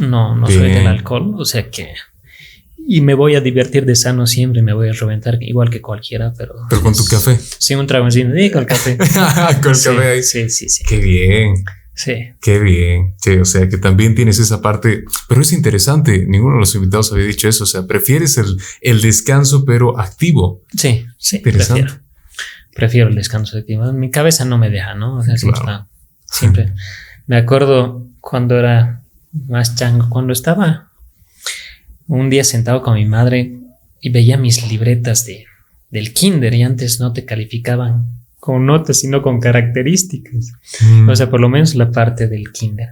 no, 0.00 0.34
no 0.34 0.48
soy 0.48 0.72
del 0.72 0.88
alcohol, 0.88 1.36
o 1.38 1.44
sea 1.44 1.70
que... 1.70 1.94
Y 2.88 3.00
me 3.00 3.14
voy 3.14 3.34
a 3.34 3.40
divertir 3.40 3.84
de 3.84 3.96
sano 3.96 4.26
siempre, 4.26 4.62
me 4.62 4.72
voy 4.72 4.88
a 4.88 4.92
reventar 4.92 5.38
igual 5.40 5.70
que 5.70 5.80
cualquiera, 5.80 6.32
pero... 6.36 6.54
Pero 6.68 6.82
con 6.82 6.94
tu 6.94 7.04
café. 7.04 7.36
Sí, 7.58 7.74
un 7.74 7.86
trago 7.86 8.04
encima, 8.04 8.32
sí, 8.34 8.50
con 8.50 8.60
el 8.60 8.66
café. 8.66 8.96
con 9.62 9.72
el 9.72 9.80
café 9.80 10.08
ahí. 10.08 10.22
Sí, 10.22 10.48
sí, 10.48 10.68
sí. 10.68 10.84
Qué 10.84 10.98
bien. 10.98 11.64
Sí. 11.96 12.28
Qué 12.42 12.58
bien. 12.60 13.14
o 13.40 13.44
sea, 13.44 13.68
que 13.68 13.78
también 13.78 14.14
tienes 14.14 14.38
esa 14.38 14.60
parte, 14.60 15.04
pero 15.28 15.40
es 15.40 15.52
interesante. 15.52 16.26
Ninguno 16.26 16.54
de 16.54 16.60
los 16.60 16.74
invitados 16.74 17.10
había 17.10 17.24
dicho 17.24 17.48
eso. 17.48 17.64
O 17.64 17.66
sea, 17.66 17.86
prefieres 17.86 18.36
el, 18.36 18.56
el 18.82 19.00
descanso, 19.00 19.64
pero 19.64 19.98
activo. 19.98 20.62
Sí, 20.76 21.06
sí. 21.16 21.38
Prefiero, 21.38 21.94
prefiero 22.74 23.08
el 23.08 23.14
descanso 23.14 23.56
activo. 23.56 23.90
Mi 23.94 24.10
cabeza 24.10 24.44
no 24.44 24.58
me 24.58 24.68
deja, 24.68 24.94
¿no? 24.94 25.16
O 25.16 25.22
sea, 25.22 25.36
siempre. 26.26 26.72
me 27.26 27.36
acuerdo 27.38 28.06
cuando 28.20 28.58
era 28.58 29.00
más 29.48 29.74
chango, 29.74 30.10
cuando 30.10 30.34
estaba 30.34 30.90
un 32.08 32.30
día 32.30 32.44
sentado 32.44 32.82
con 32.82 32.94
mi 32.94 33.04
madre 33.04 33.58
y 34.00 34.10
veía 34.10 34.36
mis 34.36 34.68
libretas 34.70 35.26
de, 35.26 35.46
del 35.90 36.12
kinder 36.12 36.54
y 36.54 36.62
antes 36.62 37.00
no 37.00 37.12
te 37.12 37.24
calificaban 37.24 38.06
con 38.38 38.66
notas, 38.66 39.00
sino 39.00 39.22
con 39.22 39.40
características. 39.40 40.52
Mm. 40.80 41.08
O 41.08 41.16
sea, 41.16 41.28
por 41.28 41.40
lo 41.40 41.48
menos 41.48 41.74
la 41.74 41.90
parte 41.90 42.28
del 42.28 42.52
kinder. 42.52 42.90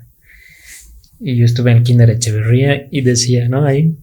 Y 1.20 1.36
yo 1.36 1.44
estuve 1.44 1.70
en 1.70 1.78
el 1.78 1.82
kinder 1.84 2.10
Echeverría 2.10 2.88
y 2.90 3.02
decía, 3.02 3.48
¿no? 3.48 3.64
Ahí, 3.64 3.96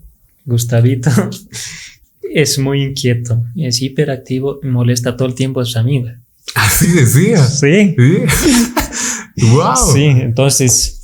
Gustavito 0.45 1.11
es 2.33 2.57
muy 2.57 2.83
inquieto, 2.83 3.43
es 3.55 3.81
hiperactivo 3.81 4.59
y 4.63 4.67
molesta 4.67 5.17
todo 5.17 5.27
el 5.27 5.35
tiempo 5.35 5.59
a 5.59 5.65
sus 5.65 5.75
amigos. 5.75 6.13
Así 6.55 6.87
decía. 6.87 7.43
Sí. 7.45 7.95
¿Sí? 7.97 9.47
wow. 9.51 9.75
Sí, 9.93 10.05
entonces, 10.05 11.00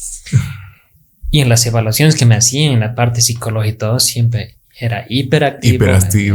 y 1.30 1.42
en 1.42 1.50
las 1.50 1.66
evaluaciones 1.66 2.16
que 2.16 2.26
me 2.26 2.36
hacían 2.36 2.74
en 2.74 2.80
la 2.80 2.96
parte 2.96 3.22
psicológica 3.22 3.74
y 3.74 3.78
todo, 3.78 4.00
siempre 4.00 4.56
era 4.80 5.06
hiperactivo, 5.10 5.86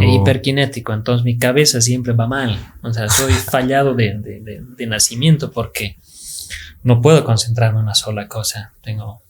e 0.03 0.15
hiperkinético, 0.15 0.93
entonces 0.93 1.25
mi 1.25 1.39
cabeza 1.39 1.81
siempre 1.81 2.13
va 2.13 2.27
mal, 2.27 2.59
o 2.83 2.93
sea, 2.93 3.09
soy 3.09 3.33
fallado 3.51 3.95
de, 3.95 4.19
de, 4.19 4.87
nacimiento 4.87 5.53
porque 5.53 5.97
no 6.83 7.01
puedo 7.01 7.25
concentrarme 7.25 7.79
en 7.79 7.85
una 7.85 7.95
sola 7.95 8.27
cosa, 8.27 8.73
tengo, 8.83 9.23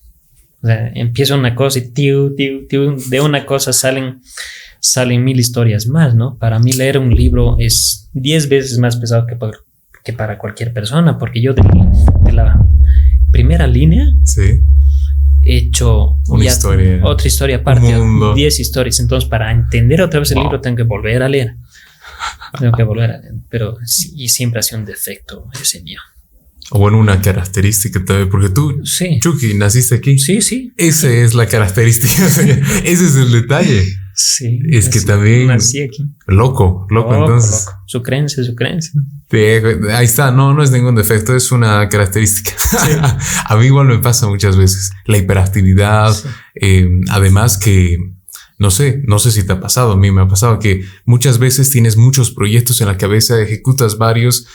o 0.62 0.66
sea, 0.66 0.90
empiezo 0.94 1.34
una 1.34 1.54
cosa 1.54 1.78
y 1.78 1.90
tiu, 1.90 2.34
tiu, 2.34 2.66
tiu, 2.66 2.96
de 3.10 3.20
una 3.20 3.44
cosa 3.44 3.74
salen, 3.74 4.22
salen 4.80 5.22
mil 5.22 5.38
historias 5.38 5.86
más, 5.86 6.14
¿no? 6.14 6.38
Para 6.38 6.58
mí 6.58 6.72
leer 6.72 6.96
un 6.96 7.14
libro 7.14 7.56
es 7.58 8.08
diez 8.14 8.48
veces 8.48 8.78
más 8.78 8.96
pesado 8.96 9.26
que, 9.26 9.36
que 10.02 10.14
para 10.14 10.38
cualquier 10.38 10.72
persona, 10.72 11.18
porque 11.18 11.42
yo 11.42 11.52
de, 11.52 11.62
de 12.24 12.32
la 12.32 12.58
primera 13.30 13.66
línea, 13.66 14.06
sí 14.24 14.62
hecho 15.42 16.18
una 16.28 16.44
historia, 16.44 17.00
otra 17.04 17.26
historia 17.26 17.56
aparte, 17.56 17.94
10 18.34 18.60
historias. 18.60 19.00
Entonces, 19.00 19.28
para 19.28 19.50
entender 19.50 20.02
otra 20.02 20.20
vez 20.20 20.30
el 20.32 20.38
libro, 20.38 20.60
tengo 20.60 20.76
que 20.76 20.82
volver 20.84 21.22
a 21.22 21.28
leer. 21.28 21.56
Tengo 22.58 22.76
que 22.76 22.82
volver 22.82 23.10
a 23.10 23.18
leer. 23.18 23.34
Pero 23.48 23.76
y 24.14 24.28
siempre 24.28 24.60
ha 24.60 24.62
sido 24.62 24.78
un 24.78 24.84
defecto 24.84 25.48
ese 25.60 25.82
mío. 25.82 26.00
O 26.70 26.78
bueno, 26.78 26.98
una 26.98 27.20
característica 27.20 28.02
también, 28.04 28.30
porque 28.30 28.48
tú, 28.48 28.80
sí. 28.84 29.18
Chucky, 29.20 29.54
naciste 29.54 29.96
aquí. 29.96 30.18
Sí, 30.18 30.40
sí. 30.40 30.72
Esa 30.76 31.10
es 31.10 31.34
la 31.34 31.46
característica. 31.46 32.26
ese 32.84 33.06
es 33.06 33.16
el 33.16 33.30
detalle. 33.32 33.84
Sí. 34.14 34.60
Es 34.70 34.88
que 34.88 35.00
también. 35.00 35.46
Nací 35.46 35.80
aquí. 35.80 36.04
Loco, 36.26 36.86
loco, 36.90 37.14
entonces. 37.14 37.66
Su 37.86 38.02
creencia, 38.02 38.44
su 38.44 38.54
creencia. 38.54 38.92
ahí 39.94 40.04
está, 40.04 40.30
no, 40.30 40.54
no 40.54 40.62
es 40.62 40.70
ningún 40.70 40.94
defecto, 40.94 41.34
es 41.34 41.52
una 41.52 41.88
característica. 41.88 42.52
a 43.46 43.56
mí 43.56 43.66
igual 43.66 43.86
me 43.86 43.98
pasa 43.98 44.28
muchas 44.28 44.56
veces. 44.56 44.92
La 45.06 45.18
hiperactividad, 45.18 46.14
eh, 46.54 46.88
además 47.10 47.58
que. 47.58 47.96
No 48.58 48.70
sé, 48.70 49.02
no 49.06 49.18
sé 49.18 49.32
si 49.32 49.44
te 49.44 49.54
ha 49.54 49.60
pasado, 49.60 49.92
a 49.92 49.96
mí 49.96 50.12
me 50.12 50.22
ha 50.22 50.28
pasado 50.28 50.60
que 50.60 50.84
muchas 51.04 51.38
veces 51.38 51.70
tienes 51.70 51.96
muchos 51.96 52.30
proyectos 52.30 52.80
en 52.80 52.86
la 52.86 52.96
cabeza, 52.96 53.40
ejecutas 53.40 53.98
varios, 53.98 54.46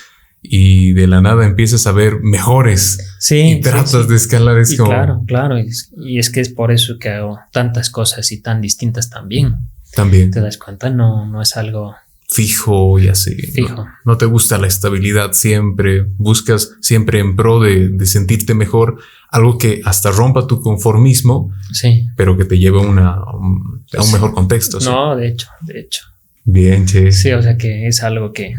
y 0.42 0.94
de 0.94 1.08
la 1.08 1.22
nada 1.22 1.46
empiezas 1.46 1.88
a 1.88 1.92
ver 1.92 2.20
mejores 2.22 3.16
sí, 3.20 3.58
y 3.58 3.62
tratas 3.62 4.08
de 4.08 4.16
escalar. 4.16 4.58
Es 4.60 4.78
como... 4.78 4.90
Claro, 4.90 5.24
claro. 5.26 5.56
Y 5.60 6.20
es, 6.20 6.30
que 6.30 6.42
es 6.42 6.50
por 6.50 6.72
eso 6.72 6.98
que 7.00 7.10
hago 7.10 7.40
tantas 7.52 7.90
cosas 7.90 8.32
y 8.32 8.42
tan 8.42 8.62
distintas 8.62 9.10
también. 9.10 9.56
También. 9.94 10.32
Te 10.32 10.42
das 10.42 10.58
cuenta, 10.58 10.90
no, 10.90 11.26
no 11.26 11.42
es 11.42 11.58
algo. 11.58 11.96
fijo 12.30 13.00
y 13.00 13.08
así. 13.08 13.36
Fijo. 13.36 13.88
No, 14.06 14.18
te 14.18 14.26
gusta 14.26 14.58
la 14.58 14.68
estabilidad 14.68 15.34
siempre, 15.34 16.04
buscas 16.18 16.76
siempre 16.82 17.20
en 17.20 17.36
pro 17.36 17.60
de, 17.60 18.06
sentirte 18.06 18.54
mejor, 18.54 19.00
algo 19.30 19.58
que 19.58 19.82
hasta 19.86 20.12
rompa 20.12 20.48
tu 20.48 20.62
conformismo, 20.62 21.52
sí. 21.74 22.08
pero 22.16 22.38
que 22.38 22.46
te 22.46 22.58
lleve 22.58 22.80
una, 22.80 23.10
a 23.14 23.36
un 23.38 24.12
mejor 24.14 24.34
contexto. 24.34 24.80
No, 24.82 25.16
de 25.16 25.30
hecho, 25.30 25.48
de 25.62 25.80
hecho. 25.80 26.04
Bien, 26.44 26.86
che. 26.86 27.12
Sí, 27.12 27.32
o 27.34 27.42
sea 27.42 27.58
que 27.58 27.88
es 27.88 28.04
algo 28.04 28.32
que 28.32 28.56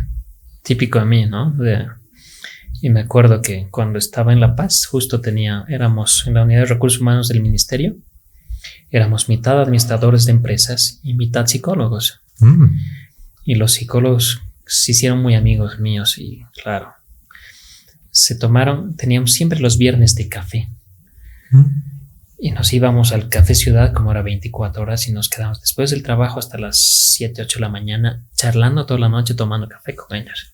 típico 0.63 0.99
a 0.99 1.05
mí, 1.05 1.27
¿no? 1.27 1.55
y 2.81 2.91
me 2.91 3.01
acuerdo 3.01 3.43
que 3.43 3.69
cuando 3.71 3.99
estaba 3.99 4.33
en 4.33 4.41
La 4.41 4.55
Paz, 4.55 4.87
justo 4.87 5.21
tenía, 5.21 5.65
éramos 5.69 6.25
en 6.27 6.35
la 6.35 6.45
unidad 6.45 6.61
de 6.61 6.67
recursos 6.67 7.01
humanos 7.01 7.29
del 7.29 7.43
ministerio, 7.43 7.97
éramos 8.91 9.29
mitad 9.29 9.61
administradores 9.61 10.27
de 10.27 10.33
empresas 10.33 11.01
y 11.03 11.15
mitad 11.15 11.47
psicólogos. 11.47 12.21
Mm. 12.39 12.67
Y 13.45 13.55
los 13.57 13.73
psicólogos 13.73 14.43
se 14.67 14.93
hicieron 14.93 15.21
muy 15.21 15.35
amigos 15.35 15.81
míos 15.81 16.19
y 16.19 16.45
claro, 16.63 16.93
se 18.11 18.37
tomaron, 18.37 18.97
teníamos 18.97 19.33
siempre 19.33 19.61
los 19.61 19.79
viernes 19.79 20.15
de 20.15 20.29
café. 20.29 20.69
Mm. 21.51 21.98
Y 22.39 22.53
nos 22.53 22.73
íbamos 22.73 23.13
al 23.13 23.29
Café 23.29 23.55
Ciudad 23.55 23.93
como 23.93 24.13
era 24.13 24.23
24 24.23 24.83
horas 24.83 25.09
y 25.09 25.13
nos 25.13 25.29
quedamos 25.29 25.61
después 25.61 25.91
del 25.91 26.05
trabajo 26.05 26.39
hasta 26.39 26.57
las 26.57 26.79
7, 26.79 27.43
8 27.43 27.59
de 27.59 27.61
la 27.61 27.69
mañana 27.69 28.25
charlando 28.37 28.87
toda 28.87 29.01
la 29.01 29.09
noche 29.09 29.35
tomando 29.35 29.69
café 29.69 29.97
con 29.97 30.17
ellos. 30.17 30.53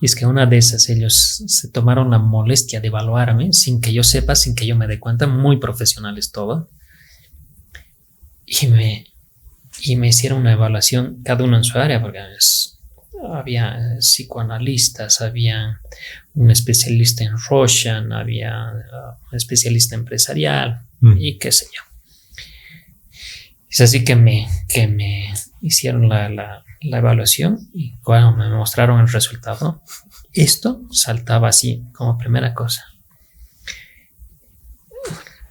Y 0.00 0.06
es 0.06 0.14
que 0.14 0.26
una 0.26 0.46
de 0.46 0.58
esas 0.58 0.88
ellos 0.88 1.42
se 1.46 1.68
tomaron 1.70 2.10
la 2.10 2.18
molestia 2.18 2.80
de 2.80 2.88
evaluarme 2.88 3.52
sin 3.52 3.80
que 3.80 3.92
yo 3.92 4.02
sepa, 4.02 4.34
sin 4.34 4.54
que 4.54 4.66
yo 4.66 4.76
me 4.76 4.86
dé 4.86 5.00
cuenta, 5.00 5.26
muy 5.26 5.56
profesionales 5.56 6.32
todo. 6.32 6.68
Y 8.44 8.66
me, 8.66 9.06
y 9.80 9.96
me 9.96 10.08
hicieron 10.08 10.40
una 10.40 10.52
evaluación, 10.52 11.22
cada 11.24 11.44
uno 11.44 11.56
en 11.56 11.64
su 11.64 11.78
área, 11.78 12.00
porque 12.00 12.18
había 13.32 13.96
psicoanalistas, 14.00 15.20
había 15.20 15.80
un 16.34 16.50
especialista 16.50 17.24
en 17.24 17.36
Roshan, 17.38 18.12
había 18.12 18.72
uh, 18.72 19.28
un 19.30 19.36
especialista 19.36 19.94
empresarial 19.94 20.82
mm. 21.00 21.16
y 21.18 21.38
qué 21.38 21.52
sé 21.52 21.66
yo. 21.74 21.82
Es 23.70 23.80
así 23.80 24.04
que 24.04 24.16
me, 24.16 24.48
que 24.68 24.88
me 24.88 25.32
hicieron 25.60 26.08
la, 26.08 26.28
la, 26.28 26.64
la 26.80 26.98
evaluación 26.98 27.68
y 27.74 27.98
cuando 27.98 28.36
me 28.36 28.48
mostraron 28.48 29.00
el 29.00 29.08
resultado, 29.08 29.82
esto 30.32 30.82
saltaba 30.90 31.48
así 31.48 31.84
como 31.92 32.16
primera 32.16 32.54
cosa. 32.54 32.84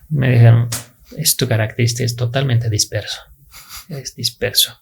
Me 0.10 0.31
dijeron, 0.31 0.69
es 1.15 1.35
tu 1.35 1.48
característica, 1.48 2.06
es 2.06 2.15
totalmente 2.15 2.69
disperso 2.69 3.22
es 3.89 4.15
disperso. 4.15 4.80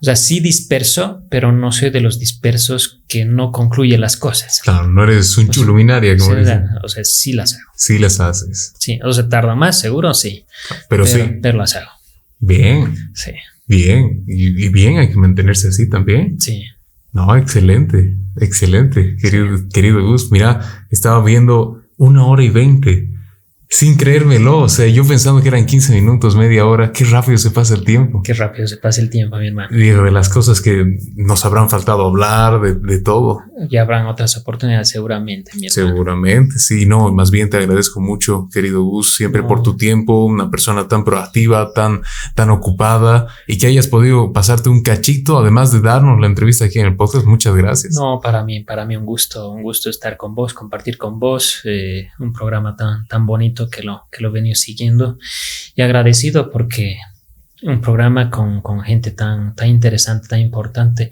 O 0.00 0.04
sea, 0.04 0.16
sí 0.16 0.40
disperso, 0.40 1.22
pero 1.30 1.52
no 1.52 1.72
soy 1.72 1.90
de 1.90 2.00
los 2.00 2.18
dispersos 2.18 3.02
que 3.08 3.24
no 3.24 3.52
concluye 3.52 3.98
las 3.98 4.16
cosas. 4.16 4.60
Claro, 4.62 4.88
no 4.88 5.04
eres 5.04 5.36
un 5.38 5.48
chuluminaria, 5.50 6.16
como 6.16 6.36
O 6.82 6.88
sea, 6.88 7.04
sí 7.04 7.32
las 7.32 7.54
hago. 7.54 7.70
Sí 7.76 7.98
las 7.98 8.20
haces. 8.20 8.74
Sí, 8.78 8.98
o 9.04 9.12
sea, 9.12 9.28
tarda 9.28 9.54
más, 9.54 9.78
seguro, 9.78 10.14
sí. 10.14 10.44
Pero, 10.88 11.06
sí. 11.06 11.20
Pero 11.42 11.58
las 11.58 11.76
hago. 11.76 11.90
Bien. 12.38 13.12
Sí. 13.14 13.32
Bien. 13.66 14.24
Y, 14.26 14.68
bien, 14.70 14.98
hay 14.98 15.08
que 15.08 15.16
mantenerse 15.16 15.68
así 15.68 15.88
también. 15.88 16.40
Sí. 16.40 16.64
No, 17.12 17.36
excelente. 17.36 18.16
Excelente, 18.40 19.16
querido, 19.20 19.68
querido 19.72 20.02
Gus. 20.04 20.30
Mira, 20.30 20.86
estaba 20.90 21.24
viendo 21.24 21.82
una 21.96 22.24
hora 22.24 22.44
y 22.44 22.50
veinte 22.50 23.10
sin 23.68 23.96
creérmelo. 23.96 24.60
O 24.60 24.68
sea, 24.68 24.86
yo 24.86 25.06
pensando 25.06 25.42
que 25.42 25.48
eran 25.48 25.66
15 25.66 25.92
minutos, 25.94 26.36
media 26.36 26.66
hora. 26.66 26.92
Qué 26.92 27.04
rápido 27.04 27.36
se 27.38 27.50
pasa 27.50 27.74
el 27.74 27.84
tiempo. 27.84 28.22
Qué 28.22 28.32
rápido 28.32 28.66
se 28.66 28.78
pasa 28.78 29.00
el 29.00 29.10
tiempo, 29.10 29.36
mi 29.36 29.48
hermano. 29.48 29.68
Digo, 29.76 30.02
de 30.02 30.10
las 30.10 30.28
cosas 30.28 30.60
que 30.60 30.98
nos 31.16 31.44
habrán 31.44 31.68
faltado 31.68 32.06
hablar, 32.06 32.60
de, 32.60 32.74
de 32.74 33.00
todo. 33.00 33.42
Ya 33.70 33.82
habrán 33.82 34.06
otras 34.06 34.36
oportunidades, 34.36 34.88
seguramente, 34.88 35.52
mi 35.56 35.66
hermano. 35.66 35.88
Seguramente, 35.88 36.58
sí. 36.58 36.86
No, 36.86 37.12
más 37.12 37.30
bien 37.30 37.50
te 37.50 37.58
agradezco 37.58 38.00
mucho, 38.00 38.48
querido 38.52 38.82
Gus, 38.82 39.16
siempre 39.16 39.42
por 39.42 39.62
tu 39.62 39.76
tiempo. 39.76 40.24
Una 40.24 40.50
persona 40.50 40.88
tan 40.88 41.04
proactiva, 41.04 41.72
tan, 41.72 42.02
tan 42.34 42.50
ocupada 42.50 43.26
y 43.46 43.58
que 43.58 43.66
hayas 43.66 43.86
podido 43.86 44.32
pasarte 44.32 44.68
un 44.70 44.82
cachito, 44.82 45.38
además 45.38 45.72
de 45.72 45.80
darnos 45.80 46.18
la 46.20 46.26
entrevista 46.26 46.64
aquí 46.64 46.78
en 46.78 46.86
el 46.86 46.96
podcast. 46.96 47.26
Muchas 47.26 47.54
gracias. 47.54 47.94
No, 47.94 48.20
para 48.22 48.44
mí, 48.44 48.60
para 48.64 48.86
mí 48.86 48.96
un 48.96 49.04
gusto, 49.04 49.50
un 49.50 49.62
gusto 49.62 49.90
estar 49.90 50.16
con 50.16 50.34
vos, 50.34 50.54
compartir 50.54 50.96
con 50.96 51.18
vos 51.18 51.60
eh, 51.64 52.08
un 52.18 52.32
programa 52.32 52.74
tan, 52.74 53.06
tan 53.06 53.26
bonito 53.26 53.57
que 53.66 53.82
lo, 53.82 54.06
que 54.12 54.22
lo 54.22 54.30
venido 54.30 54.54
siguiendo. 54.54 55.18
Y 55.74 55.82
agradecido 55.82 56.50
porque 56.50 56.98
un 57.62 57.80
programa 57.80 58.30
con, 58.30 58.62
con, 58.62 58.80
gente 58.82 59.10
tan, 59.10 59.54
tan 59.56 59.68
interesante, 59.68 60.28
tan 60.28 60.40
importante, 60.40 61.10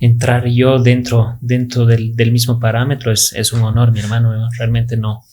entrar 0.00 0.46
yo 0.46 0.78
dentro, 0.78 1.36
dentro 1.40 1.84
del, 1.84 2.16
del 2.16 2.32
mismo 2.32 2.58
parámetro 2.58 3.12
es, 3.12 3.32
es, 3.34 3.52
un 3.52 3.62
honor, 3.62 3.92
mi 3.92 4.00
hermano. 4.00 4.48
Realmente 4.58 4.96
no, 4.96 5.24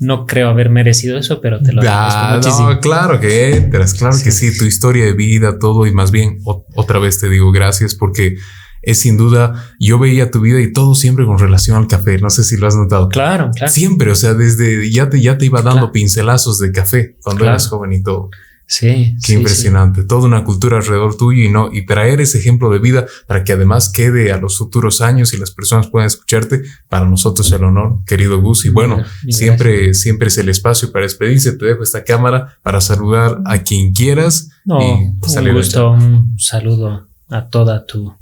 no 0.00 0.26
creo 0.26 0.48
haber 0.48 0.70
merecido 0.70 1.18
eso, 1.18 1.40
pero 1.40 1.60
te 1.60 1.72
lo 1.72 1.82
agradezco 1.82 2.70
No, 2.70 2.80
claro 2.80 3.20
que 3.20 3.56
entras, 3.56 3.94
claro 3.94 4.16
que 4.22 4.30
sí, 4.30 4.56
tu 4.56 4.64
historia 4.64 5.04
de 5.04 5.12
vida, 5.12 5.58
todo, 5.58 5.86
y 5.86 5.92
más 5.92 6.10
bien, 6.10 6.38
otra 6.44 6.98
vez 6.98 7.20
te 7.20 7.28
digo 7.28 7.52
gracias 7.52 7.94
porque 7.94 8.36
es 8.82 8.98
sin 8.98 9.16
duda, 9.16 9.70
yo 9.78 9.98
veía 9.98 10.30
tu 10.30 10.40
vida 10.40 10.60
y 10.60 10.72
todo 10.72 10.94
siempre 10.94 11.26
con 11.26 11.38
relación 11.38 11.76
al 11.76 11.86
café. 11.86 12.18
No 12.18 12.30
sé 12.30 12.44
si 12.44 12.56
lo 12.56 12.66
has 12.66 12.76
notado. 12.76 13.08
Claro, 13.08 13.50
claro. 13.54 13.72
Siempre, 13.72 14.10
o 14.10 14.14
sea, 14.14 14.34
desde 14.34 14.90
ya 14.90 15.10
te, 15.10 15.20
ya 15.20 15.38
te 15.38 15.46
iba 15.46 15.62
dando 15.62 15.92
pincelazos 15.92 16.58
de 16.58 16.72
café 16.72 17.16
cuando 17.22 17.44
eras 17.44 17.68
joven 17.68 17.92
y 17.92 18.02
todo. 18.02 18.30
Sí. 18.70 19.16
Qué 19.26 19.32
impresionante. 19.32 20.04
Toda 20.04 20.28
una 20.28 20.44
cultura 20.44 20.76
alrededor 20.76 21.16
tuyo 21.16 21.42
y 21.42 21.48
no, 21.48 21.70
y 21.72 21.86
traer 21.86 22.20
ese 22.20 22.38
ejemplo 22.38 22.70
de 22.70 22.78
vida 22.78 23.04
para 23.26 23.42
que 23.42 23.52
además 23.52 23.88
quede 23.88 24.30
a 24.30 24.36
los 24.36 24.58
futuros 24.58 25.00
años 25.00 25.34
y 25.34 25.38
las 25.38 25.50
personas 25.50 25.88
puedan 25.88 26.06
escucharte. 26.06 26.62
Para 26.88 27.04
nosotros 27.04 27.50
el 27.50 27.64
honor, 27.64 27.98
querido 28.06 28.40
Gus. 28.40 28.64
Y 28.66 28.68
bueno, 28.68 29.02
siempre, 29.28 29.92
siempre 29.92 30.28
es 30.28 30.38
el 30.38 30.48
espacio 30.48 30.92
para 30.92 31.02
despedirse. 31.02 31.56
Te 31.56 31.64
dejo 31.66 31.82
esta 31.82 32.04
cámara 32.04 32.58
para 32.62 32.80
saludar 32.80 33.40
a 33.44 33.58
quien 33.58 33.92
quieras. 33.92 34.50
No, 34.64 34.80
y 34.80 34.84
un 34.84 35.52
gusto, 35.52 35.90
un 35.90 36.38
saludo 36.38 37.08
a 37.28 37.48
toda 37.48 37.84
tu 37.86 38.14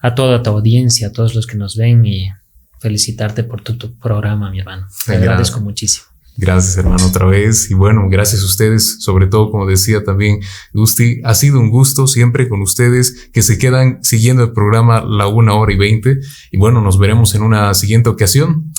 a 0.00 0.14
toda 0.14 0.42
tu 0.42 0.50
audiencia, 0.50 1.08
a 1.08 1.12
todos 1.12 1.34
los 1.34 1.46
que 1.46 1.56
nos 1.56 1.76
ven 1.76 2.06
y 2.06 2.28
felicitarte 2.80 3.44
por 3.44 3.62
tu, 3.62 3.98
programa, 3.98 4.50
mi 4.50 4.60
hermano. 4.60 4.86
Te 5.04 5.16
agradezco 5.16 5.60
muchísimo. 5.60 6.06
Gracias, 6.36 6.76
hermano, 6.76 7.04
otra 7.04 7.26
vez. 7.26 7.68
Y 7.68 7.74
bueno, 7.74 8.06
gracias 8.08 8.42
a 8.42 8.44
ustedes, 8.44 9.02
sobre 9.02 9.26
todo, 9.26 9.50
como 9.50 9.66
decía 9.66 10.04
también 10.04 10.38
Gusti, 10.72 11.20
ha 11.24 11.34
sido 11.34 11.58
un 11.58 11.68
gusto 11.68 12.06
siempre 12.06 12.48
con 12.48 12.62
ustedes 12.62 13.28
que 13.32 13.42
se 13.42 13.58
quedan 13.58 13.98
siguiendo 14.04 14.44
el 14.44 14.52
programa 14.52 15.04
La 15.04 15.26
Una 15.26 15.54
Hora 15.54 15.72
y 15.72 15.76
Veinte. 15.76 16.18
Y 16.52 16.58
bueno, 16.58 16.80
nos 16.80 16.96
veremos 16.96 17.34
en 17.34 17.42
una 17.42 17.74
siguiente 17.74 18.08
ocasión. 18.08 18.72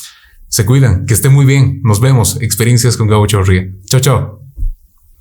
Se 0.48 0.66
cuidan, 0.66 1.06
que 1.06 1.14
esté 1.14 1.28
muy 1.28 1.46
bien. 1.46 1.82
Nos 1.84 2.00
vemos. 2.00 2.42
Experiencias 2.42 2.96
con 2.96 3.10
Gabo 3.10 3.28
Chorría. 3.28 3.68
Chao, 3.88 4.00
chao. 4.00 4.49